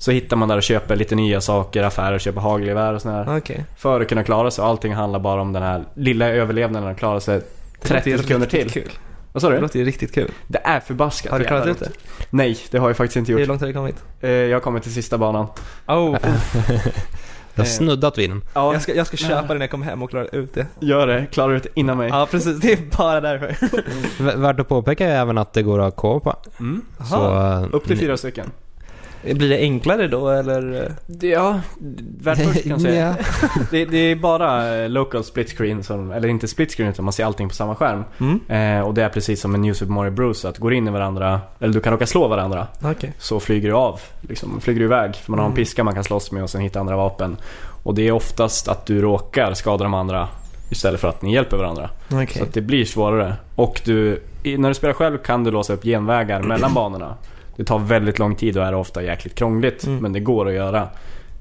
Så 0.00 0.10
hittar 0.10 0.36
man 0.36 0.48
där 0.48 0.56
och 0.56 0.62
köper 0.62 0.96
lite 0.96 1.14
nya 1.14 1.40
saker, 1.40 1.82
affärer, 1.82 2.18
köper 2.18 2.40
hagelgevär 2.40 2.92
och 2.94 3.02
sådär. 3.02 3.36
Okej. 3.38 3.64
För 3.76 4.00
att 4.00 4.08
kunna 4.08 4.24
klara 4.24 4.50
sig. 4.50 4.64
Allting 4.64 4.94
handlar 4.94 5.18
bara 5.20 5.40
om 5.40 5.52
den 5.52 5.62
här 5.62 5.84
lilla 5.94 6.28
överlevnaden 6.28 6.88
att 6.88 6.98
klara 6.98 7.20
sig 7.20 7.38
Det 7.82 7.88
30 7.88 7.94
låter 7.94 8.10
ju 8.10 8.18
sekunder 8.18 8.46
till. 8.46 8.70
Kul. 8.70 8.90
Vad 9.32 9.42
sa 9.42 9.48
Det 9.48 9.54
du? 9.54 9.60
låter 9.60 9.78
ju 9.78 9.84
riktigt 9.84 10.14
kul. 10.14 10.30
Det 10.46 10.58
är 10.64 10.80
förbaskat 10.80 11.32
Har 11.32 11.38
du 11.38 11.44
klarat 11.44 11.66
ut 11.66 11.78
det? 11.78 11.90
Nej, 12.30 12.58
det 12.70 12.78
har 12.78 12.88
jag 12.88 12.96
faktiskt 12.96 13.16
inte 13.16 13.32
Hur 13.32 13.38
gjort. 13.38 13.48
långt 13.48 13.60
har 13.60 13.68
du 13.68 13.74
kommit? 13.74 14.04
Eh, 14.20 14.30
Jag 14.30 14.56
har 14.56 14.60
kommit 14.60 14.82
till 14.82 14.92
sista 14.94 15.18
banan. 15.18 15.46
Oh, 15.86 16.16
Jag 17.54 17.64
har 17.64 17.68
snuddat 17.68 18.18
vid 18.18 18.30
den. 18.30 18.42
Ja, 18.54 18.72
jag, 18.72 18.82
ska, 18.82 18.94
jag 18.94 19.06
ska 19.06 19.16
köpa 19.16 19.46
det 19.48 19.54
när 19.54 19.60
jag 19.60 19.70
kommer 19.70 19.86
hem 19.86 20.02
och 20.02 20.10
klara 20.10 20.24
ut 20.26 20.54
det. 20.54 20.66
gör 20.80 21.06
det. 21.06 21.26
Klarar 21.32 21.52
du 21.52 21.58
det 21.58 21.68
innan 21.74 21.96
mig. 21.98 22.08
Ja, 22.08 22.28
precis. 22.30 22.60
Det 22.60 22.72
är 22.72 22.78
bara 22.98 23.20
därför. 23.20 24.36
Värt 24.36 24.60
att 24.60 24.68
påpeka 24.68 25.06
är 25.06 25.20
även 25.20 25.38
att 25.38 25.52
det 25.52 25.62
går 25.62 25.78
att 25.80 25.96
co-opa. 25.96 26.36
Mm. 26.60 26.84
Så, 27.10 27.36
eh, 27.36 27.66
Upp 27.72 27.86
till 27.86 27.98
fyra 27.98 28.16
stycken. 28.16 28.50
Blir 29.34 29.48
det 29.48 29.58
enklare 29.58 30.08
då 30.08 30.28
eller? 30.28 30.92
Ja, 31.20 31.60
värt 32.20 32.38
först 32.38 32.62
kan 32.62 32.70
jag 32.70 32.80
säga. 32.80 33.16
Ja. 33.18 33.48
Det, 33.70 33.84
det 33.84 33.98
är 33.98 34.16
bara 34.16 34.76
eh, 34.76 34.88
local 34.88 35.24
split 35.24 35.50
screen, 35.58 35.82
som, 35.84 36.10
eller 36.12 36.28
inte 36.28 36.48
split 36.48 36.72
screen 36.72 36.90
utan 36.90 37.04
man 37.04 37.12
ser 37.12 37.24
allting 37.24 37.48
på 37.48 37.54
samma 37.54 37.74
skärm. 37.74 38.04
Mm. 38.20 38.40
Eh, 38.78 38.86
och 38.86 38.94
det 38.94 39.02
är 39.02 39.08
precis 39.08 39.40
som 39.40 39.54
en 39.54 39.62
New 39.62 39.72
Super 39.74 39.92
Mario 39.92 40.10
Bros. 40.10 40.44
Att 40.44 40.58
går 40.58 40.74
in 40.74 40.88
i 40.88 40.90
varandra, 40.90 41.40
eller 41.60 41.74
du 41.74 41.80
kan 41.80 41.92
råka 41.92 42.06
slå 42.06 42.28
varandra, 42.28 42.66
Okej. 42.82 43.12
så 43.18 43.40
flyger 43.40 43.68
du 43.68 43.74
av. 43.74 44.00
Liksom, 44.20 44.60
flyger 44.60 44.80
du 44.80 44.84
iväg. 44.86 45.14
För 45.16 45.30
man 45.30 45.38
har 45.38 45.46
en 45.46 45.52
Mm. 45.52 45.56
piska 45.56 45.84
man 45.84 45.94
kan 45.94 46.04
slåss 46.04 46.32
med 46.32 46.42
och 46.42 46.50
sen 46.50 46.60
hitta 46.60 46.80
andra 46.80 46.96
vapen. 46.96 47.36
Och 47.82 47.94
det 47.94 48.08
är 48.08 48.12
oftast 48.12 48.68
att 48.68 48.86
du 48.86 49.00
råkar 49.00 49.54
skada 49.54 49.84
de 49.84 49.94
andra 49.94 50.28
istället 50.70 51.00
för 51.00 51.08
att 51.08 51.22
ni 51.22 51.34
hjälper 51.34 51.56
varandra. 51.56 51.90
Okej. 52.12 52.26
Så 52.38 52.42
att 52.42 52.54
det 52.54 52.60
blir 52.60 52.84
svårare. 52.84 53.34
Och 53.54 53.80
du, 53.84 54.22
när 54.44 54.68
du 54.68 54.74
spelar 54.74 54.94
själv 54.94 55.18
kan 55.18 55.44
du 55.44 55.50
låsa 55.50 55.72
upp 55.72 55.82
genvägar 55.84 56.42
mellan 56.42 56.74
banorna. 56.74 57.14
Det 57.58 57.64
tar 57.64 57.78
väldigt 57.78 58.18
lång 58.18 58.34
tid 58.34 58.58
och 58.58 58.64
är 58.64 58.74
ofta 58.74 59.02
jäkligt 59.02 59.34
krångligt. 59.34 59.86
Mm. 59.86 59.98
Men 59.98 60.12
det 60.12 60.20
går 60.20 60.48
att 60.48 60.54
göra. 60.54 60.88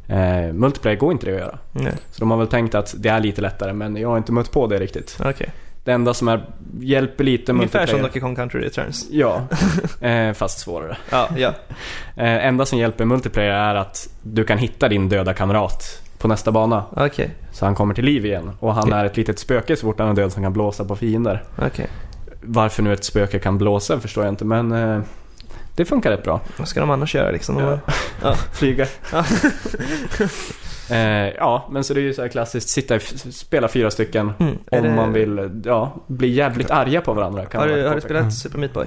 Eh, 0.07 0.53
multiplayer 0.53 0.97
går 0.97 1.11
inte 1.11 1.25
det 1.25 1.31
att 1.31 1.39
göra. 1.39 1.57
Nej. 1.71 1.93
Så 2.11 2.19
de 2.19 2.31
har 2.31 2.37
väl 2.37 2.47
tänkt 2.47 2.75
att 2.75 2.95
det 2.97 3.09
är 3.09 3.19
lite 3.19 3.41
lättare 3.41 3.73
men 3.73 3.95
jag 3.95 4.09
har 4.09 4.17
inte 4.17 4.31
mött 4.31 4.51
på 4.51 4.67
det 4.67 4.79
riktigt. 4.79 5.19
Okej. 5.25 5.51
Det 5.83 5.91
enda 5.91 6.13
som 6.13 6.27
är, 6.27 6.45
hjälper 6.79 7.23
lite 7.23 7.51
Ungefär 7.51 7.85
som. 7.85 8.01
Donkey 8.01 8.21
Kong 8.21 8.35
Country 8.35 8.61
Returns. 8.61 9.07
Ja, 9.11 9.41
eh, 10.07 10.33
fast 10.33 10.59
svårare. 10.59 10.97
Ja, 11.09 11.29
ja. 11.37 11.53
Eh, 12.15 12.45
enda 12.45 12.65
som 12.65 12.79
hjälper 12.79 13.05
multiplayer 13.05 13.51
är 13.51 13.75
att 13.75 14.09
du 14.21 14.43
kan 14.43 14.57
hitta 14.57 14.87
din 14.87 15.09
döda 15.09 15.33
kamrat 15.33 16.01
på 16.17 16.27
nästa 16.27 16.51
bana. 16.51 16.83
Okej. 16.95 17.29
Så 17.51 17.65
han 17.65 17.75
kommer 17.75 17.93
till 17.93 18.05
liv 18.05 18.25
igen. 18.25 18.51
Och 18.59 18.73
han 18.73 18.83
Okej. 18.83 18.99
är 18.99 19.05
ett 19.05 19.17
litet 19.17 19.39
spöke 19.39 19.75
så 19.75 19.81
fort 19.81 19.99
han 19.99 20.09
är 20.09 20.13
död 20.13 20.31
som 20.31 20.43
kan 20.43 20.53
blåsa 20.53 20.85
på 20.85 20.95
fiender. 20.95 21.43
Okej. 21.57 21.87
Varför 22.41 22.83
nu 22.83 22.93
ett 22.93 23.03
spöke 23.03 23.39
kan 23.39 23.57
blåsa 23.57 23.99
förstår 23.99 24.23
jag 24.23 24.31
inte 24.31 24.45
men 24.45 24.71
eh, 24.71 25.01
det 25.77 25.85
funkar 25.85 26.11
rätt 26.11 26.23
bra. 26.23 26.41
Vad 26.57 26.67
ska 26.67 26.79
de 26.79 26.89
annars 26.89 27.15
göra 27.15 27.31
liksom? 27.31 27.57
Ja. 27.57 27.79
Ja. 28.21 28.35
Flyga. 28.35 28.85
Ja. 29.11 29.25
eh, 30.95 31.35
ja, 31.35 31.67
men 31.71 31.83
så 31.83 31.93
det 31.93 31.99
är 31.99 32.03
ju 32.03 32.13
så 32.13 32.21
här 32.21 32.29
klassiskt. 32.29 32.69
Sitta 32.69 32.99
spela 33.31 33.67
fyra 33.67 33.91
stycken. 33.91 34.31
Mm. 34.39 34.57
Om 34.71 34.83
det- 34.83 34.95
man 34.95 35.13
vill 35.13 35.61
ja, 35.65 35.95
bli 36.07 36.27
jävligt 36.27 36.71
arga 36.71 37.01
på 37.01 37.13
varandra. 37.13 37.45
Har 37.53 37.67
du, 37.67 37.87
har 37.87 37.95
du 37.95 38.01
spelat 38.01 38.33
Super 38.33 38.59
Meat 38.59 38.73
Boy? 38.73 38.85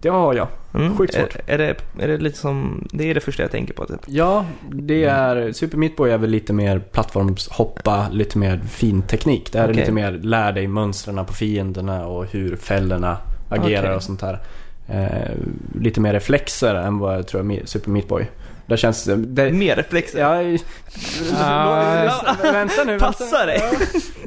Det 0.00 0.08
har 0.08 0.34
jag. 0.34 0.48
Mm. 0.74 0.96
Sjukt 0.96 1.14
svårt. 1.14 1.36
Är, 1.46 1.54
är, 1.54 1.58
det, 1.58 2.04
är 2.04 2.08
det 2.08 2.18
lite 2.18 2.38
som, 2.38 2.88
det 2.92 3.10
är 3.10 3.14
det 3.14 3.20
första 3.20 3.42
jag 3.42 3.50
tänker 3.50 3.74
på 3.74 3.86
typ. 3.86 4.00
Ja, 4.06 4.46
det 4.70 5.04
är... 5.04 5.52
Super 5.52 5.78
Meat 5.78 5.96
Boy 5.96 6.10
är 6.10 6.18
väl 6.18 6.30
lite 6.30 6.52
mer 6.52 6.78
plattformshoppa, 6.78 8.08
lite 8.12 8.38
mer 8.38 8.60
fin 8.70 9.02
teknik. 9.02 9.52
Det 9.52 9.58
här 9.58 9.66
Okej. 9.66 9.76
är 9.76 9.80
lite 9.80 9.92
mer 9.92 10.12
lär 10.12 10.52
dig 10.52 10.66
mönstren 10.66 11.26
på 11.26 11.32
fienderna 11.32 12.06
och 12.06 12.26
hur 12.26 12.56
fällorna 12.56 13.16
agerar 13.48 13.82
Okej. 13.82 13.96
och 13.96 14.02
sånt 14.02 14.22
här. 14.22 14.40
Eh, 14.88 15.30
lite 15.80 16.00
mer 16.00 16.12
reflexer 16.12 16.74
än 16.74 16.98
vad 16.98 17.14
jag 17.16 17.26
tror 17.26 17.66
Super 17.66 17.90
Meat 17.90 18.08
Boy. 18.08 18.26
Där 18.66 18.76
känns 18.76 19.04
det... 19.04 19.16
Mer 19.52 19.76
reflexer. 19.76 20.20
Ja, 20.20 20.58
Ah. 21.40 22.36
vänta 22.42 22.84
nu. 22.84 22.92
Vänta. 22.92 23.06
Passa 23.06 23.46
dig! 23.46 23.62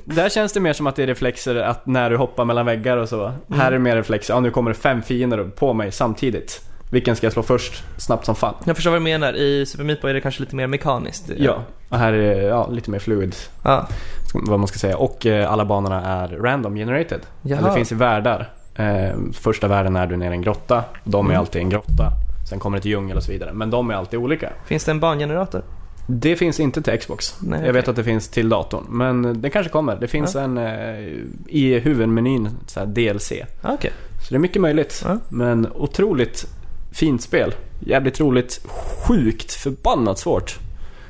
Där 0.06 0.30
känns 0.30 0.54
det 0.54 0.60
mer 0.60 0.74
som 0.74 0.88
att 0.88 0.96
det 0.96 1.04
är 1.04 1.08
reflexer 1.08 1.56
att 1.56 1.86
när 1.86 2.10
du 2.10 2.18
hoppar 2.18 2.46
mellan 2.46 2.66
väggar 2.66 2.98
och 2.98 3.10
så. 3.10 3.26
Mm. 3.26 3.60
Här 3.60 3.68
är 3.68 3.72
det 3.72 3.80
mer 3.80 3.96
reflexer. 3.96 4.34
Ja, 4.34 4.40
nu 4.40 4.52
kommer 4.52 4.72
det 4.72 4.78
fem 4.78 5.02
fiender 5.02 5.44
på 5.44 5.74
mig 5.74 5.92
samtidigt. 5.92 6.62
Vilken 6.92 7.16
ska 7.16 7.26
jag 7.26 7.34
slå 7.34 7.44
först? 7.44 7.84
Snabbt 7.98 8.26
som 8.26 8.36
fan. 8.36 8.54
Jag 8.66 8.76
förstår 8.76 8.92
vad 8.92 9.00
du 9.00 9.04
menar. 9.04 9.34
I 9.34 9.66
Super 9.66 9.84
Meat 9.84 10.02
Boy 10.02 10.10
är 10.10 10.14
det 10.14 10.22
kanske 10.22 10.42
lite 10.42 10.56
mer 10.56 10.68
mekaniskt. 10.68 11.30
Ja, 11.38 11.64
och 11.90 11.98
här 11.98 12.14
är 12.14 12.36
det 12.36 12.42
ja, 12.44 12.68
lite 12.68 12.92
mer 12.92 13.00
fluid. 13.00 13.36
Ja. 13.64 13.88
Vad 14.34 14.60
man 14.60 14.68
ska 14.68 14.78
säga. 14.80 14.98
Och 14.98 15.26
eh, 15.26 15.52
alla 15.52 15.66
banorna 15.66 16.06
är 16.06 16.28
random 16.28 16.76
generated. 16.76 17.22
Jaha. 17.42 17.60
Eller 17.60 17.70
det 17.70 17.76
finns 17.76 17.92
i 17.92 17.96
världar. 17.96 18.50
Eh, 18.78 19.16
första 19.34 19.68
världen 19.68 19.96
är 19.96 20.08
du 20.08 20.18
nere 20.18 20.30
i 20.34 20.38
en 20.38 20.42
grotta. 20.42 20.84
De 21.04 21.26
är 21.26 21.30
Mm. 21.30 21.40
alltid 21.40 21.60
i 21.62 21.64
en 21.64 21.70
grotta. 21.70 22.12
Sen 22.50 22.60
kommer 22.60 22.78
det 22.78 22.82
till 22.82 22.92
djungel 22.92 23.18
och 23.18 23.24
så 23.24 23.32
vidare. 23.32 23.54
Men 23.54 23.70
de 23.70 23.90
är 23.90 23.94
alltid 23.94 24.20
olika. 24.20 24.50
Finns 24.66 24.84
det 24.86 24.92
en 24.92 25.00
bangenerator? 25.00 25.62
Det 26.10 26.36
finns 26.36 26.60
inte 26.60 26.82
till 26.82 27.00
Xbox. 27.00 27.36
Nej, 27.42 27.66
Jag 27.66 27.74
vet 27.74 27.88
att 27.88 27.96
det 27.96 28.04
finns 28.04 28.30
till 28.30 28.50
datorn. 28.50 28.84
Men 28.90 29.42
det 29.42 29.50
kanske 29.50 29.72
kommer. 29.72 29.96
Det 29.96 30.08
finns 30.08 30.36
Ja. 30.36 30.42
en 30.42 30.58
eh, 30.58 31.08
i 31.48 31.80
huvudmenyn 31.80 32.50
så 32.68 32.80
här 32.80 32.88
DLC. 32.88 33.32
Ah, 33.62 33.74
Okej. 33.74 33.92
Så 34.22 34.30
det 34.30 34.36
är 34.36 34.40
mycket 34.40 34.62
möjligt. 34.62 35.02
Ja. 35.06 35.18
Men 35.30 35.68
otroligt 35.76 36.48
fint 36.92 37.22
spel. 37.22 37.56
Jävligt 37.80 38.20
roligt. 38.20 38.62
Sjukt 39.08 39.54
förbannat 39.54 40.20
svårt. 40.20 40.60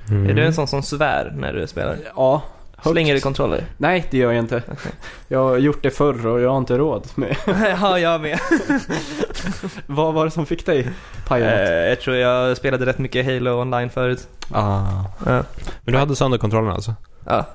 Mm. 0.09 0.30
Är 0.30 0.34
du 0.34 0.45
en 0.45 0.53
sån 0.53 0.68
som 0.68 0.82
svär 0.84 1.34
när 1.38 1.53
du 1.53 1.68
spelar? 1.68 1.97
Ja, 2.15 2.41
Slänger 2.82 3.13
du 3.13 3.19
kontroller? 3.19 3.65
Nej, 3.78 4.05
det 4.11 4.17
gör 4.17 4.32
jag 4.32 4.43
inte. 4.43 4.61
Okej. 4.71 4.91
Jag 5.28 5.43
har 5.43 5.57
gjort 5.57 5.84
det 5.84 5.91
förr 5.91 6.28
och 6.28 6.41
jag 6.41 6.49
har 6.49 6.57
inte 6.57 6.78
råd 6.78 7.07
med. 7.15 7.38
ja, 7.82 7.99
jag 7.99 8.21
med. 8.21 8.39
Vad 9.86 10.13
var 10.13 10.25
det 10.25 10.32
som 10.32 10.45
fick 10.45 10.65
dig 10.65 10.89
paja? 11.28 11.63
Eh, 11.63 11.89
jag 11.89 12.01
tror 12.01 12.15
jag 12.15 12.57
spelade 12.57 12.86
rätt 12.86 12.97
mycket 12.97 13.25
Halo 13.25 13.61
online 13.61 13.89
förut. 13.89 14.28
Ah. 14.51 14.82
Ja. 15.25 15.43
Men 15.82 15.93
du 15.93 15.97
hade 15.97 16.15
sönder 16.15 16.38
kontrollen 16.38 16.71
alltså? 16.71 16.93
ja. 17.25 17.45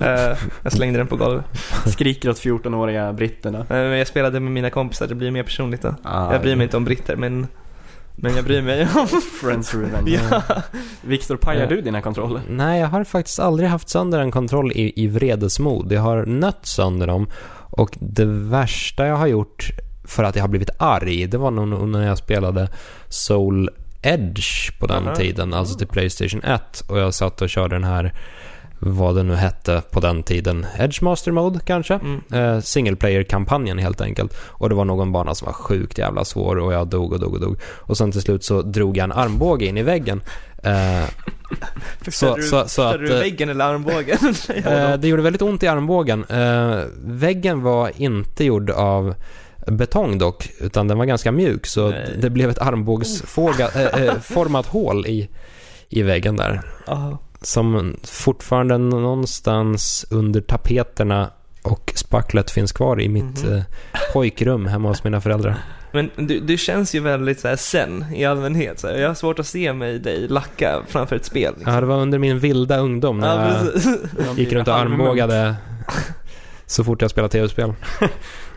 Eh, 0.00 0.36
jag 0.62 0.72
slängde 0.72 0.98
den 0.98 1.06
på 1.06 1.16
golvet. 1.16 1.44
Skriker 1.86 2.30
åt 2.30 2.36
14-åriga 2.40 3.12
britterna. 3.12 3.58
Eh, 3.58 3.64
men 3.68 3.98
jag 3.98 4.06
spelade 4.06 4.40
med 4.40 4.52
mina 4.52 4.70
kompisar, 4.70 5.06
det 5.06 5.14
blir 5.14 5.30
mer 5.30 5.42
personligt 5.42 5.82
då. 5.82 5.94
Ah, 6.02 6.32
Jag 6.32 6.40
bryr 6.42 6.56
mig 6.56 6.64
inte 6.64 6.76
om 6.76 6.84
britter, 6.84 7.16
men, 7.16 7.46
men 8.22 8.36
jag 8.36 8.44
bryr 8.44 8.62
mig 8.62 8.88
om... 8.96 9.06
Friends 9.40 9.74
revenge. 9.74 10.20
ja. 10.30 10.42
Viktor, 11.02 11.36
pajar 11.36 11.60
Ja. 11.60 11.66
du 11.68 11.80
dina 11.80 12.02
kontroller? 12.02 12.42
Nej, 12.48 12.80
jag 12.80 12.88
har 12.88 13.04
faktiskt 13.04 13.38
aldrig 13.38 13.68
haft 13.68 13.88
sönder 13.88 14.18
en 14.20 14.30
kontroll 14.30 14.72
i, 14.72 14.92
i 15.04 15.06
vredesmod. 15.06 15.92
Jag 15.92 16.00
har 16.00 16.26
nött 16.26 16.66
sönder 16.66 17.06
dem 17.06 17.30
och 17.70 17.90
det 18.00 18.24
värsta 18.24 19.06
jag 19.06 19.16
har 19.16 19.26
gjort 19.26 19.70
för 20.04 20.24
att 20.24 20.36
jag 20.36 20.42
har 20.42 20.48
blivit 20.48 20.70
arg, 20.78 21.26
det 21.26 21.38
var 21.38 21.50
nog 21.50 21.88
när 21.88 22.06
jag 22.06 22.18
spelade 22.18 22.68
Soul 23.08 23.70
Edge 24.02 24.78
på 24.80 24.86
den 24.86 25.06
Aha. 25.06 25.14
tiden, 25.16 25.54
alltså 25.54 25.78
till 25.78 25.86
Playstation 25.86 26.42
1 26.42 26.80
och 26.88 26.98
jag 26.98 27.14
satt 27.14 27.42
och 27.42 27.48
körde 27.48 27.74
den 27.74 27.84
här, 27.84 28.14
vad 28.78 29.16
det 29.16 29.22
nu 29.22 29.34
hette 29.34 29.82
på 29.90 30.00
den 30.00 30.22
tiden, 30.22 30.66
Edge 30.78 31.02
Master 31.02 31.32
Mode 31.32 31.60
kanske? 31.64 31.94
Mm. 31.94 32.20
Eh, 32.32 32.60
single 32.60 32.96
player-kampanjen 32.96 33.78
helt 33.78 34.00
enkelt. 34.00 34.34
Och 34.40 34.68
det 34.68 34.74
var 34.74 34.84
någon 34.84 35.12
bana 35.12 35.34
som 35.34 35.46
var 35.46 35.52
sjukt 35.52 35.98
jävla 35.98 36.24
svår 36.24 36.58
och 36.58 36.72
jag 36.72 36.88
dog 36.88 37.12
och 37.12 37.20
dog 37.20 37.34
och 37.34 37.40
dog. 37.40 37.58
Och 37.64 37.96
sen 37.96 38.12
till 38.12 38.22
slut 38.22 38.44
så 38.44 38.62
drog 38.62 38.96
jag 38.96 39.04
en 39.04 39.12
armbåge 39.12 39.66
in 39.66 39.76
i 39.78 39.82
väggen. 39.82 40.22
Eh, 40.62 41.04
Fixade 42.00 42.36
du, 42.36 42.42
så- 42.42 42.68
så 42.68 42.82
att, 42.82 42.98
du 42.98 43.12
eh, 43.14 43.20
väggen 43.20 43.48
eller 43.48 43.64
armbågen? 43.64 44.18
Eh, 44.64 44.96
det 44.98 45.08
gjorde 45.08 45.22
väldigt 45.22 45.42
ont 45.42 45.62
i 45.62 45.66
armbågen. 45.66 46.24
Eh, 46.24 46.80
väggen 47.04 47.62
var 47.62 47.90
inte 47.96 48.44
gjord 48.44 48.70
betong 49.66 50.18
dock, 50.18 50.48
utan 50.60 50.88
den 50.88 50.98
var 50.98 51.04
ganska 51.04 51.32
mjuk. 51.32 51.66
Så 51.66 51.90
Nej. 51.90 52.16
det 52.20 52.30
blev 52.30 52.50
ett 52.50 52.58
armbågsformat 52.58 54.66
hål 54.66 55.06
i, 55.06 55.28
i 55.88 56.02
väggen 56.02 56.36
där. 56.36 56.60
Ja. 56.86 57.18
Som 57.42 57.96
fortfarande 58.04 58.78
någonstans 58.78 60.06
under 60.10 60.40
tapeterna 60.40 61.30
och 61.62 61.92
spacklet 61.96 62.50
finns 62.50 62.72
kvar 62.72 63.00
i 63.00 63.08
mitt 63.08 63.44
Mhm. 63.44 63.52
eh, 63.56 63.62
pojkrum 64.12 64.66
hemma 64.66 64.88
hos 64.88 65.04
mina 65.04 65.20
föräldrar. 65.20 65.56
Men 65.92 66.10
du, 66.16 66.40
du 66.40 66.56
känns 66.56 66.94
ju 66.94 67.00
väldigt 67.00 67.40
så 67.40 67.48
här 67.48 67.56
zen 67.56 68.04
i 68.14 68.24
allmänhet. 68.24 68.80
Så 68.80 68.86
här. 68.88 68.94
Jag 68.98 69.08
har 69.08 69.14
svårt 69.14 69.38
att 69.38 69.46
se 69.46 69.72
mig 69.72 69.98
dig 69.98 70.28
lacka 70.28 70.82
framför 70.88 71.16
ett 71.16 71.24
spel. 71.24 71.54
Liksom. 71.56 71.74
Ja, 71.74 71.80
det 71.80 71.86
var 71.86 71.96
under 72.00 72.18
min 72.18 72.38
vilda 72.38 72.78
ungdom 72.78 73.18
när 73.18 73.50
Ja, 73.50 73.80
jag 74.26 74.38
gick 74.38 74.52
runt 74.52 74.68
och 74.68 74.74
armbågade 74.74 75.54
så 76.66 76.84
fort 76.84 77.02
jag 77.02 77.10
spelade 77.10 77.32
tv-spel. 77.32 77.72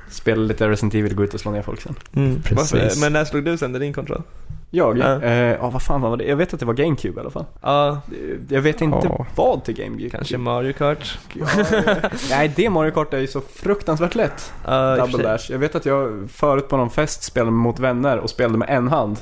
Spela 0.10 0.42
lite 0.42 0.70
Resident 0.70 0.94
Evil 0.96 1.12
och 1.12 1.18
gå 1.18 1.24
ut 1.24 1.34
och 1.34 1.40
slå 1.40 1.52
ner 1.52 1.62
folk 1.62 1.82
sen. 1.82 1.96
Mm, 2.16 2.42
Precis. 2.42 3.02
Men 3.02 3.14
när 3.14 3.26
slog 3.26 3.46
du 3.46 3.58
sönder 3.58 3.80
din 3.80 3.94
kontroll? 3.94 4.22
Jag? 4.74 4.98
Ja. 4.98 5.22
Eh, 5.22 5.34
ja, 5.34 5.70
vad 5.70 5.82
fan 5.82 6.02
var 6.02 6.18
det? 6.18 6.24
Jag 6.24 6.36
vet 6.36 6.54
att 6.54 6.60
det 6.60 6.66
var 6.66 6.74
GameCube 6.74 7.18
i 7.18 7.20
alla 7.22 7.30
fall. 7.30 7.46
Ja, 7.62 7.90
Eh, 7.90 8.18
Jag 8.50 8.62
vet 8.62 8.82
inte 8.82 9.08
Ja. 9.08 9.26
vad 9.36 9.64
till 9.64 9.74
GameCube. 9.76 10.10
kanske 10.10 10.38
Mario 10.38 10.74
Kart. 10.74 11.20
Ja, 11.34 11.46
nej, 12.30 12.54
det 12.56 12.70
Mario 12.70 12.92
Kart 12.92 13.14
är 13.14 13.18
ju 13.20 13.28
så 13.28 13.42
fruktansvärt 13.42 14.16
lätt. 14.16 14.54
För 14.66 14.98
Double. 14.98 15.24
Dash. 15.24 15.52
Jag 15.52 15.60
vet 15.60 15.76
att 15.76 15.86
jag 15.86 16.30
förut 16.32 16.68
på 16.70 16.78
någon 16.78 16.90
fest 16.90 17.24
spelade 17.24 17.52
mot 17.52 17.80
vänner 17.80 18.18
och 18.18 18.30
spelade 18.30 18.58
med 18.58 18.70
en 18.70 18.88
hand. 18.88 19.18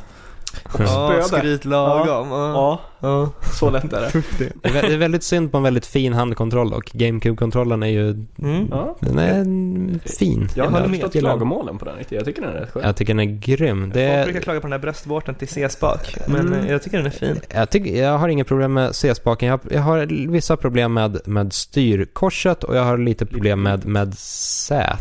Och 0.74 0.80
Ja, 0.82 1.22
skryt 1.24 1.66
lagom. 1.66 2.32
Ja. 2.32 2.80
Ja, 3.02 3.30
så 3.60 3.70
lätt 3.70 3.94
är 3.94 4.02
det. 4.38 4.52
Det 4.62 4.94
är 4.94 4.98
väldigt 4.98 5.24
synd 5.24 5.52
på 5.52 5.58
en 5.58 5.64
väldigt 5.64 5.86
fin 5.86 6.14
handkontroll 6.14 6.74
och 6.74 6.92
GameCube-kontrollen 6.94 7.84
är 7.84 7.88
ju 7.88 8.10
Mm. 8.40 8.68
Den 9.00 9.20
är 9.20 10.10
fin. 10.10 10.50
Jag 10.56 10.66
har 10.70 10.88
förstått 10.88 11.14
klagomålen 11.14 11.78
på 11.78 11.86
den 11.86 11.96
riktigt. 11.98 12.16
Jag 12.18 12.26
tycker 12.26 12.42
den 12.42 12.52
är 12.56 12.60
rätt 12.60 12.72
skön. 12.72 12.84
Jag 12.86 12.96
tycker 12.96 13.14
den 13.14 13.20
är 13.30 13.40
grym. 13.40 13.92
Det 13.94 14.14
Folk 14.14 14.24
brukar 14.26 14.42
klaga 14.42 14.60
på 14.62 14.68
den 14.68 14.72
här 14.72 14.80
bröstvårtan 14.80 15.36
till 15.36 15.48
C-spak, 15.48 16.16
men 16.28 16.48
Mm. 16.54 16.68
jag 16.68 16.84
tycker 16.84 16.98
den 16.98 17.06
är 17.06 17.10
fin. 17.10 17.40
jag, 17.54 17.70
tycker, 17.70 18.04
jag 18.04 18.18
har 18.18 18.30
inga 18.30 18.44
problem 18.44 18.74
med 18.74 18.96
C-spaken. 18.96 19.48
Jag, 19.50 19.58
har- 19.58 19.72
jag 19.74 19.82
har 19.82 20.28
vissa 20.32 20.58
problem 20.58 20.94
med, 20.94 21.20
med 21.28 21.54
styrkorset 21.54 22.64
och 22.64 22.76
jag 22.76 22.84
har 22.84 22.98
lite 22.98 23.26
problem 23.26 23.62
med, 23.64 23.86
med 23.86 24.14
Z. 24.18 24.98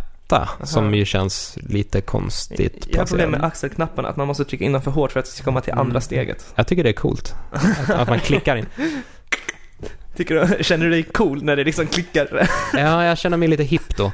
Som 0.64 0.94
ju 0.94 1.04
känns 1.04 1.58
lite 1.62 2.00
konstigt 2.00 2.86
Jag 2.90 2.98
har 2.98 3.06
problem 3.06 3.30
med 3.30 3.44
axelknapparna, 3.44 4.08
att 4.08 4.16
man 4.16 4.26
måste 4.26 4.44
trycka 4.44 4.64
in 4.64 4.72
dem 4.72 4.82
för 4.82 4.90
hårt 4.90 5.12
för 5.12 5.20
att 5.20 5.26
det 5.26 5.32
ska 5.32 5.44
komma 5.44 5.60
till 5.60 5.72
andra 5.72 5.90
Mm. 5.90 6.00
steget. 6.00 6.46
Jag 6.54 6.66
tycker 6.66 6.82
det 6.84 6.90
är 6.90 6.92
coolt. 6.92 7.34
Att, 7.52 7.90
att 7.90 8.08
man 8.08 8.20
klickar 8.20 8.56
in. 8.56 8.66
Tycker 10.16 10.56
du, 10.58 10.64
känner 10.64 10.84
du 10.84 10.90
dig 10.90 11.02
cool 11.02 11.42
när 11.44 11.56
det 11.56 11.64
liksom 11.64 11.86
klickar? 11.86 12.48
Ja, 12.72 13.04
jag 13.04 13.18
känner 13.18 13.36
mig 13.36 13.48
lite 13.48 13.62
hipp 13.62 13.96
då. 13.96 14.12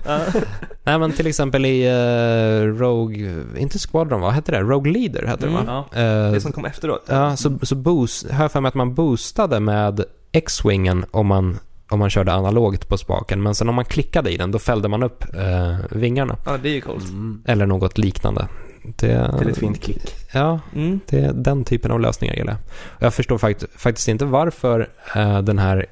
Nej 0.84 0.98
men 0.98 1.12
till 1.12 1.26
exempel 1.26 1.66
i 1.66 1.86
eh, 1.86 2.66
Rogue, 2.78 3.42
inte 3.56 3.78
Squadron, 3.78 4.20
vad 4.20 4.32
hette 4.32 4.52
det? 4.52 4.60
Rogue 4.60 4.92
Leader 4.92 5.26
hette 5.26 5.46
Mm. 5.46 5.60
det 5.60 5.72
va? 5.72 5.84
Ja. 5.92 6.00
Eh, 6.00 6.32
Det 6.32 6.40
som 6.40 6.52
kom 6.52 6.64
efteråt. 6.64 7.04
Ja, 7.08 7.36
så, 7.36 7.58
så 7.62 7.74
boost, 7.74 8.26
jag 8.38 8.52
för 8.52 8.60
mig 8.60 8.68
att 8.68 8.74
man 8.74 8.94
boostade 8.94 9.60
med 9.60 10.04
X-wingen 10.32 11.04
om 11.10 11.26
man, 11.26 11.58
om 11.94 12.00
man 12.00 12.10
körde 12.10 12.32
analogt 12.32 12.88
på 12.88 12.98
spaken. 12.98 13.42
Men 13.42 13.54
sen 13.54 13.68
om 13.68 13.74
man 13.74 13.84
klickade 13.84 14.30
i 14.30 14.36
den, 14.36 14.50
då 14.50 14.58
fällde 14.58 14.88
man 14.88 15.02
upp 15.02 15.24
eh, 15.34 15.76
vingarna. 15.90 16.36
Ja, 16.46 16.56
det 16.62 16.68
är 16.68 16.72
ju 16.74 16.80
coolt. 16.80 17.04
Mm. 17.08 17.42
Eller 17.46 17.66
något 17.66 17.98
liknande. 17.98 18.48
Det, 18.96 19.34
Till 19.38 19.48
ett 19.48 19.58
fint 19.58 19.82
klick. 19.82 20.14
Ja, 20.32 20.60
Mm. 20.74 21.00
det 21.08 21.18
är 21.20 21.32
den 21.32 21.64
typen 21.64 21.90
av 21.90 22.00
lösningar 22.00 22.34
gillar 22.34 22.52
jag. 22.52 23.06
Jag 23.06 23.14
förstår 23.14 23.38
fakt 23.38 23.64
faktiskt 23.76 24.08
inte 24.08 24.24
varför 24.24 24.88
eh, 25.16 25.38
den 25.42 25.58
här 25.58 25.86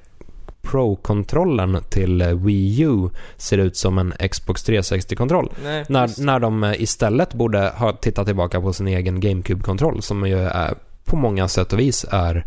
Pro-kontrollen 0.62 1.78
till 1.90 2.20
eh, 2.22 2.28
Wii 2.28 2.80
U 2.82 3.09
ser 3.36 3.59
ut 3.59 3.76
som 3.76 3.98
en 3.98 4.12
Xbox 4.30 4.68
360-kontroll. 4.68 5.53
Nej, 5.64 5.84
När, 5.88 6.24
när 6.24 6.38
de 6.40 6.64
eh, 6.64 6.82
istället 6.82 7.34
borde 7.34 7.72
ha 7.76 7.92
tittat 7.92 8.26
tillbaka 8.26 8.61
på 8.61 8.72
sin 8.72 8.88
egen 8.88 9.20
GameCube-kontroll 9.20 10.03
som 10.03 10.26
ju 10.28 10.38
är, 10.38 10.74
på 11.05 11.16
många 11.16 11.48
sätt 11.48 11.72
och 11.72 11.78
vis 11.78 12.07
är, 12.11 12.44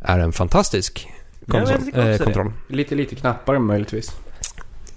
är 0.00 0.18
en 0.18 0.32
fantastisk 0.32 1.08
Eh, 1.54 2.04
det. 2.04 2.24
kontroll. 2.24 2.52
Lite, 2.68 2.94
lite 2.94 3.14
knappar 3.14 3.58
möjligtvis. 3.58 4.12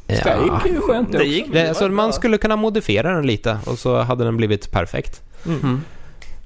Ja. 0.07 0.15
Det 0.23 0.43
gick 0.43 0.75
ju 0.75 0.81
skönt 0.81 1.11
Det 1.11 1.17
också. 1.17 1.27
gick 1.27 1.53
Det, 1.53 1.73
så 1.73 1.89
man 1.89 2.13
skulle 2.13 2.37
kunna 2.37 2.55
modifiera 2.55 3.13
den 3.15 3.27
lite 3.27 3.57
och 3.65 3.79
så 3.79 3.97
hade 4.01 4.23
den 4.23 4.37
blivit 4.37 4.71
perfekt. 4.71 5.21
Mm. 5.45 5.59
Mm. 5.59 5.81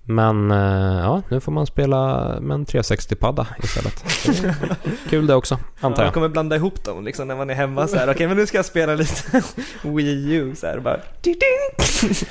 Men 0.03 0.51
eh, 0.51 0.99
ja, 1.01 1.21
nu 1.29 1.39
får 1.39 1.51
man 1.51 1.65
spela 1.65 2.17
med 2.41 2.55
en 2.55 2.65
360-padda 2.65 3.47
istället. 3.63 4.03
Det 4.25 4.55
Kul 5.09 5.27
det 5.27 5.35
också, 5.35 5.59
antar 5.79 5.97
Man 5.97 6.05
jag. 6.05 6.13
kommer 6.13 6.29
blanda 6.29 6.55
ihop 6.55 6.83
dem 6.83 7.03
liksom 7.05 7.27
när 7.27 7.35
man 7.35 7.49
är 7.49 7.53
hemma 7.53 7.87
så 7.87 7.97
här. 7.97 8.11
Okej, 8.11 8.27
men 8.27 8.37
nu 8.37 8.45
ska 8.45 8.57
jag 8.57 8.65
spela 8.65 8.95
lite 8.95 9.41
Wii 9.83 10.31
U 10.33 10.53
så 10.55 10.67
här 10.67 10.79
bara. 10.79 10.99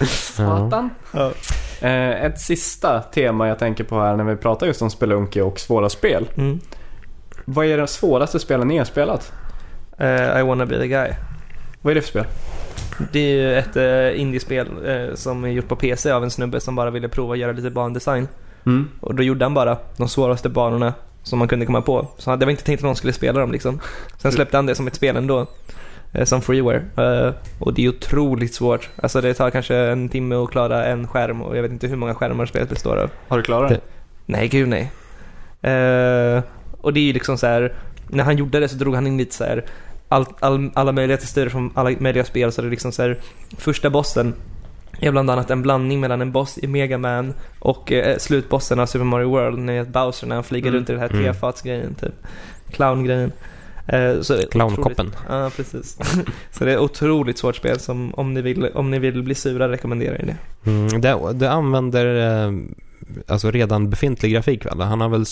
Satan. 0.09 0.91
Ja. 1.13 1.33
Eh, 1.81 2.25
ett 2.25 2.41
sista 2.41 3.01
tema 3.01 3.49
jag 3.49 3.59
tänker 3.59 3.85
på 3.85 4.01
här 4.01 4.17
när 4.17 4.25
vi 4.25 4.37
pratar 4.37 4.67
just 4.67 4.83
om 4.83 4.91
Spelunky 4.91 5.41
och 5.41 5.61
svåra 5.61 5.89
spel. 5.89 6.29
Mm. 6.37 6.61
Vad 7.51 7.67
är 7.67 7.79
det 7.79 7.87
svåraste 7.87 8.39
spelen 8.39 8.69
ni 8.69 8.79
har 8.79 8.85
spelat? 8.85 9.33
Eh, 9.99 10.41
I 10.41 10.43
wanna 10.43 10.67
be 10.67 10.79
the 10.79 10.89
guy. 10.89 11.11
Vad 11.83 11.91
är 11.91 11.95
det 11.95 12.01
för 12.01 12.09
spel? 12.09 12.25
Det 13.13 13.19
är 13.19 13.35
ju 13.35 13.55
ett 13.55 13.77
uh, 13.77 14.21
indiespel 14.21 14.69
eh, 14.87 15.15
som 15.15 15.45
är 15.45 15.49
gjort 15.49 15.69
på 15.69 15.77
PC 15.77 16.11
av 16.11 16.25
en 16.25 16.31
snubbe 16.31 16.61
som 16.61 16.77
bara 16.77 16.91
ville 16.91 17.09
prova 17.09 17.33
att 17.33 17.39
göra 17.39 17.53
lite 17.53 17.71
bandesign. 17.71 18.29
Mm. 18.67 18.89
Och 19.01 19.15
då 19.15 19.23
gjorde 19.23 19.45
han 19.45 19.55
bara 19.55 19.79
de 19.97 20.09
svåraste 20.09 20.49
banorna 20.49 20.95
som 21.23 21.39
man 21.39 21.49
kunde 21.49 21.67
komma 21.67 21.83
på. 21.83 22.07
Så 22.19 22.37
det 22.37 22.47
var 22.47 22.51
inte 22.51 22.65
tänkt 22.65 22.79
att 22.79 22.85
någon 22.85 22.97
skulle 22.97 23.13
spela 23.13 23.41
dem 23.41 23.53
liksom. 23.53 23.81
Sen 24.17 24.33
släppte 24.33 24.57
han 24.57 24.67
det 24.67 24.75
som 24.75 24.87
ett 24.87 24.95
spel 24.95 25.17
ändå. 25.17 25.47
Som 26.25 26.43
freeware. 26.43 26.83
Och 27.59 27.75
det 27.75 27.85
är 27.85 27.89
otroligt 27.89 28.55
svårt. 28.55 28.89
Alltså 28.97 29.21
det 29.21 29.35
tar 29.35 29.51
kanske 29.51 29.77
en 29.77 30.09
timme 30.09 30.35
att 30.35 30.51
klara 30.51 30.87
en 30.87 31.09
skärm 31.09 31.43
och 31.43 31.57
jag 31.57 31.63
vet 31.63 31.73
inte 31.73 31.87
hur 31.87 31.97
många 31.97 32.15
skärmar 32.15 32.47
spelet 32.47 32.69
består 32.69 32.97
av. 32.97 33.11
Har 33.29 33.37
du 33.37 33.43
klarat 33.43 33.71
det? 33.71 33.81
Nej, 34.27 34.49
gud 34.49 34.69
nej. 34.69 34.91
Och 36.81 36.93
det 36.93 37.01
är 37.01 37.05
ju 37.05 37.13
liksom 37.13 37.39
så 37.39 37.47
här. 37.47 37.73
När 38.09 38.25
han 38.25 38.37
gjorde 38.37 38.61
det 38.61 38.69
så 38.69 38.77
drog 38.77 38.95
han 38.95 39.07
in 39.07 39.17
lite 39.19 39.35
så 39.35 39.45
här. 39.45 39.65
All, 40.09 40.27
all, 40.41 40.71
alla 40.75 40.93
möjliga 40.93 41.17
texturer 41.17 41.49
från 41.49 41.71
alla 41.75 41.91
möjliga 41.99 42.25
spel. 42.25 42.53
Så 42.53 42.63
det 42.63 42.69
är 42.69 42.71
liksom 42.71 42.93
så 42.93 43.03
här. 43.03 43.19
Första 43.59 43.91
bossen 43.91 44.35
är 45.01 45.11
bland 45.11 45.31
annat 45.31 45.51
en 45.51 45.63
blandning 45.63 46.01
mellan 46.01 46.21
en 46.23 46.33
boss 46.33 46.59
i 46.59 46.67
Mega 46.67 46.99
Man 46.99 47.35
och 47.59 47.93
eh, 47.93 48.19
slutbossen 48.19 48.81
av 48.81 48.87
Super 48.87 49.05
Mario 49.05 49.29
World. 49.31 49.59
Ni 49.59 49.79
vet 49.79 49.89
Bowser 49.89 50.27
när 50.27 50.35
han 50.35 50.45
flyger 50.45 50.69
Mm. 50.69 50.77
runt 50.79 50.91
i 50.91 50.93
den 50.93 51.01
här 51.01 51.11
Mm. 51.11 51.25
tefatsgrejen 51.25 51.95
typ. 51.95 52.15
Clown-grejen. 52.71 53.33
Eh, 53.87 54.21
så 54.21 54.39
Clownkoppen. 54.51 55.15
Ja, 55.29 55.51
precis. 55.57 55.99
så 56.51 56.65
det 56.65 56.71
är 56.73 56.75
ett 56.77 56.81
otroligt 56.83 57.39
svårt 57.39 57.57
spel 57.57 57.81
som 57.81 58.15
om 58.15 58.35
ni 58.35 58.43
vill, 58.43 58.67
om 58.75 58.91
ni 58.91 58.99
vill 58.99 59.23
bli 59.23 59.35
sura 59.35 59.69
rekommenderar 59.69 60.17
jag 60.19 60.27
det. 60.27 60.71
Mm, 60.71 61.01
det, 61.01 61.33
det 61.33 61.51
använder 61.51 62.45
eh, 62.47 62.53
alltså 63.27 63.51
redan 63.51 63.91
befintlig 63.91 64.33
grafik 64.33 64.67
väl? 64.67 64.81
Han 64.81 65.01
har 65.01 65.09
väl 65.09 65.25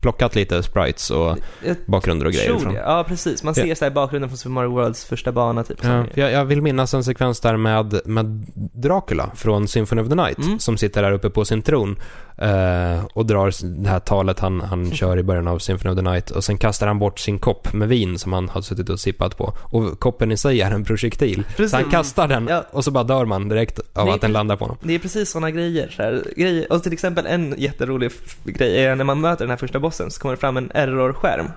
plockat 0.00 0.34
lite 0.34 0.62
sprites 0.62 1.10
och 1.10 1.36
Jag 1.66 1.76
bakgrunder 1.86 2.26
och 2.26 2.32
grejer 2.32 2.58
från. 2.58 2.74
Ja, 2.74 3.04
precis. 3.08 3.42
Man 3.42 3.54
Ja. 3.56 3.62
ser 3.62 3.74
så 3.74 3.84
här 3.84 3.92
bakgrunden 3.92 4.30
från 4.30 4.38
Super 4.38 4.50
Mario 4.50 4.70
Worlds 4.70 5.04
första 5.04 5.32
bana 5.32 5.64
typ. 5.64 5.78
Ja, 5.84 6.04
jag, 6.14 6.32
jag 6.32 6.44
vill 6.44 6.62
minnas 6.62 6.94
en 6.94 7.04
sekvens 7.04 7.40
där 7.40 7.56
med, 7.56 8.00
med 8.04 8.46
Dracula 8.54 9.30
från 9.34 9.68
Symphony 9.68 10.02
of 10.02 10.08
the 10.08 10.14
Night 10.14 10.38
Mm. 10.38 10.58
som 10.58 10.76
sitter 10.76 11.02
där 11.02 11.12
uppe 11.12 11.30
på 11.30 11.44
sin 11.44 11.62
tron. 11.62 11.96
Eh, 12.38 13.04
och 13.14 13.26
drar 13.26 13.78
det 13.82 13.88
här 13.88 14.00
talet 14.00 14.38
han, 14.40 14.60
han 14.60 14.90
kör 14.94 15.18
i 15.18 15.22
början 15.22 15.48
av 15.48 15.58
Symphony 15.58 15.90
of 15.94 15.96
the 15.98 16.02
Night. 16.10 16.30
Och 16.30 16.44
sen 16.44 16.58
kastar 16.58 16.86
han 16.86 16.98
bort 16.98 17.18
sin 17.18 17.38
kopp 17.38 17.72
med 17.72 17.88
vin 17.88 18.18
som 18.18 18.32
han 18.32 18.48
har 18.48 18.60
suttit 18.60 18.88
och 18.88 19.00
sippat 19.00 19.36
på. 19.38 19.52
Och 19.62 20.00
koppen 20.00 20.32
i 20.32 20.36
sig 20.36 20.60
är 20.60 20.70
en 20.70 20.84
projektil. 20.84 21.44
Precis. 21.56 21.70
Så 21.70 21.76
han 21.76 21.90
kastar 21.90 22.28
den 22.28 22.46
Ja. 22.50 22.64
och 22.70 22.84
så 22.84 22.90
bara 22.90 23.04
dör 23.04 23.24
man 23.24 23.48
direkt 23.48 23.80
av 23.94 24.08
att 24.10 24.20
den 24.20 24.32
landar 24.32 24.56
på 24.56 24.64
honom. 24.64 24.76
Det 24.82 24.94
är 24.94 24.98
precis 24.98 25.30
sådana 25.30 25.50
grejer, 25.50 25.88
så 25.96 26.02
här, 26.02 26.22
grejer. 26.36 26.66
Och 26.72 26.82
till 26.82 26.92
exempel 26.92 27.26
en 27.26 27.54
jätterolig 27.58 28.12
grej 28.44 28.84
är 28.84 28.94
när 28.94 29.04
man 29.04 29.20
möter 29.20 29.44
den 29.44 29.50
här 29.50 29.56
första 29.56 29.80
bossen 29.80 30.10
så 30.10 30.20
kommer 30.20 30.34
det 30.34 30.40
fram 30.40 30.56
en 30.56 30.70
error-skärm. 30.74 31.50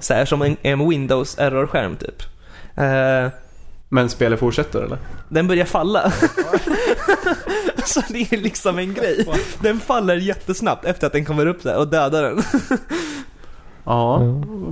Så 0.00 0.14
här 0.14 0.24
som 0.24 0.42
en, 0.42 0.56
en 0.62 0.88
Windows 0.88 1.38
error-skärm 1.38 1.96
typ. 1.96 2.22
Eh, 2.76 3.32
Men 3.88 4.08
spelet 4.08 4.40
fortsätter 4.40 4.82
eller? 4.82 4.98
den 5.28 5.48
börjar 5.48 5.64
falla. 5.64 6.12
så 7.84 8.02
det 8.08 8.32
är 8.32 8.36
liksom 8.36 8.78
en 8.78 8.94
grej. 8.94 9.28
Den 9.60 9.80
faller 9.80 10.16
jättesnabbt 10.16 10.84
efter 10.84 11.06
att 11.06 11.12
den 11.12 11.24
kommer 11.24 11.46
upp 11.46 11.62
där 11.62 11.78
och 11.78 11.88
dödar 11.88 12.22
den. 12.22 12.42
Ja, 13.84 14.22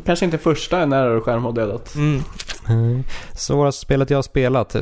kanske 0.06 0.24
inte 0.24 0.38
första 0.38 0.80
en 0.80 0.92
error-skärm 0.92 1.44
har 1.44 1.52
dödat. 1.52 1.94
Mm. 1.94 2.22
Nej. 2.68 3.04
Svåraste 3.34 3.82
spelet 3.82 4.10
jag 4.10 4.18
har 4.18 4.22
spelat? 4.22 4.76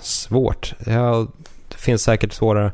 Svårt. 0.00 0.74
Ja, 0.86 1.26
det 1.68 1.76
finns 1.76 2.02
säkert 2.02 2.32
svårare 2.32 2.72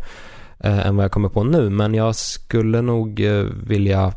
eh, 0.60 0.86
än 0.86 0.96
vad 0.96 1.04
jag 1.04 1.12
kommer 1.12 1.28
på 1.28 1.44
nu, 1.44 1.70
men 1.70 1.94
jag 1.94 2.14
skulle 2.16 2.82
nog 2.82 3.20
eh, 3.20 3.44
vilja 3.66 4.12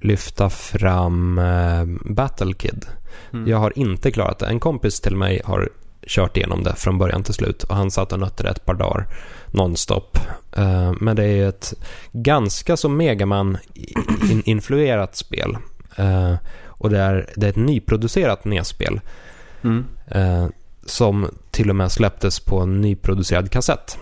lyfta 0.00 0.50
fram 0.50 1.38
eh, 1.38 1.84
Battle 2.14 2.52
Kid. 2.54 2.86
Mm. 3.32 3.48
Jag 3.48 3.58
har 3.58 3.78
inte 3.78 4.10
klarat 4.10 4.38
det. 4.38 4.46
En 4.46 4.60
kompis 4.60 5.00
till 5.00 5.16
mig 5.16 5.40
har 5.44 5.68
kört 6.06 6.36
igenom 6.36 6.64
det 6.64 6.74
från 6.74 6.98
början 6.98 7.22
till 7.22 7.34
slut 7.34 7.62
och 7.62 7.76
han 7.76 7.90
satt 7.90 8.12
och 8.12 8.20
nötte 8.20 8.42
det 8.42 8.48
ett 8.48 8.66
par 8.66 8.74
dagar 8.74 9.06
nonstop. 9.46 10.18
Eh, 10.56 10.92
men 11.00 11.16
det 11.16 11.24
är 11.24 11.48
ett 11.48 11.74
ganska 12.12 12.76
så 12.76 12.88
Megaman-influerat 12.88 15.16
spel. 15.16 15.56
Eh, 15.96 16.34
och 16.64 16.90
det 16.90 16.98
är, 16.98 17.30
det 17.36 17.46
är 17.46 17.50
ett 17.50 17.56
nyproducerat 17.56 18.44
NES-spel 18.44 19.00
Mm. 19.64 19.84
eh, 20.06 20.46
som 20.86 21.28
till 21.50 21.70
och 21.70 21.76
med 21.76 21.92
släpptes 21.92 22.40
på 22.40 22.60
en 22.60 22.80
nyproducerad 22.80 23.50
kassett. 23.50 23.98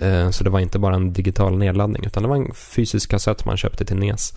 Eh, 0.00 0.30
så 0.30 0.44
det 0.44 0.50
var 0.50 0.60
inte 0.60 0.78
bara 0.78 0.94
en 0.94 1.12
digital 1.12 1.58
nedladdning 1.58 2.04
utan 2.06 2.22
det 2.22 2.28
var 2.28 2.36
en 2.36 2.54
fysisk 2.54 3.10
kassett 3.10 3.44
man 3.44 3.56
köpte 3.56 3.84
till 3.84 3.96
NES. 3.96 4.32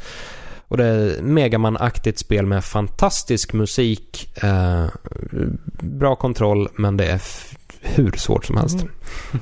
Och 0.68 0.78
det 0.78 0.86
är 0.86 1.22
Megaman-aktigt 1.22 2.20
spel 2.20 2.46
med 2.46 2.64
fantastisk 2.64 3.54
musik, 3.54 4.38
eh, 4.44 4.86
bra 5.82 6.16
kontroll 6.16 6.68
men 6.76 6.98
det 6.98 7.06
är 7.06 7.22
hur 7.82 8.12
svårt 8.12 8.46
som 8.46 8.58
helst. 8.58 8.82
Mm. 8.82 8.94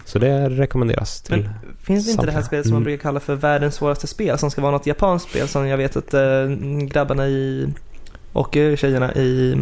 Så 0.06 0.20
det 0.20 0.49
rekommenderas 0.49 1.22
till 1.22 1.36
Men 1.36 1.54
finns 1.84 2.06
det 2.06 2.12
inte 2.12 2.26
det 2.26 2.32
här 2.32 2.41
samtliga. 2.41 2.48
spelet 2.48 2.66
som 2.66 2.74
man 2.74 2.84
brukar 2.84 3.02
kalla 3.02 3.20
för 3.20 3.36
världens 3.36 3.76
svåraste 3.76 4.08
spel 4.08 4.38
som 4.38 4.52
ska 4.52 4.62
vara 4.62 4.72
något 4.72 4.88
japanskt 4.88 5.30
spel 5.30 5.48
som 5.48 5.68
jag 5.68 5.78
vet 5.78 5.95
att 5.95 6.14
eh, 6.14 6.48
grabbarna 6.82 7.28
i 7.28 7.68
och 8.34 8.54
tjejerna 8.54 9.14
i 9.14 9.58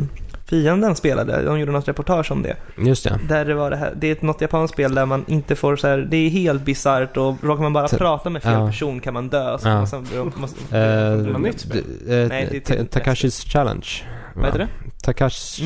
Fienden 0.49 0.95
spelade. 0.95 1.41
De 1.41 1.59
gjorde 1.59 1.71
något 1.71 1.87
reportage 1.87 2.31
om 2.31 2.41
det. 2.43 2.55
Just 2.77 3.03
det. 3.03 3.19
Där 3.29 3.45
det 3.45 3.53
var 3.53 3.69
det 3.69 3.75
här, 3.77 3.93
det 3.95 4.07
är 4.07 4.11
ett 4.11 4.21
något 4.21 4.41
japanskt 4.41 4.73
spel 4.73 4.95
där 4.95 5.05
man 5.05 5.25
inte 5.27 5.55
får 5.55 5.75
så 5.75 5.87
här, 5.87 5.97
det 5.97 6.17
är 6.17 6.29
helt 6.29 6.61
bisarrt 6.61 7.17
och 7.17 7.35
råkar 7.43 7.63
man 7.63 7.73
bara 7.73 7.87
Så- 7.87 7.97
prata 7.97 8.29
med 8.29 8.43
fel 8.43 8.53
ja. 8.53 8.67
person 8.67 8.99
kan 8.99 9.13
man 9.13 9.29
dö. 9.29 9.57
Så 9.57 9.67
Ja. 9.67 9.75
man, 9.75 9.87
så, 9.87 10.03
måste, 10.35 10.59
Takashis 12.89 13.43
Challenge. 13.45 13.87
Vad 14.35 14.45
heter 14.45 14.59
det? 14.59 14.67
Takashis 15.03 15.59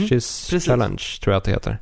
Mm. 0.52 0.60
Challenge 0.62 1.04
tror 1.24 1.34
jag 1.34 1.38
att 1.38 1.44
det 1.44 1.52
heter. 1.52 1.78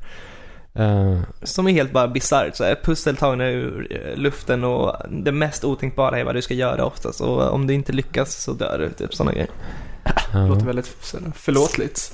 Eh, 0.73 1.19
Som 1.43 1.67
är 1.67 1.71
helt 1.71 1.91
bara 1.91 2.07
bisarrt. 2.07 2.83
Pussel 2.83 3.15
tagna 3.15 3.47
ur 3.49 3.87
eh, 3.91 4.17
luften 4.17 4.63
och 4.63 4.95
det 5.09 5.31
mest 5.31 5.63
otänkbara 5.63 6.19
är 6.19 6.23
vad 6.23 6.35
du 6.35 6.41
ska 6.41 6.53
göra 6.53 6.85
oftast. 6.85 7.21
Och 7.21 7.51
om 7.53 7.67
du 7.67 7.73
inte 7.73 7.91
lyckas 7.93 8.43
så 8.43 8.53
dör 8.53 8.77
du. 8.79 8.89
Typ 8.89 9.13
sådana 9.15 9.31
grejer. 9.31 9.49
Ja. 10.33 10.47
Låter 10.47 10.65
väldigt 10.65 10.87
förlåtligt. 11.35 12.13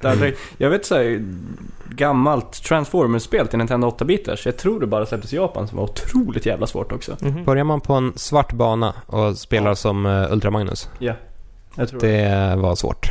Jag 0.58 0.70
vet 0.70 0.86
såhär 0.86 1.24
gammalt 1.88 2.52
Transformers-spel 2.52 3.48
till 3.48 3.58
Nintendo 3.58 3.88
8-bitars. 3.90 4.42
Jag 4.44 4.56
tror 4.56 4.80
det 4.80 4.86
bara 4.86 5.06
släpptes 5.06 5.32
i 5.32 5.36
Japan 5.36 5.68
som 5.68 5.76
var 5.78 5.84
otroligt 5.84 6.46
jävla 6.46 6.66
svårt 6.66 6.92
också. 6.92 7.16
Mhm. 7.20 7.44
Börjar 7.44 7.64
man 7.64 7.80
på 7.80 7.94
en 7.94 8.12
svart 8.16 8.52
bana 8.52 8.94
och 9.06 9.36
spelar 9.38 9.70
Ja. 9.70 9.74
som 9.74 10.06
uh, 10.06 10.32
Ultra 10.32 10.50
Magnus, 10.50 10.88
Ja, 10.98 11.12
jag 11.74 11.88
tror 11.88 12.00
det 12.00 12.54
var 12.56 12.74
svårt. 12.74 13.10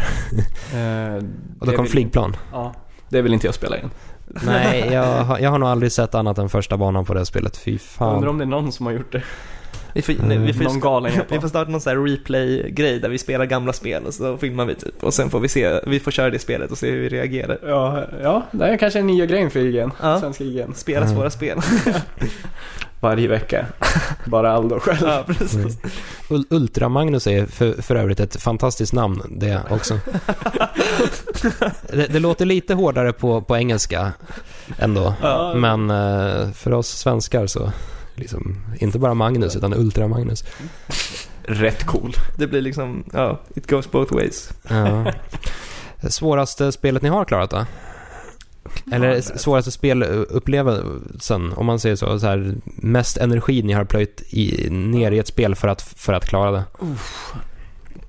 Eh, 0.74 1.16
Och 1.60 1.66
då 1.66 1.72
det 1.72 1.78
kom 1.78 1.86
flygplan. 1.88 2.36
Ja, 2.52 2.74
det 3.10 3.22
vill 3.22 3.34
inte 3.34 3.48
jag 3.48 3.56
spela 3.56 3.78
igen. 3.78 3.92
Nej, 4.46 4.90
jag, 4.92 5.24
har- 5.24 5.40
jag 5.40 5.50
har 5.50 5.58
nog 5.58 5.70
aldrig 5.70 5.92
sett 5.92 6.16
annat 6.16 6.38
än 6.38 6.50
första 6.50 6.78
banan 6.78 7.06
på 7.06 7.14
det 7.14 7.26
spelet. 7.26 7.58
Fy 7.58 7.72
Jag 8.00 8.08
undrar 8.08 8.20
fan. 8.22 8.28
om 8.30 8.38
det 8.38 8.44
är 8.44 8.46
någon 8.46 8.72
som 8.72 8.86
har 8.86 8.94
gjort 8.94 9.12
det. 9.12 9.24
Vi 9.94 10.02
får, 10.02 10.16
nej, 10.28 10.38
vi 10.38 10.54
får, 10.54 10.64
Någon 10.64 10.80
galen 10.80 11.12
vi 11.30 11.40
får 11.40 11.48
starta 11.48 11.72
någon 11.72 11.82
sån 11.82 11.90
här 11.98 12.04
replay-grej 12.06 13.00
där 13.00 13.10
vi 13.10 13.18
spelar 13.18 13.46
gamla 13.46 13.74
spel 13.74 14.04
och 14.06 14.14
så 14.14 14.38
filmar 14.38 14.66
vi 14.66 14.76
typ. 14.76 15.04
Och 15.04 15.14
sen 15.14 15.30
får 15.30 15.40
vi 15.40 15.48
se, 15.48 15.80
vi 15.88 16.00
får 16.00 16.12
köra 16.12 16.30
det 16.30 16.40
spelet 16.40 16.72
och 16.72 16.78
se 16.78 16.92
hur 16.92 17.00
vi 17.02 17.10
reagerar. 17.10 17.60
Ja, 17.68 18.04
ja, 18.24 18.44
det 18.52 18.66
är 18.66 18.78
kanske 18.78 19.00
en 19.00 19.08
nya 19.08 19.26
grej 19.26 19.50
för 19.50 19.60
IGN. 19.60 19.92
Ja. 20.02 20.20
Svenska 20.20 20.44
IGN. 20.44 20.74
Spela 20.76 21.06
Mm. 21.06 21.16
svåra 21.16 21.30
spel. 21.30 21.60
Varje 23.02 23.28
vecka. 23.28 23.66
Bara 24.26 24.52
Aldo 24.52 24.80
själv. 24.80 24.98
ja, 25.02 25.24
precis. 25.28 25.78
Ul- 26.30 26.46
Ultra 26.50 26.90
Magnus 26.90 27.28
är 27.28 27.46
för, 27.46 27.82
för 27.82 27.96
övrigt 27.96 28.20
ett 28.20 28.42
fantastiskt 28.42 28.94
namn 28.94 29.22
det 29.30 29.62
också. 29.70 30.00
det, 31.92 32.08
det 32.14 32.20
låter 32.20 32.46
lite 32.46 32.74
hårdare 32.74 33.14
på, 33.14 33.42
på 33.42 33.58
engelska 33.58 34.12
ändå. 34.80 35.14
Ja. 35.22 35.54
Men 35.56 35.90
eh, 35.90 36.52
för 36.52 36.74
oss 36.74 36.88
svenskar 36.88 37.48
så, 37.48 37.72
liksom, 38.20 38.58
inte 38.80 39.00
bara 39.00 39.14
Magnus 39.14 39.56
utan 39.56 39.74
Ultra 39.74 40.08
Magnus. 40.08 40.44
Rätt 41.44 41.86
cool. 41.86 42.14
Det 42.38 42.48
blir 42.48 42.62
liksom, 42.62 43.04
ja, 43.14 43.40
it 43.56 43.70
goes 43.70 43.92
both 43.92 44.14
ways. 44.14 44.50
Ja. 44.70 45.14
Svåraste 46.10 46.72
spelet 46.72 47.02
ni 47.02 47.10
har 47.10 47.26
klarat 47.26 47.50
då? 47.50 47.66
Eller 48.92 49.22
svåraste 49.22 49.72
spelupplevelsen, 49.72 51.54
om 51.54 51.66
man 51.66 51.80
säger 51.80 51.96
så, 51.96 52.20
så 52.20 52.28
här, 52.28 52.56
mest 52.76 53.18
energi 53.18 53.64
ni 53.64 53.74
har 53.74 53.86
plöjt 53.86 54.24
i, 54.30 54.70
ner 54.70 55.12
i 55.12 55.20
ett 55.20 55.28
spel 55.28 55.56
för 55.56 55.68
att, 55.68 55.82
för 55.82 56.14
att 56.14 56.26
klara 56.26 56.52
det. 56.52 56.64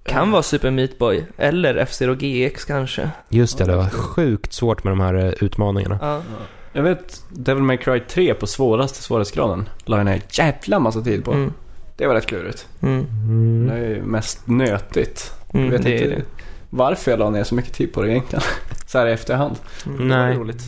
Kan 0.03 0.31
vara 0.31 0.43
Super 0.43 0.71
Meat 0.71 0.99
Boy 0.99 1.25
eller 1.37 1.75
F-Zero 1.75 2.15
GX 2.15 2.65
kanske. 2.65 3.11
Just 3.29 3.59
det, 3.59 3.65
det 3.65 3.77
var 3.77 3.89
sjukt 3.89 4.53
svårt 4.53 4.85
med 4.85 4.93
de 4.93 5.01
här 5.01 5.15
eh, 5.15 5.33
utmaningarna. 5.41 5.99
Ja. 6.03 6.23
Jag 6.73 6.83
vet 6.83 7.25
Devil 7.29 7.63
May 7.63 7.77
Cry 7.77 8.01
3 8.01 8.35
på 8.35 8.47
svåraste 8.47 9.03
svårighetsgraden. 9.03 9.69
La 9.85 9.97
jag 9.97 10.05
ner 10.05 10.23
jävla 10.31 10.79
massa 10.79 11.01
tid 11.01 11.25
på. 11.25 11.33
Mm. 11.33 11.53
Det 11.97 12.07
var 12.07 12.15
rätt 12.15 12.27
klurigt. 12.27 12.69
Mm. 12.81 13.67
Det 13.67 13.75
är 13.75 13.89
ju 13.89 14.03
mest 14.03 14.47
nötigt. 14.47 15.33
Mm, 15.53 15.65
jag 15.65 15.73
vet 15.73 15.83
det 15.83 15.93
inte 15.93 16.17
det. 16.17 16.23
varför 16.71 17.11
jag 17.11 17.21
la 17.21 17.31
ner 17.31 17.45
så 17.45 17.55
mycket 17.55 17.75
tid 17.75 17.93
på 17.93 18.03
det 18.03 18.11
egentligen. 18.11 18.43
Så 18.87 18.99
här 18.99 19.07
i 19.07 19.13
efterhand. 19.13 19.57
Mm. 19.87 20.09
Nej. 20.09 20.37
roligt. 20.37 20.63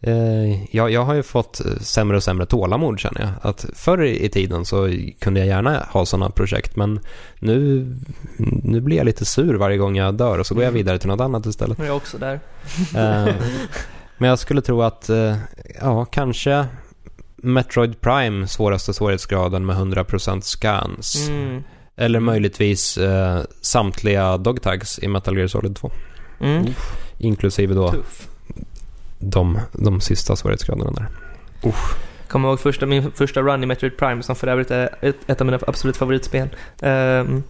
Eh, 0.00 0.76
jag, 0.76 0.90
jag 0.90 1.04
har 1.04 1.14
ju 1.14 1.22
fått 1.22 1.60
eh, 1.60 1.72
sämre 1.80 2.16
och 2.16 2.22
sämre 2.22 2.46
tålamod 2.46 3.00
känner 3.00 3.20
jag. 3.20 3.30
Att 3.42 3.66
förr 3.74 4.02
i 4.02 4.28
tiden 4.28 4.64
så 4.64 4.90
kunde 5.18 5.40
jag 5.40 5.46
gärna 5.46 5.86
ha 5.90 6.06
sådana 6.06 6.30
projekt 6.30 6.76
men 6.76 7.00
nu, 7.38 7.86
nu 8.62 8.80
blir 8.80 8.96
jag 8.96 9.04
lite 9.04 9.24
sur 9.24 9.54
varje 9.54 9.76
gång 9.76 9.96
jag 9.96 10.14
dör 10.14 10.38
och 10.38 10.46
så 10.46 10.54
går 10.54 10.64
jag 10.64 10.72
vidare 10.72 10.98
till 10.98 11.08
något 11.08 11.20
annat 11.20 11.46
istället. 11.46 11.78
Jag 11.78 11.86
är 11.86 11.94
också 11.94 12.18
där. 12.18 12.40
Eh, 12.96 13.34
men 14.22 14.28
jag 14.28 14.38
skulle 14.38 14.62
tro 14.62 14.82
att, 14.82 15.08
eh, 15.08 15.36
ja, 15.80 16.04
kanske 16.04 16.66
Metroid 17.36 18.00
Prime 18.00 18.46
svåraste 18.46 18.94
svårighetsgraden 18.94 19.66
med 19.66 19.76
100% 19.76 20.44
scans. 20.44 21.28
Mm. 21.28 21.62
Eller 21.96 22.20
möjligtvis 22.20 22.98
eh, 22.98 23.40
samtliga 23.60 24.36
dogtags 24.36 24.98
i 24.98 25.08
Metal 25.08 25.36
Gear 25.36 25.46
Solid 25.46 25.76
2. 25.76 25.90
Mm. 26.40 26.66
Inklusive 27.18 27.74
då 27.74 27.90
Tuff. 27.90 28.28
de, 29.18 29.58
de 29.72 30.00
sista 30.00 30.36
svårighetsgraderna 30.36 30.90
där. 30.90 31.06
Kommer 32.28 32.48
ihåg 32.48 32.60
första, 32.60 32.86
min 32.86 33.12
första 33.12 33.40
run 33.42 33.62
i 33.62 33.66
Metroid 33.66 33.96
Prime 33.96 34.22
som 34.22 34.36
för 34.36 34.46
övrigt 34.46 34.70
är 34.70 34.94
ett, 35.00 35.16
ett 35.26 35.40
av 35.40 35.46
mina 35.46 35.58
absolut 35.66 35.96
favoritspel. 35.96 36.48
Ehm, 36.82 37.42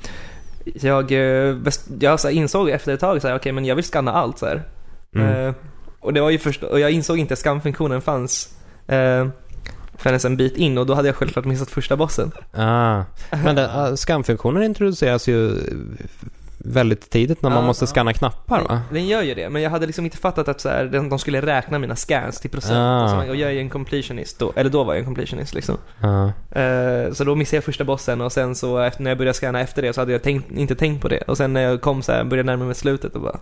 jag 0.64 1.12
eh, 1.12 1.56
jag 2.00 2.20
så 2.20 2.28
här 2.28 2.34
insåg 2.34 2.70
efter 2.70 2.94
ett 2.94 3.00
tag 3.00 3.20
okej 3.24 3.52
men 3.52 3.64
jag 3.64 3.76
vill 3.76 3.84
scanna 3.84 4.12
allt 4.12 4.38
så 4.38 4.46
här. 4.46 4.62
Mm. 5.14 5.46
Eh, 5.48 5.54
och 6.02 6.12
det 6.12 6.20
var 6.20 6.30
ju 6.30 6.38
först, 6.38 6.62
och 6.62 6.80
jag 6.80 6.90
insåg 6.90 7.18
inte 7.18 7.34
att 7.34 7.40
scanfunktionen 7.40 8.02
fanns 8.02 8.54
uh, 8.92 9.28
förrän 9.94 10.20
en 10.24 10.36
bit 10.36 10.56
in 10.56 10.78
och 10.78 10.86
då 10.86 10.94
hade 10.94 11.08
jag 11.08 11.16
självklart 11.16 11.44
missat 11.44 11.70
första 11.70 11.96
bossen. 11.96 12.32
Ah. 12.52 13.02
Men 13.44 13.56
den, 13.56 13.70
uh, 13.70 13.94
scanfunktionen 13.94 14.62
introduceras 14.62 15.28
ju 15.28 15.58
väldigt 16.64 17.10
tidigt 17.10 17.42
när 17.42 17.50
man 17.50 17.58
Ja, 17.58 17.66
måste 17.66 17.86
scanna 17.86 18.12
knappar 18.12 18.62
va? 18.62 18.82
Den 18.90 19.06
gör 19.06 19.22
ju 19.22 19.34
det, 19.34 19.48
men 19.48 19.62
jag 19.62 19.70
hade 19.70 19.86
liksom 19.86 20.04
inte 20.04 20.16
fattat 20.16 20.48
att 20.48 20.60
så 20.60 20.68
här, 20.68 21.08
de 21.10 21.18
skulle 21.18 21.40
räkna 21.40 21.78
mina 21.78 21.96
scans 21.96 22.40
till 22.40 22.50
procent. 22.50 22.76
Ah. 22.76 23.24
Och, 23.28 23.36
jag 23.36 23.48
är 23.48 23.54
ju 23.54 23.60
en 23.60 23.70
completionist 23.70 24.38
då, 24.38 24.52
eller 24.56 24.70
då 24.70 24.84
var 24.84 24.94
jag 24.94 24.98
en 24.98 25.04
completionist 25.04 25.54
liksom. 25.54 25.78
Eh, 26.50 27.12
så 27.12 27.24
då 27.24 27.34
missade 27.34 27.56
jag 27.56 27.64
första 27.64 27.84
bossen 27.84 28.20
och 28.20 28.32
sen 28.32 28.54
så 28.54 28.78
efter, 28.78 29.02
när 29.02 29.10
jag 29.10 29.18
började 29.18 29.34
scanna 29.34 29.60
efter 29.60 29.82
det 29.82 29.92
så 29.92 30.00
hade 30.00 30.12
jag 30.12 30.22
tänkt, 30.22 30.50
inte 30.50 30.74
tänkt 30.74 31.02
på 31.02 31.08
det. 31.08 31.22
Och 31.26 31.36
sen 31.36 31.52
när 31.52 31.60
jag 31.60 31.80
kom 31.80 32.02
så 32.02 32.12
här, 32.12 32.24
började 32.24 32.46
närma 32.46 32.64
mig 32.64 32.74
slutet 32.74 33.14
och 33.14 33.20
bara 33.20 33.38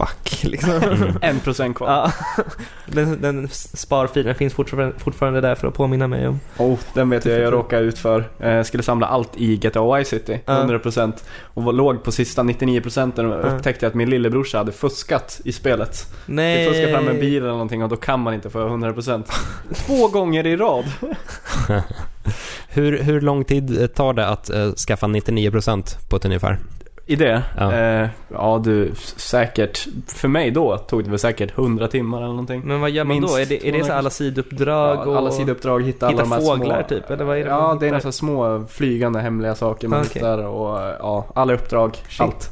fuck 0.00 0.44
liksom. 0.44 0.70
Mm. 0.70 1.16
En 1.20 1.40
procent 1.40 1.76
kvar. 1.76 1.88
Ja. 1.88 2.12
Den, 2.86 3.20
den 3.22 3.48
sparfilen 3.52 4.34
finns 4.34 4.54
fortfarande, 4.54 4.98
fortfarande 4.98 5.40
där 5.40 5.54
för 5.54 5.68
att 5.68 5.74
påminna 5.74 6.06
mig 6.06 6.28
om. 6.28 6.40
Oh, 6.58 6.78
den 6.94 7.10
vet 7.10 7.24
jag 7.24 7.40
jag 7.40 7.52
råkade 7.52 7.82
ut 7.82 7.98
för. 7.98 8.24
Eh, 8.38 8.62
skulle 8.62 8.82
samla 8.82 9.06
allt 9.06 9.36
i 9.36 9.56
GTA 9.56 9.96
Vice 9.96 10.10
City, 10.10 10.40
Ja. 10.44 10.52
100% 10.52 11.12
och 11.42 11.62
var 11.64 11.72
låg 11.72 12.04
på 12.04 12.12
sista 12.12 12.42
99% 12.42 13.18
och 13.18 13.52
upptäckte 13.52 13.84
jag 13.84 13.90
att 13.90 13.94
min 13.94 14.10
lillebrorsa 14.10 14.58
hade 14.58 14.72
fuskat 14.72 15.40
i 15.44 15.52
spelet. 15.52 16.06
Nej. 16.26 16.64
Vi 16.64 16.70
fuskar 16.70 16.92
fram 16.92 17.08
en 17.08 17.20
bil 17.20 17.36
eller 17.36 17.48
någonting 17.48 17.82
och 17.82 17.88
då 17.88 17.96
kan 17.96 18.20
man 18.20 18.34
inte 18.34 18.50
få 18.50 18.58
100% 18.58 19.24
Två 19.74 20.08
gånger 20.08 20.46
i 20.46 20.56
rad! 20.56 20.84
hur, 22.68 23.02
hur 23.02 23.20
lång 23.20 23.44
tid 23.44 23.94
tar 23.94 24.12
det 24.12 24.26
att 24.26 24.50
eh, 24.50 24.72
skaffa 24.72 25.06
99% 25.06 26.08
på 26.08 26.16
ett 26.16 26.24
ungefär? 26.24 26.58
I 27.10 27.16
det? 27.16 27.42
Ja. 27.56 27.72
Eh, 27.72 28.08
ja 28.28 28.60
du, 28.64 28.92
säkert. 29.16 29.86
För 30.06 30.28
mig 30.28 30.50
då 30.50 30.78
tog 30.78 31.04
det 31.04 31.10
väl 31.10 31.18
säkert 31.18 31.58
100 31.58 31.88
timmar 31.88 32.18
eller 32.18 32.28
någonting. 32.28 32.62
Men 32.64 32.80
vad 32.80 32.90
gör 32.90 33.04
man 33.04 33.16
Minst 33.16 33.34
då? 33.34 33.40
Är 33.40 33.46
det, 33.46 33.68
är 33.68 33.72
det 33.72 33.84
så 33.84 33.92
alla 33.92 34.10
sidouppdrag 34.10 34.96
Ja, 34.96 35.10
och 35.10 35.16
alla 35.16 35.30
sidouppdrag, 35.30 35.82
hitta, 35.82 36.06
hitta 36.08 36.22
alla 36.22 36.22
de 36.22 36.32
här 36.32 36.56
fåglar 36.56 36.86
små... 36.88 36.88
typ? 36.88 37.10
Eller 37.10 37.24
vad 37.24 37.38
är 37.38 37.44
det 37.44 37.50
Ja, 37.50 37.76
det 37.80 37.88
är 37.88 37.92
nästan 37.92 38.12
små 38.12 38.64
flygande 38.70 39.20
hemliga 39.20 39.54
saker 39.54 39.88
man 39.88 40.00
Okej. 40.00 40.10
hittar 40.14 40.38
och 40.46 40.78
ja, 41.00 41.26
alla 41.34 41.54
uppdrag, 41.54 41.96
Shit. 42.08 42.20
allt. 42.20 42.50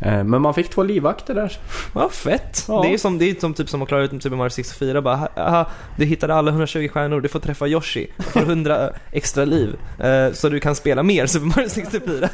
Eh, 0.00 0.24
Men 0.24 0.42
man 0.42 0.54
fick 0.54 0.70
två 0.70 0.82
livvakter 0.82 1.34
där. 1.34 1.58
Ja, 1.94 2.08
fett. 2.08 2.64
Ja. 2.68 2.82
Det 2.82 2.94
är 2.94 2.98
som, 2.98 3.18
det 3.18 3.30
är 3.30 3.34
som, 3.40 3.54
typ 3.54 3.68
som 3.68 3.82
att 3.82 3.88
klara 3.88 4.02
ut 4.02 4.22
Super 4.22 4.36
Mario 4.36 4.50
64. 4.50 5.02
Bara, 5.02 5.28
aha, 5.36 5.66
du 5.96 6.04
hittade 6.04 6.34
alla 6.34 6.50
120 6.50 6.88
stjärnor, 6.88 7.20
du 7.20 7.28
får 7.28 7.40
träffa 7.40 7.66
Yoshi. 7.66 8.06
Du 8.16 8.22
får 8.22 8.40
100 8.40 8.90
extra 9.12 9.44
liv. 9.44 9.76
Eh, 9.98 10.32
så 10.32 10.48
du 10.48 10.60
kan 10.60 10.74
spela 10.74 11.02
mer 11.02 11.26
Super 11.26 11.46
Mario 11.46 11.68
64. 11.68 12.28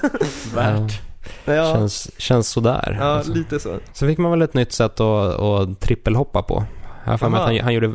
Värt. 0.55 1.14
Ja, 1.45 1.73
Känns, 1.75 2.11
känns 2.21 2.49
sådär. 2.49 2.97
ja 3.01 3.05
alltså. 3.07 3.33
lite 3.33 3.61
så. 3.61 3.77
Så 3.93 4.07
fick 4.07 4.19
man 4.19 4.31
väl 4.31 4.43
ett 4.43 4.55
nytt 4.55 4.73
sätt 4.73 5.01
att, 5.01 5.41
att 5.41 5.81
trippelhoppa 5.81 6.43
på. 6.43 6.65
Jag 7.07 7.21
för 7.21 7.29
mig 7.29 7.41
att 7.41 7.47
han, 7.47 7.59
han 7.61 7.75
gjorde 7.75 7.93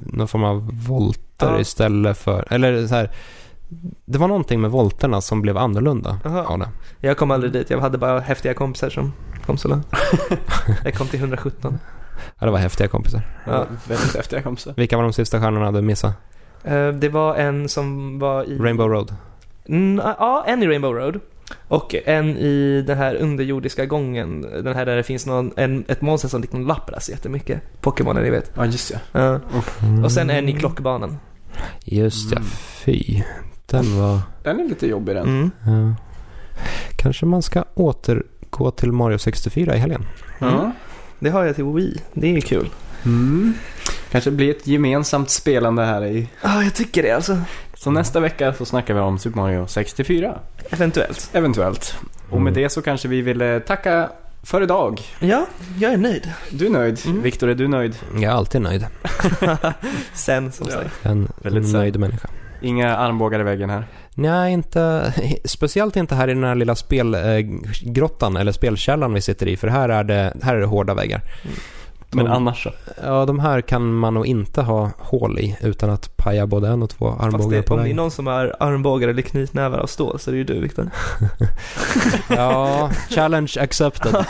någon 0.00 0.28
form 0.28 0.44
av 0.44 0.70
volter 0.86 1.20
Ja. 1.38 1.60
istället 1.60 2.18
för... 2.18 2.44
Eller 2.50 2.86
så 2.86 2.94
här, 2.94 3.10
Det 4.04 4.18
var 4.18 4.28
någonting 4.28 4.60
med 4.60 4.70
volterna 4.70 5.20
som 5.20 5.42
blev 5.42 5.56
annorlunda 5.58 6.18
Aha. 6.24 6.42
av 6.42 6.58
det. 6.58 6.68
Jag 7.00 7.16
kom 7.16 7.30
aldrig 7.30 7.52
dit, 7.52 7.70
jag 7.70 7.80
hade 7.80 7.98
bara 7.98 8.20
häftiga 8.20 8.54
kompisar 8.54 8.90
som 8.90 9.12
kom 9.46 9.56
så 9.58 9.68
långt. 9.68 9.86
Jag 10.84 10.94
kom 10.94 11.06
till 11.06 11.18
117. 11.20 11.78
Ja, 12.38 12.46
det 12.46 12.52
var 12.52 12.58
häftiga 12.58 12.88
kompisar. 12.88 13.22
Ja. 13.46 13.64
Väldigt 13.88 14.16
häftiga 14.16 14.42
kompisar. 14.42 14.74
Vilka 14.76 14.96
var 14.96 15.02
de 15.02 15.12
sista 15.12 15.40
stjärnorna 15.40 15.72
du 15.72 15.82
missade? 15.82 16.12
Eh, 16.64 16.88
Det 16.88 17.08
var 17.08 17.34
en 17.34 17.68
som 17.68 18.18
var 18.18 18.44
i... 18.44 18.58
Rainbow 18.58 18.88
Road. 18.88 19.14
Mm, 19.68 20.04
ja, 20.18 20.44
en 20.46 20.62
i 20.62 20.66
Rainbow 20.66 20.94
Road. 20.94 21.20
Och 21.68 21.94
en 22.06 22.36
i 22.36 22.84
den 22.86 22.98
här 22.98 23.14
underjordiska 23.14 23.86
gången. 23.86 24.40
Den 24.40 24.74
här 24.74 24.86
där 24.86 24.96
det 24.96 25.02
finns 25.02 25.26
någon, 25.26 25.52
en, 25.56 25.84
ett 25.88 26.00
monster 26.02 26.28
som 26.28 26.40
liknar 26.40 26.60
Lapras 26.60 27.10
jättemycket. 27.10 27.60
Pokémoner 27.80 28.22
ni 28.22 28.30
vet. 28.30 28.50
Ja, 28.56 28.66
just 28.66 28.92
det. 28.92 29.00
Ja. 29.12 29.40
Och 30.04 30.12
sen 30.12 30.30
en 30.30 30.48
i 30.48 30.52
klockbanan. 30.52 31.18
Just 31.84 32.30
ja, 32.32 32.36
Mm. 32.36 32.48
fy. 32.84 33.22
Den 33.66 33.98
var... 34.00 34.20
Den 34.42 34.60
är 34.60 34.64
lite 34.68 34.86
jobbig 34.86 35.16
den. 35.16 35.26
Mm. 35.28 35.50
Ja. 35.66 35.94
Kanske 36.96 37.26
man 37.26 37.42
ska 37.42 37.64
återgå 37.74 38.70
till 38.70 38.92
Mario 38.92 39.18
64 39.18 39.74
i 39.74 39.78
helgen. 39.78 40.06
Ja. 40.38 40.72
Det 41.18 41.30
har 41.30 41.44
jag 41.44 41.54
till 41.54 41.64
Wii. 41.64 42.00
Det 42.12 42.26
är 42.26 42.32
ju 42.32 42.40
kul. 42.40 42.68
Mm. 43.04 43.54
Kanske 44.10 44.30
blir 44.30 44.50
ett 44.50 44.66
gemensamt 44.66 45.30
spelande 45.30 45.84
här 45.84 46.04
i... 46.04 46.28
Ja, 46.42 46.62
jag 46.62 46.74
tycker 46.74 47.02
det 47.02 47.10
alltså. 47.10 47.38
Så 47.84 47.90
nästa 47.90 48.20
vecka 48.20 48.52
så 48.52 48.64
snackar 48.64 48.94
vi 48.94 49.00
om 49.00 49.18
Super 49.18 49.36
Mario 49.40 49.66
64. 49.66 50.38
Eventuellt. 50.70 51.30
Eventuellt. 51.32 51.96
Och 52.30 52.40
med 52.42 52.50
Mm. 52.50 52.62
det 52.62 52.68
så 52.68 52.82
kanske 52.82 53.08
vi 53.08 53.22
vill 53.22 53.40
eh, 53.40 53.58
tacka 53.58 54.10
för 54.42 54.62
idag. 54.62 55.00
Ja, 55.20 55.46
jag 55.78 55.92
är 55.92 55.96
nöjd. 55.96 56.32
Du 56.50 56.66
är 56.66 56.70
nöjd. 56.70 57.00
Mm. 57.06 57.22
Viktor, 57.22 57.48
är 57.48 57.54
du 57.54 57.68
nöjd? 57.68 57.96
Jag 58.14 58.22
är 58.22 58.28
alltid 58.30 58.60
nöjd. 58.60 58.86
Sen 60.14 60.52
som 60.52 60.66
Ja. 60.70 60.74
sagt. 60.76 60.90
En 61.06 61.28
Väldigt 61.42 61.72
nöjd 61.72 62.00
människa. 62.00 62.28
Inga 62.62 62.96
armbågar 62.96 63.40
i 63.40 63.42
väggen 63.42 63.70
här. 63.70 63.84
Nej, 64.14 64.52
inte, 64.52 65.12
speciellt 65.44 65.96
inte 65.96 66.14
här 66.14 66.28
i 66.28 66.34
den 66.34 66.44
här 66.44 66.54
lilla 66.54 66.74
spelgrottan 66.74 68.36
eller 68.36 68.52
spelkällan 68.52 69.14
vi 69.14 69.20
sitter 69.20 69.48
i 69.48 69.56
för 69.56 69.68
här 69.68 69.88
är 69.88 70.04
det, 70.04 70.32
här 70.42 70.54
är 70.54 70.60
det 70.60 70.66
hårda 70.66 70.94
väggar. 70.94 71.20
Men 72.14 72.24
De- 72.24 72.30
annars 72.32 72.62
så. 72.62 72.70
Ja, 73.02 73.24
de 73.26 73.38
här 73.38 73.60
kan 73.60 73.94
man 73.94 74.14
nog 74.14 74.26
inte 74.26 74.62
ha 74.62 74.90
hål 74.98 75.38
i 75.38 75.56
utan 75.62 75.90
att 75.90 76.16
paja 76.16 76.46
både 76.46 76.68
en 76.68 76.82
och 76.82 76.90
två 76.90 77.10
Fast 77.10 77.22
armbågar 77.24 77.56
det, 77.56 77.62
på 77.62 77.74
om 77.74 77.78
det 77.78 77.82
är 77.82 77.84
vägen. 77.84 77.96
någon 77.96 78.10
som 78.10 78.26
har 78.26 78.56
armbågar 78.60 79.08
eller 79.08 79.22
knytnävar 79.22 79.78
av 79.78 79.86
stål 79.86 80.18
så 80.18 80.30
är 80.30 80.32
det 80.32 80.38
ju 80.38 80.44
du 80.44 80.60
Viktor. 80.60 80.90
Ja, 82.28 82.90
challenge 83.10 83.52
accepted. 83.60 84.14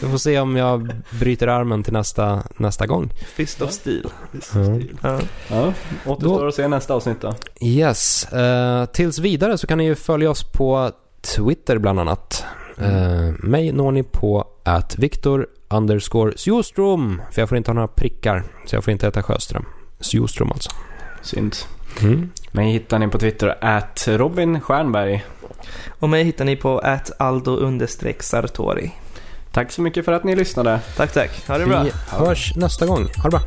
Vi 0.00 0.08
får 0.10 0.18
se 0.18 0.40
om 0.40 0.56
jag 0.56 0.92
bryter 1.20 1.46
armen 1.48 1.82
till 1.82 1.92
nästa, 1.92 2.42
nästa 2.56 2.86
gång. 2.86 3.10
Fist 3.34 3.62
of 3.62 3.70
steel. 3.72 4.06
Ja. 4.32 4.40
Ja. 5.02 5.20
Ja, 5.50 5.72
återstår 6.06 6.40
Då- 6.40 6.48
att 6.48 6.54
se 6.54 6.68
nästa 6.68 6.94
avsnitt 6.94 7.20
då. 7.20 7.34
Yes, 7.60 8.26
uh, 8.32 8.84
tills 8.84 9.18
vidare 9.18 9.58
så 9.58 9.66
kan 9.66 9.78
ni 9.78 9.84
ju 9.84 9.94
följa 9.94 10.30
oss 10.30 10.44
på 10.52 10.90
Twitter 11.36 11.78
bland 11.78 12.00
annat. 12.00 12.44
Uh, 12.82 13.32
mig 13.38 13.72
når 13.72 13.92
ni 13.92 14.02
på 14.02 14.46
att 14.64 14.98
Viktor 14.98 15.46
underscore 15.72 16.32
Sjostrom, 16.36 17.22
för 17.30 17.42
jag 17.42 17.48
får 17.48 17.58
inte 17.58 17.70
ha 17.70 17.74
några 17.74 17.88
prickar, 17.88 18.44
så 18.66 18.76
jag 18.76 18.84
får 18.84 18.92
inte 18.92 19.06
heta 19.06 19.22
Sjöström. 19.22 19.64
Sjostrom 20.00 20.52
alltså. 20.52 20.70
Synd. 21.22 21.56
Mm. 22.02 22.30
Mig 22.50 22.72
hittar 22.72 22.98
ni 22.98 23.08
på 23.08 23.18
Twitter, 23.18 23.58
at 23.60 24.08
Robin 24.08 24.60
Stjernberg. 24.60 25.24
Och 25.88 26.08
mig 26.08 26.24
hittar 26.24 26.44
ni 26.44 26.56
på 26.56 26.98
aldo 27.18 27.56
understreck 27.56 28.22
sartori. 28.22 28.92
Tack 29.52 29.72
så 29.72 29.82
mycket 29.82 30.04
för 30.04 30.12
att 30.12 30.24
ni 30.24 30.36
lyssnade. 30.36 30.80
Tack 30.96 31.12
tack. 31.12 31.48
Ha 31.48 31.58
det 31.58 31.66
bra. 31.66 31.82
Vi 31.82 31.92
hörs 32.08 32.56
nästa 32.56 32.86
gång. 32.86 33.08
Ha 33.16 33.22
det 33.22 33.30
bra. 33.30 33.40